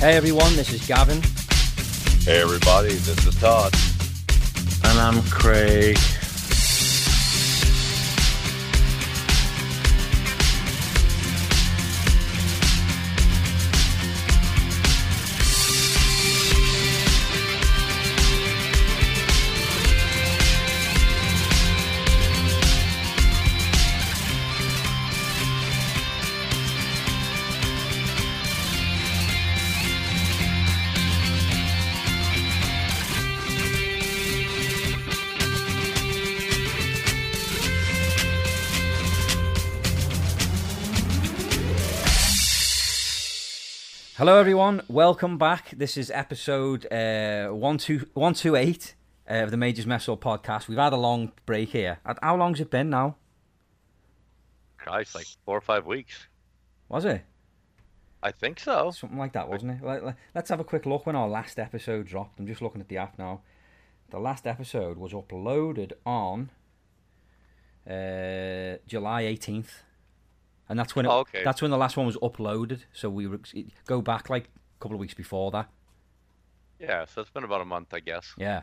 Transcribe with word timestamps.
Hey 0.00 0.16
everyone, 0.16 0.56
this 0.56 0.72
is 0.72 0.86
Gavin. 0.86 1.20
Hey 2.24 2.40
everybody, 2.40 2.88
this 2.88 3.26
is 3.26 3.34
Todd. 3.34 3.74
And 4.84 4.98
I'm 4.98 5.20
Craig. 5.24 5.98
Hello 44.20 44.38
everyone, 44.38 44.82
welcome 44.86 45.38
back. 45.38 45.70
This 45.70 45.96
is 45.96 46.10
episode 46.10 46.84
uh, 46.92 47.48
128 47.54 48.94
uh, 49.30 49.32
of 49.32 49.50
the 49.50 49.56
Majors 49.56 49.86
Mess 49.86 50.10
Up 50.10 50.20
podcast. 50.20 50.68
We've 50.68 50.76
had 50.76 50.92
a 50.92 50.98
long 50.98 51.32
break 51.46 51.70
here. 51.70 52.00
How 52.20 52.36
long's 52.36 52.60
it 52.60 52.68
been 52.70 52.90
now? 52.90 53.16
Christ, 54.76 55.14
like 55.14 55.24
four 55.46 55.56
or 55.56 55.62
five 55.62 55.86
weeks. 55.86 56.26
Was 56.90 57.06
it? 57.06 57.22
I 58.22 58.30
think 58.30 58.60
so. 58.60 58.90
Something 58.90 59.16
like 59.18 59.32
that, 59.32 59.48
wasn't 59.48 59.80
it? 59.80 59.82
Let- 59.82 60.04
let- 60.04 60.16
Let's 60.34 60.50
have 60.50 60.60
a 60.60 60.64
quick 60.64 60.84
look 60.84 61.06
when 61.06 61.16
our 61.16 61.26
last 61.26 61.58
episode 61.58 62.06
dropped. 62.06 62.38
I'm 62.38 62.46
just 62.46 62.60
looking 62.60 62.82
at 62.82 62.88
the 62.88 62.98
app 62.98 63.18
now. 63.18 63.40
The 64.10 64.18
last 64.20 64.46
episode 64.46 64.98
was 64.98 65.12
uploaded 65.14 65.92
on 66.04 66.50
uh, 67.88 68.76
July 68.86 69.22
18th, 69.22 69.70
and 70.70 70.78
that's 70.78 70.94
when 70.94 71.04
it, 71.04 71.08
Oh, 71.08 71.18
okay. 71.18 71.42
that's 71.44 71.60
when 71.60 71.70
the 71.72 71.76
last 71.76 71.96
one 71.96 72.06
was 72.06 72.16
uploaded. 72.18 72.84
So 72.92 73.10
we 73.10 73.26
were, 73.26 73.40
go 73.86 74.00
back 74.00 74.30
like 74.30 74.44
a 74.44 74.78
couple 74.80 74.94
of 74.94 75.00
weeks 75.00 75.14
before 75.14 75.50
that. 75.50 75.68
Yeah, 76.78 77.04
so 77.04 77.20
it's 77.20 77.30
been 77.30 77.44
about 77.44 77.60
a 77.60 77.64
month, 77.64 77.92
I 77.92 77.98
guess. 78.00 78.32
Yeah. 78.38 78.62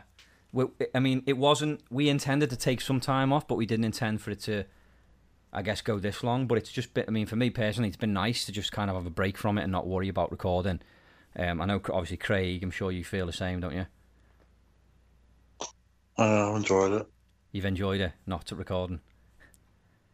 We, 0.50 0.64
I 0.94 0.98
mean, 1.00 1.22
it 1.26 1.36
wasn't. 1.36 1.82
We 1.90 2.08
intended 2.08 2.48
to 2.50 2.56
take 2.56 2.80
some 2.80 2.98
time 2.98 3.32
off, 3.32 3.46
but 3.46 3.56
we 3.56 3.66
didn't 3.66 3.84
intend 3.84 4.22
for 4.22 4.30
it 4.30 4.40
to, 4.40 4.64
I 5.52 5.60
guess, 5.60 5.82
go 5.82 5.98
this 5.98 6.24
long. 6.24 6.46
But 6.46 6.56
it's 6.56 6.72
just 6.72 6.94
been. 6.94 7.04
I 7.06 7.10
mean, 7.10 7.26
for 7.26 7.36
me 7.36 7.50
personally, 7.50 7.88
it's 7.88 7.98
been 7.98 8.14
nice 8.14 8.46
to 8.46 8.52
just 8.52 8.72
kind 8.72 8.88
of 8.88 8.96
have 8.96 9.04
a 9.06 9.10
break 9.10 9.36
from 9.36 9.58
it 9.58 9.62
and 9.64 9.70
not 9.70 9.86
worry 9.86 10.08
about 10.08 10.30
recording. 10.32 10.80
Um, 11.36 11.60
I 11.60 11.66
know, 11.66 11.82
obviously, 11.92 12.16
Craig. 12.16 12.64
I'm 12.64 12.70
sure 12.70 12.90
you 12.90 13.04
feel 13.04 13.26
the 13.26 13.32
same, 13.32 13.60
don't 13.60 13.74
you? 13.74 13.86
I 16.16 16.56
enjoyed 16.56 16.92
it. 17.02 17.06
You've 17.52 17.66
enjoyed 17.66 18.00
it, 18.00 18.12
not 18.26 18.50
at 18.50 18.58
recording. 18.58 19.00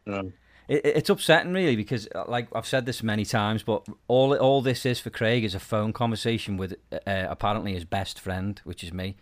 Yeah. 0.07 0.23
It, 0.69 0.85
it- 0.87 0.97
it's 0.97 1.11
upsetting, 1.11 1.53
really, 1.53 1.77
because 1.77 2.09
uh, 2.15 2.25
like 2.29 2.49
I've 2.55 2.67
said 2.67 2.87
this 2.87 3.03
many 3.03 3.25
times, 3.25 3.63
but 3.63 3.87
all 4.09 4.35
all 4.37 4.63
this 4.63 4.87
is 4.87 5.01
for 5.01 5.11
Craig 5.11 5.45
is 5.45 5.55
a 5.55 5.61
phone 5.61 5.93
conversation 5.93 6.57
with 6.57 6.75
uh, 6.93 7.27
apparently 7.29 7.75
his 7.75 7.85
best 7.85 8.19
friend, 8.21 8.61
which 8.65 8.83
is 8.83 8.93
me. 8.93 9.17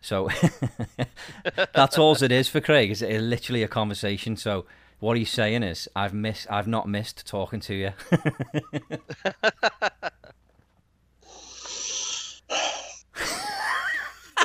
So 0.00 0.30
that's 1.74 1.98
all 1.98 2.12
it 2.22 2.32
is 2.32 2.48
for 2.48 2.60
Craig. 2.60 2.90
Is 2.90 3.02
it 3.02 3.20
literally 3.20 3.62
a 3.62 3.68
conversation? 3.68 4.36
So 4.36 4.64
what 4.98 5.16
he's 5.18 5.30
saying 5.30 5.62
is, 5.62 5.88
I've 5.94 6.14
missed, 6.14 6.46
I've 6.50 6.66
not 6.68 6.88
missed 6.88 7.26
talking 7.26 7.60
to 7.60 7.74
you. 7.74 7.92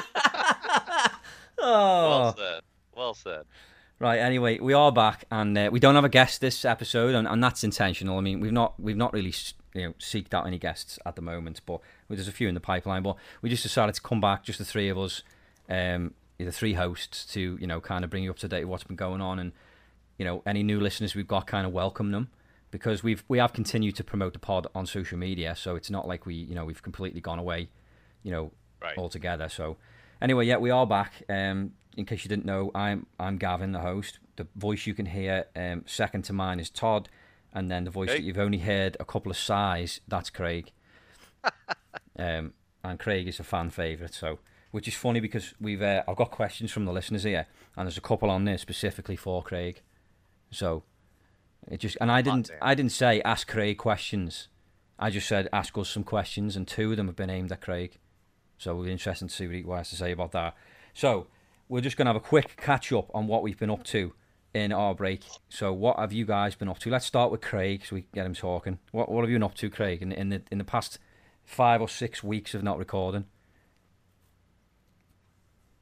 oh, 1.59 2.09
Well 2.09 2.35
said. 2.37 2.61
Well 2.95 3.13
said. 3.13 3.43
Right. 3.97 4.19
Anyway, 4.19 4.59
we 4.59 4.73
are 4.73 4.91
back, 4.91 5.23
and 5.31 5.57
uh, 5.57 5.69
we 5.71 5.79
don't 5.79 5.95
have 5.95 6.03
a 6.03 6.09
guest 6.09 6.41
this 6.41 6.65
episode, 6.65 7.15
and, 7.15 7.25
and 7.27 7.41
that's 7.41 7.63
intentional. 7.63 8.17
I 8.17 8.21
mean, 8.21 8.41
we've 8.41 8.51
not 8.51 8.77
we've 8.79 8.97
not 8.97 9.13
really 9.13 9.33
you 9.73 9.83
know 9.83 9.93
seeked 9.99 10.33
out 10.33 10.45
any 10.45 10.57
guests 10.59 10.99
at 11.05 11.15
the 11.15 11.21
moment, 11.21 11.61
but 11.65 11.79
there's 12.09 12.27
a 12.27 12.33
few 12.33 12.49
in 12.49 12.55
the 12.55 12.59
pipeline. 12.59 13.03
But 13.03 13.15
we 13.41 13.49
just 13.49 13.63
decided 13.63 13.95
to 13.95 14.01
come 14.01 14.19
back, 14.19 14.43
just 14.43 14.59
the 14.59 14.65
three 14.65 14.89
of 14.89 14.97
us, 14.97 15.23
um, 15.69 16.13
the 16.37 16.51
three 16.51 16.73
hosts, 16.73 17.25
to 17.27 17.57
you 17.59 17.67
know 17.67 17.79
kind 17.79 18.03
of 18.03 18.09
bring 18.09 18.23
you 18.23 18.31
up 18.31 18.37
to 18.39 18.49
date 18.49 18.65
with 18.65 18.69
what's 18.71 18.83
been 18.83 18.97
going 18.97 19.21
on, 19.21 19.39
and 19.39 19.53
you 20.17 20.25
know 20.25 20.43
any 20.45 20.61
new 20.61 20.81
listeners 20.81 21.15
we've 21.15 21.27
got, 21.27 21.47
kind 21.47 21.65
of 21.65 21.71
welcome 21.71 22.11
them 22.11 22.27
because 22.71 23.01
we've 23.01 23.23
we 23.29 23.37
have 23.37 23.53
continued 23.53 23.95
to 23.95 24.03
promote 24.03 24.33
the 24.33 24.39
pod 24.39 24.67
on 24.75 24.85
social 24.85 25.17
media, 25.17 25.55
so 25.55 25.77
it's 25.77 25.89
not 25.89 26.05
like 26.05 26.25
we 26.25 26.35
you 26.35 26.53
know 26.53 26.65
we've 26.65 26.83
completely 26.83 27.21
gone 27.21 27.39
away, 27.39 27.69
you 28.23 28.31
know, 28.31 28.51
Right. 28.81 28.97
altogether. 28.97 29.47
So 29.47 29.77
anyway, 30.21 30.45
yeah, 30.45 30.57
we 30.57 30.69
are 30.69 30.85
back. 30.85 31.23
Um, 31.29 31.71
in 31.95 32.05
case 32.05 32.23
you 32.23 32.29
didn't 32.29 32.45
know, 32.45 32.71
I'm 32.75 33.05
I'm 33.19 33.37
Gavin, 33.37 33.71
the 33.71 33.79
host. 33.79 34.19
The 34.35 34.47
voice 34.55 34.85
you 34.85 34.93
can 34.93 35.05
hear 35.07 35.45
um, 35.55 35.83
second 35.85 36.23
to 36.23 36.33
mine 36.33 36.59
is 36.59 36.69
Todd, 36.69 37.09
and 37.53 37.71
then 37.71 37.85
the 37.85 37.91
voice 37.91 38.09
Hey. 38.09 38.17
that 38.17 38.23
you've 38.23 38.37
only 38.37 38.59
heard 38.59 38.97
a 38.99 39.05
couple 39.05 39.31
of 39.31 39.37
sighs, 39.37 40.01
that's 40.07 40.29
Craig. 40.29 40.71
um, 42.19 42.53
and 42.83 42.99
Craig 42.99 43.27
is 43.27 43.39
a 43.39 43.43
fan 43.43 43.69
favourite, 43.69 44.13
so 44.13 44.39
which 44.71 44.87
is 44.87 44.93
funny 44.95 45.19
because 45.19 45.53
we've 45.59 45.81
uh, 45.81 46.03
I've 46.07 46.17
got 46.17 46.31
questions 46.31 46.71
from 46.71 46.85
the 46.85 46.91
listeners 46.91 47.23
here, 47.23 47.47
and 47.75 47.87
there's 47.87 47.97
a 47.97 48.01
couple 48.01 48.29
on 48.29 48.45
there 48.45 48.57
specifically 48.57 49.15
for 49.15 49.41
Craig. 49.41 49.81
So 50.51 50.83
it 51.67 51.79
just 51.79 51.97
and 52.01 52.11
I 52.11 52.21
didn't 52.21 52.47
damn. 52.47 52.57
I 52.61 52.75
didn't 52.75 52.91
say 52.91 53.21
ask 53.21 53.47
Craig 53.47 53.77
questions. 53.77 54.49
I 54.97 55.09
just 55.09 55.27
said 55.27 55.49
ask 55.51 55.77
us 55.77 55.89
some 55.89 56.03
questions, 56.03 56.55
and 56.55 56.67
two 56.67 56.91
of 56.91 56.97
them 56.97 57.07
have 57.07 57.15
been 57.15 57.29
aimed 57.29 57.51
at 57.51 57.61
Craig. 57.61 57.97
So 58.57 58.71
it'll 58.71 58.83
be 58.83 58.91
interesting 58.91 59.27
to 59.27 59.33
see 59.33 59.47
what 59.63 59.75
he 59.75 59.77
has 59.77 59.89
to 59.89 59.95
say 59.95 60.11
about 60.11 60.31
that. 60.31 60.55
So 60.93 61.27
we're 61.67 61.81
just 61.81 61.97
going 61.97 62.05
to 62.05 62.09
have 62.09 62.15
a 62.15 62.25
quick 62.25 62.57
catch 62.57 62.91
up 62.91 63.09
on 63.13 63.27
what 63.27 63.43
we've 63.43 63.57
been 63.57 63.69
up 63.69 63.83
to 63.85 64.13
in 64.53 64.71
our 64.71 64.95
break. 64.95 65.23
So 65.49 65.73
what 65.73 65.99
have 65.99 66.13
you 66.13 66.25
guys 66.25 66.55
been 66.55 66.69
up 66.69 66.79
to? 66.79 66.89
Let's 66.89 67.05
start 67.05 67.31
with 67.31 67.41
Craig, 67.41 67.85
so 67.85 67.95
we 67.95 68.01
can 68.01 68.09
get 68.13 68.25
him 68.25 68.33
talking. 68.33 68.79
What 68.91 69.11
what 69.11 69.21
have 69.21 69.29
you 69.29 69.35
been 69.35 69.43
up 69.43 69.55
to, 69.55 69.69
Craig, 69.69 70.01
in, 70.01 70.11
in 70.11 70.29
the 70.29 70.41
in 70.51 70.57
the 70.57 70.63
past 70.63 70.99
five 71.43 71.81
or 71.81 71.89
six 71.89 72.23
weeks 72.23 72.53
of 72.53 72.63
not 72.63 72.77
recording? 72.77 73.25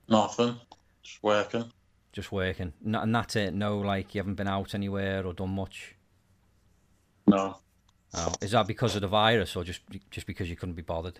Nothing. 0.07 0.59
Just 1.03 1.21
working. 1.23 1.71
Just 2.11 2.31
working, 2.31 2.73
no, 2.81 3.01
and 3.01 3.13
that's 3.15 3.35
it. 3.35 3.55
No, 3.55 3.79
like 3.79 4.13
you 4.13 4.19
haven't 4.19 4.35
been 4.35 4.47
out 4.47 4.75
anywhere 4.75 5.25
or 5.25 5.33
done 5.33 5.49
much. 5.49 5.95
No. 7.25 7.57
Oh, 8.13 8.33
is 8.39 8.51
that 8.51 8.67
because 8.67 8.93
of 8.95 9.01
the 9.01 9.07
virus, 9.07 9.55
or 9.55 9.63
just 9.63 9.81
just 10.11 10.27
because 10.27 10.47
you 10.47 10.55
couldn't 10.55 10.75
be 10.75 10.83
bothered? 10.83 11.19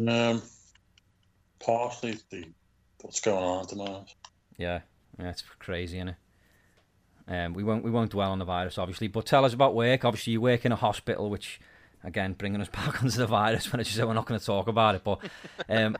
Um, 0.00 0.40
partially 1.64 2.18
the 2.30 2.46
what's 3.00 3.20
going 3.20 3.42
on 3.42 3.62
at 3.62 3.68
the 3.68 3.76
moment. 3.76 4.14
Yeah, 4.56 4.80
yeah, 5.18 5.30
it's 5.30 5.42
crazy, 5.58 5.98
isn't 5.98 6.08
it? 6.10 6.16
Um, 7.28 7.54
we 7.54 7.62
won't 7.62 7.84
we 7.84 7.90
won't 7.90 8.10
dwell 8.10 8.32
on 8.32 8.38
the 8.38 8.44
virus, 8.44 8.78
obviously, 8.78 9.08
but 9.08 9.26
tell 9.26 9.44
us 9.44 9.54
about 9.54 9.74
work. 9.74 10.04
Obviously, 10.04 10.34
you 10.34 10.40
work 10.40 10.64
in 10.64 10.72
a 10.72 10.76
hospital, 10.76 11.30
which 11.30 11.60
again 12.04 12.32
bringing 12.32 12.60
us 12.60 12.68
back 12.72 13.02
onto 13.02 13.16
the 13.16 13.26
virus 13.26 13.70
when 13.72 13.80
I 13.80 13.84
just 13.84 13.98
we're 13.98 14.12
not 14.12 14.26
going 14.26 14.40
to 14.40 14.46
talk 14.46 14.68
about 14.68 14.96
it. 14.96 15.04
But 15.04 15.20
um, 15.68 15.96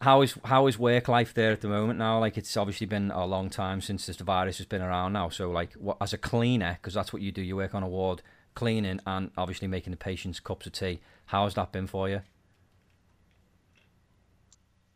how 0.00 0.22
is 0.22 0.38
how 0.44 0.66
is 0.66 0.78
work 0.78 1.08
life 1.08 1.34
there 1.34 1.52
at 1.52 1.60
the 1.60 1.68
moment 1.68 1.98
now? 1.98 2.18
Like 2.18 2.38
it's 2.38 2.56
obviously 2.56 2.86
been 2.86 3.10
a 3.10 3.26
long 3.26 3.50
time 3.50 3.80
since 3.80 4.06
this 4.06 4.16
virus 4.16 4.58
has 4.58 4.66
been 4.66 4.82
around 4.82 5.12
now. 5.12 5.28
So 5.28 5.50
like, 5.50 5.72
what, 5.74 5.96
as 6.00 6.12
a 6.12 6.18
cleaner, 6.18 6.78
because 6.80 6.94
that's 6.94 7.12
what 7.12 7.22
you 7.22 7.32
do, 7.32 7.42
you 7.42 7.56
work 7.56 7.74
on 7.74 7.82
a 7.82 7.88
ward 7.88 8.22
cleaning 8.54 9.00
and 9.06 9.30
obviously 9.36 9.68
making 9.68 9.90
the 9.90 9.96
patients 9.96 10.40
cups 10.40 10.66
of 10.66 10.72
tea. 10.72 11.00
How 11.26 11.44
has 11.44 11.54
that 11.54 11.72
been 11.72 11.86
for 11.86 12.08
you? 12.08 12.22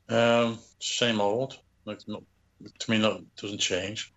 Um, 0.09 0.59
same 0.79 1.21
old. 1.21 1.59
Like, 1.85 2.01
no, 2.07 2.23
to 2.79 2.91
me, 2.91 2.99
no, 2.99 3.17
it 3.17 3.37
doesn't 3.37 3.59
change. 3.59 4.13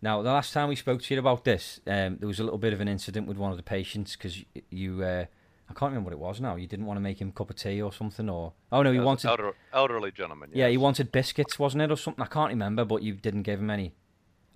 Now, 0.00 0.22
the 0.22 0.30
last 0.30 0.52
time 0.52 0.68
we 0.68 0.76
spoke 0.76 1.02
to 1.02 1.14
you 1.14 1.18
about 1.18 1.44
this, 1.44 1.80
um, 1.86 2.18
there 2.18 2.28
was 2.28 2.38
a 2.38 2.44
little 2.44 2.58
bit 2.58 2.72
of 2.72 2.80
an 2.80 2.88
incident 2.88 3.26
with 3.26 3.36
one 3.36 3.50
of 3.50 3.56
the 3.56 3.62
patients 3.64 4.14
because 4.16 4.44
you, 4.70 5.02
uh, 5.02 5.24
I 5.68 5.72
can't 5.74 5.90
remember 5.90 6.10
what 6.10 6.12
it 6.12 6.18
was 6.20 6.40
now. 6.40 6.54
You 6.54 6.68
didn't 6.68 6.86
want 6.86 6.98
to 6.98 7.00
make 7.02 7.20
him 7.20 7.30
a 7.30 7.32
cup 7.32 7.50
of 7.50 7.56
tea 7.56 7.82
or 7.82 7.92
something, 7.92 8.28
or 8.28 8.52
oh 8.70 8.82
no, 8.82 8.92
he 8.92 8.98
As 8.98 9.00
an 9.00 9.06
wanted, 9.06 9.28
elder, 9.28 9.54
elderly 9.72 10.12
gentleman. 10.12 10.50
yeah, 10.54 10.68
he 10.68 10.76
wanted 10.76 11.10
biscuits, 11.10 11.58
wasn't 11.58 11.82
it, 11.82 11.90
or 11.90 11.96
something? 11.96 12.22
I 12.22 12.28
can't 12.28 12.50
remember, 12.50 12.84
but 12.84 13.02
you 13.02 13.14
didn't 13.14 13.42
give 13.42 13.58
him 13.58 13.70
any. 13.70 13.94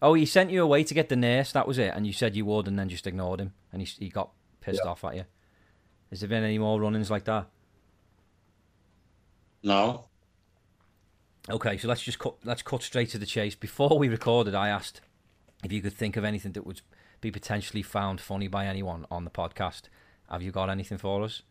Oh, 0.01 0.15
he 0.15 0.27
sent 0.27 0.51
you 0.51 0.63
away 0.63 0.85
to 0.85 0.95
get 0.95 1.09
the 1.09 1.17
nurse. 1.17 1.51
That 1.53 1.67
was 1.67 1.79
it, 1.79 1.93
and 1.95 2.07
you 2.07 2.13
said 2.13 2.37
you 2.37 2.45
would, 2.45 2.69
and 2.69 2.79
then 2.79 2.89
just 2.89 3.07
ignored 3.09 3.41
him, 3.41 3.53
and 3.73 3.83
he 3.83 3.87
he 3.87 4.09
got 4.11 4.31
pissed 4.61 4.83
off 4.83 5.05
at 5.05 5.17
you. 5.17 5.25
Has 6.11 6.21
there 6.21 6.29
been 6.29 6.45
any 6.45 6.59
more 6.59 6.81
run-ins 6.81 7.11
like 7.11 7.25
that? 7.25 7.47
No. 9.63 10.05
Okay, 11.51 11.77
so 11.77 11.89
let's 11.89 12.03
just 12.03 12.19
cut 12.19 12.35
let's 12.45 12.63
cut 12.63 12.83
straight 12.83 13.11
to 13.11 13.19
the 13.19 13.27
chase. 13.27 13.55
Before 13.55 13.99
we 13.99 14.09
recorded, 14.09 14.55
I 14.55 14.69
asked 14.69 15.01
if 15.65 15.73
you 15.73 15.81
could 15.83 15.93
think 15.93 16.17
of 16.17 16.25
anything 16.25 16.53
that 16.53 16.67
would 16.67 16.83
be 17.21 17.31
potentially 17.31 17.83
found 17.83 18.21
funny 18.21 18.49
by 18.49 18.67
anyone 18.67 19.07
on 19.11 19.25
the 19.25 19.31
podcast. 19.31 19.83
Have 20.31 20.43
you 20.43 20.51
got 20.53 20.71
anything 20.71 20.99
for 20.99 21.23
us? 21.23 21.43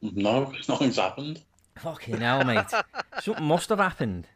No, 0.00 0.52
nothing's 0.68 0.96
happened. 0.96 1.42
Fucking 1.76 2.18
hell, 2.20 2.44
mate. 2.44 2.64
Something 3.20 3.44
must 3.44 3.68
have 3.68 3.78
happened. 3.78 4.28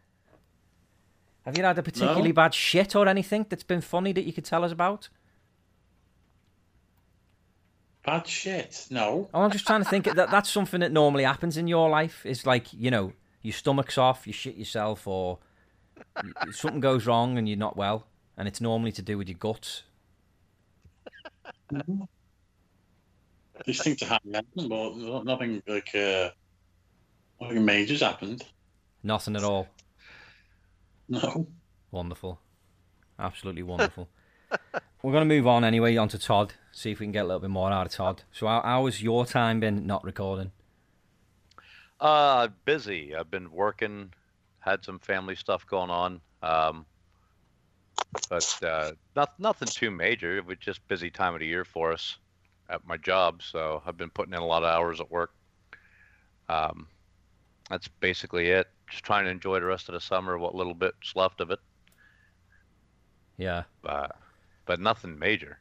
Have 1.44 1.56
you 1.56 1.64
had 1.64 1.78
a 1.78 1.82
particularly 1.82 2.28
No. 2.30 2.34
bad 2.34 2.52
shit 2.54 2.94
or 2.94 3.08
anything 3.08 3.46
that's 3.48 3.62
been 3.62 3.80
funny 3.80 4.12
that 4.12 4.24
you 4.24 4.32
could 4.32 4.44
tell 4.44 4.64
us 4.64 4.72
about? 4.72 5.08
Bad 8.04 8.26
shit. 8.26 8.86
No. 8.90 9.28
Oh, 9.32 9.42
I'm 9.42 9.50
just 9.50 9.66
trying 9.66 9.82
to 9.82 9.88
think 9.88 10.04
that 10.04 10.30
that's 10.30 10.50
something 10.50 10.80
that 10.80 10.92
normally 10.92 11.24
happens 11.24 11.56
in 11.56 11.66
your 11.66 11.88
life. 11.88 12.24
Is 12.26 12.44
like 12.46 12.72
you 12.72 12.90
know 12.90 13.12
your 13.48 13.54
stomach's 13.54 13.96
off, 13.96 14.26
you 14.26 14.32
shit 14.34 14.56
yourself, 14.56 15.06
or 15.06 15.38
something 16.52 16.80
goes 16.80 17.06
wrong 17.06 17.38
and 17.38 17.48
you're 17.48 17.56
not 17.56 17.78
well, 17.78 18.06
and 18.36 18.46
it's 18.46 18.60
normally 18.60 18.92
to 18.92 19.00
do 19.00 19.16
with 19.16 19.26
your 19.26 19.38
guts. 19.38 19.84
These 23.64 23.82
things 23.82 24.02
are 24.02 24.06
happening, 24.06 24.44
but 24.68 25.24
nothing 25.24 25.62
like 25.66 25.94
uh, 25.94 26.28
nothing 27.40 27.64
major's 27.64 28.02
happened. 28.02 28.44
Nothing 29.02 29.34
at 29.34 29.44
all. 29.44 29.66
No. 31.08 31.46
Wonderful, 31.90 32.38
absolutely 33.18 33.62
wonderful. 33.62 34.10
We're 35.02 35.12
gonna 35.12 35.24
move 35.24 35.46
on 35.46 35.64
anyway 35.64 35.96
onto 35.96 36.18
Todd. 36.18 36.52
See 36.70 36.90
if 36.90 37.00
we 37.00 37.06
can 37.06 37.12
get 37.12 37.24
a 37.24 37.28
little 37.28 37.40
bit 37.40 37.48
more 37.48 37.72
out 37.72 37.86
of 37.86 37.92
Todd. 37.92 38.24
So 38.30 38.46
how, 38.46 38.60
how 38.60 38.84
has 38.84 39.02
your 39.02 39.24
time 39.24 39.58
been 39.58 39.86
not 39.86 40.04
recording? 40.04 40.52
Uh, 42.00 42.48
busy. 42.64 43.14
I've 43.14 43.30
been 43.30 43.50
working, 43.50 44.12
had 44.60 44.84
some 44.84 44.98
family 44.98 45.34
stuff 45.34 45.66
going 45.66 45.90
on. 45.90 46.20
Um, 46.42 46.86
but 48.30 48.58
uh, 48.62 48.92
not, 49.16 49.38
nothing 49.38 49.68
too 49.68 49.90
major. 49.90 50.36
It 50.36 50.46
was 50.46 50.58
just 50.58 50.86
busy 50.88 51.10
time 51.10 51.34
of 51.34 51.40
the 51.40 51.46
year 51.46 51.64
for 51.64 51.92
us 51.92 52.16
at 52.70 52.86
my 52.86 52.96
job. 52.96 53.42
So 53.42 53.82
I've 53.84 53.96
been 53.96 54.10
putting 54.10 54.34
in 54.34 54.40
a 54.40 54.46
lot 54.46 54.62
of 54.62 54.68
hours 54.68 55.00
at 55.00 55.10
work. 55.10 55.32
Um, 56.48 56.86
that's 57.68 57.88
basically 57.88 58.48
it. 58.50 58.68
Just 58.90 59.04
trying 59.04 59.24
to 59.24 59.30
enjoy 59.30 59.60
the 59.60 59.66
rest 59.66 59.88
of 59.88 59.92
the 59.94 60.00
summer, 60.00 60.38
what 60.38 60.54
little 60.54 60.74
bit's 60.74 61.14
left 61.14 61.40
of 61.40 61.50
it. 61.50 61.58
Yeah. 63.36 63.64
Uh, 63.84 64.08
but 64.66 64.80
nothing 64.80 65.18
major. 65.18 65.58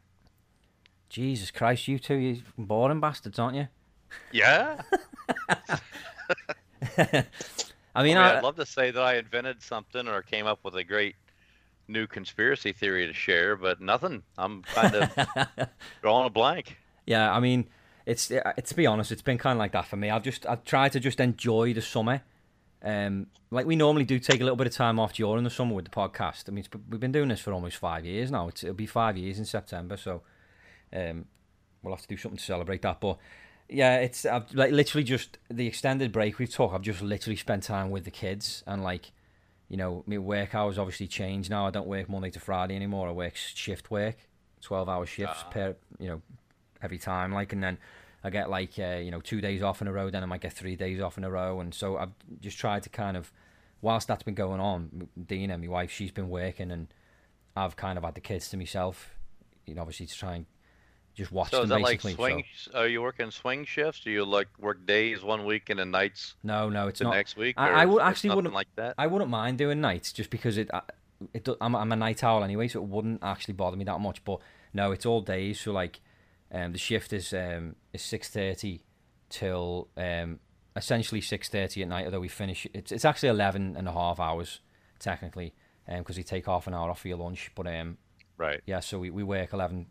Jesus 1.10 1.51
Christ, 1.51 1.88
you 1.88 2.00
two, 2.00 2.16
you 2.16 2.42
boring 2.57 3.00
bastards, 3.00 3.40
aren't 3.40 3.56
you? 3.56 3.68
Yeah. 4.31 4.81
I 6.97 7.25
I 7.95 8.03
mean, 8.03 8.15
mean, 8.15 8.18
I, 8.18 8.38
I'd 8.38 8.44
love 8.44 8.56
to 8.57 8.65
say 8.65 8.91
that 8.91 9.01
I 9.01 9.15
invented 9.15 9.62
something 9.62 10.07
or 10.07 10.21
came 10.21 10.45
up 10.45 10.59
with 10.63 10.75
a 10.75 10.83
great 10.83 11.15
new 11.88 12.07
conspiracy 12.07 12.74
theory 12.74 13.07
to 13.07 13.13
share, 13.13 13.56
but 13.56 13.81
nothing. 13.81 14.24
I'm 14.38 14.63
kind 14.63 14.95
of 14.95 15.47
drawing 16.01 16.27
a 16.27 16.29
blank. 16.29 16.77
Yeah, 17.06 17.33
I 17.33 17.39
mean, 17.39 17.68
it's 18.06 18.29
it, 18.29 18.44
to 18.65 18.75
be 18.75 18.85
honest, 18.85 19.12
it's 19.12 19.21
been 19.21 19.38
kind 19.38 19.57
of 19.57 19.59
like 19.59 19.71
that 19.71 19.88
for 19.88 19.95
me. 19.95 20.09
I've 20.09 20.24
just 20.24 20.45
I've 20.45 20.63
tried 20.63 20.91
to 20.94 21.00
just 21.00 21.19
enjoy 21.19 21.74
the 21.74 21.81
summer. 21.81 22.21
Um, 22.83 23.27
like 23.50 23.65
we 23.65 23.75
normally 23.75 24.06
do, 24.06 24.19
take 24.19 24.39
a 24.39 24.44
little 24.44 24.56
bit 24.56 24.68
of 24.68 24.73
time 24.73 25.00
off 25.00 25.13
during 25.13 25.44
the 25.44 25.50
summer 25.50 25.73
with 25.73 25.85
the 25.85 25.91
podcast. 25.91 26.47
I 26.47 26.51
mean, 26.51 26.59
it's, 26.59 26.69
we've 26.89 27.00
been 27.00 27.12
doing 27.12 27.30
this 27.30 27.39
for 27.39 27.51
almost 27.51 27.77
five 27.77 28.06
years 28.06 28.30
now. 28.30 28.50
It's, 28.50 28.63
it'll 28.63 28.75
be 28.75 28.85
five 28.85 29.18
years 29.18 29.39
in 29.39 29.45
September, 29.45 29.97
so 29.97 30.21
um, 30.94 31.25
we'll 31.81 31.95
have 31.95 32.01
to 32.03 32.07
do 32.07 32.18
something 32.18 32.38
to 32.38 32.44
celebrate 32.44 32.81
that. 32.83 33.01
But 33.01 33.18
yeah, 33.69 33.98
it's 33.98 34.25
I've 34.25 34.54
like 34.54 34.72
literally 34.72 35.04
just 35.04 35.38
the 35.50 35.68
extended 35.68 36.12
break 36.12 36.40
we've 36.40 36.50
took. 36.50 36.74
I've 36.74 36.81
just 36.81 37.02
literally 37.02 37.36
spent 37.36 37.64
time 37.64 37.90
with 37.90 38.06
the 38.06 38.12
kids 38.12 38.64
and 38.66 38.84
like, 38.84 39.12
you 39.69 39.78
know, 39.78 40.04
my 40.08 40.18
work 40.18 40.56
hours 40.56 40.78
obviously 40.78 41.08
changed 41.08 41.50
now. 41.50 41.68
I 41.68 41.72
don't 41.72 41.88
work 41.88 42.10
Monday 42.10 42.30
to 42.31 42.40
Friday 42.40 42.75
anymore. 42.75 43.10
I 43.10 43.12
work 43.12 43.36
shift 43.36 43.92
work, 43.92 44.16
twelve 44.62 44.88
hour 44.88 45.06
shifts 45.06 45.44
Ah. 45.46 45.50
per 45.50 45.75
you 46.00 46.08
know 46.08 46.22
every 46.81 46.98
time. 46.98 47.34
Like, 47.34 47.52
and 47.54 47.62
then 47.62 47.78
I 48.24 48.30
get 48.30 48.50
like 48.50 48.80
uh, 48.80 48.98
you 49.04 49.12
know 49.12 49.19
two 49.19 49.42
days 49.42 49.62
off 49.62 49.81
in 49.81 49.88
a 49.88 49.92
row. 49.92 50.10
Then 50.10 50.24
I 50.24 50.25
might 50.28 50.42
get 50.42 50.54
three 50.54 50.75
days 50.75 51.02
off 51.02 51.18
in 51.18 51.24
a 51.24 51.30
row. 51.30 51.60
And 51.60 51.74
so 51.74 51.98
I've 51.98 52.14
just 52.40 52.58
tried 52.58 52.84
to 52.84 52.90
kind 52.90 53.18
of, 53.18 53.31
whilst 53.81 54.08
that's 54.08 54.24
been 54.24 54.36
going 54.36 54.62
on, 54.62 55.10
Dina, 55.28 55.58
my 55.58 55.68
wife, 55.68 55.92
she's 55.92 56.12
been 56.12 56.30
working, 56.30 56.72
and 56.72 56.88
I've 57.56 57.75
kind 57.75 57.98
of 57.98 58.04
had 58.06 58.16
the 58.16 58.22
kids 58.22 58.50
to 58.50 58.58
myself. 58.58 59.16
You 59.66 59.75
know, 59.75 59.81
obviously 59.81 60.06
to 60.06 60.16
try 60.18 60.36
and 60.36 60.46
just 61.18 61.31
watch 61.31 61.52
So 61.52 61.64
is 61.64 61.69
them 61.69 61.81
that 61.81 61.84
like 61.84 62.02
swing? 62.02 62.44
So, 62.56 62.72
Are 62.80 62.88
you 62.88 63.02
working 63.02 63.31
swing 63.31 63.66
shifts? 63.66 64.02
Do 64.02 64.12
you 64.12 64.24
like 64.24 64.48
work 64.60 64.86
days 64.86 65.24
one 65.24 65.46
week 65.46 65.69
and 65.69 65.80
then 65.80 65.92
nights 65.92 66.36
no, 66.44 66.69
no, 66.69 66.88
it's 66.88 67.00
the 67.00 67.06
not. 67.06 67.16
next 67.16 67.36
week? 67.36 67.56
I- 67.58 67.81
I 67.81 67.86
would- 67.86 68.02
actually 68.02 68.36
wouldn't- 68.36 68.54
like 68.54 68.68
that. 68.75 68.96
I 68.98 69.08
wouldn't 69.08 69.30
mind 69.31 69.58
doing 69.58 69.81
nights 69.81 70.14
just 70.14 70.30
because 70.30 70.58
it. 70.58 70.69
It 71.34 71.44
do, 71.44 71.58
I'm, 71.60 71.75
I'm 71.75 71.92
a 71.92 71.96
night 71.96 72.24
owl 72.24 72.44
anyway, 72.44 72.68
so 72.68 72.80
it 72.80 72.88
wouldn't 72.88 73.24
actually 73.24 73.56
bother 73.56 73.75
me 73.75 73.84
that 73.86 74.00
much. 74.00 74.24
But 74.24 74.40
no, 74.74 74.92
it's 74.92 75.04
all 75.06 75.22
days. 75.22 75.60
So 75.60 75.72
like, 75.72 76.00
um, 76.52 76.74
the 76.74 76.78
shift 76.78 77.12
is 77.12 77.34
um 77.34 77.75
is 77.92 78.04
six 78.04 78.30
thirty 78.30 78.84
till 79.30 79.90
um 79.98 80.40
essentially 80.75 81.22
six 81.22 81.50
thirty 81.50 81.81
at 81.81 81.88
night. 81.88 82.06
Although 82.06 82.19
we 82.19 82.28
finish, 82.28 82.68
it's 82.74 82.92
it's 82.92 83.04
actually 83.06 83.30
11 83.30 83.75
and 83.75 83.88
a 83.88 83.92
half 83.92 84.19
hours 84.19 84.60
technically, 85.00 85.56
um, 85.88 86.00
because 86.00 86.18
we 86.18 86.24
take 86.24 86.46
half 86.46 86.68
an 86.68 86.75
hour 86.75 86.92
off 86.92 87.00
for 87.02 87.08
your 87.08 87.18
lunch. 87.18 87.52
But 87.56 87.66
um, 87.66 87.98
Right. 88.38 88.62
yeah, 88.68 88.80
so 88.81 89.00
we, 89.00 89.10
we 89.10 89.24
work 89.24 89.54
11, 89.54 89.88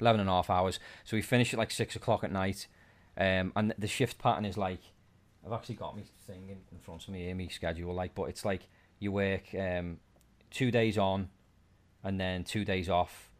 11 0.00 0.20
and 0.20 0.28
a 0.28 0.32
half 0.32 0.50
hours. 0.50 0.78
So 1.04 1.16
we 1.16 1.22
finish 1.22 1.52
at 1.52 1.58
like 1.58 1.70
six 1.70 1.96
o'clock 1.96 2.24
at 2.24 2.32
night. 2.32 2.66
Um, 3.16 3.52
and 3.56 3.74
the 3.78 3.86
shift 3.88 4.18
pattern 4.18 4.44
is 4.44 4.56
like, 4.56 4.80
I've 5.44 5.52
actually 5.52 5.74
got 5.76 5.96
me 5.96 6.04
thing 6.26 6.48
in, 6.48 6.58
in 6.72 6.78
front 6.80 7.02
of 7.02 7.08
me 7.10 7.24
here, 7.24 7.34
me 7.34 7.48
schedule, 7.48 7.94
like, 7.94 8.14
but 8.14 8.24
it's 8.24 8.44
like 8.44 8.68
you 8.98 9.12
work 9.12 9.54
um, 9.58 9.98
two 10.50 10.70
days 10.70 10.96
on 10.98 11.28
and 12.04 12.20
then 12.20 12.44
two 12.44 12.64
days 12.64 12.88
off. 12.88 13.30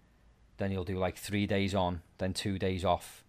Then 0.56 0.72
you'll 0.72 0.84
do 0.84 0.98
like 0.98 1.16
three 1.16 1.46
days 1.46 1.74
on, 1.74 2.02
then 2.18 2.34
two 2.34 2.58
days 2.58 2.84
off. 2.84 3.24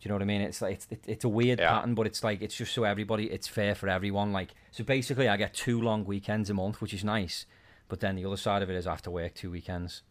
Do 0.00 0.04
you 0.04 0.08
know 0.10 0.14
what 0.16 0.22
I 0.22 0.26
mean? 0.26 0.40
It's 0.42 0.62
like 0.62 0.74
it's, 0.74 0.86
it, 0.90 1.04
it's 1.06 1.24
a 1.24 1.28
weird 1.28 1.58
Yeah. 1.58 1.70
pattern, 1.70 1.94
but 1.94 2.06
it's 2.06 2.22
like 2.22 2.40
it's 2.40 2.56
just 2.56 2.72
so 2.72 2.84
everybody, 2.84 3.30
it's 3.30 3.48
fair 3.48 3.74
for 3.74 3.88
everyone. 3.88 4.32
Like 4.32 4.50
so, 4.70 4.84
basically, 4.84 5.28
I 5.28 5.36
get 5.36 5.54
two 5.54 5.80
long 5.80 6.04
weekends 6.04 6.50
a 6.50 6.54
month, 6.54 6.80
which 6.80 6.94
is 6.94 7.02
nice. 7.04 7.46
But 7.88 8.00
then 8.00 8.14
the 8.16 8.24
other 8.24 8.36
side 8.36 8.62
of 8.62 8.70
it 8.70 8.76
is 8.76 8.86
I 8.86 8.90
have 8.90 9.02
to 9.02 9.10
work 9.10 9.34
two 9.34 9.50
weekends. 9.50 10.02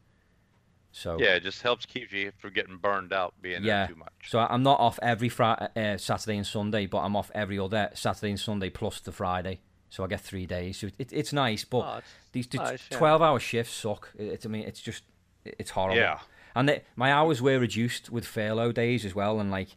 So 0.92 1.18
Yeah, 1.20 1.36
it 1.36 1.44
just 1.44 1.62
helps 1.62 1.86
keep 1.86 2.12
you 2.12 2.32
from 2.40 2.54
getting 2.54 2.78
burned 2.78 3.14
out 3.14 3.34
being 3.42 3.64
Yeah. 3.64 3.80
there 3.86 3.88
too 3.90 3.96
much. 3.96 4.14
so 4.30 4.40
I'm 4.40 4.64
not 4.64 4.80
off 4.80 4.98
every 5.02 5.30
Friday, 5.30 5.68
uh, 5.76 5.98
Saturday 5.98 6.38
and 6.38 6.48
Sunday, 6.48 6.86
but 6.88 7.00
I'm 7.00 7.16
off 7.16 7.30
every 7.36 7.60
other 7.60 7.90
Saturday 7.94 8.30
and 8.32 8.40
Sunday 8.40 8.70
plus 8.70 9.00
the 9.00 9.12
Friday. 9.12 9.60
So 9.90 10.04
I 10.04 10.08
get 10.08 10.22
three 10.22 10.46
days. 10.46 10.78
So 10.80 10.88
it, 10.98 11.14
it's 11.14 11.32
nice, 11.32 11.64
but 11.64 11.80
Oh, 11.80 11.98
it's 11.98 12.08
these 12.32 12.54
nice, 12.54 12.88
12 12.90 13.22
hour 13.22 13.40
shifts 13.40 13.74
suck. 13.74 14.12
It, 14.18 14.24
it's 14.26 14.46
I 14.46 14.50
mean, 14.50 14.64
it's 14.64 14.82
just, 14.82 15.04
it- 15.46 15.56
it's 15.60 15.70
horrible. 15.72 15.98
Yeah. 15.98 16.20
And 16.56 16.68
they, 16.68 16.84
my 16.96 17.14
hours 17.14 17.42
were 17.42 17.60
reduced 17.60 18.10
with 18.10 18.26
furlough 18.26 18.72
days 18.72 19.06
as 19.06 19.14
well. 19.14 19.40
And 19.40 19.52
like, 19.52 19.70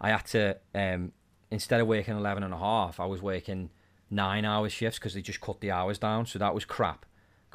I 0.00 0.10
had 0.10 0.26
to, 0.26 0.58
um, 0.74 1.12
instead 1.50 1.80
of 1.80 1.86
working 1.86 2.14
11 2.16 2.42
and 2.42 2.52
a 2.52 2.58
half, 2.58 3.00
I 3.00 3.06
was 3.06 3.22
working 3.22 3.70
nine 4.10 4.44
hour 4.44 4.68
shifts 4.68 4.98
because 4.98 5.14
they 5.14 5.22
just 5.22 5.40
cut 5.40 5.60
the 5.60 5.70
hours 5.70 5.98
down. 5.98 6.26
So 6.26 6.38
that 6.38 6.54
was 6.54 6.66
crap 6.66 7.05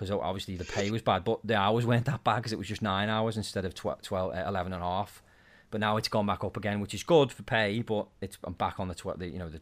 because 0.01 0.19
obviously 0.19 0.55
the 0.55 0.65
pay 0.65 0.89
was 0.89 1.03
bad, 1.03 1.23
but 1.23 1.41
the 1.43 1.55
hours 1.55 1.85
weren't 1.85 2.05
that 2.05 2.23
bad 2.23 2.37
because 2.37 2.51
it 2.51 2.57
was 2.57 2.67
just 2.67 2.81
nine 2.81 3.07
hours 3.07 3.37
instead 3.37 3.65
of 3.65 3.75
12, 3.75 4.01
12 4.01 4.33
uh, 4.33 4.43
11 4.47 4.73
and 4.73 4.81
a 4.81 4.85
half. 4.85 5.21
But 5.69 5.79
now 5.79 5.95
it's 5.97 6.07
gone 6.07 6.25
back 6.25 6.43
up 6.43 6.57
again, 6.57 6.79
which 6.79 6.95
is 6.95 7.03
good 7.03 7.31
for 7.31 7.43
pay, 7.43 7.83
but 7.83 8.07
it's 8.19 8.35
I'm 8.43 8.53
back 8.53 8.79
on 8.79 8.87
the, 8.87 8.95
tw- 8.95 9.19
the 9.19 9.27
you 9.27 9.37
know, 9.37 9.49
the 9.49 9.61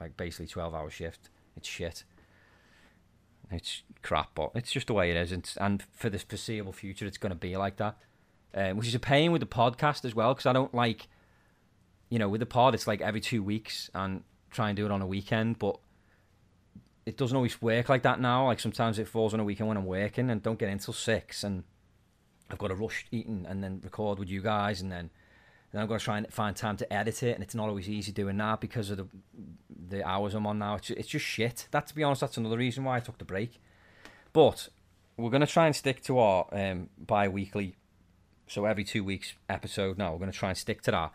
like 0.00 0.16
basically 0.16 0.46
12 0.46 0.72
hour 0.72 0.88
shift. 0.90 1.30
It's 1.56 1.66
shit. 1.66 2.04
It's 3.50 3.82
crap, 4.02 4.30
but 4.36 4.52
it's 4.54 4.70
just 4.70 4.86
the 4.86 4.92
way 4.92 5.10
it 5.10 5.16
is. 5.16 5.32
And, 5.32 5.52
and 5.60 5.82
for 5.92 6.08
the 6.08 6.20
foreseeable 6.20 6.72
future, 6.72 7.04
it's 7.04 7.18
going 7.18 7.30
to 7.30 7.36
be 7.36 7.56
like 7.56 7.78
that. 7.78 7.98
Um, 8.54 8.76
which 8.76 8.86
is 8.86 8.94
a 8.94 9.00
pain 9.00 9.32
with 9.32 9.40
the 9.40 9.46
podcast 9.46 10.04
as 10.04 10.14
well, 10.14 10.34
because 10.34 10.46
I 10.46 10.52
don't 10.52 10.72
like, 10.72 11.08
you 12.10 12.20
know, 12.20 12.28
with 12.28 12.38
the 12.38 12.46
pod, 12.46 12.76
it's 12.76 12.86
like 12.86 13.00
every 13.00 13.20
two 13.20 13.42
weeks 13.42 13.90
and 13.92 14.22
try 14.52 14.68
and 14.68 14.76
do 14.76 14.86
it 14.86 14.92
on 14.92 15.02
a 15.02 15.06
weekend, 15.06 15.58
but 15.58 15.80
it 17.08 17.16
doesn't 17.16 17.36
always 17.36 17.60
work 17.62 17.88
like 17.88 18.02
that 18.02 18.20
now. 18.20 18.46
Like 18.46 18.60
sometimes 18.60 18.98
it 18.98 19.08
falls 19.08 19.32
on 19.32 19.40
a 19.40 19.44
weekend 19.44 19.68
when 19.68 19.78
I'm 19.78 19.86
working 19.86 20.28
and 20.28 20.42
don't 20.42 20.58
get 20.58 20.68
in 20.68 20.78
till 20.78 20.92
six, 20.92 21.42
and 21.42 21.64
I've 22.50 22.58
got 22.58 22.68
to 22.68 22.74
rush 22.74 23.06
eating 23.10 23.46
and 23.48 23.64
then 23.64 23.80
record 23.82 24.18
with 24.18 24.28
you 24.28 24.42
guys, 24.42 24.82
and 24.82 24.92
then 24.92 25.10
then 25.72 25.82
I've 25.82 25.88
got 25.88 26.00
to 26.00 26.04
try 26.04 26.18
and 26.18 26.32
find 26.32 26.54
time 26.54 26.76
to 26.76 26.92
edit 26.92 27.22
it, 27.22 27.34
and 27.34 27.42
it's 27.42 27.54
not 27.54 27.68
always 27.68 27.88
easy 27.88 28.12
doing 28.12 28.36
that 28.36 28.60
because 28.60 28.90
of 28.90 28.98
the 28.98 29.06
the 29.88 30.06
hours 30.06 30.34
I'm 30.34 30.46
on 30.46 30.58
now. 30.58 30.74
It's 30.74 30.90
it's 30.90 31.08
just 31.08 31.24
shit. 31.24 31.66
That 31.70 31.86
to 31.86 31.94
be 31.94 32.04
honest, 32.04 32.20
that's 32.20 32.36
another 32.36 32.58
reason 32.58 32.84
why 32.84 32.98
I 32.98 33.00
took 33.00 33.16
the 33.16 33.24
break. 33.24 33.58
But 34.34 34.68
we're 35.16 35.30
gonna 35.30 35.46
try 35.46 35.66
and 35.66 35.74
stick 35.74 36.02
to 36.04 36.18
our 36.18 36.46
um, 36.52 36.90
bi-weekly, 36.98 37.76
so 38.46 38.66
every 38.66 38.84
two 38.84 39.02
weeks 39.02 39.32
episode. 39.48 39.96
Now 39.96 40.12
we're 40.12 40.18
gonna 40.20 40.32
try 40.32 40.50
and 40.50 40.58
stick 40.58 40.82
to 40.82 40.90
that. 40.90 41.12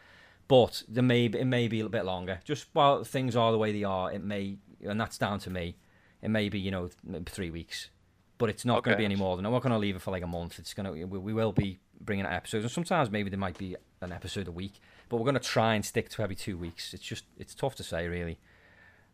But 0.47 0.83
there 0.88 1.03
may 1.03 1.25
it 1.25 1.45
may 1.45 1.67
be 1.67 1.81
a 1.81 1.88
bit 1.88 2.03
longer. 2.03 2.39
Just 2.43 2.65
while 2.73 3.03
things 3.03 3.35
are 3.35 3.51
the 3.51 3.59
way 3.59 3.71
they 3.71 3.83
are, 3.83 4.12
it 4.12 4.23
may, 4.23 4.57
and 4.83 5.00
that's 5.00 5.19
down 5.19 5.38
to 5.39 5.51
me. 5.51 5.75
It 6.23 6.29
may 6.29 6.47
be 6.47 6.57
you 6.57 6.71
know 6.71 6.89
three 7.25 7.51
weeks, 7.51 7.89
but 8.37 8.49
it's 8.49 8.63
not 8.63 8.81
going 8.83 8.95
to 8.95 8.97
be 8.97 9.05
any 9.05 9.17
more 9.17 9.35
than. 9.35 9.45
I'm 9.45 9.51
not 9.51 9.61
going 9.61 9.73
to 9.73 9.77
leave 9.77 9.97
it 9.97 10.01
for 10.01 10.11
like 10.11 10.23
a 10.23 10.27
month. 10.27 10.57
It's 10.57 10.73
gonna 10.73 10.93
we, 10.93 11.03
we 11.03 11.33
will 11.33 11.51
be 11.51 11.79
bringing 11.99 12.25
out 12.25 12.31
episodes, 12.31 12.63
and 12.63 12.71
sometimes 12.71 13.11
maybe 13.11 13.29
there 13.29 13.37
might 13.37 13.57
be 13.57 13.75
an 13.99 14.13
episode 14.13 14.47
a 14.47 14.51
week. 14.51 14.79
But 15.09 15.17
we're 15.17 15.25
going 15.25 15.35
to 15.35 15.41
try 15.41 15.75
and 15.75 15.83
stick 15.83 16.07
to 16.09 16.23
every 16.23 16.35
two 16.35 16.57
weeks. 16.57 16.93
It's 16.93 17.03
just 17.03 17.25
it's 17.37 17.53
tough 17.53 17.75
to 17.75 17.83
say 17.83 18.07
really. 18.07 18.39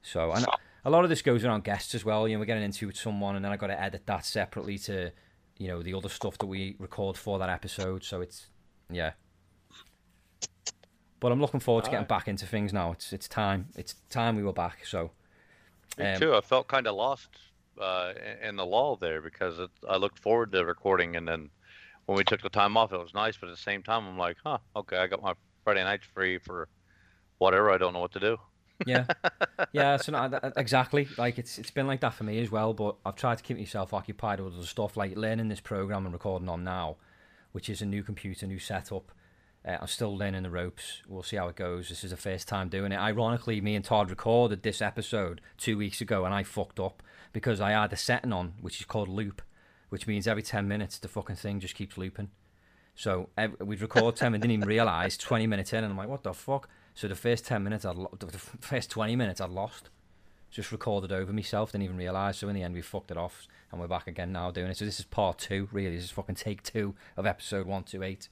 So 0.03 0.31
and 0.31 0.45
a 0.85 0.89
lot 0.91 1.03
of 1.03 1.09
this 1.09 1.23
goes 1.23 1.43
around 1.43 1.63
guests 1.63 1.95
as 1.95 2.05
well. 2.05 2.27
You 2.27 2.35
know, 2.35 2.41
we're 2.41 2.45
getting 2.45 2.63
into 2.63 2.85
with 2.85 2.97
someone, 2.97 3.35
and 3.35 3.43
then 3.43 3.51
I 3.51 3.57
got 3.57 3.67
to 3.67 3.81
edit 3.81 4.05
that 4.05 4.23
separately 4.23 4.77
to, 4.79 5.11
you 5.57 5.67
know, 5.67 5.81
the 5.81 5.95
other 5.95 6.09
stuff 6.09 6.37
that 6.37 6.45
we 6.45 6.75
record 6.77 7.17
for 7.17 7.39
that 7.39 7.49
episode. 7.49 8.03
So 8.03 8.21
it's 8.21 8.47
yeah. 8.91 9.13
But 11.19 11.31
I'm 11.31 11.41
looking 11.41 11.59
forward 11.59 11.85
to 11.85 11.91
getting 11.91 12.07
back 12.07 12.27
into 12.27 12.45
things 12.45 12.71
now. 12.71 12.91
It's 12.91 13.11
it's 13.11 13.27
time. 13.27 13.69
It's 13.75 13.95
time 14.11 14.35
we 14.35 14.43
were 14.43 14.53
back. 14.53 14.85
So 14.85 15.09
Me 15.97 16.05
Um, 16.05 16.19
too. 16.19 16.35
I 16.35 16.41
felt 16.41 16.67
kind 16.67 16.87
of 16.87 16.95
lost 16.95 17.29
uh, 17.79 18.13
in- 18.41 18.55
the 18.55 18.65
lull 18.65 18.95
there 18.95 19.21
because 19.21 19.59
it, 19.59 19.69
I 19.87 19.97
looked 19.97 20.19
forward 20.19 20.51
to 20.53 20.65
recording, 20.65 21.15
and 21.15 21.27
then 21.27 21.49
when 22.05 22.17
we 22.17 22.23
took 22.23 22.41
the 22.41 22.49
time 22.49 22.77
off, 22.77 22.91
it 22.93 22.97
was 22.99 23.13
nice. 23.13 23.37
But 23.37 23.49
at 23.49 23.55
the 23.55 23.61
same 23.61 23.83
time, 23.83 24.05
I'm 24.07 24.17
like, 24.17 24.37
huh, 24.45 24.57
okay, 24.75 24.97
I 24.97 25.07
got 25.07 25.21
my 25.21 25.33
Friday 25.63 25.83
night's 25.83 26.05
free 26.13 26.37
for 26.39 26.67
whatever. 27.37 27.71
I 27.71 27.77
don't 27.77 27.93
know 27.93 27.99
what 28.01 28.11
to 28.13 28.19
do. 28.19 28.37
Yeah, 28.85 29.05
yeah. 29.73 29.97
So 29.97 30.11
no, 30.13 30.29
that- 30.29 30.53
exactly. 30.55 31.07
Like 31.17 31.37
it's 31.37 31.57
it's 31.59 31.71
been 31.71 31.87
like 31.87 31.99
that 32.01 32.13
for 32.13 32.23
me 32.23 32.39
as 32.41 32.49
well. 32.49 32.73
But 32.73 32.95
I've 33.05 33.15
tried 33.15 33.37
to 33.39 33.43
keep 33.43 33.57
myself 33.57 33.93
occupied 33.93 34.39
with 34.39 34.55
other 34.55 34.65
stuff, 34.65 34.95
like 34.95 35.15
learning 35.17 35.49
this 35.49 35.59
program 35.59 36.05
and 36.05 36.13
recording 36.13 36.47
on 36.49 36.63
now, 36.63 36.95
which 37.51 37.69
is 37.69 37.81
a 37.81 37.85
new 37.85 38.03
computer, 38.03 38.45
new 38.47 38.59
setup. 38.59 39.11
Uh, 39.67 39.77
I'm 39.81 39.87
still 39.87 40.17
learning 40.17 40.43
the 40.43 40.49
ropes. 40.49 41.01
We'll 41.07 41.23
see 41.23 41.35
how 41.35 41.49
it 41.49 41.55
goes. 41.55 41.89
This 41.89 42.03
is 42.03 42.11
the 42.11 42.17
first 42.17 42.47
time 42.47 42.69
doing 42.69 42.91
it. 42.91 42.97
Ironically, 42.97 43.59
me 43.59 43.75
and 43.75 43.83
Todd 43.83 44.09
recorded 44.09 44.63
this 44.63 44.81
episode 44.81 45.41
two 45.57 45.77
weeks 45.77 45.99
ago, 46.01 46.23
and 46.25 46.33
I 46.33 46.43
fucked 46.43 46.79
up 46.79 47.03
because 47.33 47.59
I 47.59 47.71
had 47.71 47.91
a 47.93 47.97
setting 47.97 48.31
on 48.33 48.53
which 48.61 48.79
is 48.79 48.85
called 48.85 49.09
loop, 49.09 49.41
which 49.89 50.07
means 50.07 50.27
every 50.27 50.43
ten 50.43 50.67
minutes 50.67 50.97
the 50.97 51.07
fucking 51.09 51.35
thing 51.35 51.59
just 51.59 51.75
keeps 51.75 51.97
looping. 51.97 52.29
So 52.95 53.29
ev- 53.37 53.57
we'd 53.59 53.81
record 53.81 54.15
ten 54.15 54.33
and 54.33 54.41
didn't 54.41 54.53
even 54.53 54.67
realise. 54.67 55.17
Twenty 55.17 55.45
minutes 55.45 55.73
in, 55.73 55.83
and 55.83 55.91
I'm 55.91 55.97
like, 55.97 56.09
what 56.09 56.23
the 56.23 56.33
fuck? 56.33 56.69
So 56.93 57.07
the 57.07 57.15
first 57.15 57.45
ten 57.45 57.63
minutes, 57.63 57.83
I'd 57.85 57.95
lo- 57.97 58.15
the 58.17 58.37
first 58.37 58.89
twenty 58.89 59.15
minutes, 59.15 59.41
I'd 59.41 59.49
lost. 59.49 59.89
Just 60.51 60.71
recorded 60.71 61.11
over 61.11 61.31
myself, 61.31 61.71
didn't 61.73 61.83
even 61.83 61.97
realise. 61.97 62.37
So 62.37 62.49
in 62.49 62.55
the 62.55 62.63
end, 62.63 62.73
we 62.73 62.81
fucked 62.81 63.11
it 63.11 63.17
off, 63.17 63.47
and 63.71 63.79
we're 63.79 63.87
back 63.87 64.07
again 64.07 64.31
now 64.31 64.51
doing 64.51 64.67
it. 64.71 64.77
So 64.77 64.85
this 64.85 64.99
is 64.99 65.05
part 65.05 65.37
two, 65.37 65.67
really. 65.71 65.95
This 65.95 66.05
is 66.05 66.11
fucking 66.11 66.35
take 66.35 66.63
two 66.63 66.95
of 67.17 67.25
episode 67.25 67.67
one 67.67 67.83
two 67.83 68.03
eight. 68.03 68.29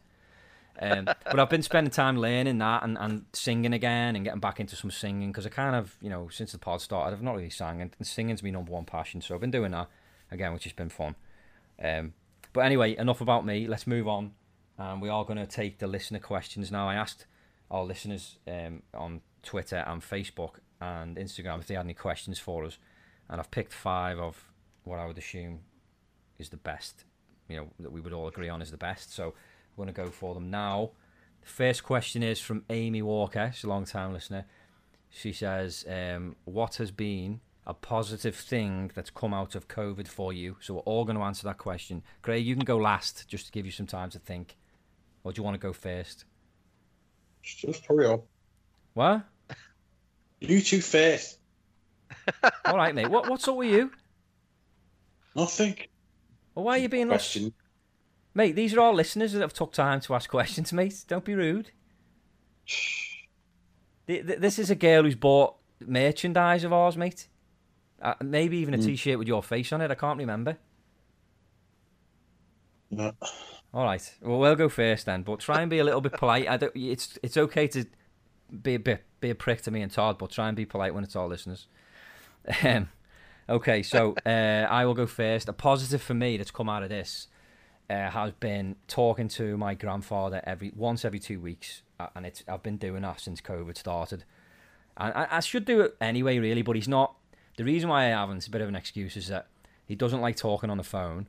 Um, 0.80 1.06
but 1.06 1.40
I've 1.40 1.50
been 1.50 1.64
spending 1.64 1.92
time 1.92 2.18
learning 2.18 2.60
that 2.60 2.84
and, 2.84 2.98
and 3.00 3.26
singing 3.34 3.74
again 3.74 4.16
and 4.16 4.24
getting 4.24 4.40
back 4.40 4.60
into 4.60 4.76
some 4.76 4.92
singing 4.92 5.32
because 5.32 5.46
I 5.46 5.50
kind 5.50 5.76
of, 5.76 5.98
you 6.02 6.10
know, 6.10 6.30
since 6.30 6.52
the 6.52 6.60
pod 6.60 6.82
started, 6.82 7.16
I've 7.16 7.24
not 7.24 7.36
really 7.36 7.50
sang 7.50 7.82
and 7.82 7.92
singing's 8.02 8.44
my 8.44 8.52
number 8.52 8.72
one 8.72 8.86
passion. 8.86 9.22
So 9.22 9.34
I've 9.34 9.42
been 9.42 9.52
doing 9.52 9.72
that 9.72 9.90
again, 10.32 10.54
which 10.54 10.66
has 10.66 10.74
been 10.74 10.90
fun. 10.90 11.16
Um, 11.84 12.14
but 12.54 12.62
anyway, 12.62 12.96
enough 12.96 13.22
about 13.22 13.46
me. 13.46 13.68
Let's 13.68 13.88
move 13.88 14.08
on. 14.08 14.34
And 14.78 15.02
we 15.02 15.10
are 15.10 15.26
going 15.26 15.40
to 15.40 15.48
take 15.48 15.80
the 15.80 15.88
listener 15.88 16.20
questions 16.20 16.72
now. 16.72 16.88
I 16.88 16.96
asked 16.96 17.26
our 17.72 17.84
listeners 17.84 18.38
um, 18.48 18.84
on 18.94 19.22
Twitter 19.44 19.84
and 19.88 20.02
Facebook 20.02 20.60
and 20.80 21.18
Instagram 21.18 21.60
if 21.60 21.68
they 21.68 21.76
had 21.76 21.86
any 21.86 21.94
questions 21.94 22.40
for 22.40 22.66
us, 22.66 22.78
and 23.30 23.40
I've 23.40 23.52
picked 23.52 23.74
five 23.74 24.20
of 24.20 24.52
what 24.84 25.00
I 25.00 25.06
would 25.06 25.18
assume 25.18 25.62
is 26.38 26.50
the 26.50 26.58
best. 26.58 27.04
You 27.50 27.58
know 27.58 27.68
that 27.80 27.92
we 27.92 28.02
would 28.02 28.14
all 28.14 28.28
agree 28.28 28.50
on 28.50 28.62
is 28.62 28.72
the 28.72 28.78
best. 28.78 29.14
So 29.14 29.34
we're 29.78 29.86
going 29.86 29.94
to 29.94 30.02
go 30.02 30.10
for 30.10 30.34
them 30.34 30.50
now. 30.50 30.92
The 31.42 31.48
first 31.48 31.84
question 31.84 32.24
is 32.24 32.42
from 32.42 32.66
Amy 32.70 33.02
Walker. 33.02 33.52
She's 33.54 33.64
a 33.64 33.70
long 33.70 33.86
time 33.86 34.12
listener. 34.12 34.46
She 35.10 35.32
says, 35.32 35.86
um, 35.88 36.36
"What 36.44 36.76
has 36.76 36.92
been 36.92 37.40
a 37.66 37.74
positive 37.74 38.36
thing 38.36 38.92
that's 38.96 39.10
come 39.10 39.34
out 39.34 39.56
of 39.56 39.68
COVID 39.68 40.08
for 40.08 40.34
you?" 40.34 40.58
So 40.60 40.74
we're 40.74 40.82
all 40.82 41.06
going 41.06 41.18
to 41.18 41.24
answer 41.24 41.44
that 41.46 41.58
question. 41.58 42.04
Craig, 42.22 42.46
you 42.46 42.56
can 42.56 42.66
go 42.66 42.78
last, 42.78 43.28
just 43.28 43.46
to 43.46 43.52
give 43.52 43.66
you 43.66 43.72
some 43.72 43.88
time 43.88 44.10
to 44.10 44.20
think, 44.20 44.58
or 45.24 45.32
do 45.32 45.40
you 45.40 45.44
want 45.44 45.56
to 45.56 45.60
go 45.60 45.72
first? 45.72 46.26
Just 47.44 47.86
hurry 47.86 48.08
up. 48.08 48.26
What? 48.94 49.24
You 50.40 50.62
two 50.62 50.82
first. 50.82 51.40
All 52.66 52.76
right, 52.76 52.94
mate. 52.94 53.10
What 53.10 53.30
what's 53.30 53.48
up 53.48 53.56
with 53.56 53.70
you? 53.70 53.92
Nothing. 55.36 55.78
Well, 56.56 56.66
why 56.66 56.78
are 56.78 56.82
you 56.82 56.90
being 56.90 57.08
like? 57.08 57.22
Mate? 58.38 58.56
These 58.56 58.74
are 58.74 58.80
all 58.80 58.94
listeners 58.94 59.34
that 59.34 59.42
have 59.42 59.54
took 59.54 59.74
time 59.74 60.00
to 60.02 60.16
ask 60.16 60.30
questions, 60.30 60.72
mate. 60.72 61.04
Don't 61.08 61.26
be 61.26 61.36
rude. 61.36 61.72
Th- 64.08 64.26
th- 64.26 64.40
This 64.40 64.58
is 64.60 64.70
a 64.70 64.76
girl 64.76 65.04
who's 65.04 65.16
bought 65.16 65.56
merchandise 65.86 66.64
of 66.64 66.72
ours, 66.72 66.96
mate. 66.96 67.28
Uh, 68.02 68.14
maybe 68.22 68.58
even 68.58 68.74
a 68.74 68.78
Mm. 68.78 68.86
T-shirt 68.86 69.18
with 69.20 69.28
your 69.28 69.44
face 69.44 69.74
on 69.74 69.82
it. 69.82 69.92
I 69.92 69.96
can't 69.96 70.20
remember. 70.20 70.58
No. 72.92 73.12
All 73.74 73.84
right. 73.84 74.16
Well, 74.22 74.40
we'll 74.40 74.56
go 74.56 74.70
first 74.70 75.06
then, 75.06 75.24
but 75.24 75.40
try 75.40 75.62
and 75.62 75.70
be 75.70 75.80
a 75.80 75.84
little 75.84 76.00
bit 76.02 76.14
polite. 76.14 76.48
I 76.48 76.58
don't, 76.58 76.72
it's 76.76 77.18
it's 77.22 77.36
okay 77.36 77.68
to 77.70 77.86
be 78.62 78.76
a 78.76 78.80
bit 78.80 79.04
be 79.20 79.30
a 79.30 79.36
prick 79.36 79.62
to 79.64 79.72
me 79.72 79.82
and 79.82 79.92
Todd, 79.92 80.18
but 80.18 80.32
try 80.32 80.48
and 80.48 80.56
be 80.56 80.66
polite 80.66 80.94
when 80.94 81.04
it's 81.04 81.16
all 81.16 81.28
listeners. 81.28 81.68
Um, 82.64 82.88
okay, 83.50 83.84
so 83.84 84.16
uh, 84.26 84.66
I 84.70 84.86
will 84.86 84.94
go 84.94 85.06
first. 85.06 85.50
A 85.50 85.54
positive 85.54 86.02
for 86.02 86.14
me 86.14 86.38
that's 86.38 86.52
come 86.52 86.70
out 86.70 86.82
of 86.82 86.88
this 86.88 87.28
uh, 87.90 88.10
has 88.10 88.32
been 88.34 88.76
talking 88.88 89.28
to 89.30 89.58
my 89.58 89.74
grandfather 89.74 90.42
every 90.44 90.72
once 90.76 91.06
every 91.06 91.20
two 91.20 91.40
weeks, 91.40 91.82
and 92.16 92.26
it's 92.26 92.44
I've 92.48 92.64
been 92.64 92.78
doing 92.78 93.02
that 93.04 93.22
since 93.22 93.42
COVID 93.42 93.78
started. 93.78 94.24
And 94.98 95.14
I, 95.14 95.28
I 95.32 95.40
should 95.40 95.66
do 95.66 95.82
it 95.82 95.96
anyway, 96.02 96.40
really, 96.40 96.62
but 96.62 96.76
he's 96.76 96.88
not. 96.88 97.16
The 97.58 97.64
reason 97.64 97.90
why 97.90 98.06
I 98.06 98.10
haven't, 98.10 98.38
it's 98.38 98.48
a 98.48 98.52
bit 98.52 98.62
of 98.62 98.68
an 98.68 98.76
excuse, 98.76 99.16
is 99.16 99.28
that 99.28 99.48
he 99.86 99.96
doesn't 99.96 100.22
like 100.22 100.36
talking 100.36 100.70
on 100.70 100.78
the 100.78 100.84
phone. 100.84 101.28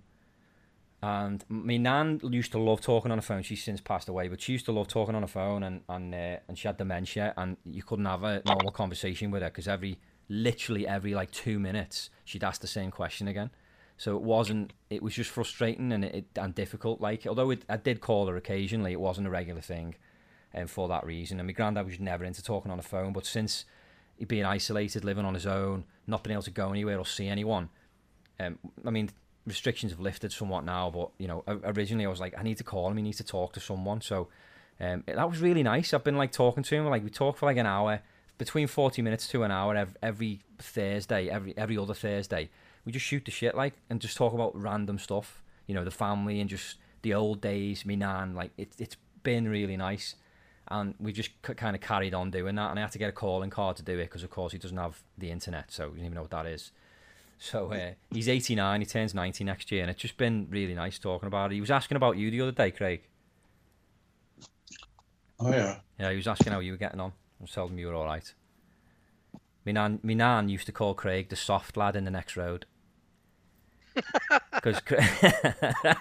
And 1.01 1.45
my 1.49 1.77
nan 1.77 2.21
used 2.25 2.51
to 2.53 2.59
love 2.59 2.81
talking 2.81 3.13
on 3.13 3.19
the 3.19 3.23
phone. 3.23 3.43
She's 3.43 3.63
since 3.63 3.81
passed 3.81 4.09
away, 4.09 4.27
but 4.27 4.41
she 4.41 4.53
used 4.53 4.65
to 4.67 4.73
love 4.73 4.89
talking 4.89 5.15
on 5.15 5.23
the 5.23 5.29
phone, 5.29 5.63
and 5.63 5.83
and 5.89 6.15
uh, 6.15 6.39
and 6.49 6.59
she 6.59 6.67
had 6.67 6.77
dementia, 6.77 7.35
and 7.37 7.57
you 7.65 7.85
couldn't 7.85 8.07
have 8.07 8.25
a 8.25 8.43
normal 8.45 8.73
conversation 8.73 9.31
with 9.31 9.43
her 9.43 9.49
because 9.49 9.69
every 9.69 9.99
literally 10.29 10.87
every 10.87 11.15
like 11.15 11.31
two 11.31 11.59
minutes 11.59 12.11
she'd 12.25 12.45
ask 12.45 12.61
the 12.61 12.67
same 12.67 12.91
question 12.91 13.29
again. 13.29 13.51
So 13.99 14.17
it 14.17 14.23
wasn't. 14.23 14.73
It 14.89 15.03
was 15.03 15.13
just 15.13 15.29
frustrating 15.31 15.93
and 15.93 16.05
it, 16.05 16.27
and 16.37 16.55
difficult. 16.55 17.01
Like 17.01 17.27
although 17.27 17.51
it, 17.51 17.65
I 17.69 17.77
did 17.77 18.01
call 18.01 18.29
her 18.29 18.37
occasionally, 18.37 18.93
it 18.93 19.01
wasn't 19.01 19.27
a 19.27 19.31
regular 19.31 19.61
thing, 19.61 19.97
and 20.55 20.71
for 20.71 20.89
that 20.89 21.05
reason. 21.05 21.41
And 21.41 21.47
my 21.49 21.53
granddad 21.53 21.85
was 21.85 21.99
never 21.99 22.25
into 22.25 22.43
talking 22.43 22.71
on 22.71 22.77
the 22.79 22.85
phone, 22.85 23.13
but 23.13 23.27
since 23.27 23.65
being 24.27 24.45
isolated, 24.45 25.05
living 25.05 25.25
on 25.25 25.35
his 25.35 25.47
own, 25.47 25.85
not 26.07 26.25
being 26.25 26.35
able 26.35 26.43
to 26.43 26.51
go 26.51 26.71
anywhere 26.71 26.99
or 26.99 27.05
see 27.05 27.27
anyone, 27.27 27.71
um, 28.41 28.59
I 28.87 28.91
mean 28.91 29.11
restrictions 29.47 29.91
have 29.93 30.01
lifted 30.01 30.31
somewhat 30.31 30.65
now, 30.65 30.91
but 30.91 31.11
you 31.19 31.27
know, 31.27 31.43
originally 31.65 32.07
I 32.07 32.09
was 32.09 32.21
like, 32.21 32.35
I 32.39 32.43
need 32.43 32.59
to 32.59 32.65
call 32.65 32.89
him, 32.91 32.97
he 32.99 33.03
needs 33.03 33.19
to 33.19 33.25
talk 33.25 33.53
to 33.55 33.61
someone. 33.61 34.01
So 34.01 34.29
um, 34.79 35.03
that 35.07 35.29
was 35.29 35.41
really 35.41 35.65
nice. 35.65 35.93
I've 35.93 36.05
been 36.05 36.17
like 36.17 36.31
talking 36.31 36.63
to 36.63 36.75
him, 36.77 36.87
like 36.87 37.03
we 37.03 37.11
talk 37.11 37.37
for 37.37 37.47
like 37.47 37.57
an 37.57 37.67
hour, 37.67 38.01
between 38.37 38.69
forty 38.69 39.03
minutes 39.03 39.27
to 39.29 39.43
an 39.43 39.51
hour 39.51 39.75
every, 39.75 39.97
every 40.03 40.41
Thursday, 40.59 41.29
every 41.29 41.57
every 41.59 41.77
other 41.77 41.95
Thursday. 41.95 42.49
We 42.89 42.93
just 42.93 43.05
shoot 43.05 43.27
the 43.27 43.31
shit 43.31 43.55
like 43.55 43.75
and 43.91 44.01
just 44.01 44.17
talk 44.17 44.33
about 44.33 44.57
random 44.59 44.99
stuff, 44.99 45.43
you 45.67 45.75
know, 45.75 45.85
the 45.85 45.91
family 45.91 46.41
and 46.41 46.49
just 46.49 46.77
the 47.03 47.13
old 47.13 47.43
days, 47.43 47.85
me 47.85 47.97
nan. 47.97 48.35
Like 48.35 48.51
it's 48.57 48.81
it's 48.81 48.97
been 49.23 49.47
really 49.47 49.77
nice. 49.77 50.15
And 50.69 50.95
we 50.99 51.13
just 51.13 51.33
c- 51.47 51.53
kind 51.53 51.77
of 51.77 51.83
carried 51.83 52.15
on 52.15 52.31
doing 52.31 52.55
that, 52.55 52.71
and 52.71 52.79
I 52.79 52.83
had 52.83 52.93
to 52.93 52.99
get 52.99 53.11
a 53.11 53.13
calling 53.13 53.51
card 53.51 53.77
to 53.77 53.83
do 53.83 53.99
it 53.99 54.05
because, 54.05 54.23
of 54.23 54.31
course, 54.31 54.53
he 54.53 54.59
doesn't 54.59 54.79
have 54.79 55.03
the 55.19 55.31
internet, 55.31 55.71
so 55.71 55.85
he 55.85 55.89
doesn't 55.91 56.05
even 56.07 56.15
know 56.15 56.23
what 56.23 56.31
that 56.31 56.47
is. 56.47 56.73
So 57.39 57.71
uh, 57.75 57.91
he's 58.11 58.27
89, 58.27 58.81
he 58.81 58.87
turns 58.87 59.15
90 59.15 59.45
next 59.45 59.71
year, 59.71 59.83
and 59.83 59.91
it's 59.91 60.01
just 60.01 60.17
been 60.17 60.47
really 60.49 60.73
nice 60.75 60.99
talking 60.99 61.27
about 61.27 61.53
it. 61.53 61.57
He 61.57 61.61
was 61.61 61.71
asking 61.71 61.97
about 61.97 62.17
you 62.17 62.31
the 62.31 62.41
other 62.41 62.53
day, 62.53 62.71
Craig. 62.71 63.03
Oh 65.39 65.53
yeah. 65.53 65.81
Yeah, 66.01 66.09
he 66.09 66.17
was 66.17 66.27
asking 66.27 66.55
how 66.55 66.61
you 66.61 66.73
were 66.73 66.79
getting 66.79 67.01
on. 67.01 67.11
I 67.39 67.43
was 67.43 67.51
telling 67.51 67.73
him 67.73 67.79
you 67.79 67.89
were 67.89 67.95
all 67.95 68.07
right. 68.07 68.33
Me 69.65 69.73
nan, 69.73 70.01
me 70.03 70.15
nan 70.15 70.49
used 70.49 70.65
to 70.65 70.73
call 70.73 70.95
Craig 70.95 71.29
the 71.29 71.37
soft 71.37 71.77
lad 71.77 71.95
in 71.95 72.05
the 72.05 72.11
next 72.11 72.39
road. 72.39 72.65
Because 74.53 74.81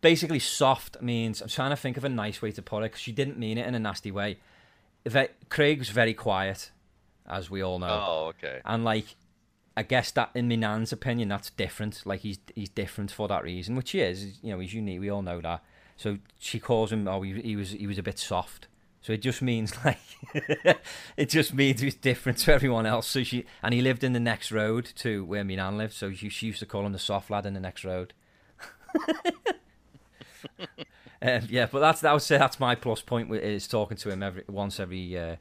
basically, 0.00 0.40
soft 0.40 1.00
means 1.00 1.40
I'm 1.40 1.48
trying 1.48 1.70
to 1.70 1.76
think 1.76 1.96
of 1.96 2.04
a 2.04 2.08
nice 2.08 2.42
way 2.42 2.50
to 2.52 2.60
put 2.60 2.78
it 2.80 2.90
because 2.90 3.00
she 3.00 3.12
didn't 3.12 3.38
mean 3.38 3.56
it 3.56 3.66
in 3.66 3.74
a 3.74 3.78
nasty 3.78 4.10
way. 4.10 4.38
Craig's 5.48 5.90
very 5.90 6.12
quiet, 6.12 6.72
as 7.28 7.50
we 7.50 7.62
all 7.62 7.78
know. 7.78 8.04
Oh, 8.06 8.26
okay. 8.30 8.60
And 8.64 8.84
like, 8.84 9.16
I 9.76 9.82
guess 9.84 10.10
that 10.12 10.30
in 10.34 10.48
Minan's 10.48 10.92
opinion, 10.92 11.28
that's 11.28 11.50
different. 11.50 12.02
Like 12.04 12.20
he's 12.20 12.38
he's 12.54 12.68
different 12.68 13.12
for 13.12 13.28
that 13.28 13.44
reason, 13.44 13.76
which 13.76 13.92
he 13.92 14.00
is. 14.00 14.38
You 14.42 14.50
know, 14.52 14.58
he's 14.58 14.74
unique. 14.74 15.00
We 15.00 15.10
all 15.10 15.22
know 15.22 15.40
that. 15.40 15.62
So 15.96 16.18
she 16.38 16.58
calls 16.58 16.90
him. 16.92 17.06
Oh, 17.06 17.22
he, 17.22 17.40
he 17.40 17.56
was 17.56 17.70
he 17.70 17.86
was 17.86 17.98
a 17.98 18.02
bit 18.02 18.18
soft. 18.18 18.66
So 19.00 19.12
it 19.12 19.22
just 19.22 19.40
means 19.40 19.72
like 19.84 19.98
it 21.16 21.28
just 21.28 21.54
means 21.54 21.80
he's 21.80 21.94
different 21.94 22.38
to 22.38 22.52
everyone 22.52 22.86
else. 22.86 23.06
So 23.06 23.22
she 23.22 23.46
and 23.62 23.72
he 23.74 23.80
lived 23.80 24.04
in 24.04 24.12
the 24.12 24.20
next 24.20 24.52
road 24.52 24.90
to 24.96 25.24
where 25.24 25.44
my 25.44 25.54
nan 25.54 25.78
lived. 25.78 25.94
So 25.94 26.12
she, 26.12 26.28
she 26.28 26.46
used 26.46 26.60
to 26.60 26.66
call 26.66 26.84
him 26.86 26.92
the 26.92 26.98
soft 26.98 27.30
lad 27.30 27.46
in 27.46 27.54
the 27.54 27.60
next 27.60 27.84
road. 27.84 28.12
um, 31.22 31.42
yeah, 31.48 31.66
but 31.70 31.80
that's 31.80 32.00
that 32.02 32.12
would 32.12 32.22
say 32.22 32.38
that's 32.38 32.60
my 32.60 32.74
plus 32.74 33.00
point 33.00 33.32
is 33.34 33.66
talking 33.66 33.96
to 33.98 34.10
him 34.10 34.22
every 34.22 34.44
once 34.48 34.78
every 34.78 35.18
uh, 35.18 35.36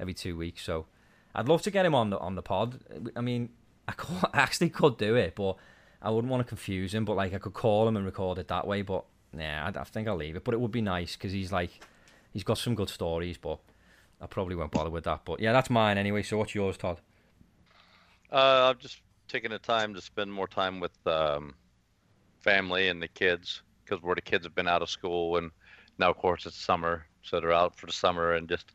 every 0.00 0.14
two 0.14 0.36
weeks. 0.36 0.64
So 0.64 0.86
I'd 1.34 1.48
love 1.48 1.62
to 1.62 1.70
get 1.70 1.86
him 1.86 1.94
on 1.94 2.10
the 2.10 2.18
on 2.18 2.34
the 2.34 2.42
pod. 2.42 2.80
I 3.16 3.20
mean, 3.20 3.50
I, 3.86 3.92
could, 3.92 4.16
I 4.32 4.40
actually 4.40 4.70
could 4.70 4.96
do 4.96 5.14
it, 5.14 5.34
but 5.36 5.56
I 6.02 6.10
wouldn't 6.10 6.30
want 6.30 6.44
to 6.44 6.48
confuse 6.48 6.94
him. 6.94 7.04
But 7.04 7.14
like, 7.14 7.32
I 7.32 7.38
could 7.38 7.54
call 7.54 7.86
him 7.86 7.96
and 7.96 8.04
record 8.04 8.38
it 8.38 8.48
that 8.48 8.66
way. 8.66 8.82
But 8.82 9.04
yeah, 9.36 9.70
I, 9.72 9.80
I 9.80 9.84
think 9.84 10.08
I'll 10.08 10.16
leave 10.16 10.36
it. 10.36 10.44
But 10.44 10.54
it 10.54 10.60
would 10.60 10.72
be 10.72 10.82
nice 10.82 11.14
because 11.14 11.32
he's 11.32 11.52
like, 11.52 11.80
he's 12.34 12.44
got 12.44 12.58
some 12.58 12.74
good 12.74 12.90
stories. 12.90 13.38
But 13.38 13.58
I 14.20 14.26
probably 14.26 14.54
won't 14.54 14.72
bother 14.72 14.90
with 14.90 15.04
that. 15.04 15.22
But 15.24 15.40
yeah, 15.40 15.52
that's 15.52 15.70
mine 15.70 15.96
anyway. 15.96 16.22
So 16.22 16.36
what's 16.36 16.54
yours, 16.54 16.76
Todd? 16.76 17.00
Uh, 18.30 18.68
I've 18.68 18.78
just 18.78 19.00
taken 19.28 19.50
the 19.50 19.58
time 19.58 19.94
to 19.94 20.02
spend 20.02 20.30
more 20.30 20.48
time 20.48 20.80
with 20.80 20.94
um, 21.06 21.54
family 22.40 22.88
and 22.88 23.00
the 23.00 23.08
kids 23.08 23.62
because 23.84 24.02
where 24.02 24.14
the 24.14 24.20
kids 24.20 24.44
have 24.44 24.54
been 24.54 24.68
out 24.68 24.82
of 24.82 24.90
school 24.90 25.36
and 25.36 25.50
now 25.98 26.10
of 26.10 26.16
course 26.16 26.46
it's 26.46 26.56
summer, 26.56 27.06
so 27.22 27.40
they're 27.40 27.52
out 27.52 27.76
for 27.76 27.86
the 27.86 27.92
summer 27.92 28.32
and 28.32 28.48
just 28.48 28.72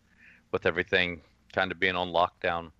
with 0.51 0.66
everything 0.66 1.22
kind 1.54 1.72
of 1.72 1.80
being 1.80 1.96
on 1.96 2.10
lockdown, 2.10 2.72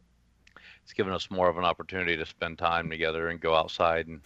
it's 0.84 0.94
given 0.94 1.14
us 1.14 1.30
more 1.30 1.50
of 1.50 1.58
an 1.58 1.66
opportunity 1.66 2.16
to 2.18 2.26
spend 2.26 2.58
time 2.58 2.90
together 2.90 3.30
and 3.30 3.40
go 3.40 3.56
outside 3.56 4.08
and 4.08 4.22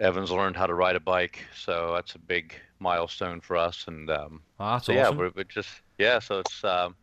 Evan's 0.00 0.30
learned 0.30 0.56
how 0.56 0.66
to 0.66 0.74
ride 0.74 0.96
a 0.96 1.00
bike, 1.00 1.44
so 1.56 1.92
that's 1.94 2.14
a 2.14 2.20
big 2.20 2.54
milestone 2.80 3.40
for 3.40 3.56
us. 3.56 3.86
And 3.88 4.10
um, 4.10 4.44
Oh, 4.60 4.72
that's 4.74 4.88
so 4.88 4.92
yeah, 4.92 5.10
awesome. 5.10 5.10
we're, 5.10 5.32
we're 5.34 5.44
just 5.44 5.82
yeah. 5.98 6.18
So 6.20 6.40
it's 6.40 6.64
um, 6.64 6.96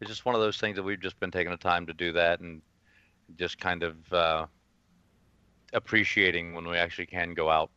it's 0.00 0.10
just 0.10 0.26
one 0.26 0.34
of 0.34 0.40
those 0.42 0.58
things 0.58 0.76
that 0.76 0.82
we've 0.84 1.00
just 1.00 1.20
been 1.20 1.30
taking 1.32 1.52
the 1.52 1.58
time 1.58 1.86
to 1.86 1.94
do 1.94 2.12
that 2.14 2.40
and 2.40 2.62
just 3.36 3.58
kind 3.58 3.82
of 3.84 4.12
uh, 4.12 4.46
appreciating 5.72 6.54
when 6.54 6.66
we 6.66 6.76
actually 6.76 7.06
can 7.06 7.34
go 7.34 7.50
out 7.50 7.70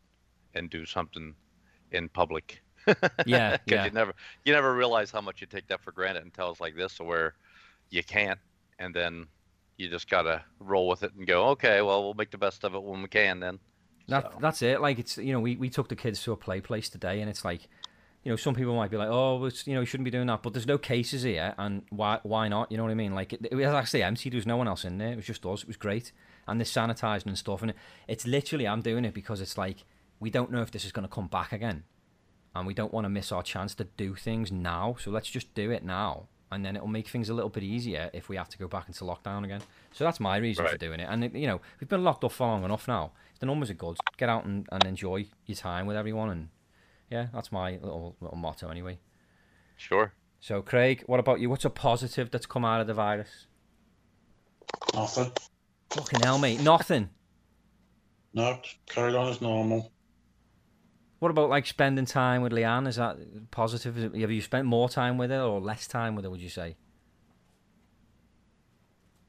and 0.56 0.70
do 0.70 0.86
something 0.86 1.36
in 1.92 2.10
public. 2.10 2.64
Yeah, 3.24 3.58
'Cause 3.68 3.84
yeah. 3.84 3.84
you 3.84 3.92
never 3.92 4.14
you 4.46 4.54
never 4.54 4.74
realize 4.74 5.12
how 5.12 5.22
much 5.22 5.42
you 5.42 5.48
take 5.48 5.68
that 5.68 5.82
for 5.82 5.92
granted 5.92 6.24
until 6.24 6.50
it's 6.52 6.62
like 6.62 6.76
this, 6.76 7.00
where 7.00 7.36
you 7.92 8.04
can't, 8.04 8.40
and 8.80 8.96
then 8.96 9.28
you 9.78 9.90
just 9.90 10.10
gotta 10.10 10.46
roll 10.60 10.88
with 10.90 11.04
it 11.04 11.14
and 11.16 11.28
go, 11.28 11.50
okay, 11.50 11.82
well, 11.82 12.04
we'll 12.04 12.14
make 12.16 12.32
the 12.32 12.38
best 12.40 12.64
of 12.66 12.76
it 12.76 12.84
when 12.84 13.02
we 13.04 13.10
can. 13.10 13.40
Then 13.42 13.60
That, 14.08 14.24
So- 14.24 14.38
That's 14.40 14.62
it. 14.62 14.82
Like 14.82 15.00
it's 15.00 15.18
you 15.18 15.34
know 15.34 15.40
we, 15.40 15.56
we 15.56 15.70
took 15.70 15.90
the 15.90 15.96
kids 15.96 16.24
to 16.24 16.32
a 16.32 16.38
play 16.38 16.62
place 16.62 16.90
today, 16.90 17.20
and 17.22 17.30
it's 17.30 17.44
like, 17.44 17.68
you 18.24 18.32
know, 18.32 18.36
some 18.36 18.56
people 18.56 18.76
might 18.76 18.90
be 18.92 18.98
like, 18.98 19.10
oh, 19.10 19.44
it's, 19.46 19.68
you 19.68 19.74
know, 19.74 19.82
you 19.82 19.86
shouldn't 19.86 20.06
be 20.06 20.12
doing 20.12 20.28
that, 20.28 20.44
but 20.44 20.54
there's 20.54 20.68
no 20.68 20.78
cases 20.78 21.24
here, 21.24 21.54
and 21.58 21.84
why 21.90 22.20
why 22.24 22.48
not? 22.48 22.72
You 22.72 22.78
know 22.78 22.84
what 22.84 22.92
I 22.92 22.96
mean? 22.96 23.14
Like 23.16 23.34
it, 23.34 23.46
it 23.52 23.56
was 23.56 23.66
actually 23.68 24.04
empty. 24.04 24.30
There 24.30 24.38
was 24.38 24.46
no 24.48 24.58
one 24.58 24.68
else 24.68 24.86
in 24.86 24.98
there. 24.98 25.12
It 25.12 25.18
was 25.18 25.26
just 25.26 25.46
us. 25.46 25.62
It 25.62 25.68
was 25.68 25.78
great, 25.78 26.12
and 26.48 26.60
they're 26.60 26.66
sanitizing 26.66 27.28
and 27.28 27.38
stuff, 27.38 27.62
and 27.62 27.72
it, 27.72 27.78
it's 28.08 28.26
literally 28.26 28.68
I'm 28.68 28.82
doing 28.82 29.06
it 29.06 29.14
because 29.14 29.42
it's 29.42 29.58
like 29.58 29.84
we 30.20 30.30
don't 30.30 30.52
know 30.52 30.62
if 30.62 30.72
this 30.72 30.86
is 30.86 30.92
going 30.92 31.08
to 31.08 31.14
come 31.14 31.28
back 31.28 31.52
again, 31.52 31.84
and 32.56 32.66
we 32.66 32.74
don't 32.74 32.94
want 32.94 33.06
to 33.06 33.10
miss 33.10 33.32
our 33.32 33.44
chance 33.44 33.76
to 33.76 33.84
do 33.98 34.16
things 34.16 34.52
now. 34.52 34.96
So 35.00 35.12
let's 35.12 35.30
just 35.30 35.54
do 35.54 35.70
it 35.72 35.84
now, 35.84 36.28
and 36.52 36.66
then 36.66 36.76
it'll 36.76 36.88
make 36.88 37.08
things 37.10 37.30
a 37.30 37.34
little 37.34 37.50
bit 37.52 37.64
easier 37.64 38.10
if 38.14 38.30
we 38.30 38.36
have 38.38 38.50
to 38.50 38.58
go 38.58 38.68
back 38.68 38.88
into 38.88 39.04
lockdown 39.04 39.44
again. 39.44 39.62
So 39.92 40.04
that's 40.06 40.20
my 40.20 40.38
reason 40.38 40.66
for 40.72 40.78
doing 40.78 41.00
it. 41.02 41.08
And 41.10 41.24
it, 41.26 41.36
you 41.36 41.46
know, 41.48 41.62
we've 41.80 41.90
been 41.90 42.04
locked 42.04 42.24
up 42.24 42.32
for 42.32 42.48
long 42.48 42.64
enough 42.64 42.88
now. 42.88 43.12
The 43.40 43.46
numbers 43.46 43.70
are 43.70 43.76
good. 43.76 43.98
Get 44.18 44.30
out 44.30 44.46
and, 44.46 44.68
and 44.72 44.86
enjoy 44.86 45.28
your 45.46 45.56
time 45.56 45.86
with 45.86 45.96
everyone. 45.96 46.30
And 46.30 46.50
yeah, 47.10 47.28
that's 47.34 47.52
my 47.52 47.72
little 47.72 48.16
little 48.20 48.38
motto 48.38 48.70
anyway. 48.70 49.00
sure. 49.78 50.14
So 50.40 50.62
Craig, 50.62 51.04
what 51.08 51.20
about 51.20 51.40
you? 51.40 51.50
What's 51.50 51.66
a 51.66 51.70
positive 51.70 52.30
that's 52.30 52.46
come 52.46 52.64
out 52.64 52.80
of 52.80 52.88
the 52.88 52.94
virus? 52.94 53.48
Nothing. 54.94 55.32
Fucking 55.90 56.20
hell, 56.22 56.38
mate. 56.38 56.62
Nothing. 56.62 57.10
No, 58.34 58.60
carried 58.88 59.16
on 59.16 59.30
as 59.30 59.42
normal. 59.42 59.92
What 61.20 61.32
about 61.32 61.50
like 61.50 61.66
spending 61.66 62.06
time 62.06 62.44
with 62.44 62.52
Leanne? 62.52 62.88
Is 62.88 62.98
that 62.98 63.18
positive? 63.50 63.96
Have 63.96 64.32
you 64.32 64.42
spent 64.42 64.66
more 64.66 64.90
time 64.90 65.18
with 65.18 65.32
her 65.32 65.42
or 65.42 65.60
less 65.60 65.88
time 65.88 66.14
with 66.16 66.26
her? 66.26 66.30
Would 66.30 66.42
you 66.42 66.50
say? 66.50 66.76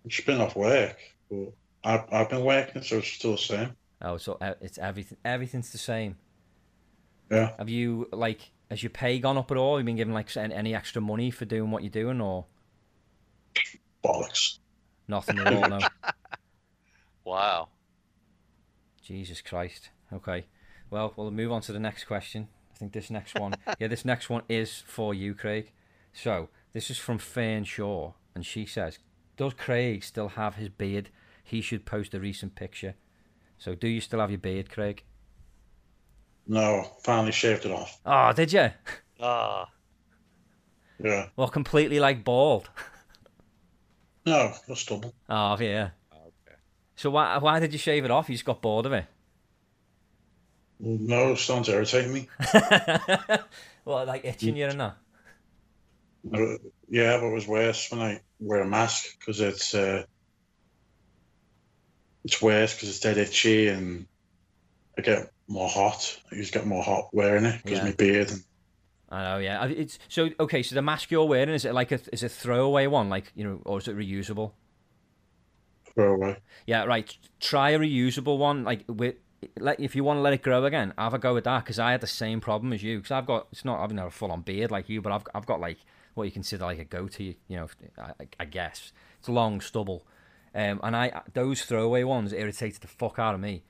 She's 0.08 0.24
been 0.26 0.40
off 0.40 0.56
work, 0.56 0.98
but 1.30 1.52
I've, 1.84 2.04
I've 2.12 2.28
been 2.28 2.44
working, 2.44 2.82
so 2.82 2.98
it's 2.98 3.08
still 3.08 3.32
the 3.32 3.38
same. 3.38 3.76
Oh, 4.00 4.16
so 4.16 4.38
e- 4.42 4.52
it's 4.60 4.78
everything. 4.78 5.18
Everything's 5.24 5.72
the 5.72 5.78
same. 5.78 6.16
Yeah. 7.30 7.52
Have 7.58 7.68
you 7.68 8.08
like 8.12 8.52
has 8.70 8.82
your 8.82 8.90
pay 8.90 9.18
gone 9.18 9.36
up 9.38 9.50
at 9.50 9.56
all? 9.56 9.76
Have 9.76 9.82
you 9.82 9.86
been 9.86 9.96
given 9.96 10.14
like 10.14 10.34
any 10.36 10.54
any 10.54 10.74
extra 10.74 11.02
money 11.02 11.30
for 11.30 11.44
doing 11.44 11.70
what 11.70 11.82
you're 11.82 11.90
doing, 11.90 12.20
or 12.20 12.46
Bollocks. 14.04 14.58
nothing 15.08 15.38
at 15.38 15.52
all? 15.52 15.68
No. 15.68 15.78
Wow. 17.24 17.68
Jesus 19.02 19.42
Christ. 19.42 19.90
Okay. 20.10 20.46
Well, 20.88 21.12
we'll 21.14 21.30
move 21.30 21.52
on 21.52 21.60
to 21.62 21.72
the 21.72 21.78
next 21.78 22.04
question. 22.04 22.48
I 22.74 22.78
think 22.78 22.92
this 22.92 23.10
next 23.10 23.38
one, 23.38 23.54
yeah, 23.78 23.88
this 23.88 24.04
next 24.06 24.30
one 24.30 24.44
is 24.48 24.82
for 24.86 25.12
you, 25.12 25.34
Craig. 25.34 25.72
So 26.14 26.48
this 26.72 26.90
is 26.90 26.96
from 26.96 27.18
Fern 27.18 27.64
Shaw, 27.64 28.12
and 28.34 28.46
she 28.46 28.64
says, 28.64 28.98
"Does 29.36 29.52
Craig 29.52 30.04
still 30.04 30.28
have 30.28 30.54
his 30.54 30.70
beard? 30.70 31.10
He 31.44 31.60
should 31.60 31.84
post 31.84 32.14
a 32.14 32.20
recent 32.20 32.54
picture." 32.54 32.94
So, 33.58 33.74
do 33.74 33.88
you 33.88 34.00
still 34.00 34.20
have 34.20 34.30
your 34.30 34.38
beard, 34.38 34.70
Craig? 34.70 35.02
No, 36.46 36.90
finally 37.02 37.32
shaved 37.32 37.66
it 37.66 37.72
off. 37.72 38.00
Oh, 38.06 38.32
did 38.32 38.52
you? 38.52 38.70
Ah. 39.20 39.68
Yeah. 41.02 41.28
Well, 41.36 41.48
completely 41.48 42.00
like 42.00 42.24
bald. 42.24 42.70
No, 44.24 44.52
just 44.66 44.82
stubble. 44.82 45.14
Oh, 45.28 45.56
yeah. 45.58 45.90
okay. 46.12 46.56
So 46.96 47.10
why 47.10 47.38
why 47.38 47.60
did 47.60 47.72
you 47.72 47.78
shave 47.78 48.04
it 48.04 48.10
off? 48.10 48.28
You 48.28 48.34
just 48.34 48.44
got 48.44 48.60
bored 48.62 48.86
of 48.86 48.92
it. 48.92 49.06
No, 50.80 51.32
it's 51.32 51.42
starting 51.42 51.64
to 51.64 51.72
irritate 51.72 52.08
me. 52.10 52.28
well, 53.84 54.06
like 54.06 54.24
itching 54.24 54.56
you 54.56 54.66
and 54.66 54.80
that. 54.80 54.96
Yeah, 56.88 57.18
but 57.18 57.26
it 57.26 57.34
was 57.34 57.48
worse 57.48 57.90
when 57.90 58.00
I 58.00 58.20
wear 58.38 58.62
a 58.62 58.66
mask 58.66 59.18
because 59.18 59.40
it's 59.40 59.74
uh, 59.74 60.04
it's 62.24 62.42
worse 62.42 62.74
because 62.74 62.88
it's 62.90 63.00
dead 63.00 63.18
itchy 63.18 63.68
and 63.68 64.06
I 64.96 65.02
get 65.02 65.30
more 65.46 65.68
hot. 65.68 66.18
I 66.30 66.36
just 66.36 66.52
get 66.52 66.66
more 66.66 66.82
hot 66.82 67.08
wearing 67.12 67.44
it 67.44 67.62
because 67.62 67.78
Yeah. 67.78 67.84
my 67.84 67.92
beard. 67.92 68.30
And, 68.30 68.42
I 69.10 69.22
know, 69.22 69.38
yeah. 69.38 69.64
It's 69.66 69.98
so 70.08 70.30
okay. 70.38 70.62
So 70.62 70.74
the 70.74 70.82
mask 70.82 71.10
you're 71.10 71.24
wearing 71.24 71.48
is 71.50 71.64
it 71.64 71.72
like 71.72 71.92
a 71.92 72.00
is 72.12 72.22
a 72.22 72.28
throwaway 72.28 72.86
one, 72.86 73.08
like 73.08 73.32
you 73.34 73.44
know, 73.44 73.62
or 73.64 73.78
is 73.78 73.88
it 73.88 73.96
reusable? 73.96 74.52
Throwaway. 75.94 76.36
Yeah, 76.66 76.84
right. 76.84 77.16
Try 77.40 77.70
a 77.70 77.78
reusable 77.78 78.38
one. 78.38 78.64
Like 78.64 78.84
with, 78.86 79.16
like 79.58 79.80
if 79.80 79.96
you 79.96 80.04
want 80.04 80.18
to 80.18 80.20
let 80.20 80.34
it 80.34 80.42
grow 80.42 80.64
again, 80.64 80.92
have 80.98 81.14
a 81.14 81.18
go 81.18 81.32
with 81.34 81.44
that. 81.44 81.64
Because 81.64 81.78
I 81.78 81.92
had 81.92 82.02
the 82.02 82.06
same 82.06 82.40
problem 82.40 82.72
as 82.72 82.82
you. 82.82 82.98
Because 82.98 83.12
I've 83.12 83.26
got 83.26 83.48
it's 83.50 83.64
not 83.64 83.82
I've 83.82 83.92
not 83.92 84.08
a 84.08 84.10
full 84.10 84.30
on 84.30 84.42
beard 84.42 84.70
like 84.70 84.88
you, 84.88 85.00
but 85.00 85.12
I've 85.12 85.24
I've 85.34 85.46
got 85.46 85.60
like 85.60 85.78
what 86.14 86.24
you 86.24 86.30
consider 86.30 86.64
like 86.64 86.78
a 86.78 86.84
goatee. 86.84 87.38
You 87.48 87.56
know, 87.56 87.68
I, 87.96 88.12
I 88.38 88.44
guess 88.44 88.92
it's 89.18 89.28
long 89.28 89.60
stubble. 89.60 90.04
Um, 90.54 90.80
and 90.82 90.96
I 90.96 91.22
those 91.32 91.62
throwaway 91.62 92.04
ones 92.04 92.32
irritated 92.32 92.80
the 92.82 92.88
fuck 92.88 93.18
out 93.18 93.34
of 93.34 93.40
me. 93.40 93.64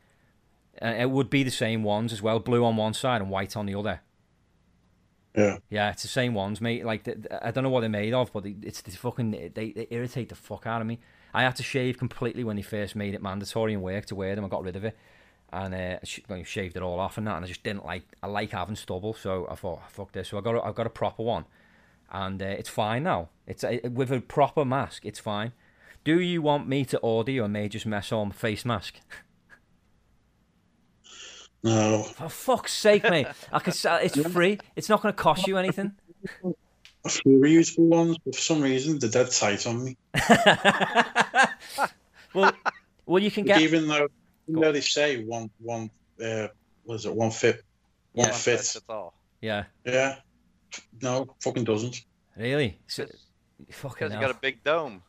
Uh, 0.81 0.95
it 0.99 1.11
would 1.11 1.29
be 1.29 1.43
the 1.43 1.51
same 1.51 1.83
ones 1.83 2.13
as 2.13 2.23
well, 2.23 2.39
blue 2.39 2.65
on 2.65 2.77
one 2.77 2.95
side 2.95 3.21
and 3.21 3.31
white 3.31 3.57
on 3.57 3.67
the 3.67 3.75
other. 3.75 4.01
Yeah. 5.37 5.59
Yeah, 5.69 5.91
it's 5.91 6.03
the 6.03 6.09
same 6.09 6.35
ones, 6.35 6.61
mate. 6.61 6.85
Like 6.85 7.05
th- 7.05 7.23
th- 7.23 7.41
I 7.43 7.51
don't 7.51 7.65
know 7.65 7.71
what 7.71 7.81
they're 7.81 7.89
made 7.89 8.15
of, 8.15 8.33
but 8.33 8.45
they, 8.45 8.57
it's 8.63 8.81
the 8.81 8.91
fucking 8.93 9.31
they, 9.55 9.73
they 9.73 9.87
irritate 9.91 10.29
the 10.29 10.35
fuck 10.35 10.67
out 10.67 10.81
of 10.81 10.87
me. 10.87 11.01
I 11.35 11.43
had 11.43 11.57
to 11.57 11.63
shave 11.63 11.99
completely 11.99 12.45
when 12.45 12.57
they 12.57 12.63
first 12.63 12.97
made 12.97 13.15
it 13.15 13.23
mandatory 13.23 13.73
in 13.73 13.83
work 13.83 14.07
to 14.07 14.15
wear 14.15 14.35
them. 14.35 14.45
I 14.45 14.49
got 14.49 14.63
rid 14.63 14.77
of 14.77 14.85
it 14.85 14.97
and 15.53 15.75
uh, 15.75 15.99
sh- 16.05 16.21
well, 16.29 16.43
shaved 16.45 16.77
it 16.77 16.83
all 16.83 17.01
off 17.01 17.19
and 17.19 17.27
that. 17.27 17.37
And 17.37 17.45
I 17.45 17.49
just 17.49 17.63
didn't 17.63 17.85
like. 17.85 18.05
I 18.23 18.27
like 18.27 18.51
having 18.51 18.77
stubble, 18.77 19.15
so 19.15 19.47
I 19.51 19.55
thought, 19.55 19.91
fuck 19.91 20.13
this. 20.13 20.29
So 20.29 20.39
I 20.39 20.41
got 20.41 20.55
a, 20.57 20.63
I 20.63 20.73
got 20.73 20.87
a 20.87 20.91
proper 20.91 21.23
one, 21.23 21.45
and 22.11 22.43
uh, 22.43 22.47
it's 22.47 22.69
fine 22.69 23.05
now. 23.05 23.29
It's 23.47 23.65
uh, 23.65 23.79
with 23.91 24.11
a 24.13 24.21
proper 24.21 24.65
mask. 24.65 25.05
It's 25.05 25.21
fine. 25.21 25.53
Do 26.09 26.21
you 26.21 26.41
want 26.41 26.67
me 26.67 26.87
to 26.87 26.97
order 27.01 27.31
you 27.31 27.45
a 27.45 27.51
Major's 27.51 27.85
Mess 27.85 28.13
on 28.13 28.31
face 28.31 28.65
mask? 28.65 28.95
No, 31.63 32.03
For 32.03 32.31
fuck's 32.31 32.73
sake, 32.73 33.03
mate! 33.03 33.27
I 33.53 33.59
can 33.59 33.75
sell. 33.75 33.99
It's 33.99 34.19
free. 34.19 34.59
It's 34.75 34.89
not 34.89 35.03
going 35.03 35.13
to 35.13 35.23
cost 35.23 35.47
you 35.47 35.59
anything. 35.59 35.93
a 37.05 37.09
few 37.11 37.33
reusable 37.39 37.89
ones, 37.89 38.17
but 38.25 38.35
for 38.35 38.41
some 38.41 38.63
reason 38.63 38.99
they're 38.99 39.11
dead 39.11 39.31
tight 39.31 39.67
on 39.67 39.85
me. 39.85 39.99
well, 42.33 42.53
well, 43.05 43.23
you 43.23 43.31
can 43.31 43.45
get. 43.45 43.61
even 43.61 43.87
though, 43.87 44.09
even 44.49 44.63
though 44.63 44.73
they 44.73 44.81
say 44.81 45.23
one 45.25 45.51
one 45.59 45.91
uh, 46.25 46.49
what 46.85 46.95
is 46.95 47.05
it 47.05 47.15
one 47.15 47.31
fit 47.33 47.63
one 48.13 48.29
Yeah. 48.29 48.33
fit. 48.33 48.77
Yeah, 49.43 49.65
Yeah. 49.85 50.17
No, 51.03 51.35
fucking 51.43 51.65
doesn't. 51.65 52.01
really. 52.35 52.79
So, 52.87 53.05
Because 53.59 53.77
fucking 53.77 54.07
you 54.07 54.13
hell. 54.13 54.21
got 54.23 54.31
a 54.31 54.39
big 54.41 54.65
dome. 54.65 55.03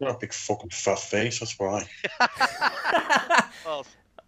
Got 0.00 0.16
a 0.16 0.18
big 0.18 0.32
fucking 0.32 0.70
fat 0.70 0.98
face. 0.98 1.40
That's 1.40 1.58
why. 1.58 1.86
Well, 3.64 3.86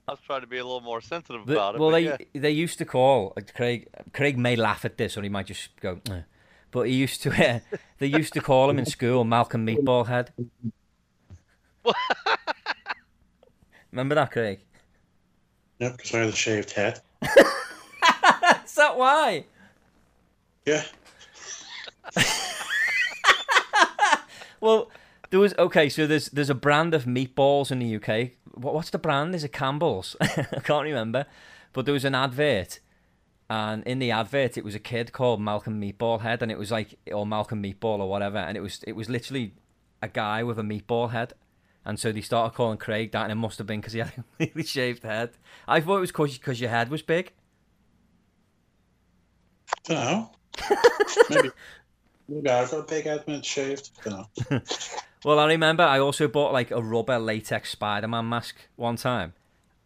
I 0.09 0.13
was 0.13 0.21
trying 0.25 0.41
to 0.41 0.47
be 0.47 0.57
a 0.59 0.65
little 0.65 0.81
more 0.81 1.01
sensitive 1.03 1.45
The- 1.47 1.53
about 1.55 1.75
it. 1.75 1.81
well, 1.81 1.91
they 1.91 2.05
yeah. 2.05 2.17
they 2.33 2.51
used 2.51 2.79
to 2.79 2.85
call 2.87 3.33
like, 3.37 3.53
Craig. 3.55 3.89
Craig 4.15 4.39
may 4.39 4.57
laugh 4.57 4.85
at 4.87 4.97
this, 4.97 5.17
or 5.19 5.23
he 5.23 5.29
might 5.29 5.47
just 5.47 5.71
go. 5.81 6.01
"Eh." 6.11 6.21
But 6.71 6.83
he 6.89 6.95
used 6.95 7.23
to. 7.25 7.31
Uh, 7.33 7.59
they 7.99 8.07
used 8.07 8.33
to 8.35 8.41
call 8.41 8.71
him 8.71 8.79
in 8.79 8.87
school 8.87 9.25
Malcolm 9.25 9.67
Meatball 9.67 10.07
Head. 10.07 10.33
Remember 13.91 14.15
that, 14.15 14.31
Craig? 14.31 14.61
Yeah, 15.79 15.91
because 15.91 16.15
I 16.15 16.19
had 16.21 16.29
a 16.29 16.33
shaved 16.33 16.71
head. 16.73 17.01
Is 17.23 18.75
that 18.77 18.97
why? 18.97 19.45
Yeah. 20.65 20.85
Well, 24.61 24.91
there 25.37 25.43
was 25.43 25.55
okay. 25.59 25.91
So 25.91 26.07
there's 26.07 26.31
there's 26.31 26.49
a 26.49 26.55
brand 26.55 26.95
of 26.95 27.05
meatballs 27.05 27.71
in 27.71 27.79
the 27.79 27.97
UK. 27.97 28.31
What, 28.55 28.73
what's 28.73 28.89
the 28.89 28.99
brand? 28.99 29.35
Is 29.35 29.45
it 29.45 29.53
Campbell's? 29.53 30.17
I 30.21 30.61
can't 30.65 30.85
remember. 30.85 31.27
But 31.75 31.85
there 31.85 31.93
was 31.93 32.07
an 32.07 32.15
advert, 32.15 32.81
and 33.51 33.83
in 33.85 33.99
the 33.99 34.11
advert 34.11 34.57
it 34.57 34.65
was 34.65 34.75
a 34.75 34.79
kid 34.79 35.13
called 35.13 35.43
Malcolm 35.43 35.79
Meatball 35.79 36.23
Head, 36.23 36.41
and 36.41 36.51
it 36.51 36.59
was 36.59 36.71
like 36.71 36.99
or 37.13 37.27
Malcolm 37.27 37.63
Meatball 37.63 37.99
or 37.99 38.09
whatever, 38.09 38.39
and 38.39 38.57
it 38.57 38.63
was 38.63 38.83
it 38.87 38.93
was 38.93 39.11
literally 39.11 39.53
a 40.01 40.09
guy 40.09 40.43
with 40.43 40.59
a 40.59 40.63
meatball 40.63 41.11
head. 41.11 41.35
And 41.85 42.01
so 42.01 42.11
they 42.13 42.23
started 42.23 42.57
calling 42.57 42.79
Craig 42.79 43.13
that, 43.13 43.25
and 43.25 43.33
it 43.33 43.37
must 43.37 43.59
have 43.59 43.67
been 43.67 43.81
because 43.81 43.93
he 43.93 43.99
had 43.99 44.09
a 44.09 44.13
completely 44.23 44.65
shaved 44.65 45.03
head. 45.03 45.33
I 45.69 45.81
thought 45.81 45.99
it 45.99 46.01
was 46.01 46.13
because 46.13 46.61
your 46.63 46.71
head 46.71 46.89
was 46.89 47.03
big. 47.03 47.33
I 49.91 49.93
don't 49.93 50.03
know. 50.03 50.31
maybe. 51.29 51.51
I've 52.29 52.45
got 52.45 52.73
a 52.73 52.83
big 52.83 53.05
head 53.05 53.45
shaved. 53.45 53.91
Well, 55.25 55.41
I 55.41 55.47
remember 55.47 55.83
I 55.83 55.99
also 55.99 56.29
bought 56.29 56.53
like 56.53 56.71
a 56.71 56.81
rubber 56.81 57.19
latex 57.19 57.71
Spider 57.71 58.07
Man 58.07 58.29
mask 58.29 58.55
one 58.77 58.95
time, 58.95 59.33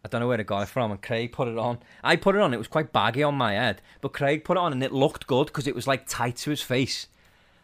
I 0.03 0.07
don't 0.07 0.21
know 0.21 0.27
where 0.27 0.39
I 0.39 0.43
got 0.43 0.63
it 0.63 0.69
from, 0.69 0.91
and 0.91 1.01
Craig 1.01 1.31
put 1.31 1.47
it 1.47 1.57
on. 1.57 1.79
I 2.03 2.15
put 2.15 2.35
it 2.35 2.41
on. 2.41 2.53
It 2.53 2.57
was 2.57 2.67
quite 2.67 2.91
baggy 2.91 3.23
on 3.23 3.35
my 3.35 3.53
head, 3.53 3.81
but 4.01 4.13
Craig 4.13 4.43
put 4.43 4.57
it 4.57 4.59
on, 4.59 4.71
and 4.71 4.83
it 4.83 4.91
looked 4.91 5.27
good 5.27 5.47
because 5.47 5.67
it 5.67 5.75
was 5.75 5.85
like 5.85 6.07
tight 6.07 6.37
to 6.37 6.49
his 6.49 6.61
face. 6.61 7.07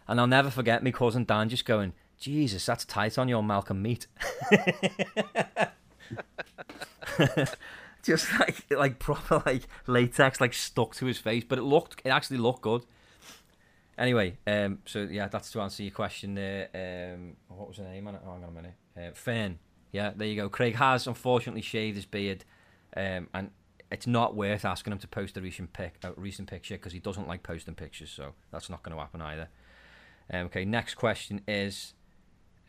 And 0.08 0.20
I'll 0.20 0.28
never 0.28 0.52
forget 0.52 0.84
me 0.84 0.92
cousin 0.92 1.26
Dan 1.26 1.50
just 1.50 1.66
going, 1.66 1.94
"Jesus, 2.20 2.66
that's 2.66 2.86
tight 2.86 3.18
on 3.18 3.28
your 3.28 3.42
Malcolm 3.42 3.82
meat." 3.82 4.06
just 8.04 8.40
like 8.40 8.66
like 8.70 9.00
proper 9.00 9.42
like 9.46 9.68
latex 9.88 10.40
like 10.40 10.54
stuck 10.54 10.94
to 10.96 11.08
his 11.08 11.18
face, 11.18 11.44
but 11.44 11.58
it 11.58 11.64
looked 11.64 12.02
it 12.06 12.10
actually 12.10 12.38
looked 12.38 12.62
good. 12.62 12.86
Anyway, 13.98 14.38
um, 14.46 14.80
so 14.86 15.08
yeah, 15.10 15.28
that's 15.28 15.52
to 15.52 15.62
answer 15.62 15.82
your 15.82 15.92
question 15.92 16.36
there. 16.36 16.70
Um, 16.76 17.36
what 17.48 17.68
was 17.68 17.78
her 17.78 17.84
name 17.84 18.08
on 18.08 18.16
it? 18.16 18.22
Oh, 18.26 18.34
hang 18.34 18.44
on 18.44 18.50
a 18.50 18.52
minute. 18.52 18.74
Uh, 18.96 19.12
Fern. 19.14 19.60
Yeah, 19.92 20.12
there 20.16 20.28
you 20.28 20.36
go. 20.36 20.50
Craig 20.50 20.76
has 20.76 21.08
unfortunately 21.08 21.62
shaved 21.62 21.96
his 21.96 22.06
beard, 22.06 22.46
um, 22.96 23.28
and 23.34 23.52
it's 23.92 24.06
not 24.06 24.36
worth 24.36 24.66
asking 24.66 24.94
him 24.94 25.00
to 25.00 25.08
post 25.08 25.38
a 25.38 25.42
recent 25.42 25.74
pic, 25.74 25.96
a 26.04 26.12
recent 26.14 26.50
picture, 26.50 26.76
because 26.76 26.94
he 26.94 27.00
doesn't 27.00 27.28
like 27.28 27.42
posting 27.42 27.74
pictures. 27.74 28.12
So 28.12 28.34
that's 28.52 28.70
not 28.70 28.84
going 28.84 28.96
to 28.96 29.02
happen 29.02 29.22
either. 29.22 29.50
Um, 30.32 30.46
okay, 30.48 30.66
next 30.66 30.96
question 30.96 31.42
is, 31.48 31.94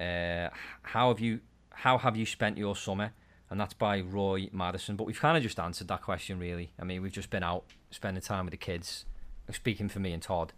uh, 0.01 0.49
how 0.83 1.09
have 1.09 1.21
you 1.21 1.41
how 1.71 1.99
have 1.99 2.17
you 2.17 2.25
spent 2.25 2.57
your 2.57 2.75
summer? 2.75 3.13
And 3.51 3.59
that's 3.59 3.75
by 3.75 4.01
Roy 4.01 4.51
Madison. 4.53 4.97
But 4.97 5.05
we've 5.05 5.19
kind 5.19 5.37
of 5.37 5.43
just 5.43 5.59
answered 5.59 5.89
that 5.89 6.03
question, 6.03 6.39
really. 6.39 6.73
I 6.79 6.85
mean, 6.85 7.01
we've 7.01 7.13
just 7.13 7.31
been 7.31 7.43
out 7.43 7.65
spending 7.91 8.23
time 8.23 8.45
with 8.45 8.53
the 8.53 8.59
kids. 8.59 9.07
Speaking 9.51 9.89
for 9.89 10.01
me 10.01 10.13
and 10.13 10.23
Todd, 10.23 10.53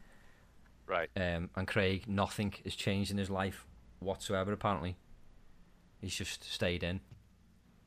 Right. 0.91 1.09
um, 1.17 1.51
and 1.55 1.69
Craig, 1.69 2.09
nothing 2.09 2.53
has 2.65 2.75
changed 2.75 3.13
in 3.13 3.19
his 3.19 3.31
life 3.31 3.65
whatsoever. 4.01 4.53
Apparently, 4.53 4.97
he's 6.01 6.15
just 6.15 6.43
stayed 6.53 6.83
in, 6.83 7.01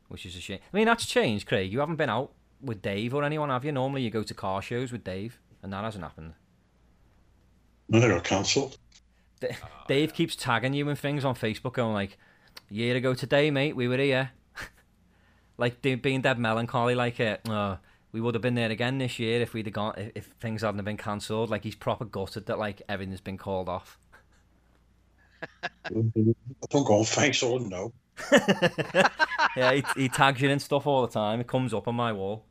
which 0.07 0.25
is 0.25 0.35
a 0.37 0.39
shame. 0.39 0.59
I 0.73 0.77
mean, 0.77 0.85
that's 0.85 1.05
changed, 1.05 1.47
Craig. 1.47 1.71
You 1.71 1.79
haven't 1.79 1.97
been 1.97 2.09
out 2.09 2.31
with 2.61 2.81
Dave 2.81 3.13
or 3.13 3.23
anyone, 3.23 3.49
have 3.49 3.65
you? 3.65 3.73
Normally, 3.73 4.03
you 4.03 4.09
go 4.09 4.23
to 4.23 4.33
car 4.33 4.61
shows 4.61 4.91
with 4.91 5.03
Dave, 5.03 5.39
and 5.61 5.73
that 5.73 5.83
hasn't 5.83 6.03
happened. 6.03 6.33
No, 7.89 7.99
they 7.99 8.07
got 8.07 8.23
cancelled. 8.23 8.77
D- 9.41 9.49
Dave 9.87 10.13
keeps 10.13 10.35
tagging 10.37 10.73
you 10.73 10.87
and 10.87 10.97
things 10.97 11.25
on 11.25 11.35
Facebook, 11.35 11.73
going 11.73 11.93
like, 11.93 12.17
"A 12.71 12.73
year 12.73 12.95
ago 12.95 13.13
today, 13.13 13.51
mate, 13.51 13.75
we 13.75 13.89
were 13.89 13.97
here." 13.97 14.31
like 15.57 15.81
being 15.81 16.21
dead 16.21 16.39
melancholy, 16.39 16.95
like 16.95 17.19
uh, 17.19 17.37
oh, 17.49 17.77
we 18.13 18.21
would 18.21 18.35
have 18.35 18.41
been 18.41 18.55
there 18.55 18.69
again 18.69 18.99
this 18.99 19.19
year 19.19 19.41
if 19.41 19.53
we'd 19.53 19.65
have 19.65 19.73
gone 19.73 19.95
if, 19.97 20.11
if 20.15 20.25
things 20.39 20.61
hadn't 20.61 20.77
have 20.77 20.85
been 20.85 20.97
cancelled. 20.97 21.49
Like 21.49 21.63
he's 21.63 21.75
proper 21.75 22.05
gutted 22.05 22.45
that 22.45 22.59
like 22.59 22.81
everything's 22.87 23.19
been 23.19 23.39
called 23.39 23.67
off. 23.67 23.97
I 25.83 25.89
don't 26.69 26.85
go 26.85 26.99
on 26.99 27.05
face 27.05 27.43
or 27.43 27.59
no. 27.59 27.91
yeah, 29.57 29.73
he, 29.73 29.83
he 29.97 30.09
tags 30.09 30.39
you 30.39 30.49
and 30.49 30.61
stuff 30.61 30.85
all 30.87 31.01
the 31.01 31.11
time. 31.11 31.41
It 31.41 31.47
comes 31.47 31.73
up 31.73 31.87
on 31.87 31.95
my 31.95 32.13
wall. 32.13 32.45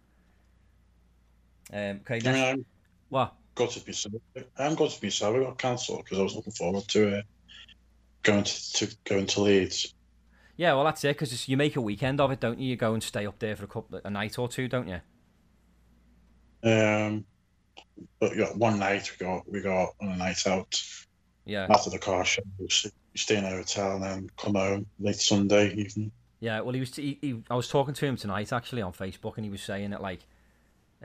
Um, 1.73 2.01
okay, 2.01 2.17
I 2.17 2.19
mean, 2.19 2.25
next, 2.25 2.39
I'm 2.39 2.67
what? 3.09 3.35
gutted 3.55 3.87
myself. 3.87 4.15
I'm 4.59 4.75
gutted 4.75 5.03
myself. 5.03 5.37
I 5.37 5.39
got 5.39 5.59
cancelled 5.59 6.05
because 6.05 6.19
I 6.19 6.23
was 6.23 6.35
looking 6.35 6.53
forward 6.53 6.89
to 6.89 7.19
uh, 7.19 7.23
going 8.25 8.43
to, 8.43 8.73
to 8.73 8.97
going 9.05 9.27
to 9.27 9.41
Leeds. 9.43 9.95
Yeah, 10.57 10.75
well 10.75 10.85
that's 10.85 11.05
it 11.05 11.17
because 11.17 11.49
you 11.49 11.57
make 11.57 11.77
a 11.77 11.81
weekend 11.81 12.21
of 12.21 12.33
it, 12.33 12.41
don't 12.41 12.59
you? 12.59 12.71
You 12.71 12.77
go 12.77 12.93
and 12.93 13.03
stay 13.03 13.27
up 13.27 13.39
there 13.39 13.55
for 13.57 13.65
a 13.65 13.69
couple, 13.69 14.01
a 14.05 14.11
night 14.11 14.39
or 14.39 14.49
two, 14.49 14.69
don't 14.69 14.89
you? 14.89 15.01
Um, 16.63 17.25
but 18.21 18.37
yeah, 18.37 18.47
one 18.55 18.79
night 18.79 19.11
we 19.11 19.27
got 19.27 19.51
we 19.51 19.61
got 19.61 19.95
on 20.01 20.09
a 20.13 20.17
night 20.17 20.47
out 20.47 20.83
Yeah, 21.45 21.67
after 21.71 21.91
the 21.91 21.99
car 21.99 22.25
show. 22.25 22.43
We 22.59 22.69
stay 23.15 23.37
in 23.37 23.45
a 23.45 23.51
hotel 23.51 23.97
and 23.97 24.03
then 24.05 24.31
come 24.37 24.55
home 24.55 24.87
late 25.01 25.17
Sunday 25.17 25.75
evening. 25.75 26.13
yeah. 26.41 26.61
Well, 26.61 26.75
he 26.75 26.81
was. 26.81 26.95
He, 26.95 27.19
he, 27.21 27.43
I 27.51 27.55
was 27.55 27.69
talking 27.69 27.95
to 27.95 28.07
him 28.07 28.17
tonight 28.17 28.53
actually 28.53 28.83
on 28.83 28.93
Facebook, 28.93 29.37
and 29.37 29.45
he 29.45 29.51
was 29.51 29.63
saying 29.63 29.91
that 29.91 30.01
like 30.03 30.21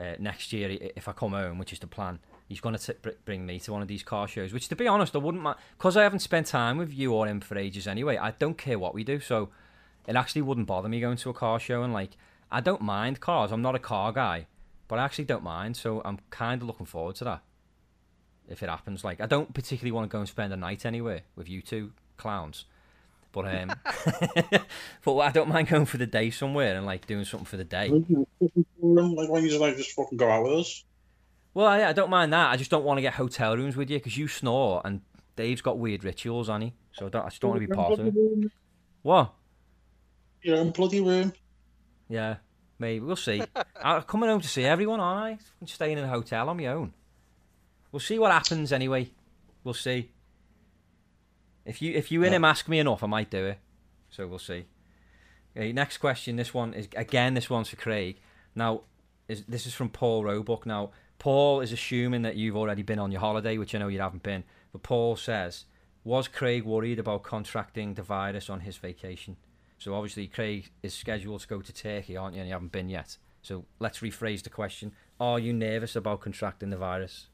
uh, 0.00 0.14
next 0.18 0.52
year, 0.52 0.76
if 0.96 1.08
I 1.08 1.12
come 1.12 1.32
home, 1.32 1.58
which 1.58 1.72
is 1.72 1.80
the 1.80 1.86
plan, 1.86 2.20
he's 2.48 2.60
going 2.60 2.76
to 2.76 2.96
bring 3.24 3.44
me 3.44 3.58
to 3.60 3.72
one 3.72 3.82
of 3.82 3.88
these 3.88 4.02
car 4.02 4.28
shows. 4.28 4.52
Which, 4.52 4.68
to 4.68 4.76
be 4.76 4.86
honest, 4.86 5.14
I 5.14 5.18
wouldn't 5.18 5.42
mind 5.42 5.58
because 5.76 5.96
I 5.96 6.04
haven't 6.04 6.20
spent 6.20 6.46
time 6.46 6.78
with 6.78 6.92
you 6.94 7.12
or 7.12 7.26
him 7.26 7.40
for 7.40 7.58
ages 7.58 7.86
anyway. 7.88 8.16
I 8.16 8.30
don't 8.32 8.56
care 8.56 8.78
what 8.78 8.94
we 8.94 9.02
do, 9.04 9.18
so 9.20 9.50
it 10.06 10.16
actually 10.16 10.42
wouldn't 10.42 10.66
bother 10.68 10.88
me 10.88 11.00
going 11.00 11.16
to 11.18 11.30
a 11.30 11.34
car 11.34 11.58
show. 11.58 11.82
And 11.82 11.92
like, 11.92 12.12
I 12.50 12.60
don't 12.60 12.80
mind 12.80 13.20
cars. 13.20 13.50
I'm 13.52 13.60
not 13.62 13.74
a 13.74 13.80
car 13.80 14.12
guy, 14.12 14.46
but 14.88 14.98
I 14.98 15.04
actually 15.04 15.26
don't 15.26 15.44
mind. 15.44 15.76
So 15.76 16.02
I'm 16.04 16.18
kind 16.30 16.60
of 16.60 16.66
looking 16.66 16.86
forward 16.86 17.16
to 17.16 17.24
that. 17.24 17.42
If 18.48 18.62
it 18.62 18.70
happens, 18.70 19.04
like 19.04 19.20
I 19.20 19.26
don't 19.26 19.52
particularly 19.52 19.92
want 19.92 20.10
to 20.10 20.12
go 20.12 20.18
and 20.18 20.28
spend 20.28 20.52
a 20.52 20.56
night 20.56 20.86
anywhere 20.86 21.20
with 21.36 21.48
you 21.48 21.60
two 21.60 21.92
clowns, 22.16 22.64
but 23.30 23.46
um, 23.46 23.72
but 25.04 25.16
I 25.18 25.30
don't 25.30 25.50
mind 25.50 25.68
going 25.68 25.84
for 25.84 25.98
the 25.98 26.06
day 26.06 26.30
somewhere 26.30 26.74
and 26.74 26.86
like 26.86 27.06
doing 27.06 27.26
something 27.26 27.44
for 27.44 27.58
the 27.58 27.64
day. 27.64 27.90
Like 27.90 29.28
why 29.28 29.38
you 29.40 29.48
just 29.48 29.60
like 29.60 29.76
just 29.76 29.92
fucking 29.92 30.16
go 30.16 30.30
out 30.30 30.44
with 30.44 30.60
us? 30.60 30.84
Well, 31.52 31.66
I, 31.66 31.84
I 31.84 31.92
don't 31.92 32.08
mind 32.08 32.32
that. 32.32 32.50
I 32.50 32.56
just 32.56 32.70
don't 32.70 32.84
want 32.84 32.98
to 32.98 33.02
get 33.02 33.14
hotel 33.14 33.54
rooms 33.54 33.76
with 33.76 33.90
you 33.90 33.98
because 33.98 34.16
you 34.16 34.28
snore 34.28 34.80
and 34.84 35.02
Dave's 35.36 35.60
got 35.60 35.78
weird 35.78 36.04
rituals, 36.04 36.48
he? 36.48 36.72
So 36.92 37.06
I, 37.06 37.08
don't, 37.10 37.26
I 37.26 37.28
just 37.28 37.40
don't 37.40 37.50
want 37.50 37.62
to 37.62 37.68
be 37.68 37.74
part 37.74 37.98
of 37.98 38.06
it. 38.06 38.14
What? 39.02 39.34
Your 40.42 40.56
own 40.56 40.70
bloody 40.70 41.00
room. 41.00 41.32
Yeah, 42.08 42.36
maybe 42.78 43.04
we'll 43.04 43.16
see. 43.16 43.42
I'm 43.82 44.02
coming 44.02 44.28
home 44.28 44.40
to 44.40 44.48
see 44.48 44.64
everyone, 44.64 45.00
aren't 45.00 45.40
I? 45.40 45.44
I'm 45.60 45.66
staying 45.66 45.98
in 45.98 46.04
a 46.04 46.08
hotel 46.08 46.48
on 46.48 46.56
my 46.56 46.66
own. 46.66 46.92
We'll 47.92 48.00
see 48.00 48.18
what 48.18 48.32
happens 48.32 48.72
anyway. 48.72 49.10
We'll 49.64 49.74
see. 49.74 50.10
If 51.64 51.82
you 51.82 51.94
if 51.94 52.10
you 52.10 52.22
in 52.22 52.32
him 52.32 52.44
ask 52.44 52.68
me 52.68 52.78
enough, 52.78 53.02
I 53.02 53.06
might 53.06 53.30
do 53.30 53.46
it. 53.46 53.58
So 54.10 54.26
we'll 54.26 54.38
see. 54.38 54.64
Okay, 55.56 55.72
next 55.72 55.98
question. 55.98 56.36
This 56.36 56.54
one 56.54 56.74
is 56.74 56.88
again. 56.96 57.34
This 57.34 57.50
one's 57.50 57.68
for 57.68 57.76
Craig. 57.76 58.18
Now, 58.54 58.82
is 59.28 59.44
this 59.44 59.66
is 59.66 59.74
from 59.74 59.90
Paul 59.90 60.24
Roebuck. 60.24 60.66
Now, 60.66 60.90
Paul 61.18 61.60
is 61.60 61.72
assuming 61.72 62.22
that 62.22 62.36
you've 62.36 62.56
already 62.56 62.82
been 62.82 62.98
on 62.98 63.12
your 63.12 63.20
holiday, 63.20 63.58
which 63.58 63.74
I 63.74 63.78
know 63.78 63.88
you 63.88 64.00
haven't 64.00 64.22
been. 64.22 64.44
But 64.72 64.82
Paul 64.82 65.16
says, 65.16 65.64
was 66.04 66.28
Craig 66.28 66.64
worried 66.64 66.98
about 66.98 67.22
contracting 67.22 67.94
the 67.94 68.02
virus 68.02 68.48
on 68.48 68.60
his 68.60 68.76
vacation? 68.76 69.36
So 69.78 69.94
obviously, 69.94 70.26
Craig 70.26 70.70
is 70.82 70.92
scheduled 70.94 71.40
to 71.40 71.48
go 71.48 71.60
to 71.60 71.72
Turkey, 71.72 72.16
aren't 72.16 72.34
you? 72.34 72.40
And 72.40 72.48
you 72.48 72.52
haven't 72.52 72.72
been 72.72 72.88
yet. 72.88 73.16
So 73.42 73.64
let's 73.78 74.00
rephrase 74.00 74.42
the 74.42 74.50
question: 74.50 74.92
Are 75.20 75.38
you 75.38 75.52
nervous 75.52 75.94
about 75.96 76.20
contracting 76.20 76.70
the 76.70 76.76
virus? 76.76 77.28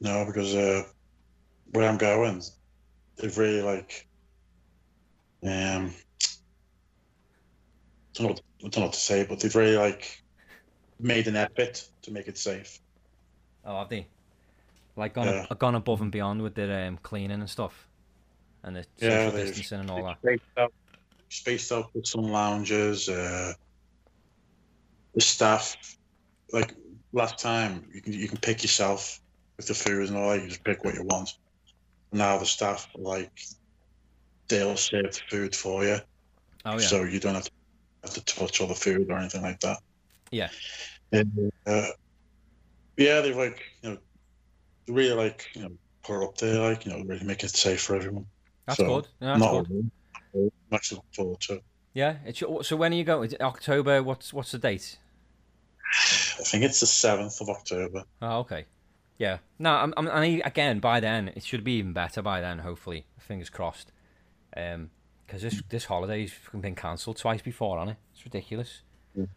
No, 0.00 0.24
because 0.26 0.54
uh, 0.54 0.82
where 1.72 1.88
I'm 1.88 1.98
going, 1.98 2.42
they've 3.16 3.36
really 3.36 3.62
like 3.62 4.06
um 5.42 5.92
I 8.18 8.22
don't 8.22 8.28
know, 8.30 8.32
I 8.32 8.68
don't 8.68 8.76
know 8.76 8.82
what 8.82 8.92
to 8.92 9.00
say, 9.00 9.24
but 9.24 9.40
they've 9.40 9.54
really 9.54 9.76
like 9.76 10.22
made 11.00 11.26
an 11.26 11.36
effort 11.36 11.86
to 12.02 12.12
make 12.12 12.28
it 12.28 12.38
safe. 12.38 12.78
Oh, 13.64 13.78
have 13.78 13.88
they? 13.88 14.06
Like 14.96 15.14
gone, 15.14 15.26
Yeah. 15.26 15.46
gone 15.58 15.74
above 15.74 16.00
and 16.00 16.12
beyond 16.12 16.42
with 16.42 16.54
their 16.54 16.86
um, 16.86 16.98
cleaning 17.02 17.40
and 17.40 17.50
stuff, 17.50 17.88
and 18.64 18.76
the 18.76 18.84
social 18.98 19.14
Yeah, 19.14 19.30
they've- 19.30 19.46
distancing 19.46 19.80
and 19.80 19.90
all 19.90 20.04
that. 20.04 20.18
Spaced 20.18 20.42
out, 20.58 20.72
spaced 21.28 21.72
out 21.72 21.94
with 21.94 22.06
some 22.06 22.22
lounges. 22.24 23.08
Uh, 23.08 23.52
the 25.14 25.20
staff, 25.20 25.76
like 26.52 26.74
last 27.12 27.38
time, 27.38 27.88
you 27.94 28.00
can 28.02 28.12
you 28.12 28.28
can 28.28 28.38
pick 28.38 28.62
yourself 28.62 29.20
with 29.56 29.66
the 29.68 29.74
food 29.74 30.08
and 30.08 30.16
all. 30.16 30.30
that, 30.30 30.42
You 30.42 30.48
just 30.48 30.64
pick 30.64 30.84
what 30.84 30.94
you 30.94 31.04
want. 31.04 31.30
Now 32.12 32.38
the 32.38 32.46
staff 32.46 32.88
like 32.96 33.32
they'll 34.48 34.76
serve 34.76 35.12
the 35.12 35.20
food 35.30 35.54
for 35.54 35.84
you, 35.84 35.98
Oh 36.64 36.72
yeah. 36.72 36.78
so 36.78 37.04
you 37.04 37.18
don't 37.20 37.34
have 37.34 37.44
to, 37.44 37.50
have 38.04 38.14
to 38.14 38.24
touch 38.24 38.60
all 38.60 38.66
the 38.68 38.74
food 38.74 39.10
or 39.10 39.18
anything 39.18 39.42
like 39.42 39.60
that. 39.60 39.78
Yeah. 40.30 40.48
And, 41.12 41.52
uh, 41.66 41.88
yeah, 42.96 43.20
they've 43.20 43.36
like 43.36 43.60
you 43.82 43.90
know 43.90 43.98
really 44.88 45.14
like 45.14 45.46
you 45.54 45.62
know 45.62 45.70
put 46.02 46.22
up 46.24 46.36
there, 46.38 46.60
like 46.60 46.84
you 46.86 46.92
know 46.92 47.02
really 47.04 47.24
make 47.24 47.42
it 47.44 47.50
safe 47.50 47.80
for 47.82 47.96
everyone. 47.96 48.26
That's 48.66 48.78
so, 48.78 48.86
good. 48.86 49.08
Yeah, 49.20 49.28
that's 49.28 49.40
Not 49.40 49.68
good. 49.68 49.90
I'm 50.34 50.50
actually 50.72 50.96
looking 50.96 51.12
forward 51.12 51.40
to. 51.40 51.62
Yeah. 51.92 52.16
It's, 52.24 52.40
so 52.40 52.76
when 52.76 52.92
are 52.92 52.96
you 52.96 53.04
going? 53.04 53.32
October. 53.40 54.02
What's 54.02 54.32
what's 54.32 54.52
the 54.52 54.58
date? 54.58 54.98
I 56.40 56.42
think 56.42 56.64
it's 56.64 56.80
the 56.80 56.86
seventh 56.86 57.40
of 57.40 57.48
October. 57.48 58.04
Oh, 58.20 58.38
okay. 58.38 58.66
Yeah. 59.18 59.38
No, 59.58 59.70
I'm, 59.72 59.94
I'm, 59.96 60.08
and 60.08 60.42
again, 60.44 60.80
by 60.80 61.00
then 61.00 61.28
it 61.36 61.44
should 61.44 61.62
be 61.62 61.72
even 61.72 61.92
better. 61.92 62.22
By 62.22 62.40
then, 62.40 62.58
hopefully, 62.58 63.06
fingers 63.18 63.50
crossed. 63.50 63.92
Um, 64.56 64.90
because 65.26 65.42
this 65.42 65.62
this 65.68 65.84
holiday's 65.86 66.32
been 66.58 66.74
cancelled 66.74 67.16
twice 67.16 67.42
before, 67.42 67.78
hasn't 67.78 67.96
it? 67.96 68.02
It's 68.12 68.24
ridiculous. 68.24 68.82
Mm. 69.16 69.28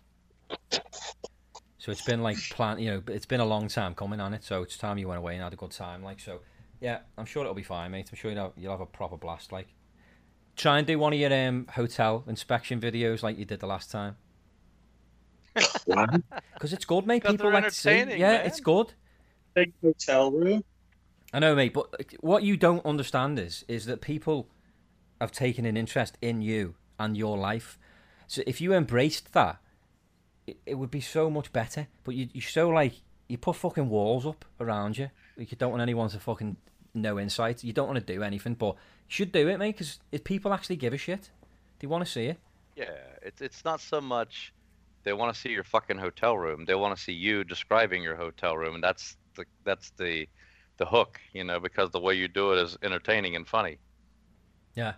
So 1.77 1.91
it's 1.91 2.01
been 2.01 2.21
like 2.21 2.37
plan, 2.49 2.79
you 2.79 2.91
know, 2.91 3.03
it's 3.07 3.25
been 3.25 3.39
a 3.39 3.45
long 3.45 3.67
time 3.67 3.95
coming 3.95 4.19
on 4.19 4.33
it. 4.33 4.43
So 4.43 4.61
it's 4.61 4.77
time 4.77 4.97
you 4.97 5.07
went 5.07 5.19
away 5.19 5.35
and 5.35 5.43
had 5.43 5.53
a 5.53 5.55
good 5.55 5.71
time. 5.71 6.03
Like 6.03 6.19
so, 6.19 6.41
yeah, 6.79 6.99
I'm 7.17 7.25
sure 7.25 7.43
it'll 7.43 7.53
be 7.53 7.63
fine, 7.63 7.91
mate. 7.91 8.09
I'm 8.11 8.17
sure 8.17 8.31
you'll 8.31 8.43
have, 8.43 8.53
you'll 8.55 8.71
have 8.71 8.81
a 8.81 8.85
proper 8.85 9.17
blast. 9.17 9.51
Like, 9.51 9.67
try 10.55 10.77
and 10.77 10.87
do 10.87 10.99
one 10.99 11.13
of 11.13 11.19
your 11.19 11.33
um 11.33 11.67
hotel 11.73 12.23
inspection 12.27 12.79
videos 12.79 13.23
like 13.23 13.37
you 13.37 13.45
did 13.45 13.59
the 13.59 13.67
last 13.67 13.91
time. 13.91 14.17
Because 16.53 16.73
it's 16.73 16.85
good, 16.85 17.05
mate. 17.05 17.23
People 17.23 17.51
like 17.51 17.65
to 17.65 17.71
see. 17.71 17.97
Yeah, 17.97 18.03
man. 18.03 18.45
it's 18.45 18.59
good. 18.59 18.93
big 19.53 19.73
hotel 19.81 20.31
room. 20.31 20.63
I 21.33 21.39
know, 21.39 21.55
mate, 21.55 21.73
but 21.73 21.87
what 22.21 22.43
you 22.43 22.57
don't 22.57 22.85
understand 22.85 23.37
is 23.37 23.65
is 23.67 23.85
that 23.85 24.01
people 24.01 24.49
have 25.19 25.31
taken 25.31 25.65
an 25.65 25.75
interest 25.75 26.17
in 26.21 26.41
you 26.41 26.75
and 26.99 27.17
your 27.17 27.37
life. 27.37 27.77
So 28.27 28.43
if 28.47 28.61
you 28.61 28.73
embraced 28.73 29.33
that, 29.33 29.57
it, 30.45 30.57
it 30.65 30.75
would 30.75 30.91
be 30.91 31.01
so 31.01 31.29
much 31.29 31.51
better. 31.51 31.87
But 32.03 32.15
you 32.15 32.29
you 32.33 32.41
so 32.41 32.69
like 32.69 33.01
you 33.27 33.37
put 33.37 33.55
fucking 33.55 33.89
walls 33.89 34.25
up 34.25 34.45
around 34.59 34.97
you. 34.97 35.09
Like 35.37 35.51
you 35.51 35.57
don't 35.57 35.71
want 35.71 35.81
anyone 35.81 36.09
to 36.09 36.19
fucking 36.19 36.57
know 36.93 37.19
insight. 37.19 37.63
You 37.63 37.73
don't 37.73 37.87
want 37.87 37.99
to 37.99 38.13
do 38.13 38.23
anything, 38.23 38.55
but 38.55 38.73
you 38.75 39.09
should 39.09 39.31
do 39.31 39.47
it, 39.47 39.57
mate. 39.57 39.73
Because 39.73 39.99
if 40.11 40.23
people 40.23 40.53
actually 40.53 40.77
give 40.77 40.93
a 40.93 40.97
shit, 40.97 41.29
they 41.79 41.87
want 41.87 42.05
to 42.05 42.11
see 42.11 42.25
it. 42.25 42.37
Yeah, 42.75 42.95
it's 43.21 43.41
it's 43.41 43.63
not 43.63 43.81
so 43.81 44.01
much 44.01 44.53
they 45.07 45.13
want 45.13 45.33
to 45.33 45.39
see 45.39 45.49
your 45.49 45.63
fucking 45.63 45.97
hotel 45.97 46.37
room. 46.37 46.65
They 46.65 46.75
want 46.75 46.97
to 46.97 47.01
see 47.01 47.13
you 47.13 47.45
describing 47.45 48.03
your 48.03 48.17
hotel 48.17 48.57
room, 48.57 48.75
and 48.75 48.83
that's 48.83 49.15
the 49.35 49.45
that's 49.63 49.91
the 49.91 50.27
the 50.77 50.85
hook, 50.85 51.19
you 51.33 51.45
know, 51.45 51.61
because 51.61 51.91
the 51.91 51.99
way 51.99 52.13
you 52.13 52.27
do 52.27 52.51
it 52.51 52.61
is 52.61 52.77
entertaining 52.83 53.35
and 53.37 53.47
funny. 53.47 53.77
Yeah, 54.75 54.93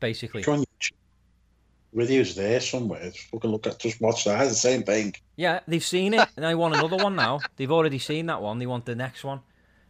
basically. 0.00 0.40
It's 0.40 0.48
on 0.48 0.60
YouTube. 0.60 0.92
Videos 1.94 2.34
there 2.34 2.60
somewhere. 2.60 3.10
Just 3.10 3.28
fucking 3.28 3.50
look 3.50 3.66
at, 3.66 3.78
just 3.78 4.00
watch 4.00 4.24
that. 4.24 4.40
It's 4.40 4.50
the 4.50 4.56
same 4.56 4.82
thing. 4.82 5.14
Yeah, 5.36 5.60
they've 5.68 5.84
seen 5.84 6.14
it, 6.14 6.26
and 6.36 6.44
they 6.44 6.54
want 6.54 6.74
another 6.74 6.96
one 6.96 7.14
now. 7.14 7.40
They've 7.56 7.70
already 7.70 7.98
seen 7.98 8.26
that 8.26 8.40
one. 8.40 8.58
They 8.58 8.66
want 8.66 8.86
the 8.86 8.94
next 8.94 9.22
one. 9.22 9.40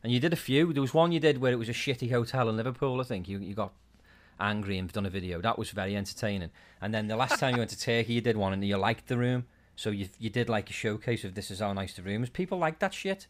And 0.07 0.13
you 0.13 0.21
did 0.21 0.33
a 0.33 0.37
few. 0.37 0.73
There 0.73 0.81
was 0.83 0.95
one 0.95 1.11
you 1.11 1.19
did 1.19 1.39
where 1.39 1.51
it 1.51 1.57
was 1.57 1.69
a 1.69 1.73
shitty 1.73 2.13
hotel 2.13 2.49
in 2.49 2.57
Liverpool. 2.57 3.01
I 3.01 3.03
think 3.03 3.29
you 3.29 3.41
you 3.41 3.55
got 3.55 3.73
angry 4.39 4.79
and 4.79 4.89
done 4.93 5.05
a 5.05 5.11
video. 5.11 5.41
That 5.41 5.59
was 5.59 5.71
very 5.71 5.97
entertaining. 5.97 6.53
And 6.81 6.95
then 6.95 7.09
the 7.09 7.17
last 7.17 7.41
time 7.41 7.55
you 7.55 7.59
went 7.59 7.71
to 7.71 7.81
Turkey, 7.81 8.13
you 8.13 8.21
did 8.21 8.37
one, 8.37 8.53
and 8.53 8.65
you 8.65 8.77
liked 8.77 9.09
the 9.09 9.19
room. 9.19 9.47
So 9.75 9.91
you 9.91 10.09
you 10.21 10.31
did 10.31 10.49
like 10.49 10.71
a 10.71 10.73
showcase 10.73 11.25
of 11.25 11.35
this 11.35 11.51
is 11.51 11.59
how 11.59 11.73
nice 11.73 11.95
the 11.95 12.03
room 12.03 12.23
is. 12.23 12.31
People 12.31 12.57
like 12.57 12.79
that 12.79 12.95
shit. 12.95 13.27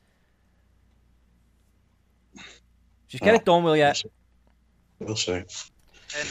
Just 3.08 3.24
get 3.24 3.32
Oh. 3.32 3.36
it 3.36 3.46
done, 3.46 3.64
will 3.64 3.74
you? 3.78 3.90
We'll 4.98 5.16
see. 5.16 5.32
And 5.32 5.46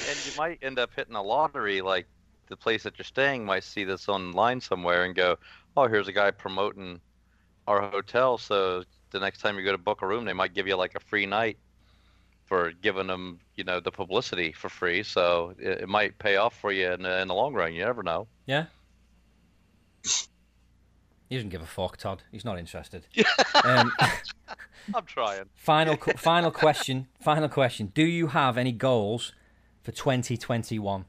and 0.10 0.26
you 0.28 0.32
might 0.38 0.60
end 0.62 0.78
up 0.78 0.92
hitting 0.96 1.16
a 1.16 1.24
lottery 1.24 1.82
like 1.82 2.06
the 2.50 2.56
place 2.56 2.84
that 2.84 3.00
you're 3.00 3.04
staying 3.04 3.46
might 3.46 3.64
see 3.64 3.84
this 3.84 4.08
online 4.08 4.62
somewhere 4.62 5.06
and 5.06 5.16
go, 5.16 5.40
"Oh, 5.76 5.88
here's 5.88 6.08
a 6.08 6.14
guy 6.14 6.30
promoting 6.30 7.02
our 7.66 7.82
hotel." 7.90 8.38
So 8.38 8.84
the 9.16 9.26
next 9.26 9.40
time 9.40 9.58
you 9.58 9.66
go 9.66 9.72
to 9.72 9.78
book 9.78 10.02
a 10.02 10.08
room, 10.08 10.26
they 10.26 10.34
might 10.34 10.54
give 10.54 10.68
you 10.68 10.76
like 10.76 10.96
a 10.96 11.00
free 11.00 11.26
night 11.26 11.58
for 12.46 12.72
giving 12.82 13.08
them, 13.08 13.40
you 13.56 13.64
know, 13.64 13.80
the 13.80 13.92
publicity 13.92 14.52
for 14.52 14.70
free. 14.70 15.02
So 15.04 15.56
it, 15.58 15.82
it 15.82 15.90
might 15.90 16.20
pay 16.20 16.36
off 16.36 16.56
for 16.60 16.72
you 16.72 16.92
in 16.92 17.02
the, 17.02 17.22
in 17.22 17.28
the 17.28 17.34
long 17.34 17.54
run. 17.54 17.74
You 17.74 17.86
never 17.86 18.04
know. 18.04 18.28
Yeah. 18.46 18.66
He 21.30 21.36
doesn't 21.36 21.50
give 21.50 21.62
a 21.62 21.66
fuck, 21.66 21.98
Todd. 21.98 22.22
He's 22.32 22.46
not 22.46 22.60
interested. 22.60 23.08
um, 23.64 23.92
I'm 24.94 25.06
trying. 25.06 25.46
final, 25.56 25.98
final 25.98 26.52
question. 26.52 27.08
Final 27.20 27.50
question. 27.50 27.92
Do 27.94 28.04
you 28.04 28.28
have 28.28 28.58
any 28.58 28.72
goals 28.72 29.34
for 29.82 29.92
2021? 29.92 31.06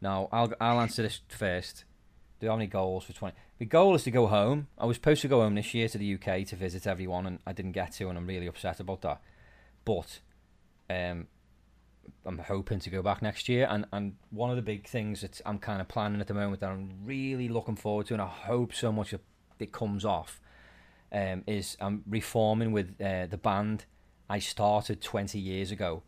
Now, 0.00 0.28
I'll 0.32 0.52
I'll 0.60 0.80
answer 0.80 1.02
this 1.02 1.20
first. 1.28 1.84
Do 2.40 2.46
you 2.46 2.50
have 2.50 2.58
any 2.58 2.66
goals 2.66 3.04
for 3.04 3.12
20? 3.12 3.36
The 3.58 3.64
goal 3.64 3.94
is 3.94 4.02
to 4.04 4.10
go 4.10 4.26
home. 4.26 4.68
I 4.76 4.86
was 4.86 4.96
supposed 4.96 5.22
to 5.22 5.28
go 5.28 5.40
home 5.40 5.54
this 5.54 5.72
year 5.72 5.88
to 5.88 5.98
the 5.98 6.14
UK 6.14 6.46
to 6.48 6.56
visit 6.56 6.86
everyone, 6.86 7.26
and 7.26 7.38
I 7.46 7.52
didn't 7.52 7.72
get 7.72 7.92
to, 7.92 8.08
and 8.08 8.18
I'm 8.18 8.26
really 8.26 8.46
upset 8.46 8.80
about 8.80 9.02
that. 9.02 9.20
But 9.84 10.20
um, 10.90 11.28
I'm 12.26 12.38
hoping 12.38 12.80
to 12.80 12.90
go 12.90 13.02
back 13.02 13.22
next 13.22 13.48
year, 13.48 13.66
and, 13.70 13.86
and 13.92 14.16
one 14.30 14.50
of 14.50 14.56
the 14.56 14.62
big 14.62 14.86
things 14.86 15.20
that 15.20 15.40
I'm 15.46 15.58
kind 15.58 15.80
of 15.80 15.88
planning 15.88 16.20
at 16.20 16.26
the 16.26 16.34
moment 16.34 16.60
that 16.60 16.70
I'm 16.70 16.90
really 17.04 17.48
looking 17.48 17.76
forward 17.76 18.06
to, 18.06 18.14
and 18.14 18.22
I 18.22 18.26
hope 18.26 18.74
so 18.74 18.90
much 18.90 19.14
it 19.58 19.72
comes 19.72 20.04
off, 20.04 20.40
um, 21.12 21.44
is 21.46 21.76
I'm 21.80 22.02
reforming 22.08 22.72
with 22.72 23.00
uh, 23.00 23.26
the 23.26 23.38
band 23.38 23.84
I 24.28 24.38
started 24.38 25.00
20 25.00 25.38
years 25.38 25.70
ago. 25.70 26.02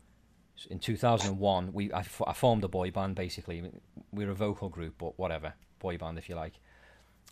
In 0.69 0.79
2001, 0.79 1.71
we 1.71 1.93
I, 1.93 2.03
I 2.25 2.33
formed 2.33 2.63
a 2.63 2.67
boy 2.67 2.89
band 2.89 3.15
basically. 3.15 3.71
We're 4.11 4.31
a 4.31 4.35
vocal 4.35 4.69
group, 4.69 4.95
but 4.97 5.17
whatever, 5.17 5.53
boy 5.79 5.97
band 5.97 6.17
if 6.17 6.29
you 6.29 6.35
like, 6.35 6.53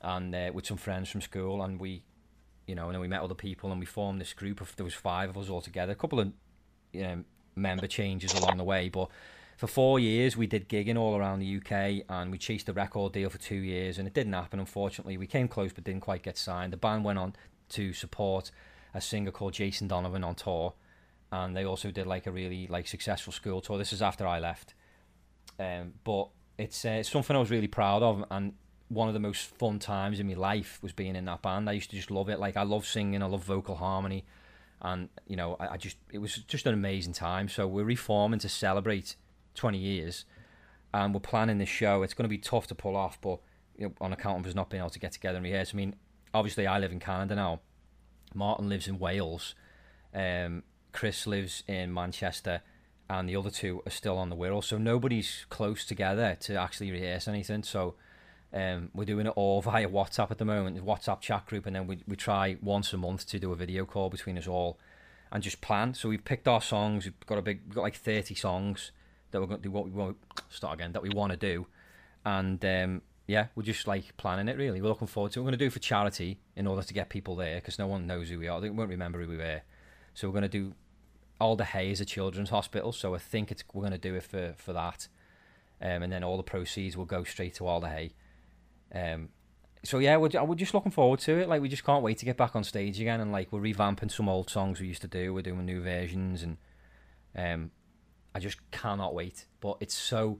and 0.01 0.33
uh, 0.33 0.51
with 0.53 0.65
some 0.65 0.77
friends 0.77 1.09
from 1.09 1.21
school, 1.21 1.61
and 1.61 1.79
we, 1.79 2.03
you 2.67 2.75
know, 2.75 2.85
and 2.85 2.93
then 2.93 3.01
we 3.01 3.07
met 3.07 3.21
other 3.21 3.35
people, 3.35 3.71
and 3.71 3.79
we 3.79 3.85
formed 3.85 4.19
this 4.21 4.33
group 4.33 4.61
of 4.61 4.75
there 4.75 4.83
was 4.83 4.93
five 4.93 5.29
of 5.29 5.37
us 5.37 5.49
all 5.49 5.61
together. 5.61 5.91
A 5.91 5.95
couple 5.95 6.19
of, 6.19 6.31
you 6.91 7.03
know, 7.03 7.23
member 7.55 7.87
changes 7.87 8.33
along 8.33 8.57
the 8.57 8.63
way, 8.63 8.89
but 8.89 9.09
for 9.57 9.67
four 9.67 9.99
years 9.99 10.35
we 10.35 10.47
did 10.47 10.67
gigging 10.67 10.97
all 10.97 11.15
around 11.15 11.39
the 11.39 11.57
UK 11.57 12.05
and 12.09 12.31
we 12.31 12.37
chased 12.37 12.67
a 12.67 12.73
record 12.73 13.13
deal 13.13 13.29
for 13.29 13.37
two 13.37 13.55
years 13.55 13.97
and 13.97 14.07
it 14.07 14.13
didn't 14.13 14.33
happen 14.33 14.59
unfortunately. 14.59 15.17
We 15.17 15.27
came 15.27 15.47
close 15.47 15.71
but 15.71 15.85
didn't 15.85 16.01
quite 16.01 16.23
get 16.23 16.37
signed. 16.37 16.73
The 16.73 16.77
band 16.77 17.05
went 17.05 17.19
on 17.19 17.35
to 17.69 17.93
support 17.93 18.51
a 18.93 18.99
singer 18.99 19.31
called 19.31 19.53
Jason 19.53 19.87
Donovan 19.87 20.23
on 20.23 20.35
tour 20.35 20.73
and 21.31 21.55
they 21.55 21.63
also 21.63 21.89
did 21.89 22.05
like 22.05 22.27
a 22.27 22.31
really 22.31 22.67
like 22.67 22.87
successful 22.87 23.31
school 23.31 23.61
tour. 23.61 23.77
This 23.77 23.93
is 23.93 24.01
after 24.01 24.27
I 24.27 24.39
left. 24.39 24.73
Um, 25.57 25.93
but 26.03 26.27
it's 26.57 26.85
uh, 26.85 27.03
something 27.03 27.35
I 27.35 27.39
was 27.39 27.51
really 27.51 27.67
proud 27.67 28.03
of 28.03 28.23
and 28.31 28.53
one 28.89 29.07
of 29.07 29.13
the 29.13 29.19
most 29.19 29.45
fun 29.57 29.79
times 29.79 30.19
in 30.19 30.27
my 30.27 30.35
life 30.35 30.79
was 30.81 30.93
being 30.93 31.15
in 31.15 31.25
that 31.25 31.41
band. 31.41 31.69
I 31.69 31.73
used 31.73 31.89
to 31.89 31.95
just 31.95 32.11
love 32.11 32.29
it. 32.29 32.39
Like 32.39 32.55
I 32.55 32.63
love 32.63 32.85
singing 32.85 33.21
I 33.21 33.25
love 33.25 33.43
vocal 33.43 33.75
harmony 33.75 34.25
and 34.81 35.09
you 35.27 35.35
know 35.35 35.55
I, 35.59 35.73
I 35.73 35.77
just 35.77 35.97
it 36.11 36.19
was 36.19 36.35
just 36.35 36.65
an 36.65 36.73
amazing 36.73 37.13
time. 37.13 37.49
So 37.49 37.67
we're 37.67 37.83
reforming 37.83 38.39
to 38.39 38.49
celebrate 38.49 39.15
20 39.55 39.77
years 39.77 40.25
and 40.93 41.13
we're 41.13 41.19
planning 41.19 41.57
this 41.57 41.69
show. 41.69 42.03
It's 42.03 42.13
going 42.13 42.25
to 42.25 42.29
be 42.29 42.37
tough 42.37 42.67
to 42.67 42.75
pull 42.75 42.95
off 42.95 43.19
but 43.21 43.39
you 43.77 43.87
know, 43.87 43.93
on 43.99 44.13
account 44.13 44.39
of 44.39 44.47
us 44.47 44.55
not 44.55 44.69
being 44.69 44.81
able 44.81 44.91
to 44.91 44.99
get 44.99 45.11
together 45.11 45.37
and 45.37 45.43
rehearse 45.43 45.71
I 45.73 45.77
mean 45.77 45.95
obviously 46.33 46.67
I 46.67 46.79
live 46.79 46.91
in 46.91 46.99
Canada 46.99 47.35
now. 47.35 47.61
Martin 48.33 48.69
lives 48.69 48.87
in 48.87 48.99
Wales. 48.99 49.55
Um, 50.13 50.63
Chris 50.91 51.25
lives 51.25 51.63
in 51.67 51.93
Manchester 51.93 52.61
and 53.09 53.29
the 53.29 53.35
other 53.35 53.49
two 53.49 53.81
are 53.85 53.91
still 53.91 54.17
on 54.17 54.29
the 54.29 54.35
Wirral 54.35 54.63
so 54.63 54.77
nobody's 54.77 55.45
close 55.49 55.85
together 55.85 56.37
to 56.41 56.55
actually 56.55 56.91
rehearse 56.91 57.27
anything 57.27 57.63
so 57.63 57.95
um, 58.55 58.89
we're 58.93 59.05
doing 59.05 59.27
it 59.27 59.33
all 59.35 59.61
via 59.61 59.87
WhatsApp 59.87 60.31
at 60.31 60.37
the 60.37 60.45
moment, 60.45 60.83
WhatsApp 60.83 61.19
chat 61.19 61.45
group, 61.45 61.65
and 61.65 61.75
then 61.75 61.87
we, 61.87 61.99
we 62.07 62.15
try 62.15 62.57
once 62.61 62.93
a 62.93 62.97
month 62.97 63.27
to 63.27 63.39
do 63.39 63.51
a 63.51 63.55
video 63.55 63.85
call 63.85 64.09
between 64.09 64.37
us 64.37 64.47
all 64.47 64.79
and 65.31 65.43
just 65.43 65.61
plan. 65.61 65.93
So 65.93 66.09
we've 66.09 66.23
picked 66.23 66.47
our 66.47 66.61
songs. 66.61 67.05
We've 67.05 67.19
got 67.25 67.37
a 67.37 67.41
big, 67.41 67.61
we've 67.65 67.75
got 67.75 67.81
like 67.81 67.95
thirty 67.95 68.33
songs 68.33 68.91
that 69.31 69.41
we're 69.41 69.47
going 69.47 69.59
to 69.59 69.63
do. 69.63 69.71
What 69.71 69.85
we 69.85 69.91
want 69.91 70.17
start 70.49 70.75
again 70.75 70.93
that 70.93 71.01
we 71.01 71.09
want 71.09 71.31
to 71.31 71.37
do, 71.37 71.67
and 72.23 72.63
um, 72.63 73.01
yeah, 73.27 73.47
we're 73.55 73.63
just 73.63 73.87
like 73.87 74.15
planning 74.17 74.47
it. 74.47 74.57
Really, 74.57 74.81
we're 74.81 74.89
looking 74.89 75.07
forward 75.07 75.33
to. 75.33 75.39
it. 75.39 75.43
We're 75.43 75.49
going 75.51 75.59
to 75.59 75.65
do 75.65 75.69
for 75.69 75.79
charity 75.79 76.39
in 76.55 76.67
order 76.67 76.83
to 76.83 76.93
get 76.93 77.09
people 77.09 77.35
there 77.35 77.55
because 77.55 77.77
no 77.77 77.87
one 77.87 78.07
knows 78.07 78.29
who 78.29 78.39
we 78.39 78.47
are. 78.47 78.61
They 78.61 78.69
won't 78.69 78.89
remember 78.89 79.21
who 79.21 79.29
we 79.29 79.37
were. 79.37 79.61
So 80.13 80.29
we're 80.29 80.39
going 80.39 80.43
to 80.43 80.47
do. 80.49 80.73
Alder 81.39 81.63
Hey 81.63 81.91
is 81.91 82.01
a 82.01 82.05
children's 82.05 82.49
hospital, 82.49 82.91
so 82.91 83.13
I 83.15 83.17
think 83.17 83.51
it's 83.51 83.63
we're 83.73 83.81
going 83.81 83.91
to 83.91 83.97
do 83.97 84.15
it 84.15 84.23
for 84.23 84.53
for 84.57 84.73
that, 84.73 85.07
um, 85.81 86.03
and 86.03 86.11
then 86.11 86.23
all 86.23 86.37
the 86.37 86.43
proceeds 86.43 86.95
will 86.95 87.05
go 87.05 87.23
straight 87.23 87.55
to 87.55 87.67
Alder 87.67 87.87
Hey. 87.87 88.13
Um, 88.93 89.29
so 89.83 89.99
yeah, 89.99 90.17
we're, 90.17 90.29
we're 90.43 90.55
just 90.55 90.73
looking 90.73 90.91
forward 90.91 91.19
to 91.21 91.37
it. 91.39 91.49
Like 91.49 91.61
we 91.61 91.69
just 91.69 91.83
can't 91.83 92.03
wait 92.03 92.17
to 92.19 92.25
get 92.25 92.37
back 92.37 92.55
on 92.55 92.63
stage 92.63 92.99
again, 92.99 93.19
and 93.19 93.31
like 93.31 93.51
we're 93.51 93.61
revamping 93.61 94.11
some 94.11 94.29
old 94.29 94.49
songs 94.49 94.79
we 94.79 94.87
used 94.87 95.01
to 95.01 95.07
do. 95.07 95.33
We're 95.33 95.41
doing 95.41 95.65
new 95.65 95.81
versions, 95.81 96.41
and 96.43 96.57
um, 97.35 97.71
I 98.33 98.39
just 98.39 98.57
cannot 98.71 99.13
wait. 99.13 99.45
But 99.59 99.77
it's 99.81 99.95
so 99.95 100.39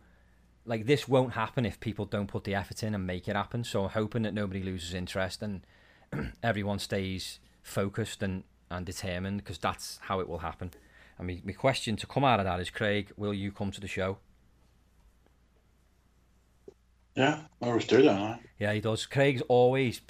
like 0.66 0.86
this 0.86 1.08
won't 1.08 1.34
happen 1.34 1.66
if 1.66 1.80
people 1.80 2.06
don't 2.06 2.28
put 2.28 2.44
the 2.44 2.56
effort 2.56 2.84
in 2.84 2.96
and 2.96 3.06
make 3.06 3.28
it 3.28 3.36
happen. 3.36 3.64
So 3.64 3.84
I'm 3.84 3.90
hoping 3.90 4.24
that 4.24 4.34
nobody 4.34 4.64
loses 4.64 4.94
interest 4.94 5.44
and 5.44 5.66
everyone 6.44 6.80
stays 6.80 7.40
focused 7.62 8.24
and 8.24 8.44
and 8.72 8.86
determined 8.86 9.38
because 9.38 9.60
that's 9.60 10.00
how 10.04 10.20
it 10.20 10.28
will 10.28 10.40
happen. 10.40 10.72
And 11.18 11.28
my, 11.28 11.42
my 11.46 11.54
question 11.54 11.96
to 11.98 12.08
come 12.08 12.24
out 12.24 12.40
of 12.40 12.46
that 12.46 12.60
is, 12.60 12.70
Craig, 12.70 13.12
will 13.16 13.34
you 13.34 13.52
come 13.52 13.72
to 13.72 13.82
the 13.82 13.88
show? 13.88 14.18
Yeah, 17.16 17.42
I 17.62 17.68
always 17.68 17.86
do 17.86 18.02
that. 18.02 18.20
I? 18.20 18.40
Yeah, 18.60 18.74
he 18.74 18.82
does. 18.82 19.06
Craig's 19.06 19.42
always. 19.48 20.02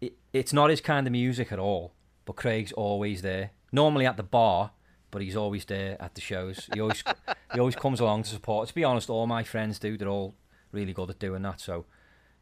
It, 0.00 0.14
it's 0.32 0.52
not 0.52 0.70
his 0.70 0.80
kind 0.80 1.06
of 1.06 1.12
music 1.12 1.52
at 1.52 1.58
all, 1.58 1.92
but 2.24 2.36
Craig's 2.36 2.72
always 2.72 3.22
there. 3.22 3.50
Normally 3.72 4.06
at 4.06 4.16
the 4.16 4.24
bar, 4.24 4.72
but 5.10 5.22
he's 5.22 5.36
always 5.36 5.64
there 5.64 5.96
at 6.00 6.14
the 6.14 6.20
shows. 6.20 6.68
He 6.74 6.80
always 6.80 7.04
he 7.52 7.60
always 7.60 7.76
comes 7.76 8.00
along 8.00 8.24
to 8.24 8.30
support. 8.30 8.68
To 8.68 8.74
be 8.74 8.84
honest, 8.84 9.08
all 9.08 9.26
my 9.28 9.44
friends 9.44 9.78
do. 9.78 9.96
They're 9.96 10.08
all 10.08 10.34
really 10.72 10.92
good 10.92 11.10
at 11.10 11.18
doing 11.20 11.42
that. 11.42 11.60
So, 11.60 11.86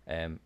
um, 0.08 0.40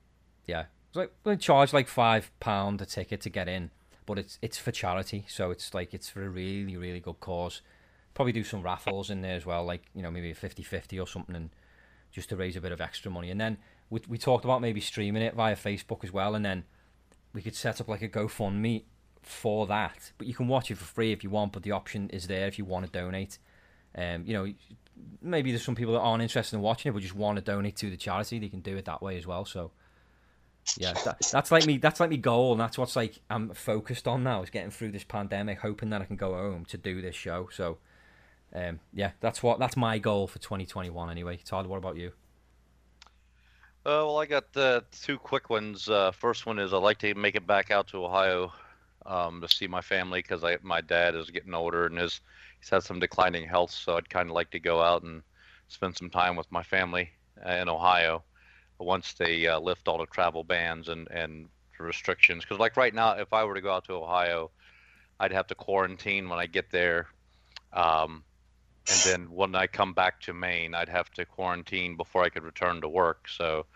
yeah, 0.46 0.64
it's 0.88 0.96
like 0.96 1.12
we 1.24 1.36
charge 1.36 1.72
like 1.72 1.88
five 1.88 2.32
pound 2.40 2.80
a 2.80 2.86
ticket 2.86 3.20
to 3.22 3.30
get 3.30 3.48
in, 3.48 3.70
but 4.06 4.18
it's 4.18 4.38
it's 4.42 4.58
for 4.58 4.72
charity. 4.72 5.24
So 5.28 5.50
it's 5.50 5.74
like 5.74 5.94
it's 5.94 6.08
for 6.08 6.24
a 6.24 6.28
really 6.28 6.76
really 6.76 7.00
good 7.00 7.20
cause. 7.20 7.62
Probably 8.14 8.32
do 8.32 8.44
some 8.44 8.62
raffles 8.62 9.10
in 9.10 9.22
there 9.22 9.36
as 9.36 9.46
well, 9.46 9.64
like 9.64 9.82
you 9.94 10.02
know 10.02 10.10
maybe 10.10 10.30
a 10.30 10.34
50-50 10.34 11.00
or 11.02 11.06
something, 11.06 11.34
and 11.34 11.50
just 12.10 12.28
to 12.28 12.36
raise 12.36 12.56
a 12.56 12.60
bit 12.60 12.72
of 12.72 12.80
extra 12.80 13.10
money. 13.10 13.30
And 13.30 13.40
then 13.40 13.56
we, 13.88 14.00
we 14.06 14.18
talked 14.18 14.44
about 14.44 14.60
maybe 14.60 14.80
streaming 14.80 15.22
it 15.22 15.34
via 15.34 15.56
Facebook 15.56 16.04
as 16.04 16.12
well, 16.12 16.34
and 16.34 16.44
then 16.44 16.64
we 17.32 17.40
could 17.40 17.54
set 17.54 17.80
up 17.80 17.88
like 17.88 18.02
a 18.02 18.08
GoFundMe 18.08 18.84
for 19.22 19.66
that. 19.66 20.12
But 20.18 20.26
you 20.26 20.34
can 20.34 20.46
watch 20.46 20.70
it 20.70 20.76
for 20.76 20.84
free 20.84 21.12
if 21.12 21.24
you 21.24 21.30
want, 21.30 21.52
but 21.52 21.62
the 21.62 21.72
option 21.72 22.10
is 22.10 22.26
there 22.26 22.46
if 22.46 22.58
you 22.58 22.66
want 22.66 22.84
to 22.84 22.92
donate. 22.92 23.38
Um, 23.96 24.24
you 24.26 24.34
know, 24.34 24.52
maybe 25.22 25.50
there's 25.50 25.64
some 25.64 25.74
people 25.74 25.94
that 25.94 26.00
aren't 26.00 26.22
interested 26.22 26.56
in 26.56 26.62
watching 26.62 26.90
it, 26.90 26.92
but 26.92 27.02
just 27.02 27.14
want 27.14 27.36
to 27.36 27.42
donate 27.42 27.76
to 27.76 27.88
the 27.88 27.96
charity. 27.96 28.38
They 28.38 28.48
can 28.48 28.60
do 28.60 28.76
it 28.76 28.84
that 28.84 29.02
way 29.02 29.16
as 29.16 29.26
well. 29.26 29.44
So. 29.44 29.70
Yeah, 30.76 30.92
that, 31.04 31.20
that's 31.32 31.50
like 31.50 31.66
me. 31.66 31.78
That's 31.78 32.00
like 32.00 32.10
me 32.10 32.16
goal, 32.16 32.52
and 32.52 32.60
that's 32.60 32.78
what's 32.78 32.94
like 32.94 33.18
I'm 33.28 33.50
focused 33.50 34.06
on 34.06 34.22
now 34.22 34.42
is 34.42 34.50
getting 34.50 34.70
through 34.70 34.92
this 34.92 35.04
pandemic, 35.04 35.58
hoping 35.58 35.90
that 35.90 36.00
I 36.00 36.04
can 36.04 36.16
go 36.16 36.34
home 36.34 36.64
to 36.66 36.78
do 36.78 37.02
this 37.02 37.16
show. 37.16 37.48
So, 37.52 37.78
um, 38.54 38.80
yeah, 38.92 39.10
that's 39.20 39.42
what 39.42 39.58
that's 39.58 39.76
my 39.76 39.98
goal 39.98 40.26
for 40.26 40.38
2021 40.38 41.10
anyway. 41.10 41.38
Todd, 41.44 41.66
what 41.66 41.78
about 41.78 41.96
you? 41.96 42.12
Uh, 43.84 44.06
well, 44.06 44.18
I 44.18 44.26
got 44.26 44.56
uh, 44.56 44.82
two 44.92 45.18
quick 45.18 45.50
ones. 45.50 45.88
Uh, 45.88 46.12
first 46.12 46.46
one 46.46 46.60
is 46.60 46.72
I'd 46.72 46.76
like 46.76 46.98
to 46.98 47.14
make 47.14 47.34
it 47.34 47.46
back 47.46 47.72
out 47.72 47.88
to 47.88 48.04
Ohio 48.04 48.52
um, 49.04 49.40
to 49.40 49.48
see 49.48 49.66
my 49.66 49.80
family 49.80 50.20
because 50.22 50.44
my 50.62 50.80
dad 50.80 51.16
is 51.16 51.30
getting 51.30 51.54
older 51.54 51.86
and 51.86 51.98
is 51.98 52.20
he's 52.60 52.70
had 52.70 52.84
some 52.84 53.00
declining 53.00 53.48
health. 53.48 53.72
So 53.72 53.96
I'd 53.96 54.08
kind 54.08 54.28
of 54.30 54.36
like 54.36 54.50
to 54.52 54.60
go 54.60 54.80
out 54.80 55.02
and 55.02 55.22
spend 55.66 55.96
some 55.96 56.08
time 56.08 56.36
with 56.36 56.50
my 56.52 56.62
family 56.62 57.10
in 57.44 57.68
Ohio 57.68 58.22
once 58.82 59.14
they 59.14 59.46
uh, 59.46 59.58
lift 59.58 59.88
all 59.88 59.98
the 59.98 60.06
travel 60.06 60.44
bans 60.44 60.88
and 60.88 61.08
and 61.10 61.48
restrictions. 61.78 62.44
Because 62.44 62.58
like 62.58 62.76
right 62.76 62.94
now, 62.94 63.12
if 63.12 63.32
I 63.32 63.44
were 63.44 63.54
to 63.54 63.60
go 63.60 63.72
out 63.72 63.84
to 63.86 63.94
Ohio, 63.94 64.50
I'd 65.20 65.32
have 65.32 65.46
to 65.48 65.54
quarantine 65.54 66.28
when 66.28 66.38
I 66.38 66.46
get 66.46 66.70
there. 66.70 67.08
Um, 67.72 68.24
and 68.88 68.98
then 69.04 69.30
when 69.30 69.54
I 69.54 69.66
come 69.66 69.92
back 69.92 70.20
to 70.22 70.32
Maine, 70.32 70.74
I'd 70.74 70.88
have 70.88 71.10
to 71.12 71.24
quarantine 71.24 71.96
before 71.96 72.24
I 72.24 72.28
could 72.28 72.42
return 72.42 72.80
to 72.80 72.88
work. 72.88 73.28
So 73.28 73.66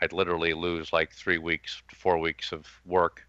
I'd 0.00 0.12
literally 0.12 0.54
lose 0.54 0.92
like 0.92 1.12
three 1.12 1.38
weeks 1.38 1.82
to 1.90 1.96
four 1.96 2.18
weeks 2.18 2.52
of 2.52 2.66
work 2.84 3.22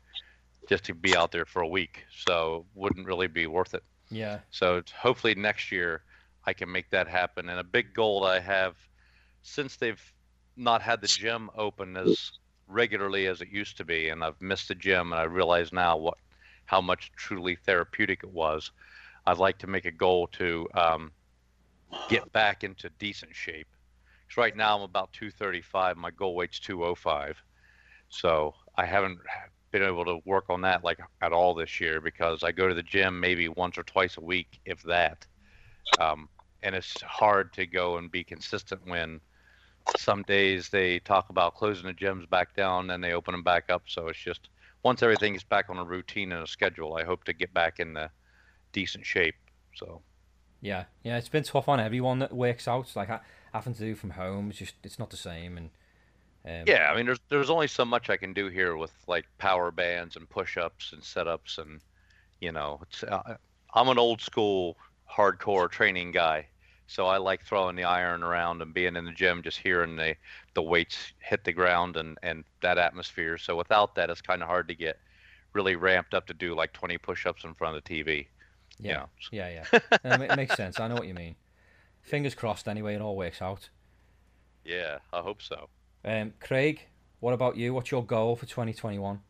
just 0.69 0.85
to 0.85 0.93
be 0.93 1.15
out 1.15 1.31
there 1.31 1.45
for 1.45 1.61
a 1.61 1.67
week. 1.67 2.05
So 2.25 2.65
wouldn't 2.73 3.05
really 3.05 3.27
be 3.27 3.47
worth 3.47 3.73
it. 3.73 3.83
Yeah. 4.09 4.39
So 4.51 4.81
hopefully 4.97 5.35
next 5.35 5.71
year 5.71 6.03
I 6.45 6.53
can 6.53 6.71
make 6.71 6.89
that 6.91 7.07
happen. 7.07 7.49
And 7.49 7.59
a 7.59 7.63
big 7.63 7.93
goal 7.93 8.23
I 8.23 8.39
have 8.39 8.75
since 9.43 9.75
they've 9.75 10.01
not 10.57 10.81
had 10.81 11.01
the 11.01 11.07
gym 11.07 11.49
open 11.55 11.97
as 11.97 12.31
regularly 12.67 13.27
as 13.27 13.41
it 13.41 13.49
used 13.49 13.77
to 13.77 13.85
be, 13.85 14.09
and 14.09 14.23
I've 14.23 14.41
missed 14.41 14.67
the 14.67 14.75
gym, 14.75 15.11
and 15.11 15.19
I 15.19 15.23
realize 15.23 15.71
now 15.71 15.97
what 15.97 16.17
how 16.65 16.81
much 16.81 17.11
truly 17.15 17.55
therapeutic 17.55 18.23
it 18.23 18.31
was. 18.31 18.71
I'd 19.27 19.37
like 19.37 19.59
to 19.59 19.67
make 19.67 19.85
a 19.85 19.91
goal 19.91 20.27
to 20.33 20.67
um, 20.73 21.11
get 22.09 22.31
back 22.31 22.63
into 22.63 22.89
decent 22.99 23.35
shape. 23.35 23.67
Because 24.25 24.37
right 24.37 24.55
now 24.55 24.75
I'm 24.75 24.81
about 24.81 25.13
235. 25.13 25.97
My 25.97 26.11
goal 26.11 26.35
weight's 26.35 26.59
205. 26.59 27.41
So 28.09 28.53
I 28.75 28.85
haven't 28.85 29.19
been 29.71 29.83
able 29.83 30.05
to 30.05 30.19
work 30.25 30.45
on 30.49 30.61
that 30.61 30.83
like 30.83 30.99
at 31.21 31.33
all 31.33 31.53
this 31.53 31.79
year 31.79 31.99
because 31.99 32.43
I 32.43 32.51
go 32.51 32.67
to 32.67 32.73
the 32.73 32.83
gym 32.83 33.19
maybe 33.19 33.47
once 33.49 33.77
or 33.77 33.83
twice 33.83 34.17
a 34.17 34.21
week, 34.21 34.59
if 34.65 34.81
that. 34.83 35.25
Um, 35.99 36.29
and 36.63 36.73
it's 36.75 37.01
hard 37.01 37.53
to 37.53 37.65
go 37.65 37.97
and 37.97 38.09
be 38.11 38.23
consistent 38.23 38.81
when 38.85 39.19
some 39.97 40.23
days 40.23 40.69
they 40.69 40.99
talk 40.99 41.29
about 41.29 41.55
closing 41.55 41.85
the 41.85 41.93
gyms 41.93 42.29
back 42.29 42.55
down 42.55 42.89
and 42.89 43.03
they 43.03 43.13
open 43.13 43.33
them 43.33 43.43
back 43.43 43.69
up. 43.69 43.83
So 43.87 44.07
it's 44.07 44.19
just 44.19 44.49
once 44.83 45.01
everything 45.01 45.35
is 45.35 45.43
back 45.43 45.69
on 45.69 45.77
a 45.77 45.83
routine 45.83 46.31
and 46.31 46.43
a 46.43 46.47
schedule, 46.47 46.95
I 46.95 47.03
hope 47.03 47.23
to 47.25 47.33
get 47.33 47.53
back 47.53 47.79
in 47.79 47.93
the 47.93 48.09
decent 48.71 49.05
shape. 49.05 49.35
So 49.75 50.01
yeah, 50.61 50.85
yeah, 51.03 51.17
it's 51.17 51.29
been 51.29 51.43
tough 51.43 51.69
on 51.69 51.79
everyone 51.79 52.19
that 52.19 52.33
works 52.33 52.67
out. 52.67 52.95
Like 52.95 53.09
having 53.53 53.73
to 53.73 53.79
do 53.79 53.95
from 53.95 54.11
home, 54.11 54.49
it's 54.49 54.59
just 54.59 54.75
it's 54.83 54.99
not 54.99 55.09
the 55.09 55.17
same. 55.17 55.57
And 55.57 55.69
um, 56.47 56.63
yeah, 56.67 56.89
I 56.91 56.95
mean, 56.95 57.05
there's 57.05 57.19
there's 57.29 57.49
only 57.49 57.67
so 57.67 57.85
much 57.85 58.09
I 58.09 58.17
can 58.17 58.33
do 58.33 58.47
here 58.47 58.75
with 58.77 58.91
like 59.07 59.25
power 59.37 59.71
bands 59.71 60.15
and 60.15 60.29
push-ups 60.29 60.93
and 60.93 61.01
setups, 61.01 61.57
and 61.57 61.81
you 62.41 62.51
know, 62.51 62.81
uh, 63.07 63.35
I'm 63.73 63.89
an 63.89 63.97
old 63.97 64.21
school 64.21 64.77
hardcore 65.11 65.69
training 65.69 66.11
guy, 66.11 66.47
so 66.87 67.07
I 67.07 67.17
like 67.17 67.43
throwing 67.43 67.75
the 67.75 67.83
iron 67.83 68.23
around 68.23 68.61
and 68.61 68.73
being 68.73 68.95
in 68.95 69.05
the 69.05 69.11
gym, 69.11 69.41
just 69.41 69.57
hearing 69.57 69.95
the 69.95 70.15
the 70.53 70.61
weights 70.61 71.13
hit 71.19 71.43
the 71.43 71.53
ground 71.53 71.97
and 71.97 72.17
and 72.23 72.43
that 72.61 72.77
atmosphere. 72.77 73.37
So 73.37 73.55
without 73.55 73.95
that, 73.95 74.09
it's 74.09 74.21
kind 74.21 74.41
of 74.41 74.47
hard 74.47 74.67
to 74.67 74.75
get 74.75 74.97
really 75.53 75.75
ramped 75.75 76.13
up 76.13 76.27
to 76.27 76.33
do 76.33 76.53
like 76.53 76.73
20 76.73 76.97
push-ups 76.97 77.43
in 77.45 77.53
front 77.53 77.77
of 77.77 77.83
the 77.83 78.03
TV. 78.03 78.27
Yeah, 78.79 79.05
yeah, 79.31 79.49
yeah. 79.49 79.79
yeah. 80.03 80.21
it 80.21 80.35
makes 80.35 80.55
sense. 80.55 80.79
I 80.79 80.87
know 80.87 80.95
what 80.95 81.07
you 81.07 81.13
mean. 81.13 81.35
Fingers 82.01 82.35
crossed. 82.35 82.67
Anyway, 82.67 82.93
it 82.93 83.01
all 83.01 83.15
works 83.15 83.41
out. 83.41 83.69
Yeah, 84.63 84.97
I 85.13 85.21
hope 85.21 85.41
so. 85.41 85.69
Um, 86.03 86.33
Craig, 86.39 86.85
what 87.19 87.33
about 87.33 87.57
you? 87.57 87.73
What's 87.73 87.89
your 87.89 88.05
goal 88.05 88.35
for 88.35 88.45
2021? 88.45 89.21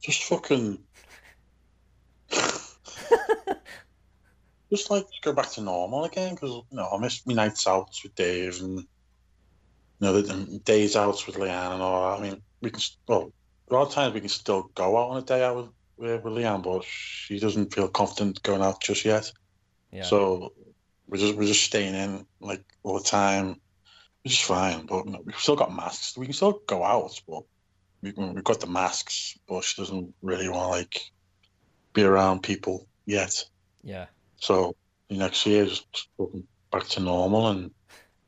Just 0.00 0.24
fucking. 0.24 0.78
just 4.70 4.90
like 4.90 5.06
go 5.22 5.32
back 5.32 5.50
to 5.50 5.60
normal 5.60 6.04
again 6.04 6.34
because 6.34 6.62
you 6.70 6.76
know 6.76 6.88
I 6.92 6.98
miss 6.98 7.26
my 7.26 7.34
nights 7.34 7.66
out 7.66 7.90
with 8.02 8.14
Dave 8.14 8.60
and 8.60 8.78
you 8.80 8.86
know 10.00 10.20
the, 10.20 10.58
days 10.64 10.96
out 10.96 11.26
with 11.26 11.36
Leanne 11.36 11.72
and 11.72 11.82
all 11.82 12.10
that. 12.10 12.20
I 12.20 12.30
mean, 12.30 12.42
we 12.60 12.70
can 12.70 12.80
well 13.06 13.32
a 13.70 13.74
lot 13.74 13.86
of 13.86 13.92
times 13.92 14.14
we 14.14 14.20
can 14.20 14.28
still 14.28 14.70
go 14.74 14.96
out 14.96 15.10
on 15.10 15.18
a 15.18 15.22
day 15.22 15.44
out 15.44 15.56
with 15.56 15.68
with, 15.96 16.22
with 16.22 16.32
Leanne, 16.34 16.62
but 16.62 16.84
she 16.84 17.38
doesn't 17.38 17.74
feel 17.74 17.88
confident 17.88 18.42
going 18.42 18.62
out 18.62 18.80
just 18.80 19.04
yet. 19.04 19.30
Yeah. 19.92 20.04
So 20.04 20.52
we're 21.08 21.18
just 21.18 21.34
we're 21.34 21.46
just 21.46 21.64
staying 21.64 21.94
in 21.94 22.26
like 22.40 22.64
all 22.82 22.98
the 22.98 23.04
time, 23.04 23.60
which 24.22 24.34
is 24.34 24.40
fine. 24.40 24.86
But 24.86 25.06
we've 25.24 25.38
still 25.38 25.56
got 25.56 25.74
masks. 25.74 26.16
We 26.16 26.26
can 26.26 26.34
still 26.34 26.60
go 26.66 26.84
out, 26.84 27.20
but 27.28 27.42
we, 28.02 28.12
we've 28.12 28.44
got 28.44 28.60
the 28.60 28.66
masks. 28.66 29.38
But 29.48 29.64
she 29.64 29.80
doesn't 29.80 30.14
really 30.22 30.48
want 30.48 30.62
to 30.64 30.68
like 30.68 31.00
be 31.94 32.04
around 32.04 32.42
people 32.42 32.86
yet. 33.06 33.44
Yeah. 33.82 34.06
So 34.38 34.74
next 35.10 35.46
year, 35.46 35.66
just 35.66 35.86
back 36.70 36.84
to 36.88 37.00
normal 37.00 37.48
and 37.48 37.70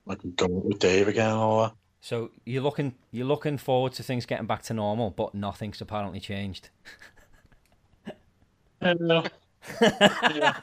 I 0.09 0.15
can 0.15 0.33
go 0.33 0.47
with 0.47 0.79
Dave 0.79 1.09
again 1.09 1.31
and 1.31 1.39
all 1.39 1.63
that. 1.63 1.73
So 2.01 2.31
you're 2.45 2.63
looking 2.63 2.95
you're 3.11 3.27
looking 3.27 3.59
forward 3.59 3.93
to 3.95 4.03
things 4.03 4.27
getting 4.27 4.47
back 4.47 4.63
to 4.65 4.75
normal, 4.75 5.11
but 5.11 5.35
nothing's 5.35 5.81
apparently 5.81 6.21
changed. 6.21 6.71
Hello. 8.81 9.25
yeah. 9.83 10.59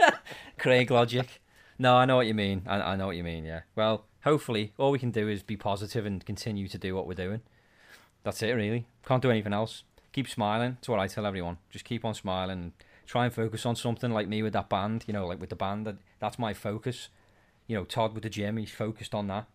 Craig 0.58 0.90
logic. 0.90 1.42
No, 1.78 1.96
I 1.96 2.06
know 2.06 2.16
what 2.16 2.26
you 2.26 2.34
mean. 2.34 2.64
I, 2.66 2.82
I 2.82 2.96
know 2.96 3.06
what 3.06 3.16
you 3.16 3.24
mean. 3.24 3.46
Yeah. 3.46 3.62
Well, 3.76 4.06
hopefully, 4.24 4.74
all 4.78 4.90
we 4.90 4.98
can 4.98 5.12
do 5.12 5.30
is 5.30 5.44
be 5.44 5.56
positive 5.56 6.06
and 6.08 6.26
continue 6.26 6.68
to 6.68 6.78
do 6.80 6.96
what 6.96 7.08
we're 7.08 7.14
doing. 7.14 7.42
That's 8.24 8.42
it, 8.42 8.52
really. 8.52 8.88
Can't 9.06 9.22
do 9.22 9.30
anything 9.30 9.54
else. 9.54 9.84
Keep 10.12 10.28
smiling. 10.28 10.74
That's 10.74 10.90
what 10.90 11.00
I 11.00 11.06
tell 11.06 11.28
everyone. 11.28 11.58
Just 11.70 11.86
keep 11.86 12.04
on 12.04 12.16
smiling. 12.16 12.74
Try 13.08 13.26
and 13.26 13.34
focus 13.34 13.66
on 13.66 13.76
something 13.76 14.12
like 14.12 14.28
me 14.28 14.44
with 14.44 14.54
that 14.54 14.70
band. 14.70 15.06
You 15.08 15.14
know, 15.14 15.26
like 15.26 15.42
with 15.42 15.50
the 15.50 15.56
band. 15.56 15.88
That 15.88 15.96
that's 16.20 16.38
my 16.38 16.54
focus. 16.54 17.10
You 17.66 17.76
know, 17.76 17.86
Todd 17.86 18.14
with 18.14 18.24
the 18.24 18.30
gym. 18.30 18.58
He's 18.58 18.70
focused 18.70 19.16
on 19.16 19.28
that 19.28 19.48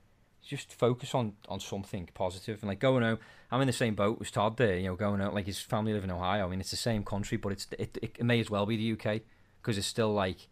just 0.46 0.72
focus 0.72 1.14
on 1.14 1.34
on 1.48 1.60
something 1.60 2.08
positive 2.14 2.58
and 2.62 2.68
like 2.68 2.80
going 2.80 3.04
out. 3.04 3.20
I'm 3.50 3.60
in 3.60 3.66
the 3.66 3.72
same 3.72 3.94
boat 3.94 4.18
as 4.20 4.30
Todd 4.30 4.56
there. 4.56 4.76
You 4.76 4.88
know, 4.88 4.96
going 4.96 5.20
out 5.20 5.34
like 5.34 5.46
his 5.46 5.60
family 5.60 5.92
live 5.92 6.04
in 6.04 6.10
Ohio. 6.10 6.46
I 6.46 6.48
mean, 6.48 6.60
it's 6.60 6.70
the 6.70 6.76
same 6.76 7.04
country, 7.04 7.38
but 7.38 7.52
it's 7.52 7.66
it, 7.78 7.98
it, 8.02 8.22
may 8.22 8.40
as 8.40 8.50
well 8.50 8.66
be 8.66 8.76
the 8.76 8.92
UK 8.92 9.20
because 9.60 9.78
it's 9.78 9.86
still 9.86 10.12
like 10.12 10.48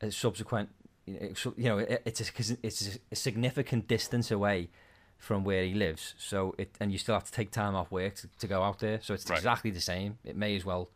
a 0.00 0.10
subsequent. 0.10 0.68
Eh, 1.08 1.28
you 1.56 1.64
know, 1.64 1.78
it, 1.78 2.02
it's 2.04 2.20
a, 2.20 2.56
it's 2.62 2.98
a 3.10 3.16
significant 3.16 3.88
distance 3.88 4.30
away 4.30 4.68
from 5.16 5.44
where 5.44 5.64
he 5.64 5.74
lives. 5.74 6.14
So 6.18 6.54
it 6.58 6.76
and 6.80 6.92
you 6.92 6.98
still 6.98 7.14
have 7.14 7.24
to 7.24 7.32
take 7.32 7.50
time 7.50 7.74
off 7.74 7.90
work 7.90 8.16
to, 8.16 8.28
to 8.40 8.46
go 8.46 8.62
out 8.62 8.80
there. 8.80 9.00
So 9.02 9.14
it's 9.14 9.28
right. 9.30 9.38
exactly 9.38 9.70
the 9.70 9.80
same. 9.80 10.18
It 10.24 10.36
may 10.36 10.54
as 10.54 10.64
well 10.64 10.90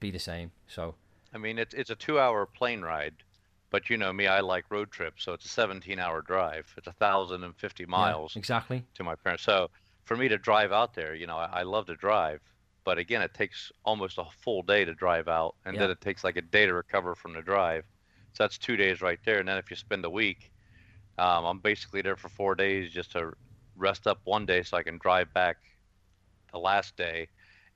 be 0.00 0.10
the 0.10 0.18
same. 0.18 0.50
So 0.66 0.94
I 1.34 1.38
mean, 1.38 1.58
it's 1.58 1.74
it's 1.74 1.90
a 1.90 1.96
two 1.96 2.18
hour 2.18 2.46
plane 2.46 2.82
ride 2.82 3.14
but 3.70 3.90
you 3.90 3.96
know 3.96 4.12
me, 4.12 4.26
I 4.26 4.40
like 4.40 4.70
road 4.70 4.90
trips, 4.90 5.24
so 5.24 5.32
it's 5.32 5.44
a 5.44 5.66
17-hour 5.66 6.22
drive. 6.22 6.72
It's 6.76 6.86
a 6.86 6.92
thousand 6.92 7.44
and 7.44 7.54
fifty 7.56 7.84
miles 7.84 8.34
yeah, 8.34 8.40
exactly 8.40 8.84
to 8.94 9.04
my 9.04 9.14
parents. 9.14 9.42
So 9.42 9.70
for 10.04 10.16
me 10.16 10.28
to 10.28 10.38
drive 10.38 10.72
out 10.72 10.94
there, 10.94 11.14
you 11.14 11.26
know, 11.26 11.36
I, 11.36 11.60
I, 11.60 11.62
love 11.64 11.86
to 11.86 11.96
drive, 11.96 12.40
but 12.84 12.96
again, 12.96 13.20
it 13.20 13.34
takes 13.34 13.70
almost 13.84 14.16
a 14.18 14.24
full 14.42 14.62
day 14.62 14.84
to 14.84 14.94
drive 14.94 15.28
out, 15.28 15.54
and 15.66 15.74
yeah. 15.74 15.80
then 15.80 15.90
it 15.90 16.00
takes 16.00 16.24
like 16.24 16.36
a 16.36 16.42
day 16.42 16.66
to 16.66 16.72
recover 16.72 17.14
from 17.14 17.34
the 17.34 17.42
drive. 17.42 17.84
So 18.32 18.44
that's 18.44 18.56
two 18.56 18.76
days 18.76 19.02
right 19.02 19.18
there. 19.24 19.40
And 19.40 19.48
then 19.48 19.58
if 19.58 19.70
you 19.70 19.76
spend 19.76 20.04
a 20.04 20.10
week, 20.10 20.50
um, 21.18 21.44
I'm 21.44 21.58
basically 21.58 22.02
there 22.02 22.16
for 22.16 22.28
four 22.28 22.54
days 22.54 22.90
just 22.90 23.12
to 23.12 23.32
rest 23.76 24.06
up 24.06 24.20
one 24.24 24.46
day 24.46 24.62
so 24.62 24.76
I 24.76 24.82
can 24.82 24.98
drive 24.98 25.32
back 25.34 25.56
the 26.52 26.58
last 26.58 26.96
day, 26.96 27.28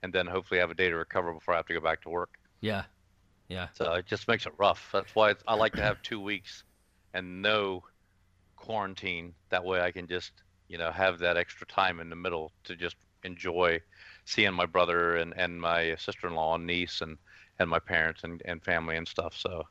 and 0.03 0.13
then 0.13 0.27
hopefully 0.27 0.59
have 0.59 0.69
a 0.69 0.75
day 0.75 0.89
to 0.89 0.95
recover 0.95 1.33
before 1.33 1.55
I 1.55 1.57
have 1.57 1.65
to 1.67 1.73
go 1.73 1.79
back 1.79 2.01
to 2.01 2.09
work. 2.09 2.29
Yeah, 2.61 2.83
yeah. 3.47 3.69
So 3.73 3.93
it 3.93 4.05
just 4.05 4.27
makes 4.27 4.45
it 4.45 4.53
rough. 4.57 4.89
That's 4.93 5.15
why 5.15 5.33
I 5.47 5.55
like 5.55 5.73
to 5.73 5.81
have 5.81 6.01
two 6.03 6.19
weeks 6.19 6.63
and 7.13 7.41
no 7.41 7.83
quarantine. 8.57 9.33
That 9.49 9.63
way 9.63 9.81
I 9.81 9.91
can 9.91 10.07
just, 10.07 10.31
you 10.67 10.77
know, 10.77 10.91
have 10.91 11.19
that 11.19 11.37
extra 11.37 11.65
time 11.67 11.99
in 11.99 12.09
the 12.09 12.15
middle 12.15 12.51
to 12.65 12.75
just 12.75 12.97
enjoy 13.23 13.79
seeing 14.25 14.53
my 14.53 14.65
brother 14.65 15.15
and, 15.17 15.33
and 15.37 15.59
my 15.59 15.95
sister-in-law 15.95 16.55
and 16.55 16.67
niece 16.67 17.01
and, 17.01 17.17
and 17.59 17.69
my 17.69 17.79
parents 17.79 18.23
and, 18.23 18.41
and 18.45 18.63
family 18.63 18.97
and 18.97 19.07
stuff. 19.07 19.33
So 19.37 19.63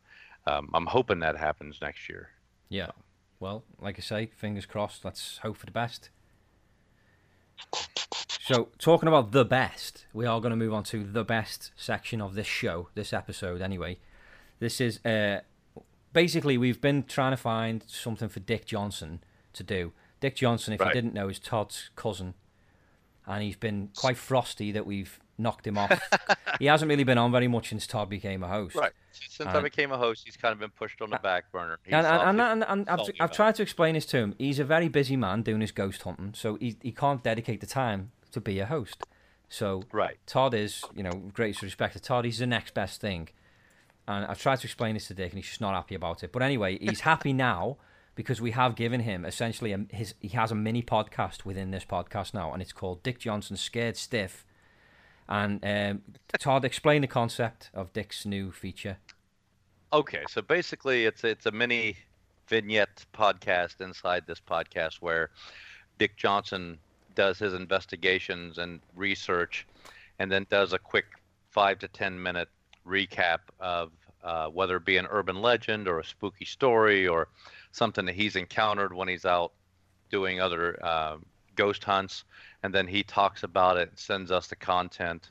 um, 0.46 0.70
I'm 0.72 0.86
hoping 0.86 1.20
that 1.20 1.36
happens 1.36 1.78
next 1.82 2.08
year. 2.08 2.30
Yeah. 2.70 2.90
Well, 3.38 3.64
like 3.80 3.98
I 3.98 4.02
say, 4.02 4.30
fingers 4.36 4.66
crossed. 4.66 5.04
Let's 5.04 5.38
hope 5.38 5.56
for 5.58 5.66
the 5.66 5.72
best. 5.72 6.10
So, 8.54 8.68
talking 8.78 9.08
about 9.08 9.32
the 9.32 9.44
best, 9.44 10.06
we 10.12 10.26
are 10.26 10.40
going 10.40 10.50
to 10.50 10.56
move 10.56 10.74
on 10.74 10.84
to 10.84 11.04
the 11.04 11.24
best 11.24 11.70
section 11.76 12.20
of 12.20 12.34
this 12.34 12.46
show, 12.46 12.88
this 12.94 13.12
episode, 13.12 13.62
anyway. 13.62 13.98
This 14.58 14.80
is 14.80 15.04
uh, 15.06 15.40
basically 16.12 16.58
we've 16.58 16.80
been 16.80 17.04
trying 17.04 17.32
to 17.32 17.36
find 17.36 17.82
something 17.86 18.28
for 18.28 18.40
Dick 18.40 18.66
Johnson 18.66 19.22
to 19.54 19.62
do. 19.62 19.92
Dick 20.20 20.36
Johnson, 20.36 20.74
if 20.74 20.80
right. 20.80 20.88
you 20.88 20.92
didn't 20.94 21.14
know, 21.14 21.28
is 21.28 21.38
Todd's 21.38 21.90
cousin, 21.96 22.34
and 23.26 23.42
he's 23.42 23.56
been 23.56 23.88
quite 23.96 24.16
frosty 24.16 24.70
that 24.72 24.86
we've 24.86 25.18
knocked 25.38 25.66
him 25.66 25.78
off. 25.78 25.98
he 26.58 26.66
hasn't 26.66 26.88
really 26.88 27.04
been 27.04 27.18
on 27.18 27.32
very 27.32 27.48
much 27.48 27.70
since 27.70 27.86
Todd 27.86 28.08
became 28.08 28.42
a 28.42 28.48
host. 28.48 28.76
Right. 28.76 28.92
Since 29.12 29.48
I 29.48 29.60
became 29.60 29.92
a 29.92 29.98
host, 29.98 30.22
he's 30.24 30.36
kind 30.36 30.52
of 30.52 30.58
been 30.58 30.70
pushed 30.70 31.00
on 31.00 31.10
the 31.10 31.18
back 31.18 31.50
burner. 31.52 31.78
He's 31.84 31.92
And, 31.94 32.06
and, 32.06 32.40
and, 32.40 32.40
and, 32.40 32.64
and 32.68 32.88
I've, 32.88 33.10
I've 33.20 33.32
tried 33.32 33.54
to 33.56 33.62
explain 33.62 33.94
this 33.94 34.06
to 34.06 34.18
him. 34.18 34.34
He's 34.38 34.58
a 34.58 34.64
very 34.64 34.88
busy 34.88 35.16
man 35.16 35.42
doing 35.42 35.60
his 35.60 35.72
ghost 35.72 36.02
hunting, 36.02 36.34
so 36.34 36.56
he, 36.56 36.76
he 36.82 36.92
can't 36.92 37.22
dedicate 37.22 37.60
the 37.60 37.66
time 37.66 38.12
to 38.32 38.40
be 38.40 38.58
a 38.58 38.66
host. 38.66 39.02
So. 39.48 39.84
Right. 39.92 40.18
Todd 40.26 40.54
is, 40.54 40.84
you 40.94 41.02
know, 41.02 41.12
greatest 41.32 41.62
respect 41.62 41.94
to 41.94 42.00
Todd. 42.00 42.24
He's 42.24 42.38
the 42.38 42.46
next 42.46 42.74
best 42.74 43.00
thing. 43.00 43.28
And 44.08 44.26
I've 44.26 44.40
tried 44.40 44.56
to 44.60 44.66
explain 44.66 44.94
this 44.94 45.06
to 45.08 45.14
Dick, 45.14 45.32
and 45.32 45.38
he's 45.38 45.48
just 45.48 45.60
not 45.60 45.74
happy 45.74 45.94
about 45.94 46.24
it. 46.24 46.32
But 46.32 46.42
anyway, 46.42 46.78
he's 46.78 47.00
happy 47.12 47.32
now 47.32 47.76
because 48.14 48.40
we 48.40 48.50
have 48.50 48.74
given 48.74 49.00
him 49.00 49.24
essentially 49.24 49.72
a, 49.72 49.86
his. 49.90 50.14
He 50.20 50.28
has 50.28 50.50
a 50.50 50.54
mini 50.54 50.82
podcast 50.82 51.44
within 51.44 51.70
this 51.70 51.84
podcast 51.84 52.34
now, 52.34 52.52
and 52.52 52.60
it's 52.60 52.72
called 52.72 53.02
Dick 53.02 53.18
Johnson 53.18 53.56
Scared 53.56 53.96
Stiff. 53.96 54.44
And 55.28 55.64
um, 55.64 56.02
Todd, 56.38 56.64
explain 56.64 57.00
the 57.00 57.06
concept 57.06 57.70
of 57.72 57.92
Dick's 57.92 58.26
new 58.26 58.50
feature. 58.50 58.98
Okay, 59.92 60.24
so 60.28 60.42
basically, 60.42 61.06
it's 61.06 61.22
it's 61.22 61.46
a 61.46 61.52
mini 61.52 61.96
vignette 62.48 63.06
podcast 63.14 63.80
inside 63.80 64.24
this 64.26 64.40
podcast 64.40 64.96
where 64.96 65.30
Dick 65.98 66.16
Johnson 66.16 66.78
does 67.14 67.38
his 67.38 67.54
investigations 67.54 68.58
and 68.58 68.80
research, 68.94 69.66
and 70.18 70.30
then 70.30 70.46
does 70.50 70.72
a 70.72 70.78
quick 70.78 71.06
five 71.50 71.78
to 71.80 71.88
ten 71.88 72.20
minute 72.20 72.48
recap 72.86 73.38
of 73.60 73.92
uh, 74.24 74.48
whether 74.48 74.76
it 74.76 74.84
be 74.84 74.96
an 74.96 75.06
urban 75.10 75.40
legend 75.40 75.88
or 75.88 75.98
a 75.98 76.04
spooky 76.04 76.44
story 76.44 77.08
or 77.08 77.28
something 77.72 78.04
that 78.04 78.14
he's 78.14 78.36
encountered 78.36 78.94
when 78.94 79.08
he's 79.08 79.24
out 79.24 79.52
doing 80.10 80.40
other 80.40 80.78
uh, 80.84 81.16
ghost 81.56 81.84
hunts, 81.84 82.24
and 82.62 82.72
then 82.72 82.86
he 82.86 83.02
talks 83.02 83.42
about 83.42 83.76
it, 83.76 83.90
sends 83.96 84.30
us 84.30 84.46
the 84.46 84.56
content, 84.56 85.30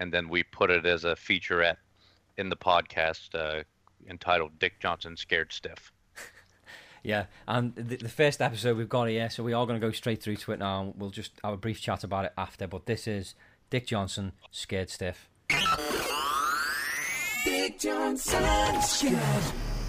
and 0.00 0.12
then 0.12 0.28
we 0.28 0.42
put 0.42 0.70
it 0.70 0.86
as 0.86 1.04
a 1.04 1.14
featurette 1.14 1.76
in 2.38 2.48
the 2.48 2.56
podcast 2.56 3.34
uh, 3.34 3.62
entitled 4.08 4.58
"Dick 4.58 4.80
Johnson 4.80 5.16
Scared 5.16 5.52
Stiff." 5.52 5.91
Yeah, 7.02 7.26
and 7.48 7.74
the, 7.74 7.96
the 7.96 8.08
first 8.08 8.40
episode 8.40 8.76
we've 8.76 8.88
got 8.88 9.08
here, 9.08 9.28
so 9.28 9.42
we 9.42 9.52
are 9.52 9.66
going 9.66 9.80
to 9.80 9.84
go 9.86 9.90
straight 9.92 10.22
through 10.22 10.36
to 10.36 10.52
it 10.52 10.60
now. 10.60 10.82
and 10.82 10.94
We'll 10.96 11.10
just 11.10 11.32
have 11.42 11.54
a 11.54 11.56
brief 11.56 11.80
chat 11.80 12.04
about 12.04 12.26
it 12.26 12.32
after. 12.38 12.68
But 12.68 12.86
this 12.86 13.08
is 13.08 13.34
Dick 13.70 13.86
Johnson, 13.86 14.32
Scared 14.52 14.88
Stiff. 14.88 15.28
Dick 17.44 17.80
Johnson, 17.80 18.80
scared 18.82 19.42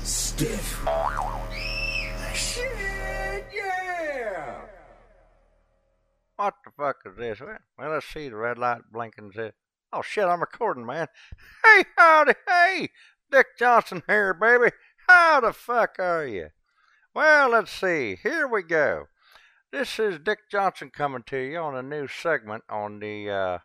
stiff. 0.03 0.83
Shit, 2.33 3.45
yeah! 3.53 4.61
What 6.35 6.55
the 6.65 6.71
fuck 6.75 6.95
is 7.05 7.15
this? 7.15 7.39
Well, 7.39 7.57
well, 7.77 7.91
let's 7.91 8.07
see. 8.07 8.29
The 8.29 8.35
red 8.35 8.57
light 8.57 8.81
blinking 8.91 9.33
says, 9.35 9.51
Oh 9.91 10.01
shit, 10.01 10.25
I'm 10.25 10.39
recording, 10.39 10.85
man. 10.87 11.07
Hey, 11.63 11.83
howdy, 11.95 12.33
hey! 12.47 12.89
Dick 13.31 13.47
Johnson 13.59 14.01
here, 14.07 14.33
baby. 14.33 14.71
How 15.07 15.41
the 15.41 15.53
fuck 15.53 15.97
are 15.99 16.25
you? 16.25 16.47
Well, 17.15 17.49
let's 17.49 17.71
see. 17.71 18.17
Here 18.23 18.47
we 18.47 18.63
go. 18.63 19.05
This 19.71 19.99
is 19.99 20.17
Dick 20.17 20.49
Johnson 20.49 20.89
coming 20.89 21.21
to 21.27 21.37
you 21.37 21.59
on 21.59 21.75
a 21.75 21.83
new 21.83 22.07
segment 22.07 22.63
on 22.67 22.97
the, 23.01 23.29
uh, 23.29 23.57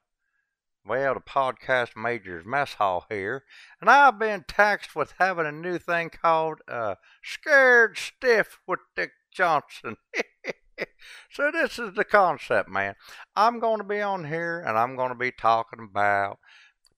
well, 0.85 1.15
the 1.15 1.21
podcast 1.21 1.97
majors 1.97 2.45
mess 2.45 2.75
hall 2.75 3.07
here. 3.09 3.45
And 3.81 3.89
I've 3.89 4.19
been 4.19 4.45
taxed 4.47 4.95
with 4.95 5.15
having 5.19 5.47
a 5.47 5.53
new 5.53 5.79
thing 5.79 6.11
called, 6.11 6.59
uh, 6.69 6.97
Scared 7.25 7.97
Stiff 7.97 8.59
with 8.67 8.81
Dick 8.95 9.13
Johnson. 9.33 9.97
so 11.31 11.51
this 11.51 11.79
is 11.79 11.95
the 11.95 12.05
concept, 12.05 12.69
man. 12.69 12.97
I'm 13.35 13.61
going 13.61 13.79
to 13.79 13.85
be 13.85 14.03
on 14.03 14.27
here 14.27 14.61
and 14.61 14.77
I'm 14.77 14.95
going 14.95 15.09
to 15.09 15.15
be 15.15 15.33
talking 15.33 15.89
about 15.91 16.39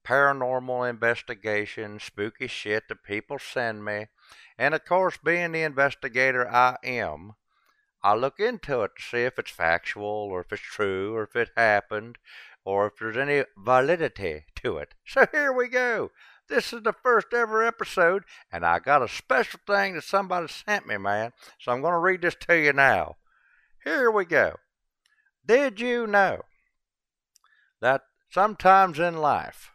paranormal 0.04 0.90
investigation, 0.90 2.00
spooky 2.00 2.48
shit 2.48 2.88
that 2.88 3.04
people 3.04 3.38
send 3.38 3.84
me. 3.84 4.06
And 4.60 4.74
of 4.74 4.84
course, 4.84 5.16
being 5.16 5.52
the 5.52 5.62
investigator 5.62 6.46
I 6.46 6.76
am, 6.84 7.32
I 8.02 8.14
look 8.14 8.38
into 8.38 8.82
it 8.82 8.90
to 8.94 9.02
see 9.02 9.22
if 9.22 9.38
it's 9.38 9.50
factual 9.50 10.04
or 10.04 10.42
if 10.42 10.52
it's 10.52 10.60
true 10.60 11.14
or 11.14 11.22
if 11.22 11.34
it 11.34 11.48
happened 11.56 12.18
or 12.62 12.88
if 12.88 12.92
there's 13.00 13.16
any 13.16 13.44
validity 13.56 14.44
to 14.56 14.76
it. 14.76 14.92
So 15.06 15.24
here 15.32 15.50
we 15.50 15.68
go. 15.68 16.10
This 16.50 16.74
is 16.74 16.82
the 16.82 16.92
first 16.92 17.28
ever 17.32 17.64
episode, 17.64 18.24
and 18.52 18.66
I 18.66 18.80
got 18.80 19.00
a 19.00 19.08
special 19.08 19.60
thing 19.66 19.94
that 19.94 20.04
somebody 20.04 20.48
sent 20.48 20.86
me, 20.86 20.98
man. 20.98 21.32
So 21.58 21.72
I'm 21.72 21.80
going 21.80 21.94
to 21.94 21.98
read 21.98 22.20
this 22.20 22.36
to 22.40 22.54
you 22.54 22.74
now. 22.74 23.16
Here 23.82 24.10
we 24.10 24.26
go. 24.26 24.56
Did 25.46 25.80
you 25.80 26.06
know 26.06 26.42
that 27.80 28.02
sometimes 28.28 28.98
in 28.98 29.16
life, 29.16 29.70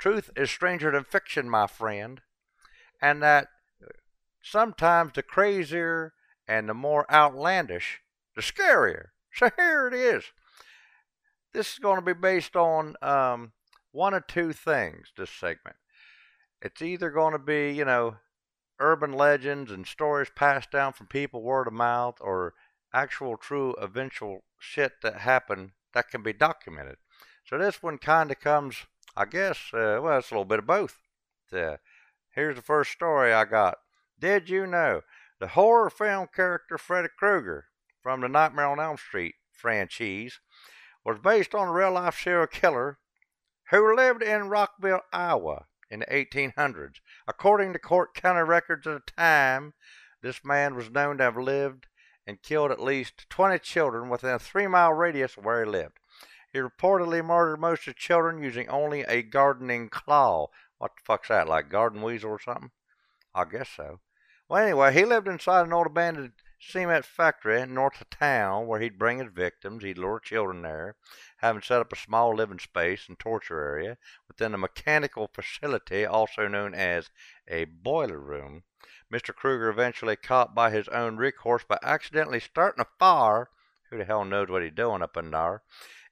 truth 0.00 0.30
is 0.36 0.50
stranger 0.50 0.90
than 0.90 1.04
fiction, 1.04 1.48
my 1.48 1.68
friend, 1.68 2.22
and 3.02 3.22
that 3.22 3.48
sometimes 4.40 5.12
the 5.14 5.22
crazier 5.22 6.14
and 6.46 6.68
the 6.68 6.74
more 6.74 7.12
outlandish, 7.12 8.00
the 8.36 8.42
scarier. 8.42 9.06
So 9.34 9.48
here 9.56 9.88
it 9.88 9.94
is. 9.94 10.24
This 11.54 11.72
is 11.72 11.78
going 11.78 11.96
to 11.96 12.04
be 12.04 12.12
based 12.12 12.54
on 12.54 12.96
um, 13.00 13.52
one 13.90 14.12
or 14.12 14.20
two 14.20 14.52
things, 14.52 15.08
this 15.16 15.30
segment. 15.30 15.76
It's 16.60 16.82
either 16.82 17.10
going 17.10 17.32
to 17.32 17.38
be, 17.38 17.72
you 17.72 17.86
know, 17.86 18.16
urban 18.78 19.12
legends 19.12 19.70
and 19.70 19.86
stories 19.86 20.28
passed 20.36 20.70
down 20.70 20.92
from 20.92 21.06
people 21.06 21.42
word 21.42 21.66
of 21.66 21.72
mouth 21.72 22.16
or 22.20 22.52
actual 22.92 23.38
true 23.38 23.74
eventual 23.80 24.44
shit 24.58 24.92
that 25.02 25.20
happened 25.20 25.70
that 25.94 26.10
can 26.10 26.22
be 26.22 26.34
documented. 26.34 26.96
So 27.46 27.56
this 27.56 27.82
one 27.82 27.96
kind 27.96 28.30
of 28.30 28.38
comes, 28.38 28.76
I 29.16 29.24
guess, 29.24 29.56
uh, 29.72 29.98
well, 30.02 30.18
it's 30.18 30.30
a 30.30 30.34
little 30.34 30.44
bit 30.44 30.58
of 30.58 30.66
both. 30.66 30.98
Uh, 31.50 31.76
here's 32.32 32.56
the 32.56 32.62
first 32.62 32.92
story 32.92 33.32
I 33.32 33.44
got. 33.44 33.78
Did 34.18 34.48
you 34.48 34.66
know 34.66 35.02
the 35.40 35.48
horror 35.48 35.90
film 35.90 36.28
character 36.34 36.78
Freddy 36.78 37.08
Krueger 37.18 37.66
from 38.02 38.20
the 38.20 38.28
Nightmare 38.28 38.68
on 38.68 38.80
Elm 38.80 38.96
Street 38.96 39.34
franchise 39.52 40.40
was 41.04 41.18
based 41.18 41.54
on 41.54 41.68
a 41.68 41.72
real 41.72 41.92
life 41.92 42.18
serial 42.20 42.46
killer 42.46 42.98
who 43.70 43.96
lived 43.96 44.22
in 44.22 44.48
Rockville, 44.48 45.00
Iowa 45.12 45.66
in 45.90 46.00
the 46.00 46.06
1800s. 46.06 46.96
According 47.26 47.72
to 47.72 47.78
court 47.78 48.14
county 48.14 48.42
records 48.42 48.86
at 48.86 49.06
the 49.06 49.12
time, 49.12 49.74
this 50.22 50.44
man 50.44 50.74
was 50.74 50.90
known 50.90 51.18
to 51.18 51.24
have 51.24 51.36
lived 51.36 51.86
and 52.26 52.42
killed 52.42 52.70
at 52.70 52.80
least 52.80 53.28
20 53.28 53.58
children 53.58 54.08
within 54.08 54.34
a 54.34 54.38
three 54.38 54.66
mile 54.66 54.92
radius 54.92 55.36
of 55.36 55.44
where 55.44 55.64
he 55.64 55.70
lived. 55.70 55.98
He 56.52 56.58
reportedly 56.58 57.24
murdered 57.24 57.60
most 57.60 57.86
of 57.88 57.94
the 57.94 58.00
children 58.00 58.42
using 58.42 58.68
only 58.68 59.02
a 59.02 59.22
gardening 59.22 59.88
claw. 59.88 60.48
What 60.82 60.96
the 60.96 61.02
fuck's 61.04 61.28
that, 61.28 61.46
like 61.46 61.68
garden 61.68 62.02
weasel 62.02 62.30
or 62.30 62.40
something? 62.40 62.72
I 63.36 63.44
guess 63.44 63.68
so. 63.68 64.00
Well, 64.48 64.64
anyway, 64.64 64.92
he 64.92 65.04
lived 65.04 65.28
inside 65.28 65.64
an 65.64 65.72
old 65.72 65.86
abandoned 65.86 66.32
cement 66.58 67.04
factory 67.04 67.64
north 67.66 68.00
of 68.00 68.10
town 68.10 68.66
where 68.66 68.80
he'd 68.80 68.98
bring 68.98 69.20
his 69.20 69.30
victims. 69.32 69.84
He'd 69.84 69.96
lure 69.96 70.18
children 70.18 70.62
there, 70.62 70.96
having 71.36 71.62
set 71.62 71.80
up 71.80 71.92
a 71.92 71.96
small 71.96 72.34
living 72.34 72.58
space 72.58 73.08
and 73.08 73.16
torture 73.16 73.60
area 73.60 73.96
within 74.26 74.54
a 74.54 74.58
mechanical 74.58 75.30
facility 75.32 76.04
also 76.04 76.48
known 76.48 76.74
as 76.74 77.10
a 77.46 77.62
boiler 77.62 78.18
room. 78.18 78.64
Mr. 79.08 79.32
Krueger 79.32 79.68
eventually 79.68 80.16
caught 80.16 80.52
by 80.52 80.70
his 80.70 80.88
own 80.88 81.16
recourse 81.16 81.62
by 81.62 81.78
accidentally 81.80 82.40
starting 82.40 82.80
a 82.82 82.98
fire. 82.98 83.50
Who 83.90 83.98
the 83.98 84.04
hell 84.04 84.24
knows 84.24 84.48
what 84.48 84.64
he's 84.64 84.72
doing 84.72 85.00
up 85.00 85.16
in 85.16 85.30
there? 85.30 85.62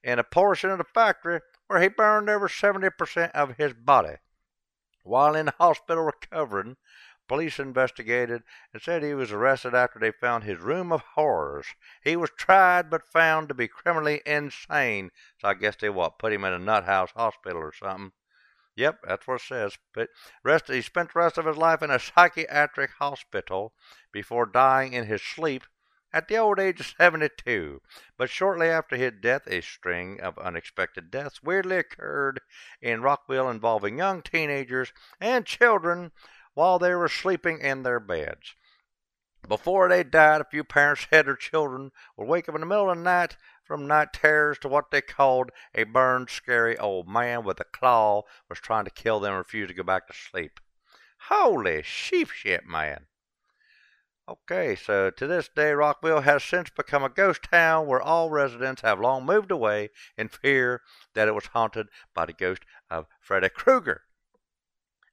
In 0.01 0.17
a 0.17 0.23
portion 0.23 0.69
of 0.69 0.77
the 0.77 0.85
factory 0.85 1.41
where 1.67 1.81
he 1.81 1.89
burned 1.89 2.29
over 2.29 2.47
70% 2.47 3.31
of 3.31 3.57
his 3.57 3.73
body. 3.73 4.15
While 5.03 5.35
in 5.35 5.47
hospital 5.57 6.03
recovering, 6.03 6.77
police 7.27 7.59
investigated 7.59 8.43
and 8.73 8.81
said 8.81 9.01
he 9.01 9.13
was 9.13 9.31
arrested 9.31 9.73
after 9.73 9.97
they 9.97 10.11
found 10.11 10.43
his 10.43 10.59
room 10.59 10.91
of 10.91 11.01
horrors. 11.01 11.65
He 12.03 12.15
was 12.15 12.29
tried 12.37 12.89
but 12.89 13.11
found 13.11 13.47
to 13.47 13.55
be 13.55 13.67
criminally 13.67 14.21
insane. 14.25 15.11
So 15.39 15.47
I 15.47 15.55
guess 15.55 15.75
they 15.75 15.89
what 15.89 16.19
put 16.19 16.33
him 16.33 16.43
in 16.43 16.53
a 16.53 16.59
nut 16.59 16.83
house 16.83 17.11
hospital 17.11 17.61
or 17.61 17.73
something. 17.73 18.11
Yep, 18.75 18.99
that's 19.03 19.27
what 19.27 19.41
it 19.41 19.47
says. 19.47 19.77
But 19.93 20.09
rest 20.43 20.67
he 20.67 20.81
spent 20.81 21.13
the 21.13 21.19
rest 21.19 21.37
of 21.37 21.45
his 21.45 21.57
life 21.57 21.81
in 21.81 21.89
a 21.89 21.99
psychiatric 21.99 22.91
hospital 22.91 23.73
before 24.11 24.45
dying 24.45 24.93
in 24.93 25.05
his 25.05 25.21
sleep 25.21 25.63
at 26.13 26.27
the 26.27 26.37
old 26.37 26.59
age 26.59 26.79
of 26.79 26.93
72. 26.97 27.81
But 28.17 28.29
shortly 28.29 28.67
after 28.67 28.95
his 28.95 29.13
death, 29.21 29.47
a 29.47 29.61
string 29.61 30.19
of 30.19 30.37
unexpected 30.37 31.09
deaths 31.11 31.41
weirdly 31.41 31.77
occurred 31.77 32.41
in 32.81 33.01
Rockville 33.01 33.49
involving 33.49 33.97
young 33.97 34.21
teenagers 34.21 34.91
and 35.19 35.45
children 35.45 36.11
while 36.53 36.79
they 36.79 36.93
were 36.93 37.07
sleeping 37.07 37.59
in 37.59 37.83
their 37.83 37.99
beds. 37.99 38.55
Before 39.47 39.89
they 39.89 40.03
died, 40.03 40.41
a 40.41 40.45
few 40.45 40.63
parents 40.63 41.07
said 41.09 41.25
their 41.25 41.35
children 41.35 41.91
would 42.15 42.27
wake 42.27 42.47
up 42.47 42.55
in 42.55 42.61
the 42.61 42.67
middle 42.67 42.91
of 42.91 42.97
the 42.97 43.03
night 43.03 43.37
from 43.63 43.87
night 43.87 44.13
terrors 44.13 44.59
to 44.59 44.67
what 44.67 44.91
they 44.91 45.01
called 45.01 45.49
a 45.73 45.83
burned, 45.83 46.29
scary 46.29 46.77
old 46.77 47.07
man 47.07 47.43
with 47.43 47.59
a 47.59 47.63
claw 47.63 48.23
was 48.49 48.59
trying 48.59 48.85
to 48.85 48.91
kill 48.91 49.19
them 49.19 49.31
and 49.31 49.39
refused 49.39 49.69
to 49.69 49.73
go 49.73 49.83
back 49.83 50.07
to 50.07 50.13
sleep. 50.13 50.59
Holy 51.29 51.81
sheep 51.81 52.29
shit, 52.29 52.65
man. 52.65 53.07
Okay, 54.29 54.75
so 54.75 55.09
to 55.09 55.27
this 55.27 55.49
day, 55.49 55.71
Rockville 55.71 56.21
has 56.21 56.43
since 56.43 56.69
become 56.69 57.03
a 57.03 57.09
ghost 57.09 57.43
town 57.43 57.87
where 57.87 58.01
all 58.01 58.29
residents 58.29 58.81
have 58.81 58.99
long 58.99 59.25
moved 59.25 59.51
away 59.51 59.89
in 60.17 60.27
fear 60.29 60.81
that 61.15 61.27
it 61.27 61.35
was 61.35 61.47
haunted 61.47 61.87
by 62.13 62.25
the 62.25 62.33
ghost 62.33 62.63
of 62.89 63.07
Freddy 63.19 63.49
Krueger. 63.49 64.03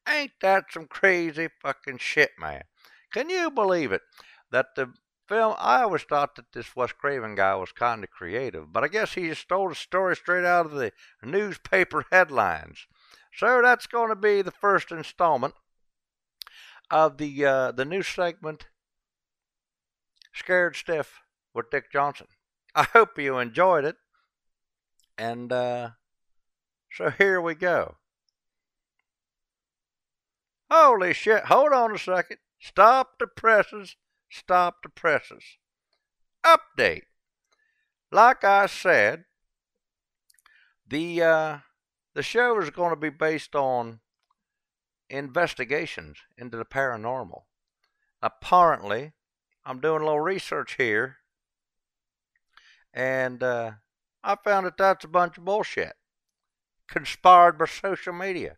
Ain't 0.07 0.33
that 0.41 0.67
some 0.71 0.87
crazy 0.87 1.49
fucking 1.61 1.99
shit, 1.99 2.33
man? 2.39 2.63
Can 3.13 3.31
you 3.31 3.51
believe 3.51 3.93
it? 3.93 4.03
That 4.51 4.75
the 4.77 4.93
film, 5.27 5.55
I 5.59 5.83
always 5.83 6.03
thought 6.03 6.37
that 6.37 6.53
this 6.53 6.75
Wes 6.75 6.93
Craven 6.93 7.35
guy 7.35 7.55
was 7.57 7.73
kind 7.73 8.03
of 8.03 8.11
creative, 8.11 8.73
but 8.73 8.85
I 8.85 8.89
guess 8.89 9.15
he 9.15 9.29
just 9.29 9.43
stole 9.43 9.69
the 9.69 9.75
story 9.75 10.17
straight 10.17 10.45
out 10.45 10.67
of 10.67 10.73
the 10.73 10.93
newspaper 11.23 12.05
headlines. 12.11 12.87
So 13.35 13.61
that's 13.63 13.87
going 13.87 14.09
to 14.09 14.17
be 14.17 14.43
the 14.43 14.51
first 14.51 14.91
installment 14.91 15.55
of 16.91 17.19
the 17.19 17.45
uh, 17.45 17.73
the 17.73 17.85
new 17.85 18.03
segment, 18.03 18.67
Scared 20.39 20.77
Stiff 20.77 21.21
with 21.53 21.71
Dick 21.71 21.91
Johnson. 21.93 22.29
I 22.75 22.85
hope 22.85 23.19
you 23.19 23.39
enjoyed 23.39 23.85
it, 23.85 23.97
and 25.17 25.53
uh, 25.53 25.91
so 26.93 27.11
here 27.11 27.41
we 27.41 27.55
go. 27.55 27.97
Holy 30.71 31.13
shit! 31.13 31.47
Hold 31.47 31.73
on 31.73 31.95
a 31.95 31.99
second. 31.99 32.39
Stop 32.61 33.19
the 33.19 33.27
presses. 33.27 33.97
Stop 34.31 34.77
the 34.83 34.91
presses. 34.91 35.43
Update. 36.45 37.05
Like 38.13 38.45
I 38.45 38.67
said, 38.67 39.25
the 40.87 41.23
uh, 41.23 41.59
the 42.15 42.23
show 42.23 42.59
is 42.61 42.71
going 42.71 42.91
to 42.91 42.97
be 42.97 43.11
based 43.11 43.55
on 43.55 44.01
investigations 45.11 46.19
into 46.37 46.57
the 46.57 46.65
paranormal. 46.65 47.43
Apparently, 48.23 49.13
I'm 49.65 49.81
doing 49.81 50.03
a 50.03 50.05
little 50.05 50.21
research 50.21 50.77
here, 50.77 51.17
and 52.95 53.43
uh, 53.43 53.73
I 54.25 54.37
found 54.37 54.67
that 54.67 54.77
that's 54.77 55.05
a 55.05 55.09
bunch 55.09 55.39
of 55.39 55.45
bullshit. 55.45 55.95
Conspired 56.89 57.59
by 57.59 57.67
social 57.67 58.13
media. 58.13 58.57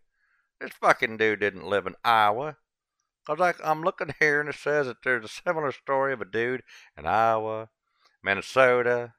This 0.60 0.72
fucking 0.72 1.16
dude 1.16 1.40
didn't 1.40 1.66
live 1.66 1.86
in 1.86 1.94
Iowa. 2.04 2.56
Cause 3.26 3.40
I, 3.40 3.54
I'm 3.62 3.82
looking 3.82 4.14
here 4.18 4.40
and 4.40 4.48
it 4.48 4.54
says 4.54 4.86
that 4.86 5.02
there's 5.04 5.24
a 5.24 5.28
similar 5.28 5.72
story 5.72 6.12
of 6.12 6.20
a 6.20 6.24
dude 6.24 6.62
in 6.96 7.06
Iowa, 7.06 7.68
Minnesota, 8.22 9.14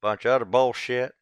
bunch 0.00 0.24
of 0.24 0.32
other 0.32 0.44
bullshit. 0.44 1.12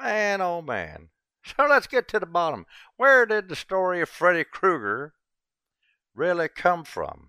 Man, 0.00 0.40
oh 0.40 0.62
man. 0.62 1.10
So 1.56 1.64
let's 1.64 1.86
get 1.86 2.08
to 2.08 2.18
the 2.18 2.26
bottom. 2.26 2.66
Where 2.96 3.24
did 3.24 3.48
the 3.48 3.54
story 3.54 4.00
of 4.00 4.08
Freddy 4.08 4.42
Krueger 4.42 5.14
really 6.12 6.48
come 6.48 6.82
from? 6.82 7.28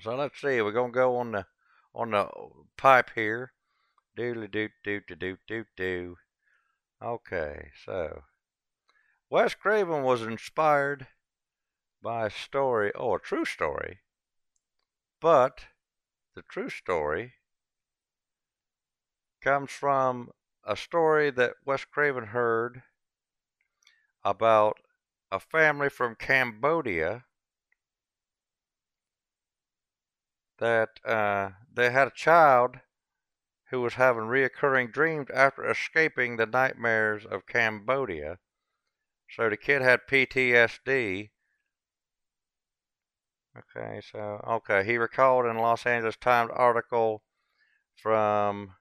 So 0.00 0.14
let's 0.14 0.40
see. 0.40 0.60
We're 0.60 0.72
gonna 0.72 0.92
go 0.92 1.16
on 1.16 1.32
the 1.32 1.46
on 1.94 2.10
the 2.10 2.28
pipe 2.76 3.10
here. 3.14 3.52
Doodly 4.16 4.50
doo 4.50 4.68
doo 4.84 5.00
doo 5.00 5.16
doo 5.16 5.36
doo 5.46 5.64
doo. 5.76 6.16
Okay, 7.02 7.70
so 7.84 8.22
Wes 9.28 9.54
Craven 9.54 10.02
was 10.02 10.22
inspired 10.22 11.08
by 12.02 12.26
a 12.26 12.30
story, 12.30 12.92
oh, 12.94 13.14
a 13.14 13.20
true 13.20 13.44
story, 13.44 14.00
but 15.20 15.66
the 16.34 16.42
true 16.42 16.70
story 16.70 17.34
comes 19.40 19.70
from 19.70 20.30
a 20.64 20.76
story 20.76 21.30
that 21.30 21.54
Wes 21.64 21.84
Craven 21.84 22.26
heard 22.26 22.82
about 24.24 24.78
a 25.30 25.40
family 25.40 25.88
from 25.88 26.14
Cambodia 26.14 27.24
that 30.58 31.00
uh, 31.04 31.50
they 31.72 31.90
had 31.90 32.08
a 32.08 32.12
child 32.12 32.80
who 33.70 33.80
was 33.80 33.94
having 33.94 34.24
reoccurring 34.24 34.92
dreams 34.92 35.28
after 35.34 35.68
escaping 35.68 36.36
the 36.36 36.46
nightmares 36.46 37.26
of 37.26 37.46
Cambodia. 37.46 38.38
So 39.28 39.50
the 39.50 39.56
kid 39.56 39.82
had 39.82 40.06
PTSD. 40.06 41.30
Okay, 43.58 44.00
so, 44.12 44.44
okay, 44.46 44.84
he 44.84 44.98
recalled 44.98 45.46
in 45.46 45.56
Los 45.56 45.86
Angeles 45.86 46.16
Times 46.16 46.50
article 46.54 47.22
from 47.94 48.74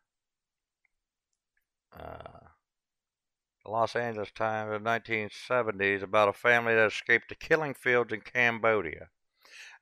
uh, 1.98 2.50
the 3.64 3.72
Los 3.72 3.96
Angeles 3.96 4.32
Times 4.32 4.72
of 4.74 4.84
the 4.84 4.90
1970s 4.90 6.04
about 6.04 6.30
a 6.30 6.34
family 6.34 6.76
that 6.76 6.88
escaped 6.88 7.30
the 7.30 7.36
killing 7.36 7.74
fields 7.74 8.14
in 8.14 8.22
Cambodia. 8.22 9.10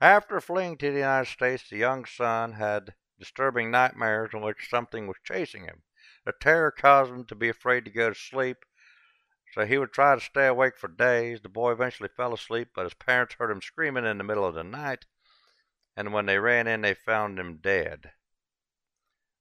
After 0.01 0.41
fleeing 0.41 0.77
to 0.77 0.91
the 0.91 0.99
United 0.99 1.29
States, 1.29 1.69
the 1.69 1.77
young 1.77 2.05
son 2.05 2.53
had 2.53 2.95
disturbing 3.19 3.69
nightmares 3.69 4.31
in 4.33 4.41
which 4.41 4.69
something 4.69 5.07
was 5.07 5.17
chasing 5.23 5.65
him. 5.65 5.83
The 6.25 6.33
terror 6.33 6.71
caused 6.71 7.11
him 7.11 7.25
to 7.25 7.35
be 7.35 7.49
afraid 7.49 7.85
to 7.85 7.91
go 7.91 8.09
to 8.09 8.15
sleep, 8.15 8.65
so 9.53 9.65
he 9.65 9.77
would 9.77 9.93
try 9.93 10.15
to 10.15 10.21
stay 10.21 10.47
awake 10.47 10.77
for 10.77 10.87
days. 10.87 11.41
The 11.41 11.49
boy 11.49 11.71
eventually 11.71 12.09
fell 12.09 12.33
asleep, 12.33 12.69
but 12.73 12.85
his 12.85 12.95
parents 12.95 13.35
heard 13.35 13.51
him 13.51 13.61
screaming 13.61 14.05
in 14.05 14.17
the 14.17 14.23
middle 14.23 14.45
of 14.45 14.55
the 14.55 14.63
night, 14.63 15.05
and 15.95 16.11
when 16.11 16.25
they 16.25 16.39
ran 16.39 16.65
in, 16.65 16.81
they 16.81 16.95
found 16.95 17.37
him 17.37 17.57
dead. 17.57 18.13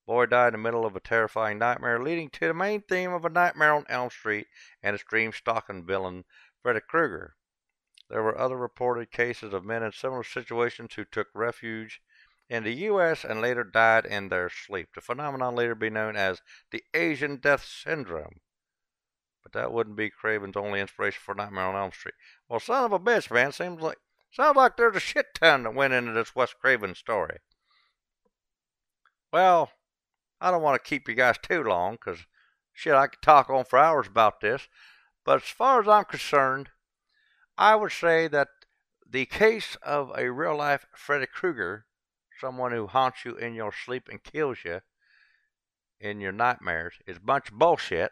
Boy 0.04 0.26
died 0.26 0.48
in 0.48 0.52
the 0.52 0.58
middle 0.58 0.84
of 0.84 0.96
a 0.96 1.00
terrifying 1.00 1.58
nightmare, 1.58 2.02
leading 2.02 2.28
to 2.30 2.48
the 2.48 2.54
main 2.54 2.82
theme 2.82 3.12
of 3.12 3.24
A 3.24 3.30
Nightmare 3.30 3.72
on 3.72 3.86
Elm 3.88 4.10
Street 4.10 4.48
and 4.82 4.94
its 4.94 5.04
dream 5.04 5.32
stalking 5.32 5.86
villain, 5.86 6.24
Freddy 6.60 6.80
Krueger. 6.80 7.36
There 8.12 8.22
were 8.22 8.38
other 8.38 8.58
reported 8.58 9.10
cases 9.10 9.54
of 9.54 9.64
men 9.64 9.82
in 9.82 9.90
similar 9.90 10.22
situations 10.22 10.92
who 10.92 11.06
took 11.06 11.28
refuge 11.32 12.02
in 12.46 12.62
the 12.62 12.74
U.S. 12.74 13.24
and 13.24 13.40
later 13.40 13.64
died 13.64 14.04
in 14.04 14.28
their 14.28 14.50
sleep. 14.50 14.90
The 14.94 15.00
phenomenon 15.00 15.54
later 15.54 15.74
be 15.74 15.88
known 15.88 16.14
as 16.14 16.42
the 16.70 16.84
Asian 16.92 17.36
Death 17.38 17.64
Syndrome. 17.64 18.40
But 19.42 19.52
that 19.52 19.72
wouldn't 19.72 19.96
be 19.96 20.10
Craven's 20.10 20.58
only 20.58 20.78
inspiration 20.78 21.22
for 21.24 21.34
Nightmare 21.34 21.64
on 21.64 21.74
Elm 21.74 21.90
Street. 21.90 22.12
Well, 22.50 22.60
son 22.60 22.84
of 22.84 22.92
a 22.92 23.00
bitch, 23.00 23.30
man, 23.30 23.50
seems 23.50 23.80
like 23.80 23.96
sounds 24.30 24.56
like 24.56 24.76
there's 24.76 24.96
a 24.96 25.00
shit 25.00 25.28
ton 25.34 25.62
that 25.62 25.74
went 25.74 25.94
into 25.94 26.12
this 26.12 26.36
Wes 26.36 26.52
Craven 26.52 26.94
story. 26.94 27.38
Well, 29.32 29.72
I 30.38 30.50
don't 30.50 30.60
want 30.60 30.84
to 30.84 30.86
keep 30.86 31.08
you 31.08 31.14
guys 31.14 31.38
too 31.38 31.64
long, 31.64 31.96
'cause 31.96 32.26
shit, 32.74 32.92
I 32.92 33.06
could 33.06 33.22
talk 33.22 33.48
on 33.48 33.64
for 33.64 33.78
hours 33.78 34.06
about 34.06 34.42
this. 34.42 34.68
But 35.24 35.42
as 35.42 35.48
far 35.48 35.80
as 35.80 35.88
I'm 35.88 36.04
concerned, 36.04 36.72
I 37.56 37.76
would 37.76 37.92
say 37.92 38.28
that 38.28 38.48
the 39.08 39.26
case 39.26 39.76
of 39.82 40.10
a 40.16 40.30
real 40.30 40.56
life 40.56 40.86
Freddy 40.96 41.26
Krueger, 41.26 41.86
someone 42.40 42.72
who 42.72 42.86
haunts 42.86 43.24
you 43.24 43.36
in 43.36 43.54
your 43.54 43.72
sleep 43.72 44.08
and 44.10 44.22
kills 44.22 44.58
you 44.64 44.80
in 46.00 46.20
your 46.20 46.32
nightmares, 46.32 46.94
is 47.06 47.18
a 47.18 47.20
bunch 47.20 47.50
of 47.50 47.58
bullshit. 47.58 48.10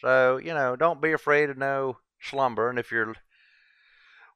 So, 0.00 0.36
you 0.36 0.52
know, 0.52 0.76
don't 0.76 1.00
be 1.00 1.12
afraid 1.12 1.50
of 1.50 1.56
no 1.56 1.98
slumber. 2.20 2.68
And 2.68 2.78
if 2.78 2.92
you're, 2.92 3.14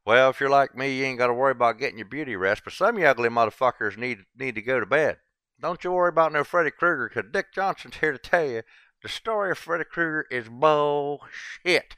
well, 0.07 0.31
if 0.31 0.41
you're 0.41 0.49
like 0.49 0.75
me, 0.75 0.97
you 0.97 1.05
ain't 1.05 1.19
got 1.19 1.27
to 1.27 1.35
worry 1.35 1.53
about 1.53 1.79
getting 1.79 1.99
your 1.99 2.09
beauty 2.09 2.35
rest. 2.35 2.63
But 2.65 2.73
some 2.73 2.97
ugly 3.03 3.29
motherfuckers 3.29 3.99
need, 3.99 4.21
need 4.37 4.55
to 4.55 4.63
go 4.63 4.81
to 4.81 4.87
bed. 4.87 5.19
Don't 5.61 5.85
you 5.85 5.93
worry 5.93 6.09
about 6.09 6.33
no 6.33 6.45
Freddy 6.45 6.71
Krueger, 6.71 7.09
'cause 7.09 7.25
Dick 7.31 7.53
Johnson's 7.53 7.97
here 7.97 8.13
to 8.13 8.19
tell 8.19 8.47
you 8.47 8.63
the 9.03 9.09
story 9.09 9.51
of 9.51 9.59
Freddy 9.59 9.85
Krueger 9.85 10.27
is 10.31 10.49
bullshit. 10.49 11.98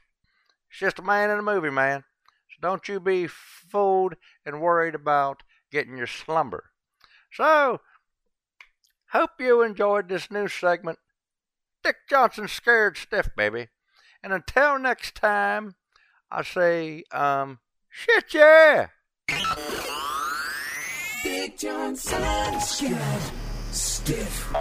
It's 0.71 0.79
just 0.79 0.99
a 0.99 1.03
man 1.03 1.29
in 1.29 1.37
a 1.37 1.43
movie, 1.43 1.69
man. 1.69 2.03
So 2.49 2.55
don't 2.61 2.87
you 2.87 2.99
be 2.99 3.27
fooled 3.27 4.15
and 4.45 4.61
worried 4.61 4.95
about 4.95 5.43
getting 5.71 5.97
your 5.97 6.07
slumber. 6.07 6.71
So, 7.31 7.81
hope 9.11 9.31
you 9.39 9.61
enjoyed 9.61 10.07
this 10.07 10.31
new 10.31 10.47
segment. 10.47 10.99
Dick 11.83 11.97
Johnson 12.09 12.47
scared 12.47 12.97
stiff, 12.97 13.29
baby. 13.35 13.67
And 14.23 14.31
until 14.33 14.79
next 14.79 15.15
time, 15.15 15.75
I 16.29 16.43
say, 16.43 17.03
um, 17.11 17.59
shit 17.89 18.33
yeah! 18.33 18.87
Big 21.23 21.57
Johnson 21.57 22.59
scared 22.61 23.31
stiff. 23.71 24.53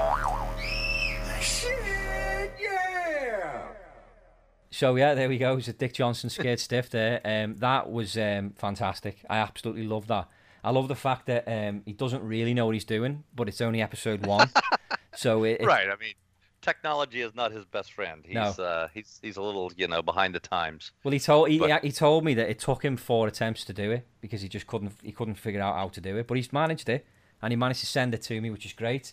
So 4.81 4.95
yeah, 4.97 5.13
there 5.13 5.29
we 5.29 5.37
go. 5.37 5.53
It 5.53 5.57
was 5.57 5.69
a 5.69 5.75
Dick 5.75 5.93
Johnson 5.93 6.31
scared 6.31 6.59
stiff 6.59 6.89
there. 6.89 7.21
Um, 7.23 7.57
that 7.59 7.91
was 7.93 8.17
um, 8.17 8.55
fantastic. 8.57 9.19
I 9.29 9.37
absolutely 9.37 9.85
love 9.87 10.07
that. 10.07 10.27
I 10.65 10.71
love 10.71 10.89
the 10.89 10.95
fact 10.97 11.27
that 11.27 11.45
um, 11.47 11.83
he 11.85 11.93
doesn't 11.93 12.23
really 12.23 12.55
know 12.55 12.65
what 12.65 12.73
he's 12.75 12.87
doing, 12.87 13.25
but 13.37 13.47
it's 13.47 13.61
only 13.61 13.83
episode 13.83 14.25
one. 14.25 14.49
so 15.15 15.45
it, 15.45 15.59
it- 15.61 15.67
Right. 15.67 15.87
I 15.87 15.97
mean, 16.01 16.15
technology 16.63 17.21
is 17.21 17.35
not 17.35 17.53
his 17.53 17.67
best 17.67 17.93
friend. 17.93 18.23
He's 18.25 18.35
No. 18.37 18.65
uh, 18.65 18.89
he's 18.95 19.19
he's 19.21 19.37
a 19.37 19.43
little 19.43 19.71
you 19.77 19.87
know 19.87 20.01
behind 20.01 20.35
the 20.35 20.41
times. 20.41 20.93
Well, 21.05 21.13
he 21.13 21.19
told 21.21 21.51
he, 21.51 21.59
But- 21.59 21.85
he 21.85 21.93
told 21.93 22.25
me 22.25 22.33
that 22.33 22.49
it 22.49 22.59
took 22.59 22.83
him 22.83 22.97
four 22.97 23.29
attempts 23.29 23.67
to 23.67 23.75
do 23.75 23.91
it 23.91 24.07
because 24.23 24.41
he 24.41 24.49
just 24.49 24.67
couldn't 24.67 24.95
he 25.03 25.13
couldn't 25.13 25.35
figure 25.35 25.61
out 25.61 25.75
how 25.75 25.89
to 25.89 26.01
do 26.01 26.17
it. 26.17 26.27
But 26.27 26.39
he's 26.39 26.55
managed 26.55 26.89
it, 26.89 27.05
and 27.43 27.53
he 27.53 27.57
managed 27.57 27.81
to 27.81 27.87
send 27.87 28.15
it 28.15 28.23
to 28.23 28.41
me, 28.41 28.49
which 28.49 28.65
is 28.65 28.73
great. 28.73 29.13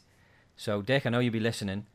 So, 0.55 0.81
Dick, 0.81 1.05
I 1.05 1.09
know 1.09 1.19
you'll 1.19 1.33
be 1.33 1.41
listening. 1.41 1.87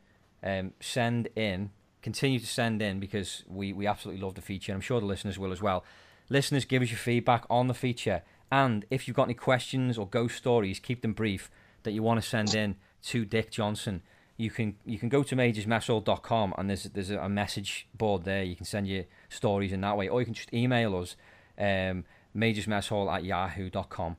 Um, 0.43 0.73
send 0.79 1.29
in, 1.35 1.71
continue 2.03 2.39
to 2.39 2.45
send 2.45 2.81
in 2.81 2.99
because 2.99 3.43
we 3.47 3.73
we 3.73 3.87
absolutely 3.87 4.21
love 4.21 4.35
the 4.35 4.41
feature. 4.41 4.71
and 4.71 4.77
I'm 4.77 4.81
sure 4.81 4.99
the 4.99 5.07
listeners 5.07 5.39
will 5.39 5.51
as 5.51 5.61
well. 5.61 5.83
Listeners, 6.29 6.65
give 6.65 6.83
us 6.83 6.89
your 6.89 6.99
feedback 6.99 7.45
on 7.49 7.67
the 7.67 7.73
feature 7.73 8.21
And 8.53 8.85
if 8.91 9.07
you've 9.07 9.17
got 9.17 9.23
any 9.23 9.33
questions 9.33 9.97
or 9.97 10.07
ghost 10.07 10.35
stories, 10.37 10.79
keep 10.79 11.01
them 11.01 11.13
brief 11.13 11.49
that 11.81 11.91
you 11.91 12.03
want 12.03 12.21
to 12.21 12.29
send 12.29 12.53
in 12.53 12.75
to 13.05 13.25
Dick 13.25 13.49
Johnson. 13.49 14.03
You 14.37 14.51
can 14.51 14.75
you 14.85 14.99
can 14.99 15.09
go 15.09 15.23
to 15.23 15.35
majorsmesshall.com 15.35 16.53
and 16.55 16.69
there's 16.69 16.83
there's 16.83 17.09
a 17.09 17.27
message 17.29 17.87
board 17.95 18.25
there. 18.25 18.43
You 18.43 18.55
can 18.55 18.65
send 18.65 18.87
your 18.87 19.05
stories 19.29 19.71
in 19.71 19.81
that 19.81 19.97
way, 19.97 20.07
or 20.07 20.19
you 20.21 20.25
can 20.25 20.35
just 20.35 20.53
email 20.53 20.95
us 20.95 21.15
um, 21.57 22.05
majorsmesshall 22.35 23.11
at 23.11 23.23
yahoo.com. 23.23 24.17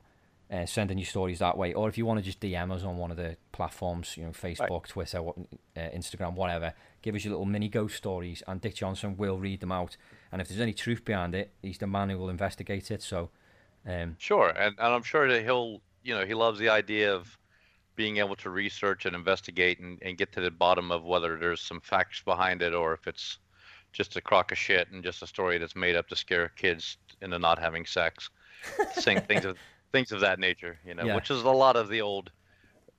Uh, 0.53 0.67
sending 0.67 0.99
your 0.99 1.07
stories 1.07 1.39
that 1.39 1.57
way, 1.57 1.73
or 1.73 1.89
if 1.89 1.97
you 1.97 2.05
want 2.05 2.19
to 2.19 2.25
just 2.25 2.39
DM 2.39 2.71
us 2.71 2.85
on 2.85 2.99
one 2.99 3.11
of 3.11 3.17
the 3.17 3.35
platforms, 3.51 4.15
you 4.17 4.25
know, 4.25 4.31
Facebook, 4.31 4.87
Twitter, 4.87 5.23
what, 5.23 5.37
uh, 5.75 5.81
Instagram, 5.81 6.35
whatever, 6.35 6.75
give 7.01 7.15
us 7.15 7.25
your 7.25 7.33
little 7.33 7.47
mini 7.47 7.67
ghost 7.67 7.97
stories, 7.97 8.43
and 8.47 8.61
Dick 8.61 8.75
Johnson 8.75 9.17
will 9.17 9.39
read 9.39 9.61
them 9.61 9.73
out. 9.73 9.97
And 10.31 10.43
if 10.43 10.49
there's 10.49 10.61
any 10.61 10.75
truth 10.75 11.03
behind 11.03 11.35
it, 11.35 11.51
he's 11.63 11.79
the 11.79 11.87
man 11.87 12.11
who 12.11 12.19
will 12.19 12.29
investigate 12.29 12.91
it. 12.91 13.03
So, 13.03 13.31
um, 13.89 14.17
Sure, 14.19 14.49
and, 14.49 14.77
and 14.79 14.95
I'm 14.95 15.03
sure 15.03 15.27
that 15.29 15.43
he'll, 15.45 15.81
you 16.03 16.15
know, 16.15 16.27
he 16.27 16.35
loves 16.35 16.59
the 16.59 16.69
idea 16.69 17.15
of 17.15 17.39
being 17.97 18.19
able 18.19 18.37
to 18.37 18.51
research 18.51 19.07
and 19.07 19.15
investigate 19.15 19.81
and, 19.81 19.99
and 20.03 20.19
get 20.19 20.33
to 20.33 20.41
the 20.41 20.51
bottom 20.51 20.91
of 20.91 21.05
whether 21.05 21.39
there's 21.39 21.61
some 21.61 21.81
facts 21.81 22.21
behind 22.25 22.61
it 22.63 22.75
or 22.75 22.93
if 22.93 23.07
it's 23.07 23.39
just 23.93 24.17
a 24.17 24.21
crock 24.21 24.53
of 24.53 24.59
shit 24.59 24.91
and 24.91 25.03
just 25.03 25.23
a 25.23 25.27
story 25.27 25.59
that's 25.59 25.77
made 25.77 25.97
up 25.97 26.09
to 26.09 26.17
scare 26.17 26.49
kids 26.49 26.99
into 27.23 27.39
not 27.39 27.59
having 27.59 27.87
sex, 27.87 28.29
saying 28.95 29.21
things 29.23 29.45
of 29.45 29.57
things 29.95 30.13
of 30.13 30.21
that 30.23 30.41
nature, 30.41 30.81
you 30.87 30.95
know, 30.95 31.09
Yeah. 31.09 31.15
which 31.15 31.31
is 31.31 31.43
a 31.45 31.51
lot 31.51 31.77
of 31.77 31.89
the 31.91 32.03
old 32.03 32.33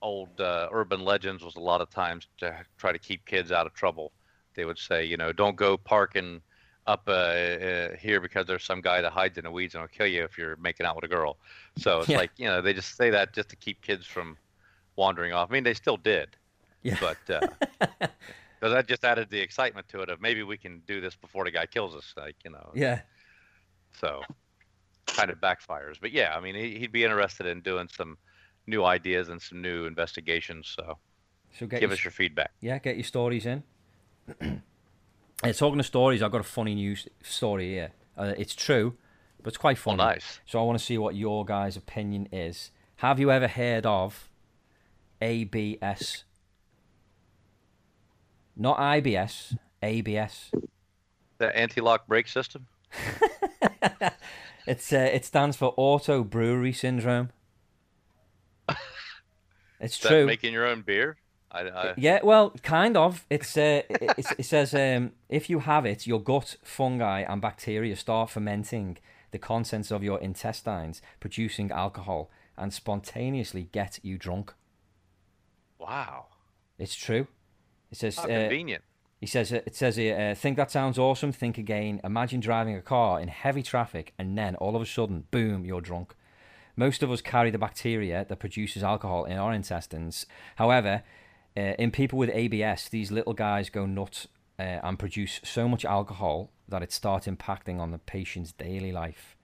old 0.01 0.39
uh, 0.41 0.69
urban 0.71 1.01
legends 1.01 1.43
was 1.43 1.55
a 1.57 1.61
lot 1.61 1.81
of 1.81 1.89
times 1.89 2.27
to 2.39 2.65
try 2.77 2.91
to 2.93 2.99
keep 2.99 3.25
kids 3.25 3.51
out 3.51 3.67
of 3.67 3.73
trouble. 3.73 4.13
They 4.55 4.65
would 4.65 4.79
say, 4.79 5.05
you 5.05 5.17
know, 5.17 5.33
don't 5.33 5.57
go 5.57 5.77
parking 5.77 6.41
up 6.87 7.03
uh, 7.07 7.11
uh, 7.11 7.97
here 7.97 8.21
because 8.21 8.47
there's 8.47 8.65
some 8.65 8.81
guy 8.81 9.01
that 9.01 9.13
hides 9.13 9.37
in 9.37 9.45
the 9.45 9.51
weeds 9.51 9.75
and 9.75 9.83
will 9.83 9.89
kill 9.89 10.07
you 10.07 10.23
if 10.25 10.37
you're 10.37 10.57
making 10.57 10.87
out 10.87 10.95
with 10.97 11.05
a 11.05 11.09
girl. 11.09 11.39
So 11.75 12.01
it's 12.01 12.15
Yeah. 12.15 12.17
like, 12.17 12.31
you 12.37 12.47
know, 12.47 12.61
they 12.61 12.73
just 12.73 12.97
say 12.97 13.11
that 13.11 13.33
just 13.33 13.49
to 13.49 13.57
keep 13.57 13.81
kids 13.81 14.07
from 14.07 14.37
wandering 14.97 15.33
off. 15.33 15.51
I 15.51 15.53
mean, 15.53 15.65
they 15.65 15.75
still 15.75 15.97
did, 15.97 16.37
yeah, 16.83 16.97
but 16.99 17.19
uh, 17.29 17.41
because 18.59 18.73
that 18.73 18.87
just 18.87 19.05
added 19.05 19.29
the 19.29 19.39
excitement 19.39 19.87
to 19.89 20.01
it 20.01 20.09
of 20.09 20.21
maybe 20.21 20.43
we 20.43 20.57
can 20.57 20.81
do 20.87 21.01
this 21.01 21.15
before 21.15 21.45
the 21.45 21.51
guy 21.51 21.65
kills 21.65 21.95
us, 21.95 22.13
like 22.17 22.37
you 22.43 22.51
know. 22.51 22.73
yeah, 22.73 23.01
So 23.93 24.27
kind 25.07 25.29
of 25.29 25.39
backfires. 25.39 25.95
But 25.99 26.11
yeah, 26.11 26.33
I 26.35 26.39
mean, 26.41 26.55
he, 26.55 26.77
he'd 26.79 26.91
be 26.91 27.03
interested 27.03 27.45
in 27.45 27.61
doing 27.61 27.87
some 27.95 28.17
new 28.67 28.83
ideas 28.83 29.29
and 29.29 29.41
some 29.41 29.61
new 29.61 29.85
investigations. 29.85 30.73
So 30.75 30.97
So 31.57 31.67
get 31.67 31.79
give 31.79 31.89
your, 31.89 31.95
us 31.97 32.03
your 32.03 32.11
feedback. 32.11 32.51
yeah, 32.61 32.77
get 32.79 32.95
your 32.95 33.03
stories 33.03 33.45
in. 33.45 33.63
uh, 35.43 35.53
talking 35.53 35.79
of 35.79 35.85
stories, 35.85 36.21
I've 36.23 36.31
got 36.31 36.41
a 36.41 36.45
funny 36.45 36.75
news 36.75 37.07
story 37.21 37.69
here. 37.73 37.91
Uh, 38.17 38.33
it's 38.37 38.55
true, 38.55 38.95
but 39.41 39.49
it's 39.49 39.57
quite 39.57 39.77
funny. 39.77 39.95
Oh, 39.95 40.05
funny. 40.05 40.13
nice. 40.15 40.39
So 40.45 40.59
I 40.59 40.63
want 40.63 40.79
to 40.79 40.83
see 40.83 40.97
what 40.97 41.15
your 41.15 41.45
guys' 41.45 41.77
opinion 41.77 42.27
is. 42.31 42.71
Have 42.97 43.19
you 43.19 43.29
ever 43.29 43.47
heard 43.47 43.85
of 43.85 44.29
ABS? 45.21 46.23
Not 48.55 48.77
IBS, 48.77 49.57
ABS. 49.83 50.51
The 51.39 51.55
anti-lock 51.57 52.07
brake 52.07 52.29
system. 52.29 52.67
It's 54.67 54.91
uh, 54.91 55.09
it 55.13 55.25
stands 55.25 55.57
for 55.57 55.73
auto 55.77 56.23
brewery 56.23 56.73
syndrome. 56.73 57.29
It's 59.77 59.97
true. 59.97 60.25
making 60.25 60.53
your 60.53 60.65
own 60.65 60.81
beer? 60.81 61.17
I, 61.51 61.67
I, 61.67 61.93
Yeah, 61.97 62.19
well, 62.23 62.51
kind 62.63 62.97
of. 62.97 63.25
It's 63.29 63.55
uh, 63.57 63.81
it, 63.89 64.25
it 64.39 64.45
says 64.45 64.73
um, 64.73 65.11
if 65.29 65.49
you 65.49 65.59
have 65.59 65.85
it, 65.85 66.07
your 66.07 66.21
gut 66.21 66.55
fungi 66.63 67.21
and 67.21 67.41
bacteria 67.41 67.95
start 67.95 68.29
fermenting 68.29 68.97
the 69.31 69.37
contents 69.37 69.91
of 69.91 70.03
your 70.03 70.19
intestines, 70.19 71.01
producing 71.19 71.71
alcohol, 71.71 72.29
and 72.57 72.73
spontaneously 72.73 73.69
get 73.71 73.99
you 74.01 74.17
drunk. 74.17 74.53
Wow. 75.77 76.27
It's 76.77 76.95
true. 76.95 77.27
It 77.91 77.97
says 77.97 78.15
How 78.17 78.23
uh, 78.23 78.27
convenient. 78.27 78.83
He 79.19 79.25
says 79.25 79.51
uh, 79.51 79.61
it 79.65 79.75
says 79.75 79.95
here, 79.95 80.17
uh, 80.17 80.35
think 80.35 80.57
that 80.57 80.71
sounds 80.71 80.99
awesome. 80.99 81.31
Think 81.31 81.57
again. 81.57 82.01
Imagine 82.03 82.39
driving 82.39 82.75
a 82.75 82.81
car 82.81 83.19
in 83.19 83.27
heavy 83.27 83.63
traffic, 83.63 84.13
and 84.17 84.37
then 84.37 84.55
all 84.55 84.75
of 84.75 84.81
a 84.81 84.85
sudden, 84.85 85.25
boom, 85.31 85.65
you're 85.65 85.81
drunk. 85.81 86.15
Most 86.75 87.01
of 87.01 87.11
us 87.11 87.21
carry 87.21 87.51
the 87.51 87.57
bacteria 87.57 88.25
that 88.27 88.39
produces 88.39 88.83
alcohol 88.83 89.23
in 89.23 89.37
our 89.37 89.53
intestines. 89.53 90.25
However, 90.57 91.03
uh, 91.55 91.73
in 91.79 91.91
people 91.91 92.19
with 92.19 92.29
ABS, 92.33 92.89
these 92.89 93.11
little 93.11 93.33
guys 93.33 93.69
go 93.69 93.85
nuts 93.85 94.27
uh, 94.59 94.79
and 94.83 94.99
produce 94.99 95.39
so 95.43 95.69
much 95.69 95.85
alcohol 95.85 96.51
that 96.67 96.83
it 96.83 96.91
starts 96.91 97.27
impacting 97.27 97.79
on 97.79 97.91
the 97.91 97.97
patient's 97.97 98.51
daily 98.51 98.91
life. 98.91 99.37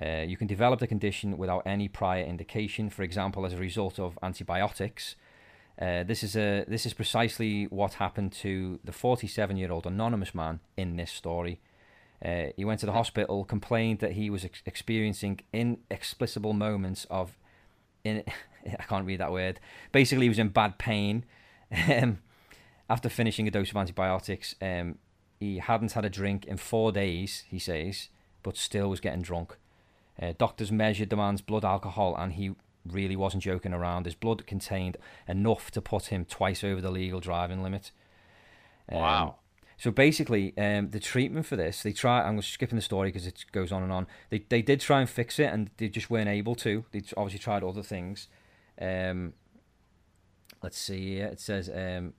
Uh, 0.00 0.24
you 0.26 0.36
can 0.36 0.46
develop 0.46 0.80
the 0.80 0.86
condition 0.86 1.36
without 1.38 1.62
any 1.66 1.88
prior 1.88 2.24
indication, 2.24 2.90
for 2.90 3.02
example, 3.02 3.44
as 3.46 3.52
a 3.52 3.58
result 3.58 3.98
of 3.98 4.18
antibiotics. 4.22 5.16
Uh, 5.80 6.02
this 6.02 6.22
is 6.22 6.36
a 6.36 6.64
this 6.68 6.84
is 6.84 6.92
precisely 6.92 7.64
what 7.64 7.94
happened 7.94 8.32
to 8.32 8.78
the 8.84 8.92
47-year-old 8.92 9.86
anonymous 9.86 10.34
man 10.34 10.60
in 10.76 10.96
this 10.96 11.10
story. 11.10 11.60
Uh, 12.22 12.46
he 12.54 12.66
went 12.66 12.80
to 12.80 12.86
the 12.86 12.92
hospital, 12.92 13.44
complained 13.44 14.00
that 14.00 14.12
he 14.12 14.28
was 14.28 14.44
ex- 14.44 14.62
experiencing 14.66 15.40
inexplicable 15.54 16.52
moments 16.52 17.06
of, 17.10 17.38
in 18.04 18.22
I 18.66 18.82
can't 18.82 19.06
read 19.06 19.20
that 19.20 19.32
word. 19.32 19.58
Basically, 19.90 20.26
he 20.26 20.28
was 20.28 20.38
in 20.38 20.48
bad 20.48 20.78
pain. 20.78 21.24
Um, 21.88 22.18
after 22.90 23.08
finishing 23.08 23.46
a 23.48 23.50
dose 23.50 23.70
of 23.70 23.76
antibiotics, 23.76 24.56
um, 24.60 24.98
he 25.38 25.58
hadn't 25.58 25.92
had 25.92 26.04
a 26.04 26.10
drink 26.10 26.44
in 26.44 26.56
four 26.58 26.92
days. 26.92 27.44
He 27.48 27.58
says, 27.58 28.08
but 28.42 28.56
still 28.56 28.90
was 28.90 29.00
getting 29.00 29.22
drunk. 29.22 29.56
Uh, 30.20 30.32
doctors 30.36 30.70
measured 30.70 31.08
the 31.08 31.16
man's 31.16 31.40
blood 31.40 31.64
alcohol, 31.64 32.14
and 32.16 32.34
he 32.34 32.54
really 32.86 33.16
wasn't 33.16 33.42
joking 33.42 33.72
around. 33.72 34.06
His 34.06 34.14
blood 34.14 34.46
contained 34.46 34.96
enough 35.28 35.70
to 35.72 35.80
put 35.80 36.06
him 36.06 36.24
twice 36.24 36.64
over 36.64 36.80
the 36.80 36.90
legal 36.90 37.20
driving 37.20 37.62
limit. 37.62 37.90
Um, 38.90 38.98
Wow. 38.98 39.36
So 39.80 39.90
basically, 39.90 40.52
um, 40.58 40.90
the 40.90 41.00
treatment 41.00 41.46
for 41.46 41.56
this, 41.56 41.82
they 41.82 41.92
try. 41.92 42.22
I'm 42.22 42.42
skipping 42.42 42.76
the 42.76 42.82
story 42.82 43.08
because 43.08 43.26
it 43.26 43.46
goes 43.50 43.72
on 43.72 43.82
and 43.82 43.90
on. 43.90 44.06
They 44.28 44.44
they 44.46 44.60
did 44.60 44.78
try 44.78 45.00
and 45.00 45.08
fix 45.08 45.38
it, 45.38 45.50
and 45.50 45.70
they 45.78 45.88
just 45.88 46.10
weren't 46.10 46.28
able 46.28 46.54
to. 46.56 46.84
They 46.92 47.02
obviously 47.16 47.38
tried 47.38 47.64
other 47.64 47.82
things. 47.82 48.28
Um, 48.78 49.32
let's 50.62 50.78
see. 50.78 51.14
here. 51.14 51.28
It 51.28 51.40
says 51.40 51.70
um, 51.74 52.12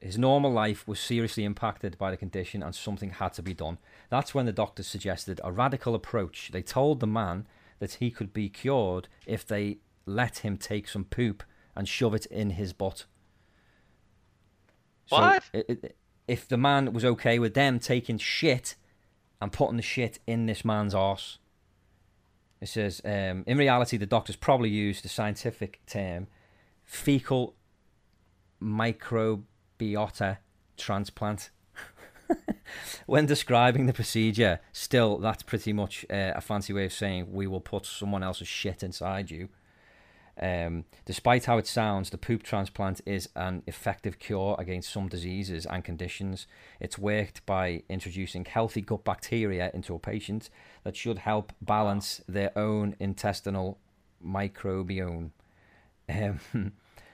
his 0.00 0.18
normal 0.18 0.50
life 0.50 0.88
was 0.88 0.98
seriously 0.98 1.44
impacted 1.44 1.96
by 1.98 2.10
the 2.10 2.16
condition, 2.16 2.60
and 2.60 2.74
something 2.74 3.10
had 3.10 3.32
to 3.34 3.42
be 3.42 3.54
done. 3.54 3.78
That's 4.10 4.34
when 4.34 4.46
the 4.46 4.52
doctors 4.52 4.88
suggested 4.88 5.40
a 5.44 5.52
radical 5.52 5.94
approach. 5.94 6.50
They 6.52 6.62
told 6.62 6.98
the 6.98 7.06
man 7.06 7.46
that 7.82 7.94
he 7.94 8.12
could 8.12 8.32
be 8.32 8.48
cured 8.48 9.08
if 9.26 9.44
they 9.44 9.78
let 10.06 10.38
him 10.38 10.56
take 10.56 10.86
some 10.86 11.02
poop 11.04 11.42
and 11.74 11.88
shove 11.88 12.14
it 12.14 12.26
in 12.26 12.50
his 12.50 12.72
butt. 12.72 13.06
So 15.06 15.16
What? 15.16 15.50
i- 15.52 15.64
if 16.28 16.46
the 16.46 16.56
man 16.56 16.92
was 16.92 17.04
okay 17.04 17.40
with 17.40 17.54
them 17.54 17.80
taking 17.80 18.18
shit 18.18 18.76
and 19.40 19.52
putting 19.52 19.78
the 19.78 19.82
shit 19.82 20.20
in 20.28 20.46
this 20.46 20.64
man's 20.64 20.94
arse, 20.94 21.40
it 22.60 22.68
says, 22.68 23.00
um, 23.04 23.42
in 23.48 23.58
reality, 23.58 23.96
the 23.96 24.06
doctors 24.06 24.36
probably 24.36 24.70
used 24.70 25.02
the 25.02 25.08
scientific 25.08 25.84
term 25.86 26.28
fecal 26.84 27.56
microbiota 28.62 30.38
transplant. 30.76 31.50
When 33.06 33.26
describing 33.26 33.86
the 33.86 33.92
procedure, 33.92 34.60
still, 34.72 35.18
that's 35.18 35.42
pretty 35.42 35.72
much 35.72 36.04
uh, 36.10 36.32
a 36.34 36.40
fancy 36.40 36.72
way 36.72 36.86
of 36.86 36.92
saying 36.92 37.32
we 37.32 37.46
will 37.46 37.60
put 37.60 37.86
someone 37.86 38.22
else's 38.22 38.48
shit 38.48 38.82
inside 38.82 39.30
you. 39.30 39.48
Um, 40.40 40.84
despite 41.04 41.44
how 41.44 41.58
it 41.58 41.66
sounds, 41.66 42.10
the 42.10 42.18
poop 42.18 42.42
transplant 42.42 43.00
is 43.04 43.28
an 43.36 43.62
effective 43.66 44.18
cure 44.18 44.56
against 44.58 44.90
some 44.90 45.08
diseases 45.08 45.66
and 45.66 45.84
conditions. 45.84 46.46
It's 46.80 46.98
worked 46.98 47.44
by 47.44 47.82
introducing 47.88 48.44
healthy 48.44 48.80
gut 48.80 49.04
bacteria 49.04 49.70
into 49.74 49.94
a 49.94 49.98
patient 49.98 50.48
that 50.84 50.96
should 50.96 51.18
help 51.18 51.52
balance 51.60 52.22
their 52.26 52.56
own 52.56 52.96
intestinal 52.98 53.78
microbiome. 54.24 55.30
Um, 56.08 56.40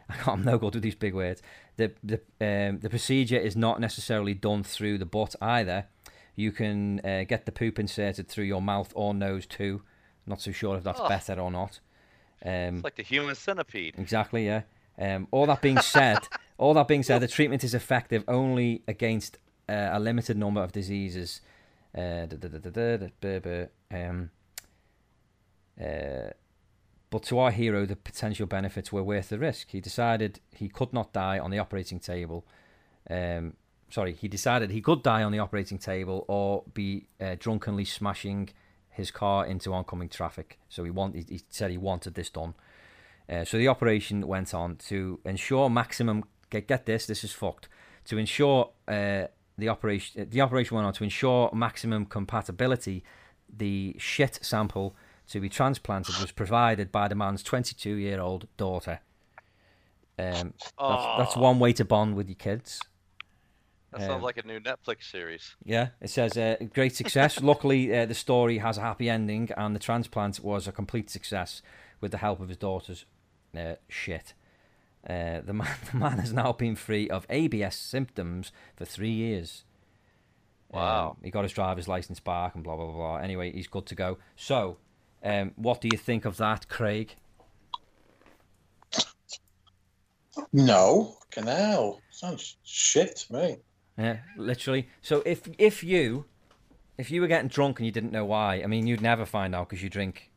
I 0.09 0.14
can't, 0.14 0.38
I'm 0.38 0.42
no 0.42 0.56
good 0.56 0.74
with 0.74 0.82
these 0.82 0.94
big 0.94 1.14
words. 1.14 1.42
The 1.79 1.93
the 2.03 2.20
um, 2.41 2.81
the 2.81 2.91
procedure 2.91 3.39
is 3.39 3.57
not 3.57 3.81
necessarily 3.81 4.35
done 4.35 4.62
through 4.64 4.99
the 4.99 5.07
butt 5.07 5.35
either. 5.41 5.87
You 6.35 6.53
can 6.53 7.01
uh, 7.05 7.24
get 7.24 7.47
the 7.47 7.53
poop 7.53 7.79
inserted 7.79 8.29
through 8.29 8.45
your 8.45 8.61
mouth 8.62 8.93
or 8.95 9.14
nose 9.14 9.47
too. 9.47 9.83
Not 10.26 10.41
so 10.41 10.53
sure 10.53 10.76
if 10.76 10.85
that's 10.85 11.01
Ugh. 11.01 11.09
better 11.09 11.41
or 11.41 11.51
not. 11.51 11.81
Um, 12.45 12.76
It's 12.76 12.85
like 12.85 12.97
the 12.97 13.03
human 13.03 13.35
centipede. 13.35 13.95
Exactly, 13.97 14.45
yeah. 14.47 14.62
Um, 14.99 15.29
all 15.31 15.47
that 15.47 15.62
being 15.62 15.79
said, 15.81 16.18
all 16.59 16.74
that 16.74 16.89
being 16.89 17.03
said, 17.03 17.20
the 17.22 17.29
treatment 17.29 17.64
is 17.64 17.74
effective 17.74 18.24
only 18.29 18.83
against 18.87 19.39
uh, 19.68 19.91
a 19.93 20.01
limited 20.01 20.37
number 20.37 20.62
of 20.62 20.72
diseases. 20.72 21.41
Uh, 21.97 22.26
da- 22.26 22.37
da- 22.37 23.09
da, 23.31 23.66
um, 23.91 24.31
uh, 25.81 26.31
but 27.11 27.22
to 27.24 27.38
our 27.38 27.50
hero, 27.50 27.86
the 27.86 27.96
potential 27.96 28.46
benefits 28.46 28.92
were 28.92 29.02
worth 29.02 29.30
the 29.30 29.38
risk. 29.38 29.68
He 29.70 29.80
decided 29.80 30.40
he 30.52 30.68
could 30.68 30.92
not 30.92 31.12
die 31.12 31.38
on 31.38 31.50
the 31.50 31.59
operating 31.59 32.00
table. 32.00 32.46
Um, 33.09 33.54
sorry, 33.90 34.12
he 34.12 34.28
decided 34.28 34.70
he 34.70 34.82
could 34.82 35.02
die 35.02 35.22
on 35.22 35.32
the 35.32 35.38
operating 35.38 35.78
table 35.78 36.24
or 36.28 36.64
be 36.74 37.06
uh, 37.20 37.36
drunkenly 37.38 37.86
smashing 37.86 38.50
his 38.90 39.11
car 39.11 39.46
into 39.46 39.72
oncoming 39.72 40.09
traffic. 40.09 40.59
So 40.68 40.84
he 40.84 40.90
want 40.90 41.14
he, 41.14 41.24
he 41.28 41.40
said 41.48 41.70
he 41.70 41.78
wanted 41.78 42.14
this 42.14 42.30
done. 42.30 42.54
Uh, 43.28 43.44
so 43.44 43.56
the 43.56 43.68
operation 43.68 44.26
went 44.26 44.52
on 44.52 44.76
to 44.76 45.20
ensure 45.24 45.70
maximum. 45.70 46.24
Get, 46.50 46.66
get 46.66 46.86
this, 46.86 47.06
this 47.06 47.24
is 47.24 47.32
fucked. 47.32 47.68
To 48.06 48.18
ensure 48.18 48.70
uh, 48.86 49.24
the 49.56 49.68
operation, 49.68 50.28
the 50.28 50.40
operation 50.40 50.76
went 50.76 50.86
on 50.86 50.92
to 50.94 51.04
ensure 51.04 51.50
maximum 51.54 52.06
compatibility. 52.06 53.02
The 53.54 53.96
shit 53.98 54.38
sample 54.42 54.94
to 55.29 55.41
be 55.41 55.49
transplanted 55.49 56.16
was 56.20 56.33
provided 56.33 56.91
by 56.91 57.09
the 57.09 57.14
man's 57.14 57.43
22-year-old 57.43 58.49
daughter. 58.57 59.01
Um, 60.18 60.55
that's, 60.79 61.05
that's 61.18 61.37
one 61.37 61.59
way 61.59 61.72
to 61.74 61.85
bond 61.85 62.16
with 62.16 62.29
your 62.29 62.37
kids. 62.37 62.81
That 63.93 64.01
sounds 64.01 64.14
Um, 64.14 64.22
like 64.22 64.37
a 64.37 64.47
new 64.47 64.61
Netflix 64.61 65.11
series. 65.11 65.55
Yeah, 65.64 65.89
it 66.01 66.11
says 66.11 66.37
uh, 66.37 66.57
great 66.74 66.95
success. 66.95 67.41
Luckily, 67.43 67.97
uh, 67.97 68.05
the 68.07 68.14
story 68.14 68.59
has 68.59 68.76
a 68.79 68.83
happy 68.83 69.09
ending, 69.09 69.51
and 69.57 69.74
the 69.74 69.81
transplant 69.81 70.41
was 70.41 70.66
a 70.66 70.72
complete 70.72 71.09
success 71.09 71.62
with 72.01 72.11
the 72.11 72.18
help 72.18 72.41
of 72.41 72.49
his 72.49 72.59
daughter's 72.59 73.07
uh, 73.57 73.74
shit. 73.89 74.35
Uh, 75.09 75.41
the 75.41 75.55
man, 75.55 75.68
the 75.93 75.97
man 75.99 76.18
has 76.18 76.33
now 76.33 76.53
been 76.53 76.74
free 76.76 77.09
of 77.09 77.26
ABS 77.31 77.76
symptoms 77.76 78.53
for 78.76 78.85
three 78.85 79.12
years. 79.12 79.64
Wow. 80.70 81.11
Um, 81.11 81.16
he 81.22 81.31
got 81.31 81.45
his 81.45 81.53
driver's 81.53 81.89
license 81.89 82.20
back 82.20 82.55
and 82.55 82.62
blah 82.64 82.76
blah. 82.76 82.93
blah. 82.93 83.16
Anyway, 83.16 83.53
he's 83.53 83.68
good 83.68 83.87
to 83.87 83.95
go. 83.95 84.18
So, 84.37 84.76
um, 85.22 85.52
what 85.56 85.80
do 85.80 85.88
you 85.90 85.98
think 85.98 86.24
of 86.24 86.36
that, 86.36 86.68
Craig? 86.68 87.14
No, 90.52 91.16
canal. 91.30 92.00
Sounds 92.10 92.56
shit 92.64 93.16
to 93.16 93.32
me. 93.32 93.56
Yeah, 93.96 94.18
literally. 94.36 94.88
So 95.02 95.22
if 95.26 95.48
if 95.58 95.82
you 95.82 96.26
if 96.96 97.10
you 97.10 97.20
were 97.20 97.26
getting 97.26 97.48
drunk 97.48 97.78
and 97.78 97.86
you 97.86 97.92
didn't 97.92 98.12
know 98.12 98.24
why, 98.24 98.62
I 98.62 98.66
mean, 98.66 98.86
you'd 98.86 99.00
never 99.00 99.26
find 99.26 99.54
out 99.54 99.68
because 99.68 99.82
you 99.82 99.90
drink 99.90 100.30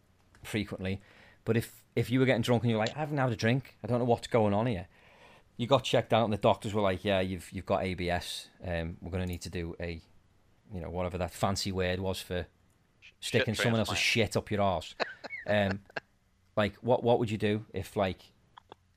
frequently. 0.44 1.02
But 1.46 1.58
if 1.58 1.84
if 1.96 2.10
you 2.10 2.20
were 2.20 2.26
getting 2.26 2.42
drunk 2.42 2.64
and 2.64 2.72
you're 2.72 2.80
like, 2.80 2.96
I 2.96 3.00
haven't 3.00 3.18
had 3.18 3.32
a 3.32 3.36
drink, 3.36 3.76
I 3.84 3.88
don't 3.88 4.00
know 4.00 4.06
what's 4.06 4.28
going 4.28 4.54
on 4.54 4.66
here. 4.66 4.88
You 5.58 5.68
got 5.68 5.84
checked 5.84 6.14
out 6.14 6.24
and 6.24 6.34
the 6.34 6.38
doctors 6.38 6.74
were 6.74 6.82
like, 6.82 7.06
Yeah, 7.06 7.20
you've 7.20 7.52
you've 7.52 7.66
got 7.66 7.84
ABS. 7.84 8.48
Um, 8.66 8.98
we're 9.02 9.12
gonna 9.12 9.28
need 9.28 9.42
to 9.42 9.50
do 9.50 9.76
a, 9.80 10.02
you 10.74 10.82
know, 10.82 10.90
whatever 10.90 11.18
that 11.20 11.32
fancy 11.32 11.72
word 11.72 12.00
was 12.00 12.20
for 12.20 12.48
sticking 13.22 13.56
someone 13.56 13.80
else's 13.80 13.98
shit 13.98 14.36
up 14.36 14.52
your 14.52 14.62
arse. 14.62 14.94
um, 15.48 15.80
like 16.58 16.76
what 16.82 17.04
what 17.04 17.20
would 17.20 17.32
you 17.32 17.38
do 17.38 17.66
if 17.74 17.96
like 17.96 18.20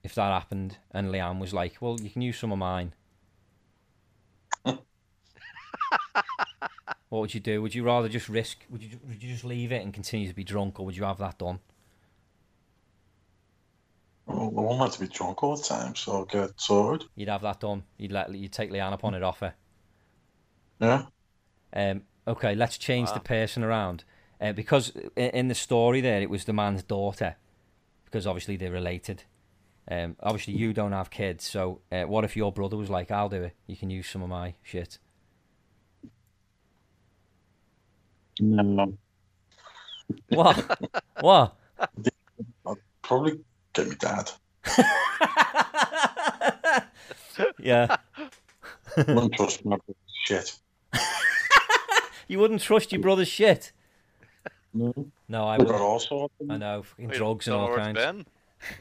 if 0.03 0.17
that 0.17 0.33
happened 0.33 0.79
and 0.91 1.11
Leanne 1.13 1.39
was 1.39 1.55
like, 1.55 1.77
Well, 1.81 1.99
you 2.01 2.11
can 2.11 2.23
use 2.23 2.39
some 2.39 2.51
of 2.51 2.59
mine. 2.59 2.95
What 7.15 7.21
would 7.21 7.35
you 7.35 7.39
do? 7.39 7.63
Would 7.63 7.77
you 7.77 7.85
rather 7.85 8.09
just 8.09 8.29
risk? 8.29 8.65
Would 8.71 8.83
you 8.83 8.99
would 9.07 9.23
you 9.23 9.31
just 9.31 9.45
leave 9.45 9.71
it 9.71 9.85
and 9.85 9.95
continue 9.95 10.27
to 10.27 10.35
be 10.35 10.43
drunk, 10.43 10.81
or 10.81 10.87
would 10.87 10.97
you 10.97 11.05
have 11.05 11.19
that 11.19 11.39
done? 11.39 11.61
Well, 14.27 14.49
I 14.49 14.77
want 14.77 14.93
to 14.95 15.01
be 15.01 15.07
drunk 15.07 15.41
all 15.45 15.57
the 15.57 15.63
time, 15.63 15.95
so 15.95 16.13
I'll 16.13 16.25
get 16.25 16.51
sorted. 16.57 17.07
You'd 17.15 17.29
have 17.29 17.43
that 17.43 17.61
done. 17.61 17.85
You'd 17.99 18.11
let 18.11 18.35
you'd 18.35 18.51
take 18.51 18.73
Leanne 18.73 18.93
up 18.93 19.05
on 19.05 19.15
it 19.15 19.23
offer. 19.23 19.55
Yeah. 20.81 21.05
Um, 21.73 22.03
okay, 22.27 22.57
let's 22.57 22.79
change 22.79 23.13
the 23.13 23.21
person 23.21 23.63
around 23.63 24.03
uh, 24.45 24.53
because 24.53 24.93
in 25.17 25.49
the 25.49 25.55
story 25.55 26.03
there 26.03 26.21
it 26.21 26.29
was 26.29 26.45
the 26.45 26.53
man's 26.53 26.83
daughter 26.83 27.37
because 28.05 28.27
obviously 28.27 28.57
they're 28.57 28.71
related. 28.71 29.25
Um, 29.91 30.17
obviously 30.21 30.55
you 30.55 30.73
don't 30.73 30.93
have 30.93 31.11
kids, 31.11 31.45
so 31.45 31.81
uh, 31.91 32.03
what 32.03 32.25
if 32.25 32.37
your 32.37 32.53
brother 32.53 32.77
was 32.77 32.91
like, 32.91 33.11
"I'll 33.11 33.29
do 33.29 33.43
it. 33.43 33.55
You 33.67 33.77
can 33.77 33.91
use 33.91 34.09
some 34.09 34.23
of 34.23 34.29
my 34.29 34.55
shit." 34.63 34.99
No. 38.41 38.95
What? 40.29 40.81
what? 41.21 41.57
Probably 43.03 43.41
get 43.73 43.89
me 43.89 43.97
dad. 43.97 44.31
yeah, 47.59 47.97
Wouldn't 48.97 49.35
trust 49.35 49.65
my 49.65 49.77
brother's 49.77 49.97
shit. 50.25 50.59
you 52.29 52.39
wouldn't 52.39 52.63
trust 52.63 52.93
your 52.93 53.01
brother's 53.01 53.29
shit. 53.29 53.73
No. 54.75 54.93
No, 55.29 55.45
I 55.47 55.57
We've 55.57 55.67
got 55.69 55.75
would. 55.75 56.11
all 56.11 56.31
I 56.51 56.57
know, 56.57 56.83
fucking 56.83 57.09
Wait, 57.09 57.17
drugs 57.17 57.47
and 57.47 57.57
all 57.57 57.75
kinds. 57.75 57.99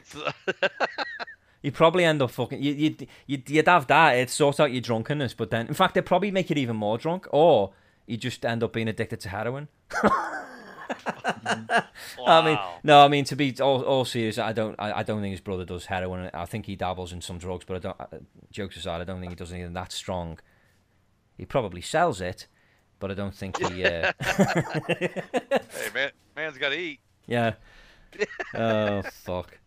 it's? 0.00 0.16
You'd 1.62 1.74
probably 1.74 2.04
end 2.04 2.20
up 2.20 2.30
fucking. 2.30 2.62
You, 2.62 2.74
you'd, 2.74 3.08
you'd, 3.26 3.48
you'd 3.48 3.68
have 3.68 3.86
that. 3.86 4.12
It 4.18 4.28
sorts 4.28 4.60
out 4.60 4.70
your 4.72 4.82
drunkenness, 4.82 5.32
but 5.32 5.50
then, 5.50 5.66
in 5.66 5.72
fact, 5.72 5.94
they'd 5.94 6.04
probably 6.04 6.30
make 6.30 6.50
it 6.50 6.58
even 6.58 6.76
more 6.76 6.98
drunk, 6.98 7.26
or 7.30 7.72
you 8.06 8.18
just 8.18 8.44
end 8.44 8.62
up 8.62 8.74
being 8.74 8.86
addicted 8.88 9.20
to 9.20 9.30
heroin. 9.30 9.68
I 12.26 12.44
mean, 12.44 12.58
no, 12.82 13.02
I 13.04 13.08
mean 13.08 13.24
to 13.24 13.36
be 13.36 13.54
all, 13.60 13.82
all 13.82 14.04
serious, 14.04 14.38
I 14.38 14.52
don't, 14.52 14.74
I, 14.78 15.00
I 15.00 15.02
don't 15.02 15.22
think 15.22 15.32
his 15.32 15.40
brother 15.40 15.64
does 15.64 15.86
heroin. 15.86 16.28
I 16.34 16.44
think 16.44 16.66
he 16.66 16.76
dabbles 16.76 17.12
in 17.12 17.20
some 17.22 17.38
drugs, 17.38 17.64
but 17.66 17.76
I 17.76 17.78
don't. 17.78 18.00
uh, 18.00 18.06
Jokes 18.50 18.76
aside, 18.76 19.00
I 19.00 19.04
don't 19.04 19.20
think 19.20 19.32
he 19.32 19.36
does 19.36 19.52
anything 19.52 19.72
that 19.72 19.90
strong. 19.92 20.38
He 21.38 21.46
probably 21.46 21.80
sells 21.80 22.20
it, 22.20 22.46
but 22.98 23.10
I 23.10 23.14
don't 23.14 23.34
think 23.34 23.56
he. 23.58 23.84
Uh, 23.84 24.12
hey, 24.22 25.10
man, 25.94 26.10
man's 26.36 26.58
got 26.58 26.70
to 26.70 26.78
eat. 26.78 27.00
Yeah. 27.26 27.54
oh 28.54 29.02
fuck. 29.02 29.58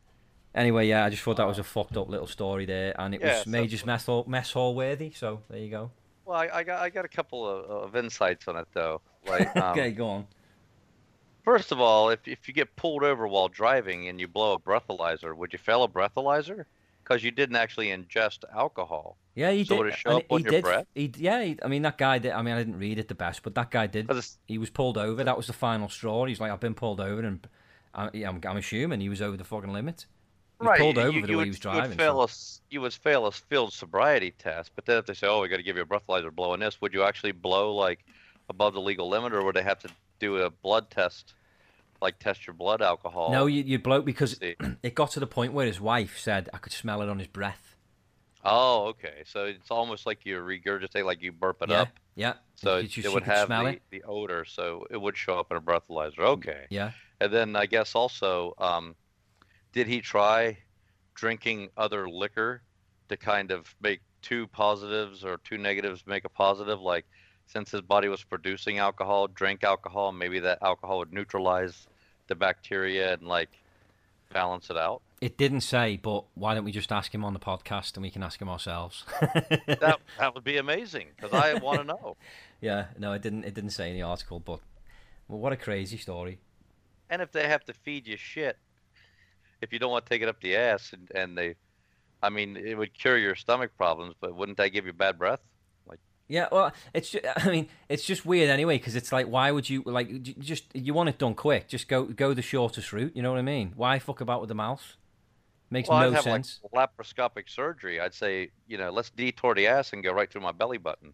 Anyway, 0.56 0.88
yeah, 0.88 1.06
I 1.06 1.10
just 1.10 1.22
thought 1.22 1.38
that 1.38 1.48
was 1.48 1.60
a 1.60 1.64
fucked 1.64 1.98
up 1.98 2.10
little 2.10 2.28
story 2.28 2.66
there, 2.66 3.00
and 3.00 3.14
it 3.14 3.22
Yeah, 3.22 3.36
was 3.36 3.44
so- 3.44 3.50
major 3.50 3.86
mess 3.86 4.06
hall, 4.06 4.26
mess 4.28 4.52
hall 4.52 4.74
worthy. 4.76 5.12
So 5.12 5.42
there 5.50 5.60
you 5.60 5.70
go. 5.70 5.92
Well, 6.26 6.38
I, 6.38 6.50
I 6.54 6.64
got 6.64 6.82
I 6.82 6.90
got 6.90 7.06
a 7.06 7.10
couple 7.10 7.48
of, 7.48 7.66
of 7.66 7.96
insights 7.96 8.48
on 8.48 8.58
it 8.58 8.68
though. 8.74 9.02
Like, 9.28 9.56
um, 9.56 9.72
okay, 9.72 9.92
go 9.92 10.08
on. 10.10 10.28
first 11.44 11.72
of 11.72 11.80
all, 11.80 12.10
if 12.10 12.20
if 12.28 12.48
you 12.48 12.54
get 12.54 12.76
pulled 12.76 13.04
over 13.04 13.28
while 13.28 13.48
driving 13.48 14.08
and 14.10 14.20
you 14.20 14.28
blow 14.28 14.54
a 14.54 14.60
breathalyzer, 14.60 15.36
would 15.36 15.54
you 15.54 15.60
fail 15.60 15.84
a 15.84 15.88
breathalyzer? 15.88 16.66
Because 17.08 17.24
you 17.24 17.32
didn't 17.32 17.56
actually 17.56 17.88
ingest 17.88 18.44
alcohol. 18.54 19.18
Yeah, 19.34 19.52
he 19.52 19.64
so 19.64 19.82
did. 19.84 19.94
it 19.94 19.98
show 20.00 20.10
and 20.10 20.20
up 20.20 20.26
on 20.30 20.40
he 20.40 20.44
your 20.44 20.52
did. 20.52 20.64
breath? 20.64 20.86
He, 20.94 21.12
yeah, 21.18 21.42
he, 21.44 21.58
I 21.64 21.68
mean 21.68 21.84
that 21.84 21.98
guy 21.98 22.18
did. 22.20 22.32
I 22.34 22.42
mean, 22.42 22.54
I 22.54 22.58
didn't 22.58 22.78
read 22.80 23.00
it 23.00 23.08
the 23.08 23.16
best, 23.16 23.44
but 23.44 23.56
that 23.56 23.72
guy 23.72 23.88
did. 23.88 24.10
He 24.48 24.58
was 24.58 24.70
pulled 24.70 24.98
over. 24.98 25.24
That 25.24 25.38
was 25.38 25.48
the 25.48 25.54
final 25.54 25.88
straw. 25.88 26.26
He's 26.26 26.40
like, 26.42 26.52
I've 26.52 26.60
been 26.60 26.74
pulled 26.74 27.00
over, 27.00 27.22
and 27.22 27.48
I, 27.94 28.10
yeah, 28.14 28.28
I'm, 28.30 28.42
I'm 28.46 28.58
assuming 28.58 29.00
he 29.00 29.08
was 29.10 29.22
over 29.22 29.38
the 29.38 29.44
fucking 29.46 29.72
limit. 29.72 30.06
He 30.60 30.68
was 30.68 30.80
pulled 30.80 30.98
over 30.98 31.12
you, 31.12 31.22
for 31.22 31.28
the 31.28 31.32
you 31.34 31.38
way 31.38 31.42
would, 31.42 31.46
he 31.46 31.50
was 31.52 31.58
You 31.58 31.62
driving. 31.62 31.90
would 31.92 31.98
fail 31.98 32.28
so- 32.28 32.60
a 32.60 32.74
you 32.74 32.82
would 32.82 32.94
fail 32.94 33.26
a 33.28 33.32
field 33.32 33.72
sobriety 33.72 34.32
test, 34.38 34.72
but 34.76 34.86
then 34.86 34.98
if 34.98 35.06
they 35.06 35.14
say, 35.14 35.28
"Oh, 35.28 35.42
we 35.42 35.48
got 35.48 35.58
to 35.58 35.64
give 35.64 35.78
you 35.78 35.84
a 35.84 35.86
breathalyzer 35.86 36.34
blowing 36.36 36.60
this," 36.60 36.82
would 36.82 36.94
you 36.94 37.04
actually 37.04 37.32
blow 37.32 37.74
like 37.74 38.04
above 38.50 38.74
the 38.74 38.82
legal 38.82 39.08
limit, 39.08 39.34
or 39.34 39.44
would 39.44 39.56
they 39.56 39.64
have 39.64 39.80
to 39.80 39.90
do 40.20 40.38
a 40.38 40.50
blood 40.50 40.90
test, 40.90 41.36
like 42.02 42.20
test 42.20 42.48
your 42.48 42.54
blood 42.54 42.82
alcohol? 42.82 43.32
No, 43.32 43.46
you, 43.46 43.64
you 43.64 43.80
bloke 43.80 44.06
because 44.06 44.38
See. 44.38 44.56
it 44.84 44.96
got 44.96 45.12
to 45.12 45.20
the 45.20 45.28
point 45.28 45.54
where 45.54 45.66
his 45.66 45.82
wife 45.82 46.18
said 46.18 46.50
I 46.54 46.58
could 46.58 46.74
smell 46.74 47.02
it 47.02 47.10
on 47.10 47.20
his 47.20 47.28
breath. 47.28 47.76
Oh, 48.44 48.86
okay. 48.88 49.24
So 49.26 49.46
it's 49.46 49.72
almost 49.72 50.06
like 50.06 50.26
you 50.26 50.38
regurgitate, 50.38 51.06
like 51.06 51.22
you 51.22 51.32
burp 51.32 51.62
it 51.62 51.70
yeah, 51.70 51.82
up. 51.82 51.90
yeah. 52.16 52.34
So 52.56 52.78
it, 52.78 52.98
it 52.98 53.12
would 53.12 53.24
have 53.24 53.50
the, 53.50 53.66
it. 53.66 53.82
the 53.90 54.04
odor, 54.04 54.46
so 54.46 54.86
it 54.90 54.98
would 54.98 55.18
show 55.18 55.38
up 55.38 55.52
in 55.52 55.58
a 55.58 55.62
breathalyzer. 55.62 56.20
Okay. 56.20 56.66
Yeah. 56.70 56.92
And 57.20 57.34
then 57.34 57.56
I 57.56 57.66
guess 57.66 57.94
also, 57.94 58.54
um, 58.58 58.96
did 59.74 59.88
he 59.88 60.02
try 60.02 60.58
drinking 61.14 61.70
other 61.76 62.08
liquor 62.08 62.62
to 63.10 63.18
kind 63.18 63.52
of 63.52 63.76
make 63.82 64.02
two 64.22 64.48
positives 64.48 65.26
or 65.26 65.38
two 65.44 65.58
negatives 65.58 66.04
make 66.06 66.24
a 66.24 66.30
positive? 66.30 66.80
Like, 66.80 67.06
since 67.48 67.72
his 67.72 67.82
body 67.82 68.08
was 68.08 68.24
producing 68.24 68.78
alcohol, 68.78 69.28
drink 69.28 69.64
alcohol, 69.64 70.12
maybe 70.12 70.40
that 70.42 70.60
alcohol 70.62 71.00
would 71.00 71.14
neutralize 71.14 71.88
the 72.28 72.36
bacteria 72.36 73.14
and 73.14 73.24
like 73.24 73.50
balance 74.32 74.70
it 74.70 74.78
out. 74.78 75.02
It 75.20 75.38
didn't 75.38 75.62
say, 75.62 75.98
but 75.98 76.26
why 76.36 76.54
don't 76.54 76.66
we 76.66 76.72
just 76.72 76.92
ask 76.92 77.14
him 77.14 77.24
on 77.26 77.34
the 77.34 77.40
podcast 77.40 77.96
and 77.96 78.04
we 78.04 78.12
can 78.12 78.22
ask 78.22 78.40
him 78.40 78.50
ourselves? 78.50 79.04
That 79.80 80.00
that 80.18 80.34
would 80.34 80.44
be 80.44 80.58
amazing 80.58 81.08
because 81.16 81.34
I 81.34 81.56
want 81.56 81.80
to 81.80 81.84
know. 81.86 82.18
yeah, 82.62 82.86
no, 82.98 83.14
it 83.14 83.22
didn't. 83.22 83.44
It 83.44 83.54
didn't 83.54 83.72
say 83.72 83.90
in 83.90 83.96
the 83.96 84.02
article, 84.02 84.40
but 84.40 84.60
well, 85.28 85.40
what 85.40 85.54
a 85.54 85.58
crazy 85.58 85.98
story. 85.98 86.40
And 87.10 87.22
if 87.22 87.32
they 87.32 87.48
have 87.48 87.64
to 87.66 87.74
feed 87.74 88.08
you 88.08 88.18
shit, 88.18 88.58
if 89.62 89.72
you 89.72 89.80
don't 89.80 89.92
want 89.92 90.06
to 90.06 90.10
take 90.10 90.22
it 90.22 90.30
up 90.30 90.42
the 90.42 90.56
ass, 90.56 90.94
and, 90.94 91.10
and 91.14 91.38
they, 91.38 91.56
I 92.22 92.30
mean, 92.30 92.58
it 92.58 92.78
would 92.78 92.94
cure 92.94 93.18
your 93.18 93.36
stomach 93.36 93.72
problems, 93.78 94.16
but 94.20 94.36
wouldn't 94.36 94.58
that 94.58 94.70
give 94.70 94.86
you 94.86 94.94
bad 94.94 95.18
breath? 95.18 95.42
Yeah, 96.28 96.48
well, 96.52 96.74
it's 96.94 97.10
just, 97.10 97.26
I 97.38 97.50
mean, 97.50 97.68
it's 97.90 98.04
just 98.04 98.26
weird 98.26 98.50
anyway 98.50 98.78
because 98.78 98.96
it's 98.96 99.12
like, 99.12 99.28
why 99.28 99.52
would 99.52 99.70
you 99.70 99.84
like 99.86 100.22
just 100.40 100.66
you 100.74 100.94
want 100.94 101.10
it 101.10 101.18
done 101.18 101.36
quick? 101.36 101.68
Just 101.68 101.88
go 101.88 102.04
go 102.06 102.34
the 102.34 102.42
shortest 102.42 102.92
route. 102.94 103.16
You 103.16 103.22
know 103.22 103.32
what 103.32 103.40
I 103.40 103.44
mean? 103.44 103.74
Why 103.76 104.00
fuck 104.00 104.22
about 104.22 104.42
with 104.42 104.50
the 104.50 104.56
mouth? 104.56 104.96
Makes 105.70 105.90
well, 105.90 106.00
no 106.00 106.08
I'd 106.08 106.14
have 106.14 106.24
sense. 106.24 106.60
like 106.72 106.92
laparoscopic 106.98 107.50
surgery. 107.50 108.00
I'd 108.00 108.14
say, 108.14 108.52
you 108.68 108.78
know, 108.78 108.90
let's 108.90 109.10
detour 109.10 109.54
the 109.54 109.68
ass 109.68 109.92
and 109.92 110.04
go 110.04 110.14
right 110.14 110.32
through 110.32 110.42
my 110.42 110.54
belly 110.54 110.78
button. 110.78 111.14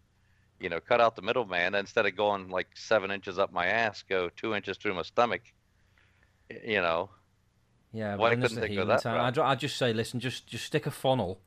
You 0.60 0.68
know, 0.68 0.78
cut 0.80 1.00
out 1.00 1.16
the 1.16 1.22
middleman 1.22 1.74
instead 1.74 2.06
of 2.06 2.16
going 2.16 2.48
like 2.48 2.68
seven 2.74 3.10
inches 3.10 3.38
up 3.38 3.52
my 3.52 3.66
ass, 3.66 4.04
go 4.08 4.30
two 4.36 4.54
inches 4.54 4.76
through 4.76 4.94
my 4.94 5.02
stomach. 5.02 5.42
You 6.64 6.80
know, 6.80 7.10
yeah, 7.92 8.16
why 8.16 8.30
couldn't 8.30 8.54
the 8.54 8.60
they 8.60 8.74
go 8.74 8.84
that 8.86 9.02
time. 9.02 9.20
I'd, 9.20 9.38
I'd 9.38 9.60
just 9.60 9.76
say, 9.76 9.92
listen, 9.92 10.20
just 10.20 10.46
just 10.46 10.64
stick 10.64 10.86
a 10.86 10.90
funnel, 10.90 11.40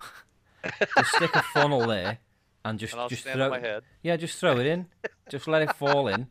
just 0.96 1.14
stick 1.14 1.34
a 1.34 1.42
funnel 1.42 1.86
there, 1.86 2.18
and 2.64 2.78
just 2.78 2.94
and 2.94 3.08
just 3.08 3.24
throw 3.24 3.52
head. 3.52 3.82
yeah, 4.02 4.16
just 4.16 4.38
throw 4.38 4.58
it 4.58 4.66
in, 4.66 4.86
just 5.30 5.46
let 5.48 5.62
it 5.62 5.74
fall 5.76 6.08
in, 6.08 6.28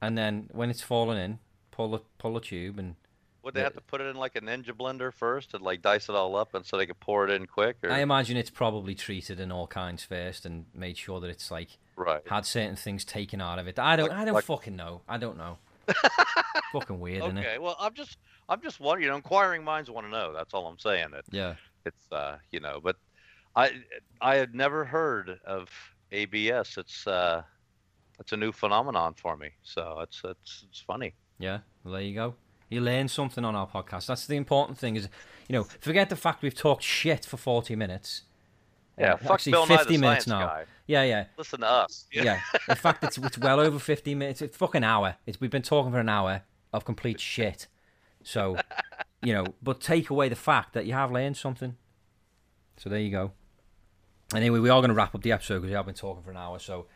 and 0.00 0.16
then 0.16 0.48
when 0.52 0.70
it's 0.70 0.82
fallen 0.82 1.16
in, 1.18 1.38
pull 1.70 1.90
the 1.90 2.00
pull 2.18 2.34
the 2.34 2.40
tube 2.40 2.78
and. 2.78 2.96
Would 3.42 3.54
they 3.54 3.60
Yeah. 3.60 3.64
have 3.64 3.74
to 3.74 3.80
put 3.80 4.02
it 4.02 4.04
in 4.04 4.16
like 4.16 4.36
a 4.36 4.42
ninja 4.42 4.72
blender 4.72 5.10
first 5.10 5.54
and 5.54 5.62
like 5.62 5.80
dice 5.80 6.10
it 6.10 6.14
all 6.14 6.36
up, 6.36 6.52
and 6.54 6.66
so 6.66 6.76
they 6.76 6.84
could 6.84 7.00
pour 7.00 7.24
it 7.26 7.30
in 7.30 7.46
quick? 7.46 7.78
Or 7.82 7.90
I 7.90 8.00
imagine 8.00 8.36
it's 8.36 8.50
probably 8.50 8.94
treated 8.94 9.40
in 9.40 9.50
all 9.50 9.66
kinds 9.66 10.04
first 10.04 10.44
and 10.44 10.66
made 10.74 10.98
sure 10.98 11.20
that 11.20 11.28
it's 11.28 11.50
like 11.50 11.78
right. 11.96 12.20
had 12.28 12.44
certain 12.44 12.76
things 12.76 13.02
taken 13.02 13.40
out 13.40 13.58
of 13.58 13.66
it. 13.66 13.78
I 13.78 13.96
don't. 13.96 14.10
Like- 14.10 14.18
I 14.18 14.24
don't 14.26 14.34
like- 14.34 14.44
fucking 14.44 14.76
know. 14.76 15.00
I 15.08 15.16
don't 15.16 15.38
know. 15.38 15.56
fucking 16.72 17.00
weird, 17.00 17.24
isn't 17.24 17.38
it? 17.38 17.46
Okay. 17.46 17.58
Well, 17.58 17.76
I'm 17.80 17.94
just 17.94 18.18
I'm 18.48 18.60
just 18.60 18.78
wondering. 18.78 19.04
You 19.04 19.10
know, 19.10 19.16
inquiring 19.16 19.64
minds 19.64 19.90
want 19.90 20.06
to 20.06 20.10
know. 20.10 20.32
That's 20.34 20.52
all 20.54 20.66
I'm 20.66 20.78
saying. 20.78 21.08
It, 21.14 21.24
Yeah. 21.30 21.54
it's 21.86 22.12
uh 22.12 22.36
you 22.52 22.60
know, 22.60 22.78
but 22.82 22.96
I 23.60 23.70
I 24.20 24.36
had 24.36 24.54
never 24.54 24.84
heard 24.84 25.38
of 25.44 25.68
ABS. 26.12 26.78
It's 26.78 27.06
uh 27.06 27.42
it's 28.18 28.32
a 28.32 28.36
new 28.36 28.52
phenomenon 28.52 29.14
for 29.14 29.36
me. 29.36 29.50
So 29.62 30.00
it's 30.00 30.22
it's 30.24 30.64
it's 30.68 30.80
funny. 30.80 31.14
Yeah, 31.38 31.58
well, 31.84 31.94
there 31.94 32.02
you 32.02 32.14
go. 32.14 32.34
You 32.68 32.80
learn 32.80 33.08
something 33.08 33.44
on 33.44 33.54
our 33.56 33.66
podcast. 33.66 34.06
That's 34.06 34.26
the 34.26 34.36
important 34.36 34.78
thing. 34.78 34.96
Is 34.96 35.08
you 35.48 35.54
know, 35.54 35.64
forget 35.64 36.08
the 36.08 36.16
fact 36.16 36.42
we've 36.42 36.54
talked 36.54 36.82
shit 36.82 37.24
for 37.26 37.36
forty 37.36 37.76
minutes. 37.76 38.22
Yeah. 38.98 39.14
Uh, 39.14 39.16
fuck 39.16 39.30
actually, 39.32 39.52
Bill 39.52 39.66
fifty 39.66 39.96
minutes 39.98 40.26
now. 40.26 40.46
Guy. 40.46 40.64
Yeah, 40.86 41.04
yeah, 41.04 41.24
Listen 41.38 41.60
to 41.60 41.70
us. 41.70 42.06
yeah. 42.12 42.40
In 42.68 42.74
fact, 42.74 43.04
it's 43.04 43.18
it's 43.18 43.38
well 43.38 43.60
over 43.60 43.78
fifty 43.78 44.14
minutes. 44.14 44.42
It's 44.42 44.56
fucking 44.56 44.84
hour. 44.84 45.16
It's 45.26 45.40
we've 45.40 45.50
been 45.50 45.62
talking 45.62 45.92
for 45.92 46.00
an 46.00 46.08
hour 46.08 46.42
of 46.72 46.84
complete 46.84 47.20
shit. 47.20 47.66
So, 48.22 48.56
you 49.22 49.32
know, 49.32 49.46
but 49.62 49.80
take 49.80 50.10
away 50.10 50.28
the 50.28 50.36
fact 50.36 50.72
that 50.74 50.86
you 50.86 50.92
have 50.92 51.10
learned 51.10 51.36
something. 51.36 51.76
So 52.76 52.88
there 52.90 53.00
you 53.00 53.10
go. 53.10 53.32
Anyway, 54.34 54.60
we 54.60 54.70
are 54.70 54.80
going 54.80 54.90
to 54.90 54.94
wrap 54.94 55.14
up 55.14 55.22
the 55.22 55.32
episode 55.32 55.56
because 55.56 55.70
we 55.70 55.74
have 55.74 55.86
been 55.86 55.94
talking 55.94 56.22
for 56.22 56.30
an 56.30 56.36
hour. 56.36 56.58
So, 56.58 56.86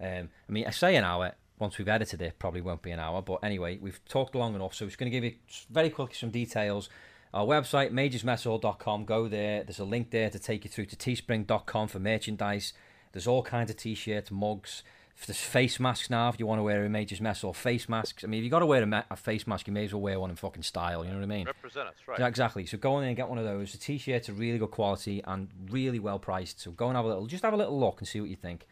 um, 0.00 0.28
I 0.48 0.52
mean, 0.52 0.66
I 0.66 0.70
say 0.70 0.94
an 0.96 1.04
hour. 1.04 1.32
Once 1.58 1.78
we've 1.78 1.88
edited 1.88 2.20
it, 2.20 2.38
probably 2.38 2.60
won't 2.60 2.82
be 2.82 2.90
an 2.90 3.00
hour. 3.00 3.20
But 3.22 3.40
anyway, 3.42 3.78
we've 3.78 4.04
talked 4.06 4.34
long 4.34 4.54
enough. 4.54 4.74
So, 4.74 4.86
it's 4.86 4.96
going 4.96 5.10
to 5.10 5.14
give 5.16 5.24
you 5.24 5.34
very 5.70 5.90
quickly 5.90 6.14
some 6.14 6.30
details. 6.30 6.88
Our 7.32 7.46
website, 7.46 7.90
majorsmesshall.com. 7.90 9.06
Go 9.06 9.26
there. 9.26 9.64
There's 9.64 9.80
a 9.80 9.84
link 9.84 10.10
there 10.10 10.30
to 10.30 10.38
take 10.38 10.64
you 10.64 10.70
through 10.70 10.86
to 10.86 10.96
teespring.com 10.96 11.88
for 11.88 11.98
merchandise. 11.98 12.72
There's 13.10 13.26
all 13.26 13.42
kinds 13.42 13.70
of 13.70 13.76
t-shirts, 13.76 14.30
mugs. 14.30 14.84
There's 15.26 15.38
face 15.38 15.80
masks 15.80 16.10
now 16.10 16.28
if 16.28 16.38
you 16.38 16.46
want 16.46 16.58
to 16.58 16.62
wear 16.62 16.84
a 16.84 16.88
Majors 16.90 17.20
Mess 17.20 17.40
Hall 17.42 17.54
face 17.54 17.88
masks. 17.88 18.24
I 18.24 18.26
mean, 18.26 18.38
if 18.38 18.44
you've 18.44 18.50
got 18.50 18.58
to 18.58 18.66
wear 18.66 18.82
a, 18.82 18.86
ma- 18.86 19.04
a 19.10 19.16
face 19.16 19.46
mask, 19.46 19.66
you 19.66 19.72
may 19.72 19.84
as 19.84 19.94
well 19.94 20.02
wear 20.02 20.20
one 20.20 20.28
in 20.28 20.36
fucking 20.36 20.62
style. 20.64 21.02
You 21.04 21.10
know 21.12 21.16
what 21.16 21.22
I 21.22 21.26
mean? 21.26 21.46
Represent 21.46 21.88
us, 21.88 21.94
right? 22.06 22.18
Yeah, 22.18 22.26
exactly. 22.26 22.66
So 22.66 22.76
go 22.76 22.96
in 22.96 23.02
there 23.02 23.08
and 23.08 23.16
get 23.16 23.28
one 23.28 23.38
of 23.38 23.44
those. 23.44 23.72
The 23.72 23.78
t-shirts 23.78 24.28
are 24.28 24.34
really 24.34 24.58
good 24.58 24.70
quality 24.70 25.22
and 25.24 25.48
really 25.70 25.98
well 25.98 26.18
priced. 26.18 26.60
So 26.60 26.72
go 26.72 26.88
and 26.88 26.96
have 26.96 27.06
a 27.06 27.08
little, 27.08 27.26
just 27.26 27.42
have 27.44 27.54
a 27.54 27.56
little 27.56 27.78
look 27.78 28.00
and 28.00 28.08
see 28.08 28.20
what 28.20 28.28
you 28.28 28.36
think. 28.36 28.66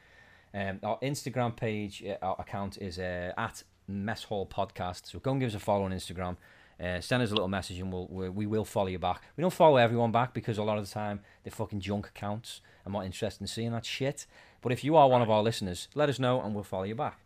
Um, 0.52 0.80
our 0.82 0.98
Instagram 1.00 1.56
page, 1.56 2.04
uh, 2.04 2.16
our 2.22 2.36
account 2.38 2.76
is 2.76 2.98
uh, 2.98 3.32
at 3.38 3.62
Mess 3.88 4.24
Hall 4.24 4.46
Podcast. 4.46 5.06
So 5.06 5.20
go 5.20 5.30
and 5.30 5.40
give 5.40 5.48
us 5.48 5.54
a 5.54 5.60
follow 5.60 5.84
on 5.84 5.92
Instagram. 5.92 6.36
Uh, 6.82 7.00
send 7.00 7.22
us 7.22 7.30
a 7.30 7.34
little 7.34 7.48
message 7.48 7.78
and 7.78 7.92
we'll, 7.92 8.08
we, 8.10 8.28
we 8.28 8.46
will 8.46 8.64
follow 8.64 8.88
you 8.88 8.98
back. 8.98 9.22
We 9.36 9.42
don't 9.42 9.52
follow 9.52 9.76
everyone 9.76 10.10
back 10.10 10.34
because 10.34 10.58
a 10.58 10.64
lot 10.64 10.78
of 10.78 10.86
the 10.86 10.92
time 10.92 11.20
they're 11.44 11.52
fucking 11.52 11.80
junk 11.80 12.08
accounts. 12.08 12.60
I'm 12.84 12.92
not 12.92 13.04
interested 13.04 13.40
in 13.40 13.46
seeing 13.46 13.70
that 13.72 13.86
shit. 13.86 14.26
But 14.60 14.72
if 14.72 14.82
you 14.82 14.96
are 14.96 15.08
one 15.08 15.22
of 15.22 15.30
our 15.30 15.42
listeners, 15.42 15.88
let 15.94 16.08
us 16.08 16.18
know 16.18 16.40
and 16.40 16.54
we'll 16.54 16.64
follow 16.64 16.84
you 16.84 16.96
back. 16.96 17.20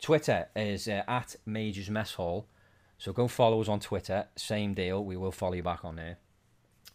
Twitter 0.00 0.48
is 0.56 0.88
uh, 0.88 1.02
at 1.06 1.36
Majors 1.44 1.90
Mess 1.90 2.14
Hall. 2.14 2.46
So 2.96 3.12
go 3.12 3.28
follow 3.28 3.60
us 3.60 3.68
on 3.68 3.80
Twitter. 3.80 4.26
Same 4.36 4.72
deal. 4.72 5.04
We 5.04 5.16
will 5.16 5.32
follow 5.32 5.54
you 5.54 5.62
back 5.62 5.84
on 5.84 5.96
there. 5.96 6.16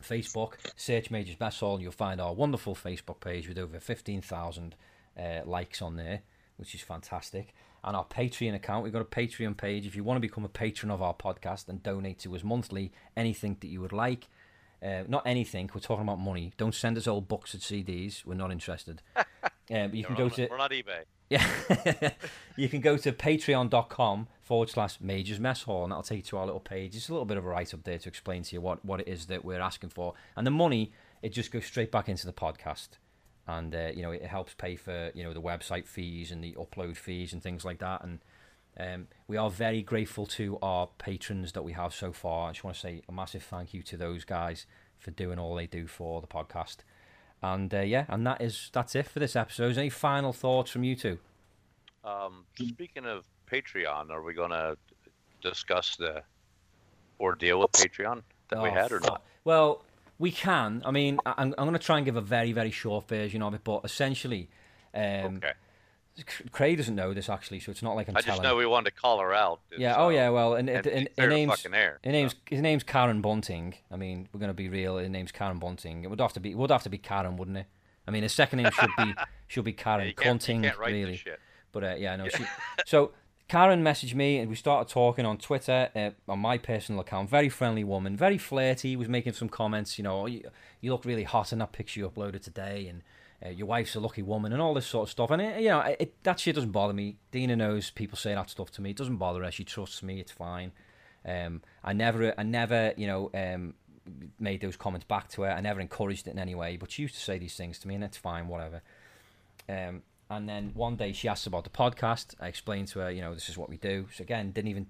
Facebook, 0.03 0.53
search 0.75 1.11
Majors 1.11 1.39
Mess 1.39 1.59
Hall, 1.59 1.75
and 1.75 1.83
you'll 1.83 1.91
find 1.91 2.21
our 2.21 2.33
wonderful 2.33 2.73
Facebook 2.73 3.19
page 3.19 3.47
with 3.47 3.57
over 3.57 3.79
15,000 3.79 4.75
uh, 5.17 5.41
likes 5.45 5.81
on 5.81 5.97
there, 5.97 6.21
which 6.57 6.73
is 6.73 6.81
fantastic. 6.81 7.53
And 7.83 7.95
our 7.95 8.05
Patreon 8.05 8.55
account, 8.55 8.83
we've 8.83 8.93
got 8.93 9.01
a 9.01 9.05
Patreon 9.05 9.57
page. 9.57 9.85
If 9.85 9.95
you 9.95 10.03
want 10.03 10.17
to 10.17 10.21
become 10.21 10.45
a 10.45 10.49
patron 10.49 10.91
of 10.91 11.01
our 11.01 11.13
podcast 11.13 11.69
and 11.69 11.81
donate 11.81 12.19
to 12.19 12.35
us 12.35 12.43
monthly, 12.43 12.91
anything 13.15 13.57
that 13.61 13.67
you 13.67 13.81
would 13.81 13.93
like, 13.93 14.27
uh, 14.83 15.03
not 15.07 15.23
anything, 15.25 15.69
we're 15.73 15.81
talking 15.81 16.03
about 16.03 16.19
money. 16.19 16.53
Don't 16.57 16.75
send 16.75 16.97
us 16.97 17.07
old 17.07 17.27
books 17.27 17.53
and 17.53 17.61
CDs. 17.61 18.25
We're 18.25 18.35
not 18.35 18.51
interested. 18.51 19.01
Um, 19.71 19.93
you 19.93 20.03
can 20.03 20.15
go 20.15 20.23
not, 20.23 20.33
to 20.33 20.47
we're 20.49 20.57
not 20.57 20.71
eBay. 20.71 21.03
yeah. 21.29 22.11
you 22.55 22.67
can 22.69 22.81
go 22.81 22.97
to 22.97 23.11
patreon.com 23.11 24.27
forward 24.41 24.69
slash 24.69 24.99
majors 24.99 25.39
mess 25.39 25.61
hall 25.61 25.83
and 25.83 25.91
that'll 25.91 26.01
take 26.01 26.17
you 26.17 26.23
to 26.23 26.37
our 26.37 26.45
little 26.45 26.59
page. 26.59 26.95
It's 26.95 27.07
a 27.07 27.11
little 27.11 27.25
bit 27.25 27.37
of 27.37 27.45
a 27.45 27.47
write 27.47 27.73
up 27.73 27.83
there 27.83 27.99
to 27.99 28.09
explain 28.09 28.41
to 28.43 28.55
you 28.55 28.61
what, 28.61 28.83
what 28.83 29.01
it 29.01 29.07
is 29.07 29.27
that 29.27 29.45
we're 29.45 29.59
asking 29.59 29.91
for. 29.91 30.15
And 30.35 30.47
the 30.47 30.51
money, 30.51 30.91
it 31.21 31.29
just 31.29 31.51
goes 31.51 31.65
straight 31.65 31.91
back 31.91 32.09
into 32.09 32.25
the 32.25 32.33
podcast. 32.33 32.89
And, 33.57 33.73
uh, 33.73 33.89
you 33.95 34.03
know, 34.03 34.11
it 34.11 34.23
helps 34.25 34.53
pay 34.53 34.75
for, 34.75 35.11
you 35.15 35.23
know, 35.23 35.33
the 35.33 35.41
website 35.41 35.87
fees 35.87 36.31
and 36.31 36.43
the 36.43 36.53
upload 36.53 36.97
fees 36.97 37.33
and 37.33 37.41
things 37.41 37.65
like 37.65 37.79
that. 37.79 38.03
And 38.03 38.19
um, 38.79 39.07
we 39.27 39.37
are 39.37 39.49
very 39.49 39.81
grateful 39.81 40.25
to 40.27 40.59
our 40.61 40.87
patrons 40.99 41.53
that 41.53 41.63
we 41.63 41.73
have 41.73 41.93
so 41.93 42.11
far. 42.13 42.49
I 42.49 42.51
just 42.51 42.63
want 42.63 42.75
to 42.75 42.81
say 42.81 43.01
a 43.09 43.11
massive 43.11 43.43
thank 43.43 43.73
you 43.73 43.81
to 43.83 43.97
those 43.97 44.23
guys 44.23 44.65
for 44.99 45.11
doing 45.11 45.39
all 45.39 45.55
they 45.55 45.65
do 45.67 45.87
for 45.87 46.21
the 46.21 46.27
podcast. 46.27 46.77
And 47.41 47.73
uh, 47.73 47.79
yeah, 47.81 48.05
and 48.09 48.27
that 48.27 48.41
is 48.41 48.69
that's 48.73 48.95
it 48.95 49.07
for 49.07 49.19
this 49.19 49.35
episode. 49.35 49.77
Any 49.77 49.89
final 49.89 50.33
thoughts 50.33 50.69
from 50.71 50.83
you 50.83 50.95
two? 50.95 51.17
Um, 52.03 52.45
speaking 52.55 53.05
of 53.05 53.23
Patreon, 53.51 54.09
are 54.11 54.21
we 54.21 54.33
going 54.33 54.51
to 54.51 54.77
discuss 55.41 55.95
the 55.95 56.21
ordeal 57.19 57.59
with 57.61 57.71
Patreon 57.71 58.21
that 58.49 58.61
we 58.61 58.69
Oh, 58.69 58.73
had 58.73 58.91
or 58.91 58.99
not? 58.99 59.23
Well, 59.43 59.83
we 60.19 60.31
can. 60.31 60.81
I 60.85 60.91
mean, 60.91 61.17
I'm, 61.25 61.55
I'm 61.57 61.65
going 61.65 61.73
to 61.73 61.79
try 61.79 61.97
and 61.97 62.05
give 62.05 62.15
a 62.17 62.21
very, 62.21 62.51
very 62.51 62.71
short 62.71 63.07
version 63.07 63.41
of 63.41 63.53
it, 63.55 63.61
but 63.63 63.81
essentially, 63.83 64.49
um, 64.93 65.37
Okay. 65.37 65.53
C- 66.17 66.43
Craig 66.51 66.75
doesn't 66.75 66.95
know 66.95 67.13
this 67.13 67.29
actually, 67.29 67.61
so 67.61 67.71
it's 67.71 67.81
not 67.81 67.95
like 67.95 68.09
I'm 68.09 68.17
I 68.17 68.19
just 68.19 68.27
telling. 68.27 68.43
know 68.43 68.57
we 68.57 68.65
wanted 68.65 68.89
to 68.93 68.95
call 69.01 69.19
her 69.21 69.33
out. 69.33 69.61
yeah. 69.77 69.93
so- 69.95 69.99
Oh 70.01 70.09
yeah. 70.09 70.29
Well, 70.29 70.55
and, 70.55 70.69
and 70.69 70.85
and, 70.85 71.07
and, 71.07 71.15
clear 71.15 71.25
her 71.27 71.29
the 71.29 71.35
name's 71.35 71.65
air. 71.73 71.99
her 72.03 72.11
name's 72.11 72.35
his 72.49 72.61
name's 72.61 72.83
Karen 72.83 73.21
Bunting. 73.21 73.75
I 73.89 73.95
mean, 73.95 74.27
we're 74.33 74.39
going 74.41 74.49
to 74.49 74.53
be 74.53 74.67
real. 74.67 74.97
His 74.97 75.09
name's 75.09 75.31
Karen 75.31 75.59
Bunting. 75.59 76.03
It 76.03 76.09
would 76.09 76.19
have 76.19 76.33
to 76.33 76.39
be. 76.41 76.51
It 76.51 76.57
would 76.57 76.71
have 76.71 76.83
to 76.83 76.89
be 76.89 76.97
Karen, 76.97 77.37
wouldn't 77.37 77.57
it? 77.57 77.67
I 78.05 78.11
mean, 78.11 78.23
his 78.23 78.33
second 78.33 78.61
name 78.61 78.71
should 78.71 78.89
be 78.97 79.13
should 79.47 79.63
be 79.63 79.71
Yeah, 79.71 79.77
Karen 79.83 80.07
you 80.07 80.13
Cunting, 80.13 80.77
really. 80.77 81.21
But 81.71 81.83
uh, 81.85 81.95
yeah, 81.97 82.17
no. 82.17 82.27
She, 82.27 82.43
so 82.85 83.11
Karen 83.49 83.83
messaged 83.83 84.13
me 84.13 84.37
and 84.37 84.47
we 84.47 84.55
started 84.55 84.91
talking 84.93 85.25
on 85.25 85.39
Twitter 85.39 85.89
uh, 85.95 86.11
on 86.31 86.37
my 86.37 86.59
personal 86.59 87.01
account. 87.01 87.31
Very 87.31 87.49
friendly 87.49 87.83
woman, 87.83 88.15
very 88.15 88.37
flirty. 88.37 88.95
Was 88.95 89.09
making 89.09 89.33
some 89.33 89.49
comments. 89.49 89.97
You 89.97 90.03
know, 90.03 90.21
"Oh, 90.21 90.25
you, 90.27 90.43
you 90.79 90.91
look 90.91 91.03
really 91.03 91.23
hot 91.23 91.51
in 91.51 91.57
that 91.59 91.71
picture 91.71 91.99
you 91.99 92.07
uploaded 92.07 92.43
today, 92.43 92.87
and 92.87 93.01
uh, 93.43 93.49
your 93.49 93.65
wife's 93.65 93.95
a 93.95 93.99
lucky 93.99 94.21
woman, 94.21 94.53
and 94.53 94.61
all 94.61 94.75
this 94.75 94.85
sort 94.85 95.07
of 95.07 95.11
stuff. 95.11 95.31
And 95.31 95.41
it, 95.41 95.61
you 95.61 95.69
know, 95.69 95.79
it, 95.79 96.23
that 96.23 96.39
shit 96.39 96.53
doesn't 96.53 96.71
bother 96.71 96.93
me. 96.93 97.17
Dina 97.31 97.55
knows 97.55 97.89
people 97.89 98.17
say 98.17 98.35
that 98.35 98.51
stuff 98.51 98.69
to 98.71 98.83
me. 98.83 98.91
It 98.91 98.97
doesn't 98.97 99.17
bother 99.17 99.43
her. 99.43 99.51
She 99.51 99.63
trusts 99.63 100.03
me. 100.03 100.19
It's 100.19 100.31
fine. 100.31 100.71
Um, 101.25 101.63
I 101.83 101.93
never, 101.93 102.35
I 102.37 102.43
never, 102.43 102.93
you 102.97 103.07
know, 103.07 103.31
um, 103.33 103.73
made 104.39 104.61
those 104.61 104.77
comments 104.77 105.05
back 105.05 105.27
to 105.29 105.41
her. 105.41 105.49
I 105.49 105.61
never 105.61 105.79
encouraged 105.79 106.27
it 106.27 106.31
in 106.31 106.39
any 106.39 106.53
way. 106.53 106.77
But 106.77 106.91
she 106.91 107.01
used 107.01 107.15
to 107.15 107.21
say 107.21 107.39
these 107.39 107.55
things 107.55 107.79
to 107.79 107.87
me, 107.87 107.95
and 107.95 108.03
it's 108.03 108.17
fine, 108.17 108.47
whatever. 108.47 108.83
Um, 109.67 110.03
and 110.29 110.47
then 110.47 110.71
one 110.73 110.95
day 110.95 111.11
she 111.11 111.27
asked 111.27 111.47
about 111.47 111.63
the 111.63 111.69
podcast. 111.69 112.35
I 112.39 112.47
explained 112.47 112.87
to 112.89 112.99
her, 112.99 113.11
you 113.11 113.21
know, 113.21 113.33
this 113.33 113.49
is 113.49 113.57
what 113.57 113.69
we 113.69 113.77
do. 113.77 114.07
So 114.13 114.21
again, 114.21 114.51
didn't 114.51 114.69
even 114.69 114.87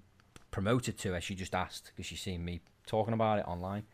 promote 0.50 0.88
it 0.88 0.98
to 0.98 1.12
her. 1.14 1.20
She 1.20 1.34
just 1.34 1.54
asked 1.54 1.92
because 1.94 2.06
she's 2.06 2.20
seen 2.20 2.44
me 2.44 2.60
talking 2.86 3.14
about 3.14 3.38
it 3.38 3.48
online. 3.48 3.84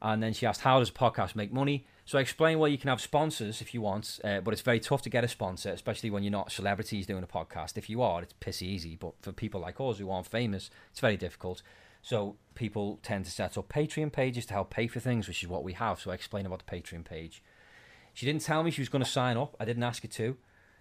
And 0.00 0.22
then 0.22 0.32
she 0.32 0.46
asked, 0.46 0.60
how 0.60 0.78
does 0.78 0.90
a 0.90 0.92
podcast 0.92 1.34
make 1.34 1.52
money? 1.52 1.84
So 2.04 2.18
I 2.18 2.20
explained, 2.20 2.60
well, 2.60 2.70
you 2.70 2.78
can 2.78 2.88
have 2.88 3.00
sponsors 3.00 3.60
if 3.60 3.74
you 3.74 3.80
want, 3.80 4.20
uh, 4.22 4.40
but 4.40 4.52
it's 4.52 4.62
very 4.62 4.78
tough 4.78 5.02
to 5.02 5.10
get 5.10 5.24
a 5.24 5.28
sponsor, 5.28 5.70
especially 5.70 6.10
when 6.10 6.22
you're 6.22 6.30
not 6.30 6.52
celebrities 6.52 7.06
doing 7.06 7.24
a 7.24 7.26
podcast. 7.26 7.76
If 7.76 7.90
you 7.90 8.00
are, 8.00 8.22
it's 8.22 8.34
piss 8.38 8.62
easy. 8.62 8.94
But 8.94 9.14
for 9.20 9.32
people 9.32 9.60
like 9.60 9.80
us 9.80 9.98
who 9.98 10.08
aren't 10.10 10.28
famous, 10.28 10.70
it's 10.90 11.00
very 11.00 11.16
difficult. 11.16 11.62
So 12.00 12.36
people 12.54 13.00
tend 13.02 13.24
to 13.24 13.30
set 13.32 13.58
up 13.58 13.68
Patreon 13.68 14.12
pages 14.12 14.46
to 14.46 14.54
help 14.54 14.70
pay 14.70 14.86
for 14.86 15.00
things, 15.00 15.26
which 15.26 15.42
is 15.42 15.48
what 15.48 15.64
we 15.64 15.72
have. 15.72 16.00
So 16.00 16.12
I 16.12 16.14
explained 16.14 16.46
about 16.46 16.64
the 16.64 16.76
Patreon 16.76 17.04
page. 17.04 17.42
She 18.14 18.24
didn't 18.24 18.42
tell 18.42 18.62
me 18.62 18.70
she 18.70 18.80
was 18.80 18.88
going 18.88 19.04
to 19.04 19.10
sign 19.10 19.36
up. 19.36 19.56
I 19.58 19.64
didn't 19.64 19.82
ask 19.82 20.02
her 20.02 20.08
to. 20.08 20.36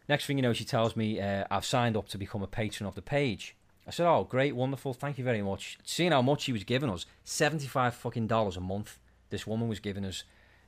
Next 0.09 0.25
thing 0.25 0.37
you 0.37 0.41
know, 0.41 0.53
she 0.53 0.65
tells 0.65 0.95
me 0.95 1.19
uh, 1.19 1.45
I've 1.51 1.65
signed 1.65 1.97
up 1.97 2.07
to 2.09 2.17
become 2.17 2.41
a 2.41 2.47
patron 2.47 2.87
of 2.87 2.95
the 2.95 3.01
page. 3.01 3.55
I 3.85 3.91
said, 3.91 4.07
"Oh, 4.07 4.23
great, 4.23 4.55
wonderful, 4.55 4.93
thank 4.93 5.17
you 5.17 5.23
very 5.23 5.41
much." 5.41 5.77
Seeing 5.83 6.11
how 6.11 6.21
much 6.21 6.41
she 6.41 6.53
was 6.53 6.63
giving 6.63 6.89
us, 6.89 7.05
seventy-five 7.23 7.93
fucking 7.93 8.27
dollars 8.27 8.57
a 8.57 8.61
month. 8.61 8.99
This 9.29 9.45
woman 9.45 9.67
was 9.67 9.79
giving 9.79 10.05
us 10.05 10.23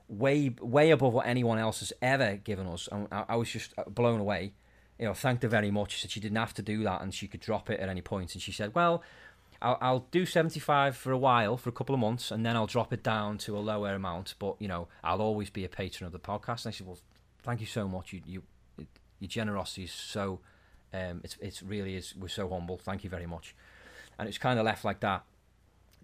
way, 0.07 0.53
way 0.61 0.91
above 0.91 1.13
what 1.13 1.27
anyone 1.27 1.59
else 1.59 1.79
has 1.79 1.93
ever 2.01 2.35
given 2.35 2.67
us, 2.67 2.89
and 2.91 3.07
I, 3.11 3.25
I 3.29 3.35
was 3.35 3.49
just 3.49 3.73
uh, 3.77 3.83
blown 3.87 4.19
away. 4.19 4.53
You 4.97 5.05
know, 5.05 5.13
thanked 5.13 5.43
her 5.43 5.49
very 5.49 5.71
much. 5.71 5.93
She 5.93 6.01
said 6.01 6.11
she 6.11 6.19
didn't 6.19 6.37
have 6.37 6.53
to 6.55 6.61
do 6.61 6.83
that, 6.83 7.01
and 7.01 7.13
she 7.13 7.27
could 7.27 7.39
drop 7.39 7.69
it 7.69 7.79
at 7.79 7.87
any 7.87 8.01
point. 8.01 8.33
And 8.33 8.41
she 8.41 8.51
said, 8.51 8.75
"Well, 8.75 9.03
I'll, 9.61 9.77
I'll 9.81 10.07
do 10.11 10.25
75 10.25 10.95
for 10.95 11.11
a 11.11 11.17
while, 11.17 11.57
for 11.57 11.69
a 11.69 11.73
couple 11.73 11.93
of 11.93 12.01
months, 12.01 12.31
and 12.31 12.45
then 12.45 12.55
I'll 12.55 12.67
drop 12.67 12.93
it 12.93 13.03
down 13.03 13.37
to 13.39 13.57
a 13.57 13.59
lower 13.59 13.93
amount. 13.93 14.35
But, 14.39 14.55
you 14.59 14.67
know, 14.67 14.87
I'll 15.03 15.21
always 15.21 15.49
be 15.49 15.65
a 15.65 15.69
patron 15.69 16.05
of 16.05 16.13
the 16.13 16.19
podcast. 16.19 16.65
And 16.65 16.73
I 16.73 16.75
said, 16.75 16.87
well, 16.87 16.99
thank 17.43 17.59
you 17.59 17.67
so 17.67 17.87
much. 17.87 18.13
You, 18.13 18.21
you, 18.25 18.43
your 19.19 19.27
generosity 19.27 19.83
is 19.83 19.91
so, 19.91 20.39
um, 20.93 21.21
it's, 21.23 21.37
it's 21.41 21.61
really 21.63 21.95
is, 21.95 22.15
we're 22.15 22.27
so 22.27 22.49
humble. 22.49 22.77
Thank 22.77 23.03
you 23.03 23.09
very 23.09 23.25
much. 23.25 23.55
And 24.17 24.27
it's 24.27 24.37
kind 24.37 24.59
of 24.59 24.65
left 24.65 24.83
like 24.83 24.99
that. 25.01 25.23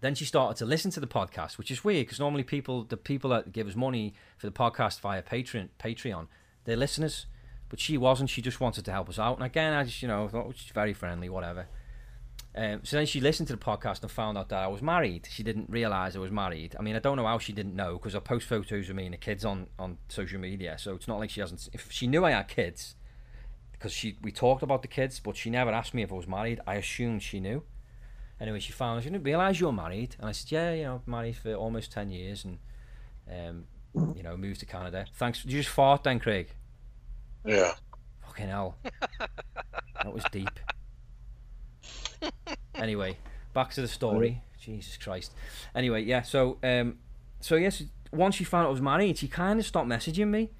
Then 0.01 0.16
she 0.16 0.26
started 0.26 0.57
to 0.57 0.66
listen 0.66 0.91
to 0.91 0.99
the 0.99 1.07
podcast, 1.07 1.57
which 1.57 1.72
is 1.72 1.84
weird 1.84 2.05
because 2.05 2.20
normally 2.20 2.43
people, 2.43 2.84
the 2.84 2.97
people 2.97 3.30
that 3.32 3.51
give 3.51 3.68
us 3.68 3.76
money 3.76 4.13
for 4.38 4.47
the 4.47 4.53
podcast 4.53 4.99
via 4.99 5.22
Patreon, 5.22 5.70
Patreon, 5.80 6.28
they're 6.66 6.76
listeners. 6.76 7.26
But 7.70 7.80
she 7.80 7.97
wasn't. 7.97 8.30
She 8.30 8.41
just 8.41 8.59
wanted 8.59 8.86
to 8.86 8.91
help 8.91 9.09
us 9.09 9.18
out. 9.18 9.38
And 9.38 9.45
again, 9.45 9.74
I 9.74 9.84
just, 9.84 10.01
you 10.01 10.07
know, 10.07 10.28
thought 10.28 10.45
oh, 10.47 10.53
she's 10.55 10.72
very 10.72 10.93
friendly, 10.93 11.30
whatever. 11.30 11.68
Um, 12.55 12.82
so 12.84 12.95
then 12.95 13.05
she 13.05 13.20
listened 13.20 13.47
to 13.47 13.55
the 13.55 13.61
podcast 13.61 14.01
and 14.01 14.11
found 14.11 14.38
out 14.38 14.49
that 14.49 14.63
I 14.63 14.68
was 14.68 14.82
married. 14.82 15.28
She 15.30 15.43
didn't 15.43 15.70
realise 15.70 16.16
I 16.16 16.20
was 16.20 16.32
married. 16.32 16.76
I 16.80 16.84
mean, 16.84 16.95
I 16.95 16.99
don't 16.99 17.18
know 17.18 17.26
how 17.26 17.38
she 17.38 17.51
didn't 17.51 17.76
know 17.76 17.93
because 17.93 18.16
I 18.16 18.20
post 18.20 18.47
photos 18.47 18.89
of 18.89 18.95
me 18.95 19.05
and 19.05 19.13
the 19.13 19.18
kids 19.18 19.43
on, 19.43 19.68
on 19.78 19.97
social 20.07 20.39
media. 20.39 20.78
So 20.78 20.95
it's 20.95 21.07
not 21.07 21.20
like 21.20 21.32
she 21.32 21.41
hasn't. 21.41 21.68
If 21.74 21.91
she 21.91 22.07
knew 22.07 22.24
I 22.24 22.32
had 22.32 22.47
kids, 22.47 22.95
because 23.78 23.91
she 23.91 24.17
we 24.21 24.32
talked 24.32 24.63
about 24.63 24.82
the 24.82 24.88
kids, 24.88 25.19
but 25.19 25.36
she 25.36 25.49
never 25.49 25.71
asked 25.71 25.93
me 25.93 26.03
if 26.03 26.11
I 26.11 26.15
was 26.15 26.28
married. 26.28 26.59
I 26.65 26.76
assumed 26.76 27.21
she 27.21 27.39
knew. 27.39 27.63
Anyway, 28.39 28.59
she 28.59 28.71
found 28.71 29.03
she 29.03 29.09
didn't 29.09 29.23
realise 29.23 29.59
you 29.59 29.67
were 29.67 29.71
married, 29.71 30.15
and 30.19 30.28
I 30.28 30.32
said, 30.32 30.51
yeah, 30.51 30.73
you 30.73 30.84
know, 30.84 31.01
married 31.05 31.38
for 31.38 31.53
almost 31.53 31.91
ten 31.91 32.11
years, 32.11 32.45
and 32.45 32.57
um, 33.32 33.65
you 34.15 34.23
know, 34.23 34.36
moved 34.36 34.59
to 34.61 34.65
Canada. 34.65 35.05
Thanks. 35.15 35.41
Did 35.41 35.51
you 35.51 35.59
just 35.59 35.69
fart 35.69 36.03
then, 36.03 36.19
Craig? 36.19 36.49
Yeah. 37.45 37.73
Fucking 38.26 38.47
hell. 38.47 38.78
that 39.23 40.13
was 40.13 40.23
deep. 40.32 40.59
Anyway, 42.76 43.17
back 43.53 43.71
to 43.73 43.82
the 43.82 43.88
story. 43.88 44.41
Jesus 44.59 44.97
Christ. 44.97 45.32
Anyway, 45.73 46.03
yeah, 46.03 46.23
so 46.23 46.57
um 46.63 46.97
so 47.39 47.55
yes, 47.55 47.84
once 48.11 48.36
she 48.36 48.43
found 48.43 48.65
out 48.65 48.69
I 48.69 48.71
was 48.71 48.82
married, 48.82 49.17
she 49.17 49.28
kind 49.28 49.59
of 49.59 49.65
stopped 49.65 49.88
messaging 49.88 50.30
me. 50.30 50.51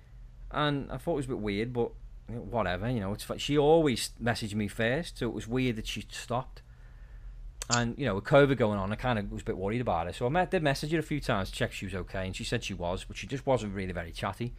And 0.52 0.92
I 0.92 0.98
thought 0.98 1.14
it 1.14 1.18
was 1.18 1.26
a 1.26 1.30
bit 1.30 1.40
weird, 1.40 1.74
but 1.74 1.92
whatever, 2.28 2.90
you 2.90 3.00
know, 3.00 3.14
it's. 3.14 3.28
She 3.38 3.58
always 3.58 4.12
messaged 4.22 4.56
me 4.56 4.68
first, 4.68 5.20
so 5.20 5.28
it 5.28 5.34
was 5.34 5.48
weird 5.48 5.76
that 5.78 5.88
she 5.88 6.06
stopped. 6.10 6.62
And, 7.70 7.98
you 7.98 8.06
know, 8.06 8.16
with 8.16 8.26
COVID 8.26 8.58
going 8.58 8.78
on, 8.78 8.92
I 8.92 8.96
kind 8.96 9.18
of 9.18 9.32
was 9.32 9.42
a 9.42 9.46
bit 9.46 9.58
worried 9.58 9.82
about 9.82 10.06
her. 10.06 10.14
So 10.14 10.28
I 10.28 10.30
met, 10.30 10.52
did 10.52 10.62
message 10.62 10.92
her 10.92 11.00
a 11.00 11.04
few 11.04 11.20
times, 11.20 11.50
check 11.50 11.72
she 11.72 11.86
was 11.86 11.96
okay, 11.96 12.26
and 12.26 12.36
she 12.36 12.44
said 12.44 12.64
she 12.64 12.76
was, 12.76 13.04
but 13.04 13.18
she 13.18 13.26
just 13.26 13.46
wasn't 13.48 13.74
really 13.74 13.92
very 13.92 14.12
chatty. 14.12 14.54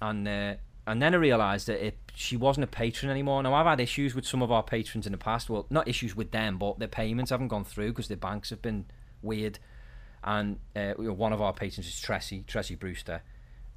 And 0.00 0.26
uh, 0.28 0.54
and 0.86 1.02
then 1.02 1.14
I 1.14 1.16
realised 1.16 1.66
that 1.66 1.84
it, 1.84 1.98
she 2.14 2.36
wasn't 2.36 2.64
a 2.64 2.68
patron 2.68 3.10
anymore. 3.10 3.42
Now 3.42 3.54
I've 3.54 3.66
had 3.66 3.80
issues 3.80 4.14
with 4.14 4.24
some 4.24 4.40
of 4.40 4.52
our 4.52 4.62
patrons 4.62 5.04
in 5.06 5.12
the 5.12 5.18
past. 5.18 5.50
Well, 5.50 5.66
not 5.68 5.88
issues 5.88 6.14
with 6.14 6.30
them, 6.30 6.58
but 6.58 6.78
their 6.78 6.86
payments 6.88 7.30
haven't 7.30 7.48
gone 7.48 7.64
through 7.64 7.88
because 7.88 8.06
their 8.06 8.16
banks 8.16 8.50
have 8.50 8.62
been 8.62 8.86
weird. 9.20 9.58
And 10.22 10.58
uh, 10.76 10.92
one 10.92 11.32
of 11.32 11.42
our 11.42 11.52
patrons 11.52 11.88
is 11.88 11.94
Tressie, 11.94 12.44
Tressie 12.44 12.78
Brewster. 12.78 13.22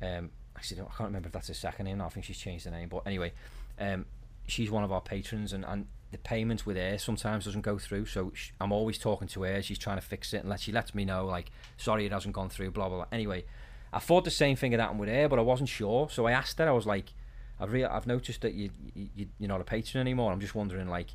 Um, 0.02 0.30
actually, 0.60 0.82
I 0.82 0.84
can't 0.84 1.08
remember 1.08 1.28
if 1.28 1.34
that's 1.34 1.48
her 1.48 1.54
second 1.54 1.86
name. 1.86 2.02
I 2.02 2.10
think 2.10 2.26
she's 2.26 2.38
changed 2.38 2.66
the 2.66 2.72
name. 2.72 2.90
But 2.90 3.04
anyway, 3.06 3.32
um, 3.80 4.06
she's 4.46 4.70
one 4.70 4.84
of 4.84 4.92
our 4.92 5.00
patrons, 5.00 5.54
and, 5.54 5.64
and 5.64 5.88
the 6.12 6.18
payments 6.18 6.66
with 6.66 6.76
her 6.76 6.98
sometimes 6.98 7.46
doesn't 7.46 7.62
go 7.62 7.78
through. 7.78 8.06
So 8.08 8.32
sh 8.34 8.50
I'm 8.60 8.74
always 8.74 8.98
talking 8.98 9.30
to 9.30 9.44
her. 9.44 9.62
She's 9.62 9.80
trying 9.80 9.98
to 9.98 10.06
fix 10.06 10.34
it, 10.34 10.40
and 10.40 10.50
let, 10.50 10.60
she 10.60 10.74
lets 10.74 10.94
me 10.94 11.06
know 11.06 11.26
like, 11.26 11.50
sorry, 11.78 12.06
it 12.06 12.12
hasn't 12.12 12.36
gone 12.36 12.50
through. 12.50 12.72
Blah 12.72 12.90
blah 12.90 12.98
blah. 12.98 13.06
Anyway, 13.12 13.46
I 13.94 14.00
thought 14.00 14.26
the 14.26 14.32
same 14.32 14.58
thing 14.58 14.72
had 14.72 14.82
happened 14.82 15.00
with 15.00 15.10
her, 15.10 15.30
but 15.30 15.40
I 15.40 15.44
wasn't 15.44 15.70
sure. 15.70 16.10
So 16.10 16.26
I 16.26 16.34
asked 16.34 16.60
her. 16.60 16.68
I 16.68 16.72
was 16.72 16.86
like, 16.86 17.14
I've 17.58 17.72
re- 17.72 17.86
I've 17.86 18.06
noticed 18.08 18.42
that 18.42 18.54
you, 18.54 18.70
you 18.94 19.28
you're 19.40 19.48
not 19.48 19.62
a 19.62 19.64
patron 19.64 20.02
anymore. 20.02 20.34
I'm 20.34 20.42
just 20.42 20.56
wondering 20.56 20.90
like, 20.90 21.08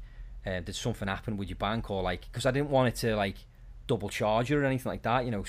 uh, 0.46 0.60
did 0.60 0.74
something 0.74 1.06
happen 1.06 1.36
with 1.36 1.50
your 1.50 1.56
bank 1.56 1.90
or 1.90 2.02
like? 2.02 2.22
Because 2.22 2.46
I 2.46 2.50
didn't 2.50 2.70
want 2.70 2.88
it 2.88 2.96
to 3.00 3.14
like 3.14 3.36
double 3.86 4.08
charge 4.08 4.48
you 4.48 4.58
or 4.58 4.64
anything 4.64 4.90
like 4.90 5.02
that. 5.02 5.26
You 5.26 5.32
know, 5.32 5.44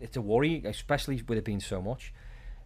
it's 0.00 0.16
a 0.16 0.20
worry, 0.20 0.62
especially 0.64 1.22
with 1.28 1.38
it 1.38 1.44
being 1.44 1.60
so 1.60 1.80
much. 1.80 2.12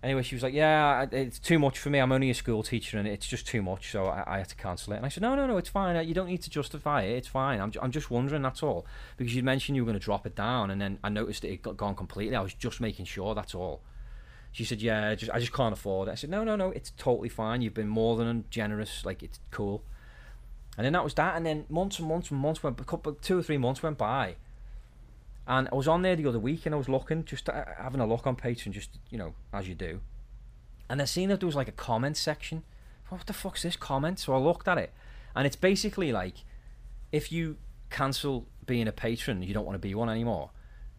Anyway, 0.02 0.22
she 0.22 0.34
was 0.34 0.42
like, 0.42 0.52
"Yeah, 0.52 1.06
it's 1.12 1.38
too 1.38 1.60
much 1.60 1.78
for 1.78 1.88
me. 1.88 2.00
I'm 2.00 2.10
only 2.10 2.28
a 2.28 2.34
school 2.34 2.64
teacher, 2.64 2.98
and 2.98 3.06
it's 3.06 3.26
just 3.26 3.46
too 3.46 3.62
much, 3.62 3.92
so 3.92 4.06
I, 4.06 4.24
I 4.26 4.38
had 4.38 4.48
to 4.48 4.56
cancel 4.56 4.92
it." 4.92 4.96
And 4.96 5.06
I 5.06 5.08
said, 5.08 5.22
"No, 5.22 5.36
no, 5.36 5.46
no, 5.46 5.58
it's 5.58 5.68
fine. 5.68 6.08
You 6.08 6.12
don't 6.12 6.26
need 6.26 6.42
to 6.42 6.50
justify 6.50 7.02
it. 7.02 7.16
It's 7.18 7.28
fine. 7.28 7.60
I'm, 7.60 7.70
ju- 7.70 7.78
I'm 7.80 7.92
just 7.92 8.10
wondering. 8.10 8.42
That's 8.42 8.62
all. 8.64 8.84
Because 9.16 9.34
you 9.36 9.44
mentioned 9.44 9.76
you 9.76 9.82
were 9.82 9.86
going 9.86 9.98
to 9.98 10.04
drop 10.04 10.26
it 10.26 10.34
down, 10.34 10.70
and 10.72 10.80
then 10.80 10.98
I 11.04 11.08
noticed 11.08 11.44
it 11.44 11.50
had 11.64 11.76
gone 11.76 11.94
completely. 11.94 12.34
I 12.34 12.40
was 12.42 12.54
just 12.54 12.80
making 12.80 13.04
sure. 13.04 13.34
That's 13.34 13.54
all." 13.54 13.80
She 14.50 14.64
said, 14.64 14.82
"Yeah, 14.82 15.14
just 15.14 15.30
I 15.30 15.38
just 15.38 15.52
can't 15.52 15.72
afford 15.72 16.08
it." 16.08 16.12
I 16.12 16.14
said, 16.16 16.30
"No, 16.30 16.42
no, 16.42 16.56
no. 16.56 16.70
It's 16.70 16.90
totally 16.96 17.28
fine. 17.28 17.62
You've 17.62 17.74
been 17.74 17.88
more 17.88 18.16
than 18.16 18.44
generous. 18.50 19.04
Like 19.04 19.22
it's 19.22 19.38
cool." 19.52 19.84
And 20.76 20.84
then 20.84 20.94
that 20.94 21.04
was 21.04 21.14
that. 21.14 21.36
And 21.36 21.46
then 21.46 21.64
months 21.68 21.98
and 21.98 22.08
months 22.08 22.30
and 22.30 22.40
months 22.40 22.62
went, 22.62 22.80
a 22.80 22.84
couple, 22.84 23.12
two 23.12 23.38
or 23.38 23.42
three 23.42 23.58
months 23.58 23.82
went 23.82 23.98
by. 23.98 24.36
And 25.46 25.68
I 25.72 25.74
was 25.74 25.88
on 25.88 26.02
there 26.02 26.16
the 26.16 26.26
other 26.26 26.38
week, 26.38 26.66
and 26.66 26.74
I 26.74 26.78
was 26.78 26.88
looking, 26.88 27.24
just 27.24 27.48
having 27.78 28.00
a 28.00 28.06
look 28.06 28.26
on 28.26 28.36
Patreon, 28.36 28.70
just 28.70 28.98
you 29.10 29.18
know, 29.18 29.34
as 29.52 29.68
you 29.68 29.74
do. 29.74 30.00
And 30.88 31.00
I 31.02 31.04
seen 31.04 31.28
that 31.30 31.40
there 31.40 31.46
was 31.46 31.56
like 31.56 31.68
a 31.68 31.72
comment 31.72 32.16
section. 32.16 32.62
What 33.08 33.26
the 33.26 33.32
fuck's 33.32 33.62
this 33.62 33.76
comment? 33.76 34.18
So 34.20 34.34
I 34.34 34.38
looked 34.38 34.68
at 34.68 34.78
it, 34.78 34.92
and 35.34 35.46
it's 35.46 35.56
basically 35.56 36.12
like, 36.12 36.44
if 37.10 37.32
you 37.32 37.56
cancel 37.90 38.46
being 38.66 38.88
a 38.88 38.92
patron, 38.92 39.42
you 39.42 39.52
don't 39.52 39.66
want 39.66 39.74
to 39.74 39.80
be 39.80 39.94
one 39.94 40.08
anymore. 40.08 40.50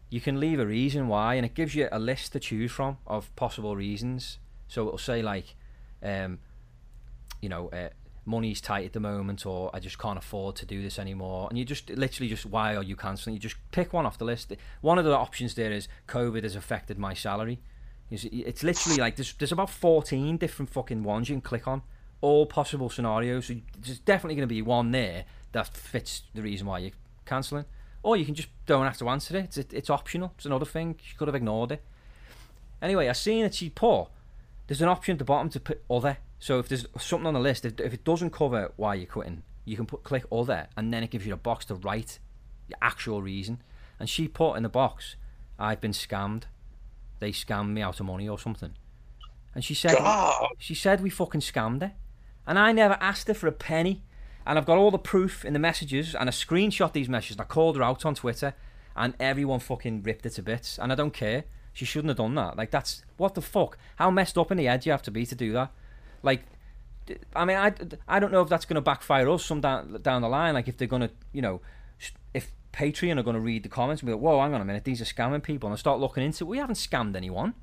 You 0.10 0.22
can 0.22 0.40
leave 0.40 0.60
a 0.60 0.66
reason 0.66 1.08
why, 1.08 1.36
and 1.36 1.46
it 1.46 1.56
gives 1.56 1.74
you 1.74 1.88
a 1.92 2.00
list 2.00 2.34
to 2.34 2.40
choose 2.40 2.72
from 2.72 2.98
of 3.08 3.36
possible 3.36 3.76
reasons. 3.76 4.38
So 4.68 4.86
it'll 4.86 4.98
say 4.98 5.22
like, 5.22 5.56
um, 6.04 6.40
you 7.42 7.50
know, 7.50 7.70
uh, 7.70 7.90
money's 8.26 8.62
tight 8.62 8.86
at 8.86 8.94
the 8.94 9.00
moment, 9.00 9.46
or 9.46 9.70
I 9.74 9.80
just 9.80 10.00
can't 10.00 10.18
afford 10.18 10.56
to 10.58 10.66
do 10.66 10.82
this 10.82 10.98
anymore. 10.98 11.48
And 11.50 11.58
you 11.58 11.66
just 11.66 11.90
literally 11.90 12.30
just 12.30 12.46
why 12.46 12.76
are 12.76 12.84
you 12.84 12.96
cancelling? 12.96 13.36
You 13.36 13.40
just 13.40 13.56
pick 13.72 13.94
one 13.94 14.06
off 14.06 14.18
the 14.18 14.26
list. 14.26 14.54
One 14.82 14.98
of 14.98 15.06
the 15.06 15.16
options 15.16 15.56
there 15.56 15.72
is 15.72 15.88
COVID 16.08 16.44
has 16.44 16.56
affected 16.56 16.98
my 16.98 17.14
salary. 17.14 17.60
It's 18.10 18.64
literally 18.64 19.00
like 19.00 19.16
there's 19.16 19.34
there's 19.34 19.52
about 19.52 19.70
14 19.70 20.38
different 20.38 20.70
fucking 20.70 21.04
ones 21.04 21.30
you 21.30 21.36
can 21.36 21.42
click 21.42 21.68
on, 21.68 21.82
all 22.22 22.46
possible 22.46 22.90
scenarios. 22.90 23.48
So 23.48 23.56
there's 23.80 24.00
definitely 24.00 24.36
going 24.36 24.48
to 24.48 24.54
be 24.54 24.62
one 24.62 24.92
there 24.92 25.26
that 25.52 25.76
fits 25.76 26.24
the 26.34 26.42
reason 26.42 26.68
why 26.68 26.80
you're 26.80 26.92
cancelling. 27.26 27.66
Or 28.04 28.18
you 28.18 28.26
can 28.26 28.36
just 28.36 28.50
don't 28.66 28.86
have 28.86 28.98
to 28.98 29.10
answer 29.10 29.38
it. 29.38 29.58
It's, 29.58 29.74
it's 29.74 29.90
optional. 29.90 30.34
It's 30.36 30.46
another 30.46 30.66
thing. 30.66 30.90
You 30.90 31.18
could 31.18 31.30
have 31.30 31.36
ignored 31.36 31.72
it. 31.72 31.84
Anyway, 32.82 33.08
I 33.08 33.14
seen 33.14 33.44
that 33.44 33.56
she 33.56 33.70
put 33.70 34.10
there's 34.68 34.82
an 34.82 34.90
option 34.90 35.14
at 35.14 35.20
the 35.20 35.26
bottom 35.26 35.50
to 35.50 35.60
put 35.60 35.84
other. 35.90 36.18
So 36.44 36.60
if 36.60 36.68
there's 36.68 36.86
something 37.00 37.28
on 37.28 37.36
the 37.36 37.40
list, 37.40 37.64
if, 37.64 37.80
if 37.80 37.94
it 37.94 38.04
doesn't 38.04 38.32
cover 38.32 38.74
why 38.76 38.96
you're 38.96 39.06
quitting, 39.06 39.44
you 39.64 39.78
can 39.78 39.86
put 39.86 40.04
click 40.04 40.26
other, 40.30 40.68
and 40.76 40.94
then 40.94 41.02
it 41.02 41.10
gives 41.10 41.26
you 41.26 41.34
a 41.34 41.38
box 41.38 41.64
to 41.68 41.76
write 41.76 42.20
the 42.68 42.76
actual 42.82 43.22
reason. 43.22 43.64
And 43.98 44.10
she 44.10 44.28
put 44.28 44.56
in 44.56 44.64
the 44.64 44.68
box, 44.68 45.16
"I've 45.58 45.80
been 45.80 45.94
scammed. 45.94 46.44
They 47.20 47.32
scammed 47.32 47.70
me 47.70 47.82
out 47.82 48.02
of 48.02 48.08
money 48.08 48.28
or 48.28 48.38
something." 48.38 48.74
And 49.56 49.64
she 49.64 49.74
said, 49.74 49.96
God. 49.98 50.50
she 50.58 50.76
said 50.76 51.00
we 51.00 51.10
fucking 51.10 51.40
scammed 51.40 51.82
her, 51.82 51.94
and 52.46 52.60
I 52.60 52.74
never 52.74 52.98
asked 53.00 53.30
her 53.30 53.34
for 53.34 53.48
a 53.48 53.54
penny. 53.54 54.04
And 54.46 54.60
I've 54.60 54.66
got 54.66 54.78
all 54.78 54.92
the 54.92 55.00
proof 55.00 55.46
in 55.46 55.54
the 55.54 55.60
messages, 55.60 56.14
and 56.14 56.28
I 56.30 56.34
screenshot 56.34 56.92
these 56.92 57.08
messages. 57.08 57.38
And 57.38 57.44
I 57.44 57.46
called 57.46 57.78
her 57.78 57.84
out 57.84 58.06
on 58.06 58.16
Twitter, 58.16 58.54
and 58.98 59.14
everyone 59.18 59.62
fucking 59.62 60.04
ripped 60.04 60.26
it 60.26 60.32
to 60.32 60.44
bits. 60.44 60.78
And 60.78 60.92
I 60.92 60.96
don't 60.96 61.14
care. 61.14 61.46
She 61.72 61.86
shouldn't 61.86 62.10
have 62.10 62.18
done 62.18 62.36
that. 62.36 62.58
Like 62.58 62.70
that's 62.70 63.06
what 63.16 63.34
the 63.34 63.42
fuck. 63.42 63.78
How 63.96 64.12
messed 64.12 64.38
up 64.38 64.52
in 64.52 64.58
the 64.58 64.66
head 64.66 64.82
do 64.82 64.90
you 64.90 64.92
have 64.92 65.04
to 65.04 65.12
be 65.12 65.26
to 65.26 65.36
do 65.36 65.54
that? 65.54 65.72
Like, 66.24 66.44
I 67.36 67.46
mean, 67.46 67.58
I, 67.58 67.74
I 68.08 68.20
don't 68.20 68.32
know 68.32 68.42
if 68.42 68.50
that's 68.50 68.66
going 68.66 68.76
to 68.76 68.82
backfire 68.82 69.30
us 69.30 69.46
some 69.46 69.62
down 69.62 70.02
down 70.02 70.22
the 70.22 70.30
line. 70.30 70.54
Like 70.56 70.68
if 70.68 70.78
they're 70.78 70.88
going 70.88 71.02
to, 71.04 71.12
you 71.34 71.42
know, 71.42 71.62
if 72.34 72.52
Patreon 72.72 73.20
are 73.20 73.24
going 73.24 73.36
to 73.36 73.40
read 73.42 73.62
the 73.64 73.70
comments 73.70 74.02
and 74.02 74.08
be 74.08 74.14
like, 74.14 74.22
"Whoa, 74.22 74.40
hang 74.42 74.54
on 74.54 74.62
a 74.62 74.66
minute, 74.66 74.84
these 74.86 75.02
are 75.02 75.06
scamming 75.06 75.44
people," 75.44 75.68
and 75.68 75.74
I 75.74 75.78
start 75.78 76.00
looking 76.00 76.24
into 76.24 76.46
it. 76.46 76.48
We 76.48 76.58
haven't 76.58 76.76
scammed 76.76 77.16
anyone. 77.16 77.54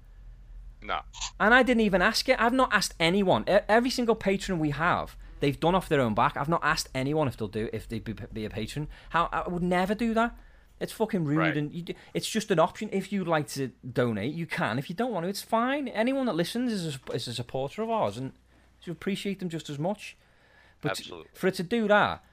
No. 0.82 1.00
And 1.38 1.52
I 1.52 1.62
didn't 1.62 1.82
even 1.82 2.00
ask 2.00 2.28
it. 2.28 2.40
I've 2.40 2.52
not 2.54 2.72
asked 2.72 2.94
anyone. 3.00 3.44
Every 3.46 3.90
single 3.90 4.14
patron 4.14 4.58
we 4.58 4.70
have, 4.70 5.16
they've 5.40 5.58
done 5.58 5.74
off 5.74 5.88
their 5.88 6.00
own 6.00 6.14
back. 6.14 6.36
I've 6.36 6.48
not 6.48 6.60
asked 6.64 6.88
anyone 6.94 7.28
if 7.28 7.36
they'll 7.36 7.48
do 7.48 7.68
if 7.72 7.86
they 7.88 7.98
be, 7.98 8.14
be 8.32 8.44
a 8.44 8.50
patron. 8.50 8.88
How 9.10 9.28
I 9.32 9.48
would 9.48 9.62
never 9.62 9.94
do 9.94 10.14
that. 10.14 10.36
It's 10.78 10.92
fucking 10.92 11.26
rude, 11.26 11.36
Right. 11.38 11.56
and 11.58 11.74
you, 11.74 11.94
it's 12.14 12.26
just 12.28 12.50
an 12.50 12.58
option. 12.58 12.88
If 12.92 13.12
you'd 13.12 13.28
like 13.28 13.46
to 13.48 13.68
donate, 13.92 14.32
you 14.32 14.46
can. 14.46 14.78
If 14.78 14.88
you 14.88 14.96
don't 14.96 15.12
want 15.12 15.24
to, 15.24 15.28
it's 15.28 15.42
fine. 15.42 15.88
Anyone 15.88 16.24
that 16.24 16.34
listens 16.36 16.72
is 16.72 16.98
a, 17.08 17.12
is 17.12 17.28
a 17.28 17.34
supporter 17.34 17.82
of 17.82 17.90
ours, 17.90 18.16
and 18.16 18.32
to 18.84 18.90
appreciate 18.90 19.38
them 19.40 19.48
just 19.48 19.68
as 19.70 19.78
much. 19.78 20.16
But 20.80 20.92
Absolutely. 20.92 21.28
for 21.34 21.46
it 21.48 21.54
to 21.54 21.62
do 21.62 21.88
that, 21.88 22.24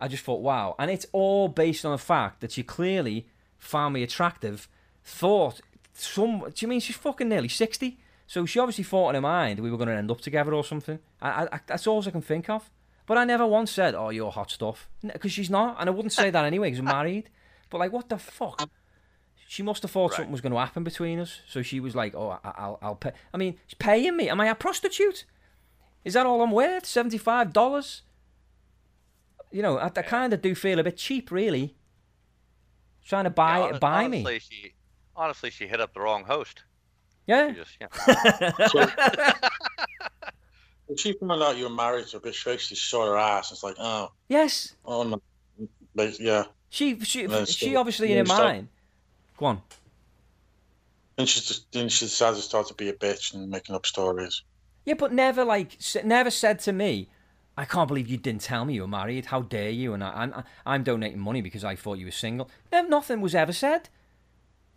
I 0.00 0.08
just 0.08 0.22
thought, 0.24 0.40
wow. 0.40 0.74
And 0.78 0.90
it's 0.90 1.06
all 1.12 1.48
based 1.48 1.84
on 1.84 1.92
the 1.92 1.98
fact 1.98 2.40
that 2.40 2.52
she 2.52 2.62
clearly 2.62 3.26
found 3.58 3.94
me 3.94 4.02
attractive. 4.02 4.68
Thought 5.02 5.60
some. 5.92 6.40
Do 6.40 6.52
you 6.58 6.68
mean 6.68 6.80
she's 6.80 6.96
fucking 6.96 7.28
nearly 7.28 7.48
sixty? 7.48 7.98
So 8.26 8.44
she 8.44 8.58
obviously 8.58 8.84
thought 8.84 9.10
in 9.10 9.14
her 9.14 9.20
mind 9.20 9.60
we 9.60 9.70
were 9.70 9.76
going 9.76 9.88
to 9.88 9.94
end 9.94 10.10
up 10.10 10.20
together 10.20 10.52
or 10.52 10.64
something. 10.64 10.98
I, 11.22 11.30
I, 11.30 11.48
I, 11.56 11.60
that's 11.66 11.86
all 11.86 12.02
I 12.06 12.10
can 12.10 12.22
think 12.22 12.50
of. 12.50 12.68
But 13.06 13.18
I 13.18 13.24
never 13.24 13.46
once 13.46 13.70
said, 13.70 13.94
"Oh, 13.94 14.08
you're 14.10 14.32
hot 14.32 14.50
stuff," 14.50 14.88
because 15.02 15.30
she's 15.32 15.48
not, 15.48 15.76
and 15.78 15.88
I 15.88 15.92
wouldn't 15.92 16.12
say 16.12 16.28
that 16.30 16.44
anyway 16.44 16.68
because 16.70 16.80
I'm 16.80 16.86
married. 16.86 17.30
But 17.70 17.78
like, 17.78 17.92
what 17.92 18.08
the 18.08 18.18
fuck? 18.18 18.68
She 19.48 19.62
must 19.62 19.82
have 19.82 19.92
thought 19.92 20.10
Right. 20.10 20.16
something 20.16 20.32
was 20.32 20.40
going 20.40 20.52
to 20.52 20.58
happen 20.58 20.82
between 20.82 21.20
us. 21.20 21.40
So 21.48 21.62
she 21.62 21.78
was 21.78 21.94
like, 21.94 22.16
"Oh, 22.16 22.30
I, 22.44 22.52
I'll, 22.56 22.78
I'll 22.82 22.94
pay." 22.96 23.12
I 23.32 23.36
mean, 23.36 23.56
she's 23.68 23.74
paying 23.78 24.16
me. 24.16 24.28
Am 24.28 24.40
I 24.40 24.46
a 24.48 24.56
prostitute? 24.56 25.24
Is 26.06 26.14
that 26.14 26.24
all 26.24 26.40
I'm 26.40 26.52
worth? 26.52 26.86
Seventy-five 26.86 27.52
dollars? 27.52 28.02
You 29.50 29.60
know, 29.62 29.76
I, 29.76 29.86
I 29.86 30.02
kind 30.02 30.32
of 30.32 30.40
do 30.40 30.54
feel 30.54 30.78
a 30.78 30.84
bit 30.84 30.96
cheap, 30.96 31.32
really. 31.32 31.74
Trying 33.04 33.24
to 33.24 33.30
buy 33.30 33.58
Yeah, 33.58 33.70
hon- 33.72 33.78
buy 33.80 34.08
me. 34.08 34.18
honestly, 34.20 34.38
She, 34.38 34.74
honestly, 35.16 35.50
she 35.50 35.66
hit 35.66 35.80
up 35.80 35.92
the 35.94 36.00
wrong 36.00 36.22
host. 36.24 36.62
Yeah. 37.26 37.48
She 37.50 37.54
just, 37.56 37.76
yeah. 37.80 38.66
So, 38.68 38.86
when 40.86 40.96
she 40.96 41.12
found 41.14 41.42
out 41.42 41.56
you 41.56 41.64
were 41.64 41.70
married 41.74 42.06
to 42.08 42.18
a 42.18 42.20
bitch 42.20 42.42
face, 42.44 42.60
she 42.62 42.76
saw 42.76 43.04
her 43.06 43.16
ass. 43.18 43.50
It's 43.50 43.64
like, 43.64 43.74
oh, 43.80 44.12
Yes. 44.28 44.76
oh 44.84 45.02
no. 45.02 45.20
Like, 45.96 46.20
yeah. 46.20 46.44
She 46.70 47.00
she 47.00 47.26
No, 47.26 47.44
she 47.46 47.74
obviously 47.74 48.12
in 48.12 48.18
her 48.18 48.24
no, 48.32 48.38
mind. 48.44 48.68
Go 49.38 49.46
on. 49.46 49.62
And 51.18 51.28
she 51.28 51.40
just 51.40 51.72
then 51.72 51.88
she 51.88 52.04
decided 52.04 52.36
to 52.36 52.42
start 52.42 52.68
to 52.68 52.74
be 52.74 52.90
a 52.90 52.92
bitch 52.92 53.34
and 53.34 53.50
making 53.50 53.74
up 53.74 53.86
stories. 53.86 54.42
Yeah, 54.86 54.94
but 54.94 55.12
never 55.12 55.44
like 55.44 55.76
never 56.04 56.30
said 56.30 56.60
to 56.60 56.72
me, 56.72 57.08
I 57.58 57.64
can't 57.66 57.88
believe 57.88 58.08
you 58.08 58.16
didn't 58.16 58.40
tell 58.42 58.64
me 58.64 58.74
you 58.74 58.82
were 58.82 58.88
married. 58.88 59.26
How 59.26 59.42
dare 59.42 59.70
you? 59.70 59.92
And 59.92 60.02
I, 60.02 60.10
I'm, 60.12 60.44
I'm 60.64 60.82
donating 60.84 61.18
money 61.18 61.42
because 61.42 61.64
I 61.64 61.74
thought 61.76 61.98
you 61.98 62.06
were 62.06 62.12
single. 62.12 62.48
No, 62.72 62.82
nothing 62.82 63.20
was 63.20 63.34
ever 63.34 63.52
said. 63.52 63.88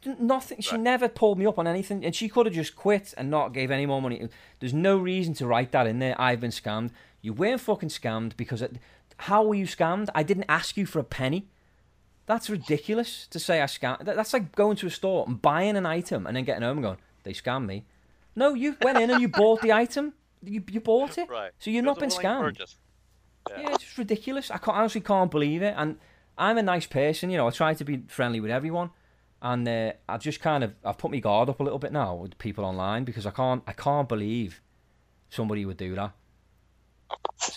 Nothing. 0.06 0.62
She 0.62 0.72
Right. 0.76 0.80
never 0.82 1.10
pulled 1.10 1.38
me 1.38 1.46
up 1.46 1.60
on 1.60 1.68
anything, 1.68 2.06
and 2.06 2.16
she 2.16 2.30
could 2.30 2.46
have 2.46 2.56
just 2.56 2.76
quit 2.76 3.14
and 3.18 3.30
not 3.30 3.54
gave 3.54 3.70
any 3.70 3.86
more 3.86 4.02
money. 4.02 4.30
There's 4.60 4.74
no 4.74 4.98
reason 4.98 5.34
to 5.36 5.46
write 5.46 5.72
that 5.74 5.88
in 5.88 6.00
there. 6.00 6.20
I've 6.20 6.40
been 6.40 6.52
scammed. 6.52 6.92
You 7.22 7.34
weren't 7.34 7.60
fucking 7.62 7.90
scammed 7.90 8.38
because 8.38 8.62
it, 8.62 8.78
how 9.18 9.44
were 9.44 9.56
you 9.56 9.66
scammed? 9.66 10.08
I 10.16 10.24
didn't 10.24 10.46
ask 10.48 10.78
you 10.78 10.86
for 10.86 11.00
a 11.00 11.04
penny. 11.04 11.48
That's 12.28 12.50
ridiculous 12.50 13.28
to 13.28 13.40
say 13.40 13.62
I 13.62 13.66
scammed. 13.66 14.06
That's 14.06 14.32
like 14.32 14.56
going 14.56 14.78
to 14.78 14.88
a 14.88 14.90
store 14.90 15.26
and 15.28 15.42
buying 15.42 15.76
an 15.76 15.86
item 15.86 16.26
and 16.26 16.36
then 16.38 16.46
getting 16.46 16.64
home 16.64 16.78
and 16.78 16.84
going, 16.84 16.98
they 17.24 17.34
scammed 17.34 17.66
me. 17.66 17.84
No, 18.36 18.54
you 18.54 18.76
went 18.82 18.98
in 18.98 19.10
and 19.10 19.22
you 19.22 19.28
bought 19.28 19.62
the 19.62 19.74
item. 19.74 20.14
You, 20.44 20.64
you 20.70 20.80
bought 20.80 21.18
it. 21.18 21.30
Right. 21.30 21.52
So 21.60 21.70
you've 21.72 21.84
It 21.84 21.88
not 21.88 22.00
been 22.00 22.10
scammed. 22.10 22.42
purchase. 22.42 22.78
Yeah, 23.50 23.72
it's 23.74 23.84
just 23.84 23.98
ridiculous. 23.98 24.52
I 24.52 24.58
can't, 24.58 24.78
honestly 24.78 25.02
can't 25.02 25.32
believe 25.32 25.62
it. 25.62 25.74
And 25.76 25.98
I'm 26.38 26.58
a 26.58 26.64
nice 26.64 26.86
person, 26.86 27.30
you 27.30 27.38
know. 27.38 27.48
I 27.48 27.52
try 27.52 27.74
to 27.74 27.84
be 27.84 28.04
friendly 28.08 28.40
with 28.40 28.52
everyone, 28.52 28.92
and 29.42 29.68
uh, 29.68 29.94
I've 30.08 30.22
just 30.22 30.40
kind 30.40 30.64
of 30.64 30.76
I've 30.86 30.98
put 30.98 31.12
my 31.12 31.20
guard 31.20 31.50
up 31.50 31.60
a 31.60 31.64
little 31.64 31.80
bit 31.80 31.92
now 31.92 32.16
with 32.16 32.38
people 32.38 32.64
online 32.64 33.04
because 33.04 33.26
I 33.26 33.32
can't 33.32 33.64
I 33.68 33.74
can't 33.74 34.08
believe 34.08 34.62
somebody 35.30 35.66
would 35.66 35.78
do 35.78 35.96
that. 35.96 36.12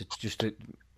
It's 0.00 0.16
just 0.16 0.42
a, 0.42 0.54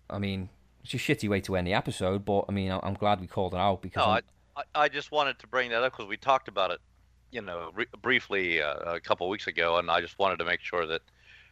I 0.09 0.17
mean, 0.17 0.49
it's 0.83 0.93
a 0.93 0.97
shitty 0.97 1.27
way 1.29 1.41
to 1.41 1.55
end 1.57 1.67
the 1.67 1.73
episode, 1.73 2.23
but 2.25 2.45
I 2.47 2.51
mean, 2.51 2.71
I'm 2.71 2.93
glad 2.93 3.19
we 3.19 3.27
called 3.27 3.53
it 3.53 3.59
out 3.59 3.81
because 3.81 4.05
No, 4.05 4.11
I, 4.13 4.21
I, 4.55 4.83
I 4.83 4.89
just 4.89 5.11
wanted 5.11 5.39
to 5.39 5.47
bring 5.47 5.71
that 5.71 5.83
up 5.83 5.91
because 5.93 6.07
we 6.07 6.17
talked 6.17 6.47
about 6.47 6.71
it, 6.71 6.79
you 7.35 7.41
know, 7.41 7.71
re- 7.75 7.85
briefly 8.01 8.61
uh, 8.61 8.95
a 8.95 8.99
couple 9.01 9.27
weeks 9.29 9.47
ago, 9.47 9.77
and 9.77 9.91
I 9.91 9.99
just 10.01 10.17
wanted 10.17 10.37
to 10.39 10.45
make 10.45 10.61
sure 10.61 10.85
that 10.87 11.01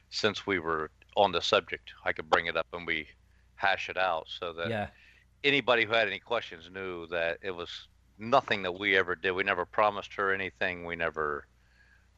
since 0.10 0.48
we 0.48 0.58
were 0.60 0.90
on 1.16 1.32
the 1.34 1.42
subject, 1.42 1.92
I 2.06 2.14
could 2.14 2.30
bring 2.30 2.46
it 2.48 2.56
up 2.58 2.68
and 2.74 2.88
we 2.88 3.08
hash 3.56 3.90
it 3.90 3.98
out 3.98 4.26
so 4.40 4.54
that 4.54 4.70
yeah, 4.70 4.88
anybody 5.44 5.84
who 5.86 5.94
had 5.94 6.08
any 6.08 6.20
questions 6.20 6.70
knew 6.74 7.08
that 7.08 7.38
it 7.42 7.52
was 7.52 7.88
nothing 8.18 8.64
that 8.64 8.80
we 8.80 8.96
ever 8.98 9.16
did. 9.16 9.32
We 9.34 9.44
never 9.44 9.66
promised 9.66 10.14
her 10.14 10.34
anything. 10.34 10.86
We 10.86 10.96
never, 10.96 11.48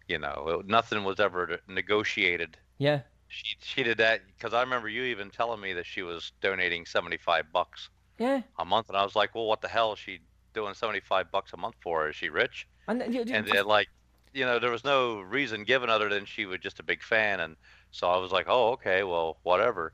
you 0.08 0.20
know, 0.20 0.60
it- 0.60 0.68
nothing 0.68 1.04
was 1.04 1.20
ever 1.20 1.60
negotiated. 1.68 2.58
yeah, 2.78 3.02
She 3.28 3.56
she 3.62 3.84
did 3.84 3.98
that 3.98 4.22
because 4.28 4.54
I 4.54 4.62
remember 4.62 4.90
you 4.90 5.04
even 5.04 5.30
telling 5.32 5.60
me 5.60 5.74
that 5.74 5.86
she 5.88 6.04
was 6.04 6.32
donating 6.42 6.86
seventy 6.86 7.18
five 7.18 7.46
bucks 7.52 7.90
yeah. 8.20 8.42
a 8.60 8.66
month, 8.66 8.90
and 8.90 8.98
I 8.98 9.04
was 9.04 9.16
like, 9.16 9.34
well, 9.34 9.48
what 9.48 9.62
the 9.62 9.68
hell 9.68 9.94
is 9.94 10.00
she 10.00 10.20
doing 10.54 10.76
seventy 10.76 11.00
five 11.02 11.32
bucks 11.32 11.54
a 11.54 11.58
month 11.58 11.76
for? 11.82 12.08
Is 12.10 12.16
she 12.16 12.30
rich? 12.30 12.68
And, 12.88 13.02
you- 13.14 13.24
you- 13.26 13.34
And 13.34 13.48
then 13.48 13.66
like, 13.66 13.90
you 14.34 14.46
know, 14.46 14.60
there 14.60 14.72
was 14.72 14.84
no 14.84 15.22
reason 15.22 15.64
given 15.64 15.90
other 15.90 16.10
than 16.10 16.26
she 16.26 16.46
was 16.46 16.60
just 16.60 16.80
a 16.80 16.84
big 16.84 17.02
fan, 17.02 17.40
and 17.40 17.56
so 17.92 18.08
I 18.10 18.18
was 18.18 18.32
like, 18.32 18.46
oh, 18.50 18.72
okay, 18.74 19.04
well, 19.04 19.38
whatever. 19.44 19.94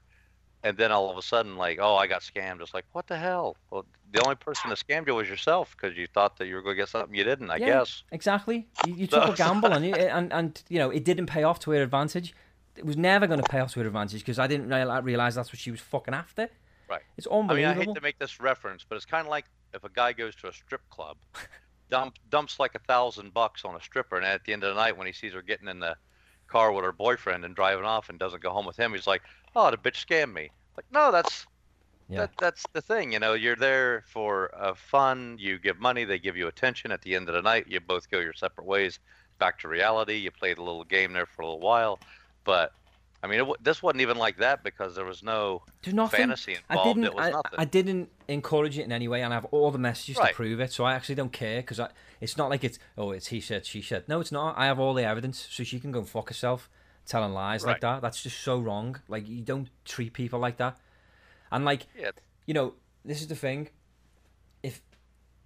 And 0.64 0.78
then 0.78 0.92
all 0.92 1.10
of 1.10 1.18
a 1.18 1.22
sudden, 1.22 1.56
like, 1.58 1.80
oh, 1.82 1.96
I 1.96 2.06
got 2.08 2.22
scammed. 2.22 2.62
It's 2.62 2.74
like, 2.74 2.86
what 2.92 3.08
the 3.08 3.18
hell? 3.18 3.56
Well, 3.72 3.86
the 4.12 4.22
only 4.24 4.36
person 4.36 4.70
that 4.70 4.78
scammed 4.80 5.08
you 5.08 5.16
was 5.16 5.28
yourself 5.30 5.76
because 5.80 5.98
you 5.98 6.06
thought 6.08 6.38
that 6.38 6.48
you 6.48 6.56
were 6.56 6.62
going 6.62 6.76
to 6.76 6.82
get 6.82 6.90
something 6.90 7.16
you 7.16 7.24
didn't. 7.24 7.50
I 7.50 7.56
Yeah. 7.58 7.66
guess. 7.68 8.04
Exactly. 8.12 8.68
You, 8.86 8.94
you 8.96 9.08
took 9.08 9.30
a 9.30 9.34
gamble 9.36 9.72
and, 9.74 9.86
you, 9.86 9.94
and 9.96 10.32
and 10.34 10.62
you 10.70 10.78
know 10.80 10.90
it 10.92 11.04
didn't 11.04 11.28
pay 11.28 11.44
off 11.44 11.60
to 11.62 11.72
her 11.72 11.82
advantage. 11.82 12.34
It 12.76 12.86
was 12.86 12.96
never 12.98 13.26
going 13.28 13.42
to 13.42 13.50
pay 13.50 13.60
off 13.60 13.74
to 13.74 13.80
her 13.80 13.88
advantage 13.88 14.22
because 14.22 14.38
I 14.40 14.48
didn't 14.48 14.70
realize 15.04 15.34
that's 15.36 15.52
what 15.52 15.60
she 15.60 15.72
was 15.72 15.80
fucking 15.80 16.14
after. 16.14 16.50
Right. 16.90 17.02
It's 17.18 17.26
unbelievable. 17.28 17.70
I 17.70 17.74
mean. 17.74 17.82
I 17.82 17.86
hate 17.86 17.96
to 17.96 18.02
make 18.02 18.20
this 18.20 18.40
reference, 18.40 18.86
but 18.88 18.96
it's 18.98 19.06
kind 19.06 19.26
of 19.26 19.32
like 19.32 19.46
if 19.74 19.84
a 19.84 19.90
guy 19.90 20.14
goes 20.14 20.36
to 20.38 20.48
a 20.50 20.54
strip 20.54 20.88
club, 20.90 21.18
dump, 21.92 22.16
dumps 22.30 22.60
like 22.60 22.74
a 22.74 22.80
thousand 22.80 23.34
bucks 23.34 23.64
on 23.66 23.76
a 23.76 23.82
stripper, 23.82 24.16
and 24.18 24.26
at 24.26 24.44
the 24.46 24.54
end 24.54 24.64
of 24.64 24.74
the 24.74 24.82
night, 24.82 24.98
when 24.98 25.06
he 25.06 25.14
sees 25.14 25.34
her 25.34 25.44
getting 25.44 25.68
in 25.68 25.80
the 25.80 25.96
car 26.48 26.72
with 26.72 26.84
her 26.84 26.92
boyfriend 26.92 27.46
and 27.46 27.56
driving 27.56 27.86
off 27.86 28.10
and 28.10 28.18
doesn't 28.18 28.42
go 28.42 28.50
home 28.50 28.66
with 28.66 28.78
him, 28.78 28.94
he's 28.94 29.06
like, 29.06 29.22
"Oh, 29.56 29.70
the 29.70 29.78
bitch 29.78 30.04
scammed 30.04 30.34
me." 30.34 30.50
Like, 30.76 30.86
no, 30.92 31.12
that's 31.12 31.46
Yeah. 32.10 32.22
that, 32.22 32.32
that's 32.40 32.66
the 32.74 32.82
thing. 32.82 33.12
You 33.14 33.20
know, 33.20 33.34
you're 33.34 33.56
there 33.56 34.04
for 34.08 34.50
uh, 34.56 34.74
fun. 34.74 35.38
You 35.40 35.60
give 35.60 35.80
money, 35.80 36.04
they 36.06 36.18
give 36.20 36.36
you 36.38 36.48
attention. 36.48 36.92
At 36.92 37.02
the 37.04 37.16
end 37.16 37.30
of 37.30 37.36
the 37.36 37.42
night, 37.42 37.68
you 37.68 37.80
both 37.80 38.10
go 38.10 38.20
your 38.20 38.34
separate 38.34 38.66
ways, 38.66 39.00
back 39.38 39.60
to 39.60 39.68
reality. 39.68 40.16
You 40.16 40.32
played 40.32 40.58
a 40.58 40.64
little 40.64 40.84
game 40.84 41.14
there 41.14 41.28
for 41.28 41.44
a 41.44 41.46
little 41.46 41.60
while, 41.62 42.00
but. 42.44 42.74
I 43.24 43.28
mean, 43.28 43.40
it, 43.40 43.48
wa- 43.48 43.56
this 43.62 43.84
wasn't 43.84 44.02
even 44.02 44.18
like 44.18 44.38
that 44.38 44.64
because 44.64 44.96
there 44.96 45.06
was 45.06 45.22
no 45.22 45.62
nothing. 45.92 46.18
fantasy 46.20 46.58
I 46.70 46.74
involved. 46.74 46.88
didn't. 46.96 47.06
it 47.06 47.14
was 47.14 47.26
I, 47.26 47.30
nothing. 47.32 47.52
I 47.60 47.66
didn't 47.66 48.10
encourage 48.28 48.80
it 48.80 48.84
in 48.84 48.92
any 48.92 49.08
way, 49.08 49.22
and 49.22 49.32
I 49.32 49.36
have 49.36 49.46
all 49.46 49.70
the 49.70 49.78
messages 49.78 50.18
to 50.18 50.34
prove 50.34 50.60
it. 50.60 50.72
So 50.72 50.86
I 50.86 50.94
actually 50.94 51.16
don't 51.16 51.32
care 51.32 51.62
because 51.62 51.80
it's 52.20 52.36
not 52.36 52.50
like 52.50 52.64
it's 52.64 52.80
oh 52.98 53.12
it's 53.12 53.28
he 53.28 53.40
said 53.40 53.66
she 53.66 53.82
said. 53.82 54.08
No, 54.08 54.20
it's 54.20 54.32
not. 54.32 54.58
I 54.58 54.66
have 54.66 54.80
all 54.80 54.94
the 54.94 55.04
evidence, 55.04 55.48
so 55.52 55.64
she 55.64 55.80
can 55.80 55.92
go 55.92 56.00
and 56.00 56.10
fuck 56.10 56.30
herself, 56.30 56.70
telling 57.06 57.34
lies 57.34 57.64
like 57.64 57.82
that. 57.82 58.02
That's 58.02 58.24
just 58.24 58.42
so 58.42 58.60
wrong. 58.60 59.00
Like 59.08 59.30
you 59.30 59.42
don't 59.42 59.70
treat 59.86 60.14
people 60.14 60.40
like 60.40 60.58
that. 60.58 60.78
And 61.52 61.64
like 61.64 61.86
yeah, 61.98 62.12
you 62.48 62.56
know, 62.56 62.74
this 63.06 63.22
is 63.22 63.28
the 63.28 63.36
thing. 63.36 63.70
If 64.64 64.82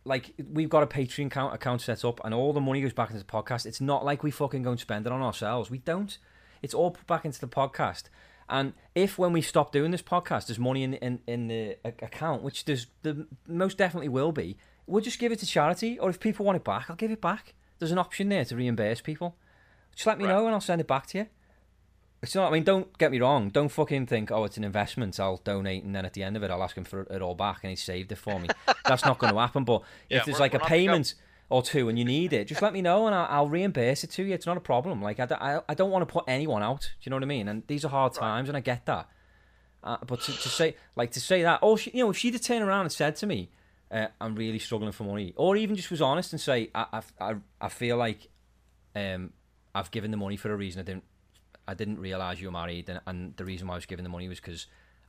like 0.06 0.34
we've 0.50 0.70
got 0.70 0.84
a 0.84 0.88
Patreon 0.88 1.28
account 1.28 1.54
account 1.54 1.82
set 1.82 2.06
up 2.06 2.22
and 2.24 2.34
all 2.34 2.54
the 2.54 2.62
money 2.62 2.82
goes 2.82 2.94
back 2.94 3.10
into 3.10 3.22
the 3.22 3.30
podcast, 3.30 3.66
it's 3.66 3.82
not 3.82 4.06
like 4.06 4.24
we 4.24 4.32
fucking 4.32 4.64
go 4.64 4.72
and 4.72 4.80
spend 4.80 5.06
it 5.06 5.12
on 5.12 5.22
ourselves. 5.22 5.70
We 5.70 5.80
don't. 5.80 6.18
It's 6.62 6.74
all 6.74 6.91
put 6.91 7.08
back 7.08 7.26
into 7.26 7.39
the 7.39 7.47
podcast. 7.47 8.03
And 8.47 8.74
if 8.93 9.18
when 9.18 9.34
we 9.34 9.41
stop 9.41 9.72
doing 9.72 9.91
this 9.91 10.01
podcast, 10.03 10.47
there's 10.47 10.60
money 10.60 10.84
in 10.84 10.93
in, 10.95 11.20
in 11.28 11.47
the 11.47 11.78
account, 11.84 12.43
which 12.43 12.66
there's 12.66 12.88
the 13.01 13.28
most 13.47 13.78
definitely 13.78 14.10
will 14.10 14.32
be, 14.32 14.58
we'll 14.86 15.01
just 15.03 15.18
give 15.20 15.32
it 15.32 15.39
to 15.39 15.45
charity. 15.45 15.97
Or 15.97 16.10
if 16.10 16.20
people 16.20 16.45
want 16.45 16.56
it 16.58 16.64
back, 16.64 16.86
I'll 16.89 16.95
give 16.95 17.12
it 17.12 17.22
back. 17.22 17.53
There's 17.80 17.91
an 17.91 17.97
option 17.97 18.30
there 18.30 18.45
to 18.45 18.56
reimburse 18.56 19.01
people. 19.01 19.36
Just 19.95 20.06
let 20.08 20.18
me 20.18 20.26
Right. 20.26 20.32
know 20.32 20.45
and 20.45 20.53
I'll 20.53 20.62
send 20.62 20.80
it 20.82 20.88
back 20.88 21.08
to 21.08 21.18
you. 21.20 21.28
It's 22.22 22.34
not. 22.34 22.49
I 22.49 22.53
mean, 22.53 22.64
don't 22.64 22.95
get 22.97 23.12
me 23.12 23.20
wrong. 23.20 23.49
Don't 23.49 23.70
fucking 23.70 24.08
think, 24.08 24.32
oh, 24.32 24.45
it's 24.45 24.58
an 24.58 24.64
investment. 24.64 25.20
I'll 25.20 25.38
donate, 25.43 25.84
and 25.84 25.95
then 25.95 26.06
at 26.06 26.14
the 26.14 26.24
end 26.24 26.36
of 26.38 26.41
it, 26.43 26.49
I'll 26.49 26.64
ask 26.64 26.76
him 26.76 26.84
for 26.84 27.01
it 27.01 27.22
all 27.22 27.36
back, 27.36 27.60
and 27.64 27.70
he 27.70 27.76
saved 27.76 28.12
it 28.12 28.16
for 28.18 28.39
me. 28.39 28.47
That's 28.86 29.06
not 29.06 29.20
going 29.20 29.34
to 29.34 29.39
happen. 29.39 29.64
But 29.64 29.84
Yeah, 30.10 30.20
if 30.20 30.26
there's 30.26 30.39
like 30.39 30.53
a 30.53 30.58
we're 30.58 30.60
not 30.62 30.70
the 30.70 30.76
gov- 30.76 30.78
payment 30.78 31.14
or 31.50 31.62
two, 31.62 31.89
and 31.89 31.98
you 32.00 32.06
need 32.06 32.34
it, 32.34 32.46
just 32.48 32.62
let 32.62 32.74
me 32.74 32.82
know, 32.82 33.06
and 33.06 33.14
I'll, 33.16 33.28
I'll 33.30 33.50
reimburse 33.50 34.04
it 34.04 34.10
to 34.12 34.24
you. 34.24 34.34
It's 34.34 34.46
not 34.48 34.58
a 34.58 34.62
problem. 34.62 35.02
Like 35.02 35.20
I, 35.20 35.26
don't- 35.28 35.41
I, 35.41 35.62
I 35.70 35.74
don't 35.76 35.91
want 35.91 36.08
to 36.08 36.12
put 36.12 36.24
anyone 36.28 36.64
out. 36.64 36.82
Do 36.82 36.88
you 37.04 37.10
know 37.12 37.18
what 37.18 37.24
I 37.24 37.28
mean? 37.28 37.48
And 37.48 37.64
these 37.68 37.86
are 37.86 37.89
hard 37.89 38.14
times, 38.14 38.50
and 38.50 38.58
I 38.58 38.62
get 38.62 38.86
that. 38.88 39.08
Uh, 39.84 39.98
but 40.08 40.20
to, 40.22 40.32
to 40.32 40.50
say 40.50 40.76
like 40.96 41.12
to 41.12 41.22
say 41.22 41.43
that, 41.43 41.60
oh, 41.62 41.76
she, 41.78 41.91
you 41.91 42.04
know, 42.04 42.10
if 42.10 42.18
she'd 42.18 42.34
have 42.34 42.41
turned 42.41 42.64
around 42.64 42.82
and 42.82 42.91
said 42.91 43.16
to 43.18 43.28
me, 43.28 43.50
uh, 43.91 44.08
"I'm 44.20 44.34
really 44.36 44.58
struggling 44.58 44.91
for 44.91 45.04
money," 45.04 45.34
or 45.36 45.56
even 45.56 45.76
just 45.76 45.91
was 45.91 46.02
honest 46.02 46.34
and 46.34 46.41
say, 46.41 46.72
"I, 46.74 46.86
I, 46.93 47.02
I, 47.32 47.36
I 47.62 47.70
feel 47.70 47.98
like 47.98 48.28
um, 48.96 49.32
I've 49.76 49.91
given 49.91 50.10
the 50.10 50.18
money 50.18 50.38
for 50.38 50.52
a 50.52 50.56
reason 50.56 50.80
I 50.80 50.84
didn't 50.84 51.04
I 51.68 51.76
didn't 51.76 52.00
realize 52.00 52.41
you 52.41 52.48
were 52.48 52.52
married, 52.54 52.89
and, 52.89 53.00
and 53.06 53.36
the 53.38 53.46
reason 53.46 53.68
why 53.68 53.76
I 53.76 53.78
was 53.78 53.86
giving 53.86 54.02
the 54.04 54.10
money 54.10 54.28
was 54.28 54.39
because 54.39 54.66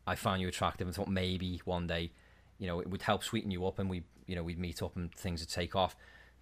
I 0.06 0.14
found 0.14 0.42
you 0.42 0.48
attractive 0.48 0.86
and 0.86 0.94
thought 0.94 1.08
maybe 1.08 1.62
one 1.64 1.86
day, 1.86 2.12
you 2.58 2.66
know, 2.66 2.80
it 2.80 2.88
would 2.90 3.02
help 3.02 3.24
sweeten 3.24 3.50
you 3.50 3.66
up, 3.66 3.78
and 3.78 3.88
we, 3.88 4.02
you 4.26 4.36
know, 4.36 4.42
we'd 4.42 4.58
meet 4.58 4.82
up 4.82 4.94
and 4.96 5.10
things 5.14 5.40
would 5.40 5.48
take 5.48 5.74
off. 5.74 5.96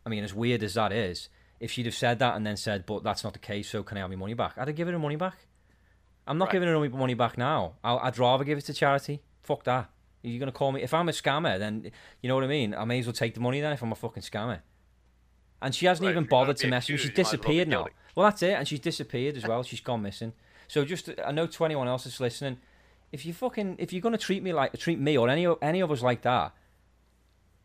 I 0.06 0.08
mean, 0.10 0.24
as 0.24 0.34
weird 0.34 0.62
as 0.62 0.74
that 0.74 0.92
is, 0.92 1.28
if 1.60 1.70
she'd 1.70 1.86
have 1.86 1.94
said 1.94 2.18
that 2.18 2.36
and 2.36 2.46
then 2.46 2.56
said, 2.56 2.84
"But 2.86 3.02
that's 3.02 3.24
not 3.24 3.32
the 3.32 3.38
case, 3.38 3.68
so 3.70 3.82
can 3.82 3.96
I 3.96 4.00
have 4.00 4.10
my 4.10 4.16
money 4.16 4.34
back?" 4.34 4.54
I'd 4.58 4.68
have 4.68 4.76
given 4.76 4.92
her 4.92 4.98
money 5.00 5.16
back. 5.16 5.46
I'm 6.26 6.38
not 6.38 6.46
Right. 6.46 6.52
giving 6.52 6.68
her 6.68 6.78
my 6.78 6.88
money 6.88 7.14
back 7.14 7.36
now. 7.38 7.74
I'll, 7.84 7.98
I'd 7.98 8.18
rather 8.18 8.44
give 8.44 8.58
it 8.58 8.62
to 8.66 8.74
charity. 8.74 9.20
Fuck 9.42 9.64
that. 9.64 9.90
You're 10.22 10.38
gonna 10.40 10.52
call 10.52 10.72
me 10.72 10.82
if 10.82 10.94
I'm 10.94 11.08
a 11.08 11.12
scammer, 11.12 11.58
then 11.58 11.90
you 12.22 12.28
know 12.28 12.34
what 12.34 12.44
I 12.44 12.48
mean. 12.48 12.74
I 12.74 12.84
may 12.84 12.98
as 12.98 13.06
well 13.06 13.12
take 13.12 13.34
the 13.34 13.40
money 13.40 13.60
then 13.60 13.72
if 13.72 13.82
I'm 13.82 13.92
a 13.92 13.94
fucking 13.94 14.22
scammer. 14.22 14.60
And 15.60 15.74
she 15.74 15.86
hasn't 15.86 16.04
Right, 16.04 16.12
even 16.12 16.24
if 16.24 16.30
bothered 16.30 16.56
to 16.58 16.68
message 16.68 16.90
me. 16.90 16.96
She's 16.98 17.08
accused, 17.10 17.18
you 17.18 17.24
might 17.24 17.28
as 17.28 17.32
well 17.32 17.42
disappeared 17.42 17.68
now. 17.68 17.86
Well, 18.14 18.24
that's 18.30 18.42
it, 18.42 18.52
and 18.54 18.68
she's 18.68 18.80
disappeared 18.80 19.36
as 19.36 19.46
well. 19.46 19.62
She's 19.62 19.80
gone 19.80 20.02
missing. 20.02 20.32
So 20.68 20.84
just, 20.84 21.10
I 21.24 21.30
know 21.32 21.46
to 21.46 21.64
anyone 21.64 21.88
else 21.88 22.04
that's 22.04 22.20
listening, 22.20 22.58
if 23.12 23.24
you 23.26 23.32
fucking, 23.32 23.76
if 23.78 23.92
you're 23.92 24.00
gonna 24.02 24.18
treat 24.18 24.42
me 24.42 24.52
like, 24.52 24.78
treat 24.78 24.98
me 24.98 25.16
or 25.18 25.28
any 25.28 25.46
any 25.62 25.80
of 25.80 25.90
us 25.90 26.02
like 26.02 26.22
that, 26.22 26.52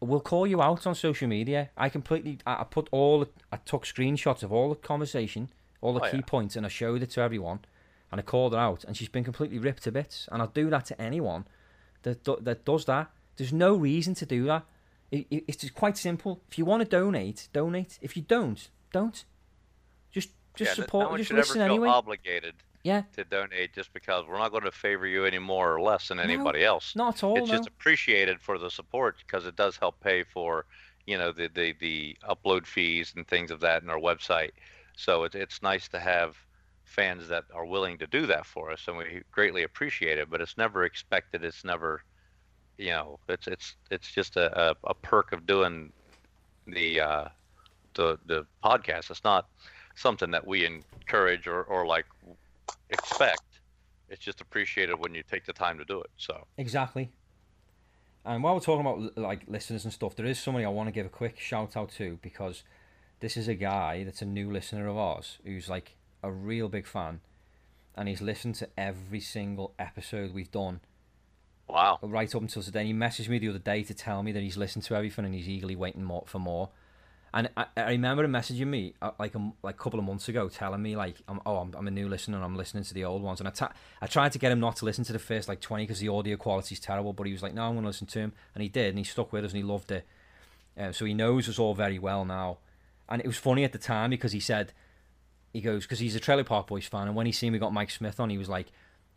we'll 0.01 0.19
call 0.19 0.47
you 0.47 0.61
out 0.61 0.87
on 0.87 0.95
social 0.95 1.27
media. 1.27 1.69
I 1.77 1.89
completely, 1.89 2.39
I, 2.45 2.61
I 2.61 2.63
put 2.63 2.87
all, 2.91 3.19
the, 3.21 3.29
I 3.51 3.57
took 3.57 3.85
screenshots 3.85 4.43
of 4.43 4.51
all 4.51 4.69
the 4.69 4.75
conversation, 4.75 5.49
all 5.81 5.93
the 5.93 6.01
Oh, 6.01 6.09
key 6.11 6.17
yeah. 6.17 6.23
points, 6.25 6.55
and 6.55 6.65
I 6.65 6.69
showed 6.69 7.03
it 7.03 7.09
to 7.11 7.21
everyone, 7.21 7.59
and 8.11 8.19
I 8.19 8.23
called 8.23 8.53
her 8.53 8.59
out, 8.59 8.83
and 8.83 8.95
she's 8.95 9.09
been 9.09 9.23
completely 9.23 9.59
ripped 9.59 9.83
to 9.83 9.91
bits. 9.91 10.27
And 10.31 10.41
I'll 10.41 10.47
do 10.47 10.69
that 10.69 10.85
to 10.85 11.01
anyone 11.01 11.45
that 12.03 12.23
that 12.43 12.65
does 12.65 12.85
that. 12.85 13.11
There's 13.37 13.53
no 13.53 13.75
reason 13.75 14.13
to 14.15 14.25
do 14.25 14.45
that. 14.45 14.63
It, 15.11 15.25
it, 15.29 15.43
it's 15.47 15.57
just 15.57 15.73
quite 15.73 15.97
simple. 15.97 16.41
If 16.49 16.57
you 16.57 16.65
want 16.65 16.81
to 16.83 16.87
donate, 16.89 17.47
donate. 17.53 17.97
If 18.01 18.15
you 18.15 18.23
don't, 18.23 18.69
don't. 18.91 19.23
Just 20.11 20.29
just 20.55 20.71
yeah, 20.71 20.75
support. 20.75 21.03
no 21.05 21.09
one 21.09 21.17
just 21.19 21.27
should 21.29 21.37
listen 21.37 21.61
ever 21.61 21.67
feel 21.67 21.73
anyway. 21.75 21.89
obligated 21.89 22.53
yeah, 22.89 23.03
to 23.15 23.23
donate 23.23 23.73
just 23.73 23.93
because 23.93 24.25
we're 24.27 24.37
not 24.37 24.51
going 24.51 24.63
to 24.63 24.71
favor 24.71 25.07
you 25.07 25.25
any 25.25 25.39
more 25.39 25.73
or 25.75 25.81
less 25.81 26.07
than 26.07 26.19
anybody 26.19 26.63
else. 26.63 26.95
not 26.95 27.15
at 27.17 27.23
all. 27.23 27.37
it's 27.37 27.49
no. 27.49 27.57
just 27.57 27.67
appreciated 27.67 28.41
for 28.41 28.57
the 28.57 28.69
support 28.69 29.15
because 29.25 29.45
it 29.45 29.55
does 29.55 29.77
help 29.77 29.99
pay 30.01 30.23
for 30.23 30.65
you 31.09 31.17
know 31.17 31.31
the, 31.31 31.49
the 31.55 31.73
the 31.79 32.17
upload 32.29 32.65
fees 32.65 33.13
and 33.15 33.27
things 33.27 33.51
of 33.51 33.59
that 33.59 33.81
in 33.81 33.89
our 33.89 33.99
website 33.99 34.51
so 34.95 35.23
it's 35.23 35.35
it's 35.35 35.61
nice 35.63 35.87
to 35.87 35.99
have 35.99 36.35
fans 36.83 37.27
that 37.27 37.45
are 37.53 37.65
willing 37.65 37.97
to 37.97 38.07
do 38.07 38.25
that 38.25 38.45
for 38.45 38.71
us 38.71 38.87
and 38.87 38.97
we 38.97 39.21
greatly 39.31 39.63
appreciate 39.63 40.17
it 40.17 40.29
but 40.29 40.41
it's 40.41 40.57
never 40.57 40.83
expected 40.83 41.43
it's 41.43 41.63
never 41.63 42.03
you 42.77 42.91
know 42.91 43.19
it's 43.27 43.47
it's 43.47 43.75
it's 43.91 44.11
just 44.11 44.37
a, 44.37 44.47
a, 44.69 44.75
a 44.85 44.93
perk 44.93 45.31
of 45.31 45.45
doing 45.45 45.91
the 46.67 46.99
uh 46.99 47.25
the 47.95 48.17
the 48.27 48.45
podcast 48.63 49.09
it's 49.09 49.23
not 49.23 49.47
something 49.95 50.31
that 50.31 50.45
we 50.45 50.65
encourage 50.65 51.47
or, 51.47 51.63
or 51.63 51.85
like 51.85 52.05
expect 52.89 53.43
it's 54.09 54.23
just 54.23 54.41
appreciated 54.41 54.95
when 54.99 55.13
you 55.13 55.23
take 55.23 55.45
the 55.45 55.53
time 55.53 55.77
to 55.77 55.85
do 55.85 56.01
it. 56.01 56.09
So 56.17 56.47
Exactly. 56.57 57.11
And 58.25 58.43
while 58.43 58.53
we're 58.53 58.59
talking 58.59 58.85
about 58.85 59.17
like 59.17 59.43
listeners 59.47 59.85
and 59.85 59.93
stuff, 59.93 60.15
there 60.15 60.25
is 60.25 60.39
somebody 60.39 60.65
I 60.65 60.69
want 60.69 60.87
to 60.87 60.91
give 60.91 61.05
a 61.05 61.09
quick 61.09 61.39
shout 61.39 61.77
out 61.77 61.91
to 61.93 62.19
because 62.21 62.63
this 63.19 63.37
is 63.37 63.47
a 63.47 63.55
guy 63.55 64.03
that's 64.03 64.21
a 64.21 64.25
new 64.25 64.51
listener 64.51 64.87
of 64.87 64.97
ours 64.97 65.37
who's 65.43 65.69
like 65.69 65.95
a 66.21 66.31
real 66.31 66.67
big 66.67 66.85
fan, 66.85 67.21
and 67.95 68.09
he's 68.09 68.21
listened 68.21 68.55
to 68.55 68.69
every 68.77 69.19
single 69.19 69.73
episode 69.79 70.33
we've 70.33 70.51
done 70.51 70.81
wow, 71.67 71.99
right 72.01 72.33
up 72.35 72.41
until 72.41 72.61
today. 72.61 72.81
And 72.81 72.87
he 72.87 72.93
messaged 72.93 73.29
me 73.29 73.39
the 73.39 73.49
other 73.49 73.59
day 73.59 73.83
to 73.83 73.93
tell 73.93 74.21
me 74.21 74.31
that 74.31 74.43
he's 74.43 74.57
listened 74.57 74.83
to 74.85 74.95
everything 74.95 75.25
and 75.25 75.33
he's 75.33 75.47
eagerly 75.47 75.75
waiting 75.75 76.03
more 76.03 76.23
for 76.27 76.39
more. 76.39 76.69
And 77.33 77.49
I, 77.55 77.65
I 77.77 77.91
remember 77.91 78.23
him 78.23 78.31
messaging 78.31 78.67
me 78.67 78.93
uh, 79.01 79.11
like 79.19 79.35
a, 79.35 79.51
like 79.61 79.75
a 79.75 79.77
couple 79.77 79.99
of 79.99 80.05
months 80.05 80.27
ago, 80.29 80.49
telling 80.49 80.81
me 80.81 80.95
like, 80.95 81.17
I'm, 81.27 81.39
"Oh, 81.45 81.57
I'm, 81.57 81.73
I'm 81.77 81.87
a 81.87 81.91
new 81.91 82.07
listener 82.09 82.37
and 82.37 82.45
I'm 82.45 82.55
listening 82.55 82.83
to 82.83 82.93
the 82.93 83.05
old 83.05 83.21
ones." 83.21 83.39
And 83.39 83.47
I 83.47 83.51
ta- 83.51 83.73
I 84.01 84.07
tried 84.07 84.31
to 84.33 84.39
get 84.39 84.51
him 84.51 84.59
not 84.59 84.77
to 84.77 84.85
listen 84.85 85.03
to 85.05 85.13
the 85.13 85.19
first 85.19 85.47
like 85.47 85.61
20 85.61 85.83
because 85.83 85.99
the 85.99 86.09
audio 86.09 86.37
quality 86.37 86.73
is 86.73 86.79
terrible, 86.79 87.13
but 87.13 87.27
he 87.27 87.33
was 87.33 87.43
like, 87.43 87.53
"No, 87.53 87.63
I'm 87.63 87.73
going 87.73 87.83
to 87.83 87.89
listen 87.89 88.07
to 88.07 88.19
him," 88.19 88.33
and 88.55 88.63
he 88.63 88.69
did, 88.69 88.89
and 88.89 88.97
he 88.97 89.03
stuck 89.03 89.31
with 89.31 89.45
us 89.45 89.51
and 89.51 89.57
he 89.57 89.63
loved 89.63 89.91
it. 89.91 90.05
Uh, 90.77 90.91
so 90.91 91.05
he 91.05 91.13
knows 91.13 91.49
us 91.49 91.59
all 91.59 91.75
very 91.75 91.99
well 91.99 92.25
now. 92.25 92.57
And 93.07 93.21
it 93.21 93.27
was 93.27 93.37
funny 93.37 93.63
at 93.63 93.73
the 93.73 93.79
time 93.79 94.11
because 94.11 94.31
he 94.31 94.39
said, 94.39 94.71
he 95.51 95.61
goes 95.61 95.83
because 95.83 95.99
he's 95.99 96.15
a 96.15 96.19
Trailer 96.19 96.43
Park 96.43 96.67
Boys 96.67 96.85
fan, 96.85 97.07
and 97.07 97.15
when 97.15 97.25
he 97.25 97.31
seen 97.31 97.53
we 97.53 97.59
got 97.59 97.73
Mike 97.73 97.91
Smith 97.91 98.19
on, 98.19 98.29
he 98.29 98.37
was 98.37 98.49
like, 98.49 98.67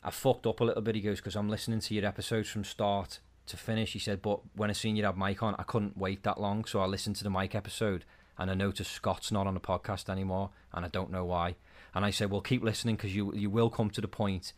"I 0.02 0.10
fucked 0.10 0.46
up 0.46 0.60
a 0.60 0.64
little 0.64 0.82
bit." 0.82 0.94
He 0.94 1.00
goes 1.00 1.18
because 1.18 1.36
I'm 1.36 1.48
listening 1.48 1.80
to 1.80 1.94
your 1.94 2.06
episodes 2.06 2.48
from 2.48 2.64
start 2.64 3.20
to 3.46 3.56
finish. 3.56 3.92
He 3.92 3.98
said, 3.98 4.22
but 4.22 4.40
when 4.54 4.70
I 4.70 4.72
seen 4.72 4.96
you 4.96 5.04
have 5.04 5.16
Mike 5.16 5.42
on, 5.42 5.54
I 5.58 5.64
couldn't 5.64 5.96
wait 5.96 6.22
that 6.22 6.40
long, 6.40 6.64
so 6.64 6.80
I 6.80 6.86
listened 6.86 7.16
to 7.16 7.24
the 7.24 7.30
Mike 7.30 7.54
episode, 7.54 8.04
and 8.38 8.50
I 8.50 8.54
noticed 8.54 8.92
Scott's 8.92 9.32
not 9.32 9.46
on 9.46 9.54
the 9.54 9.60
podcast 9.60 10.08
anymore, 10.08 10.50
and 10.72 10.84
I 10.84 10.88
don't 10.88 11.10
know 11.10 11.24
why. 11.24 11.56
And 11.94 12.04
I 12.04 12.10
said, 12.10 12.30
well, 12.30 12.40
keep 12.40 12.62
listening 12.62 12.96
because 12.96 13.14
you 13.14 13.32
you 13.34 13.50
will 13.50 13.70
come 13.70 13.90
to 13.90 14.00
the 14.00 14.08
point, 14.08 14.52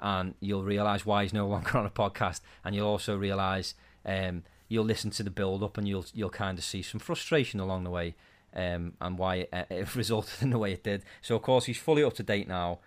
and 0.00 0.34
you'll 0.40 0.64
realise 0.64 1.06
why 1.06 1.22
he's 1.22 1.32
no 1.32 1.46
longer 1.54 1.78
on 1.78 1.86
a 1.86 1.90
podcast, 1.90 2.40
and 2.64 2.74
you'll 2.74 2.88
also 2.88 3.16
realise 3.16 3.74
um, 4.04 4.42
you'll 4.68 4.84
listen 4.84 5.10
to 5.12 5.22
the 5.22 5.30
build 5.30 5.62
up, 5.62 5.78
and 5.78 5.88
you'll 5.88 6.06
you'll 6.12 6.30
kind 6.30 6.58
of 6.58 6.64
see 6.64 6.82
some 6.82 7.00
frustration 7.00 7.60
along 7.60 7.84
the 7.84 7.90
way. 7.90 8.14
Um, 8.56 8.92
and 9.00 9.18
why 9.18 9.34
it, 9.34 9.50
it 9.70 9.96
resulted 9.96 10.40
in 10.40 10.50
the 10.50 10.58
way 10.58 10.72
it 10.72 10.84
did. 10.84 11.02
So 11.22 11.34
of 11.34 11.42
course 11.42 11.64
he's 11.64 11.78
fully 11.78 12.04
up 12.04 12.14
to 12.14 12.22
date 12.22 12.46
now, 12.46 12.78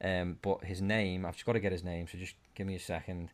um, 0.00 0.38
but 0.40 0.62
his 0.62 0.80
name 0.80 1.26
I've 1.26 1.34
just 1.34 1.44
got 1.44 1.54
to 1.54 1.60
get 1.60 1.72
his 1.72 1.82
name. 1.82 2.06
So 2.06 2.16
just 2.16 2.36
give 2.54 2.64
me 2.64 2.76
a 2.76 2.80
second. 2.80 3.30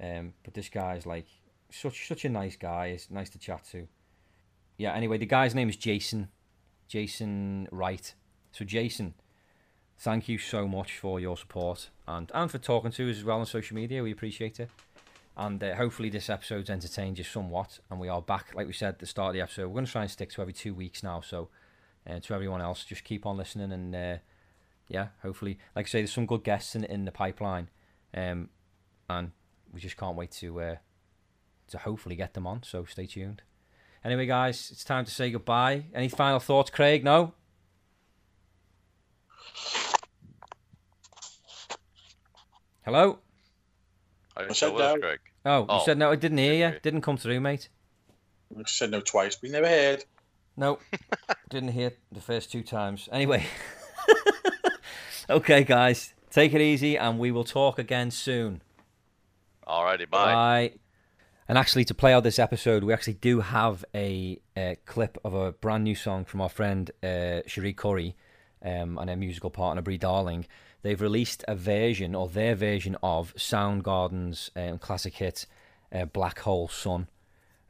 Um, 0.00 0.34
but 0.42 0.54
this 0.54 0.68
guy's 0.68 1.06
like 1.06 1.26
such 1.70 2.08
such 2.08 2.24
a 2.24 2.28
nice 2.28 2.56
guy. 2.56 2.86
It's 2.86 3.10
nice 3.10 3.30
to 3.30 3.38
chat 3.38 3.64
to. 3.72 3.86
Yeah. 4.76 4.94
Anyway, 4.94 5.18
the 5.18 5.26
guy's 5.26 5.54
name 5.54 5.68
is 5.68 5.76
Jason. 5.76 6.28
Jason 6.88 7.68
Wright. 7.70 8.14
So 8.52 8.64
Jason, 8.64 9.14
thank 9.98 10.28
you 10.28 10.38
so 10.38 10.68
much 10.68 10.98
for 10.98 11.18
your 11.18 11.36
support 11.36 11.90
and 12.06 12.30
and 12.34 12.50
for 12.50 12.58
talking 12.58 12.90
to 12.92 13.10
us 13.10 13.18
as 13.18 13.24
well 13.24 13.40
on 13.40 13.46
social 13.46 13.74
media. 13.74 14.02
We 14.02 14.12
appreciate 14.12 14.60
it. 14.60 14.70
And 15.36 15.62
uh, 15.64 15.74
hopefully 15.74 16.10
this 16.10 16.30
episode's 16.30 16.70
entertained 16.70 17.18
you 17.18 17.24
somewhat. 17.24 17.80
And 17.90 17.98
we 17.98 18.08
are 18.08 18.22
back, 18.22 18.54
like 18.54 18.68
we 18.68 18.72
said 18.72 18.90
at 18.90 18.98
the 19.00 19.06
start 19.06 19.30
of 19.30 19.34
the 19.34 19.40
episode. 19.40 19.66
We're 19.66 19.74
going 19.74 19.86
to 19.86 19.90
try 19.90 20.02
and 20.02 20.10
stick 20.10 20.30
to 20.32 20.42
every 20.42 20.52
two 20.52 20.74
weeks 20.74 21.02
now. 21.02 21.22
So 21.22 21.48
uh, 22.08 22.20
to 22.20 22.34
everyone 22.34 22.60
else, 22.60 22.84
just 22.84 23.02
keep 23.02 23.26
on 23.26 23.36
listening 23.36 23.72
and 23.72 23.96
uh, 23.96 24.18
yeah, 24.88 25.08
hopefully, 25.22 25.58
like 25.74 25.86
I 25.86 25.88
say, 25.88 26.00
there's 26.00 26.12
some 26.12 26.26
good 26.26 26.44
guests 26.44 26.74
in 26.74 26.84
in 26.84 27.04
the 27.04 27.12
pipeline, 27.12 27.68
um, 28.14 28.50
and 29.08 29.32
we 29.74 29.80
just 29.80 29.96
can't 29.96 30.16
wait 30.16 30.30
to 30.32 30.60
uh, 30.60 30.76
to 31.68 31.78
hopefully 31.78 32.14
get 32.16 32.32
them 32.34 32.46
on. 32.46 32.62
So 32.62 32.84
stay 32.84 33.06
tuned. 33.06 33.42
Anyway, 34.04 34.26
guys, 34.26 34.70
it's 34.70 34.84
time 34.84 35.04
to 35.04 35.10
say 35.10 35.30
goodbye. 35.30 35.84
Any 35.94 36.08
final 36.08 36.38
thoughts, 36.38 36.70
Craig? 36.70 37.02
No. 37.04 37.34
Hello. 42.84 43.18
I 44.36 44.40
I 44.40 44.42
didn't 44.44 44.56
said 44.56 44.66
know 44.68 44.72
it 44.72 44.74
was 44.82 44.94
no. 44.94 45.00
Greg. 45.00 45.18
Oh, 45.46 45.58
you 45.60 45.66
Oh, 45.68 45.82
said 45.84 45.98
no. 45.98 46.10
I 46.10 46.16
didn't 46.16 46.38
hear 46.38 46.70
you. 46.70 46.78
Didn't 46.80 47.00
come 47.02 47.16
through, 47.16 47.40
mate. 47.40 47.68
I 48.56 48.62
said 48.66 48.90
no 48.90 49.00
twice, 49.00 49.36
but 49.36 49.48
you 49.48 49.52
never 49.52 49.68
heard. 49.68 50.04
No, 50.56 50.78
didn't 51.48 51.70
hear 51.70 51.92
the 52.12 52.20
first 52.20 52.52
two 52.52 52.62
times. 52.62 53.08
Anyway, 53.10 53.44
okay, 55.30 55.64
guys, 55.64 56.14
take 56.30 56.54
it 56.54 56.60
easy, 56.60 56.96
and 56.96 57.18
we 57.18 57.32
will 57.32 57.42
talk 57.42 57.76
again 57.78 58.12
soon. 58.12 58.62
Alrighty, 59.66 60.08
bye. 60.08 60.32
Bye. 60.34 60.72
And 61.46 61.58
actually, 61.58 61.84
to 61.86 61.94
play 61.94 62.12
out 62.12 62.24
this 62.24 62.38
episode, 62.38 62.84
we 62.84 62.92
actually 62.92 63.14
do 63.14 63.40
have 63.40 63.84
a, 63.94 64.40
uh 64.56 64.74
clip 64.86 65.18
of 65.24 65.34
a 65.34 65.52
brand 65.52 65.84
new 65.84 65.94
song 65.94 66.24
from 66.24 66.40
our 66.40 66.48
friend 66.48 66.90
uh, 67.02 67.40
Cherie 67.46 67.74
Currie 67.74 68.16
um, 68.64 68.98
and 68.98 69.10
her 69.10 69.16
musical 69.16 69.50
partner 69.50 69.82
Brie 69.82 69.98
Darling. 69.98 70.46
They've 70.82 71.00
released 71.00 71.44
a 71.46 71.54
version, 71.54 72.14
or 72.14 72.28
their 72.28 72.54
version 72.54 72.96
of 73.02 73.34
Soundgarden's 73.36 74.50
um, 74.56 74.78
classic 74.78 75.14
hit 75.14 75.46
uh, 75.92 76.06
"Black 76.06 76.40
Hole 76.40 76.68
Sun," 76.68 77.08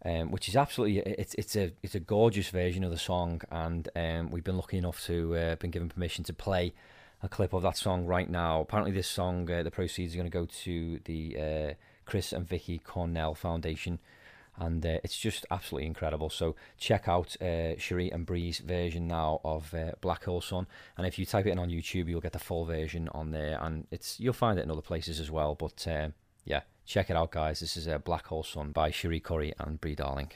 um, 0.05 0.31
which 0.31 0.49
is 0.49 0.57
absolutely 0.57 0.99
it's 0.99 1.35
it's 1.35 1.57
a 1.57 1.73
it's 1.83 1.95
a 1.95 2.01
gorgeous 2.01 2.49
version 2.49 2.85
of 2.85 2.91
the 2.91 2.99
song, 2.99 3.41
and 3.51 3.89
um, 3.97 4.31
we've 4.31 4.45
been 4.45 4.57
lucky 4.57 4.79
enough 4.79 5.05
to 5.07 5.37
uh, 5.37 5.55
been 5.57 5.71
given 5.71 5.89
permission 5.89 6.25
to 6.25 6.33
play 6.33 6.75
a 7.25 7.29
clip 7.29 7.55
of 7.55 7.63
that 7.63 7.77
song 7.77 8.05
right 8.05 8.29
now. 8.29 8.61
Apparently, 8.61 8.93
this 8.93 9.09
song, 9.09 9.51
uh, 9.51 9.63
the 9.63 9.71
proceeds 9.71 10.15
are 10.15 10.19
going 10.19 10.31
to 10.31 10.39
go 10.39 10.45
to 10.45 11.01
the 11.05 11.37
uh, 11.39 11.75
Chris 12.05 12.33
and 12.33 12.47
Vicky 12.47 12.79
Cornell 12.79 13.35
Foundation, 13.35 13.99
and 14.59 14.85
uh, 14.85 14.99
it's 15.03 15.19
just 15.19 15.47
absolutely 15.51 15.87
incredible. 15.87 16.29
So 16.29 16.55
check 16.79 17.09
out 17.09 17.35
uh, 17.41 17.79
Cherie 17.79 18.11
and 18.11 18.27
Brie's 18.27 18.59
version 18.59 19.09
now 19.09 19.41
of 19.43 19.73
uh, 19.73 19.93
Black 20.03 20.25
Hole 20.25 20.43
Sun, 20.43 20.67
and 20.99 21.07
if 21.07 21.19
you 21.19 21.25
type 21.25 21.47
it 21.47 21.53
in 21.53 21.59
on 21.59 21.71
YouTube, 21.71 22.09
you'll 22.09 22.21
get 22.21 22.35
the 22.35 22.39
full 22.39 22.67
version 22.67 23.09
on 23.13 23.31
there, 23.31 23.59
and 23.61 23.87
it's 23.91 24.21
you'll 24.21 24.35
find 24.35 24.59
it 24.59 24.63
in 24.63 24.71
other 24.71 24.83
places 24.83 25.19
as 25.19 25.31
well. 25.31 25.55
But 25.55 25.89
uh, 25.89 26.09
yeah, 26.45 26.61
check 26.85 27.09
it 27.09 27.17
out, 27.17 27.31
guys. 27.31 27.61
This 27.61 27.79
is 27.79 27.89
uh, 27.89 27.99
Black 27.99 28.27
Hole 28.27 28.45
Sun 28.45 28.73
by 28.73 28.91
Cherie 28.91 29.21
Currie 29.21 29.55
and 29.59 29.81
Brie 29.81 29.95
Darling. 29.95 30.31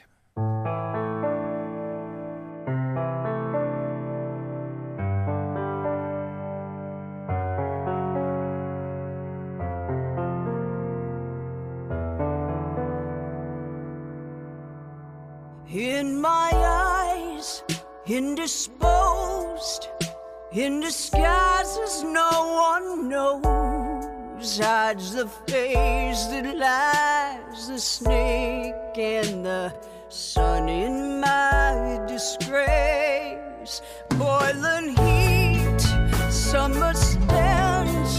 Hides 24.59 25.13
the 25.13 25.27
face 25.47 26.25
that 26.27 26.45
lies, 26.57 27.67
the 27.67 27.79
snake 27.79 28.97
and 28.97 29.45
the 29.45 29.73
sun 30.09 30.67
in 30.67 31.19
my 31.21 31.99
disgrace. 32.07 33.81
Boiling 34.17 34.95
heat, 34.97 35.81
summer 36.29 36.93
stench, 36.93 38.15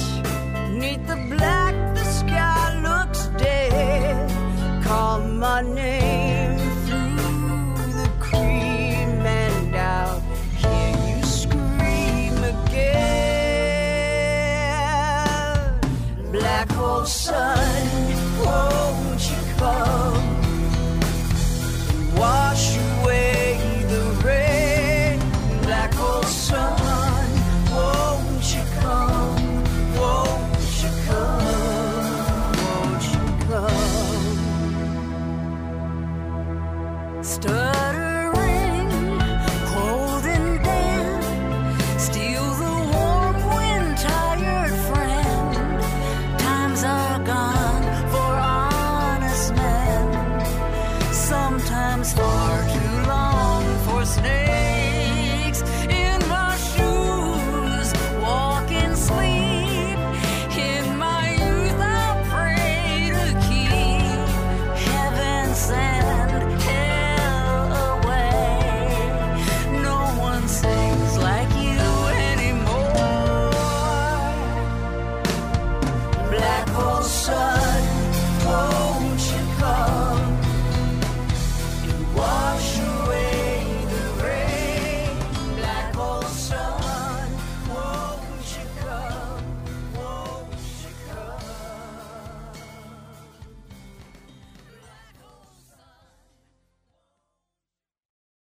neath 0.71 1.07
the 1.07 1.21
black, 1.29 1.75
the 1.95 2.05
sky 2.05 2.81
looks 2.81 3.27
dead. 3.37 4.85
Call 4.85 5.21
my 5.21 5.63
name 5.63 6.10
sun, 17.11 17.90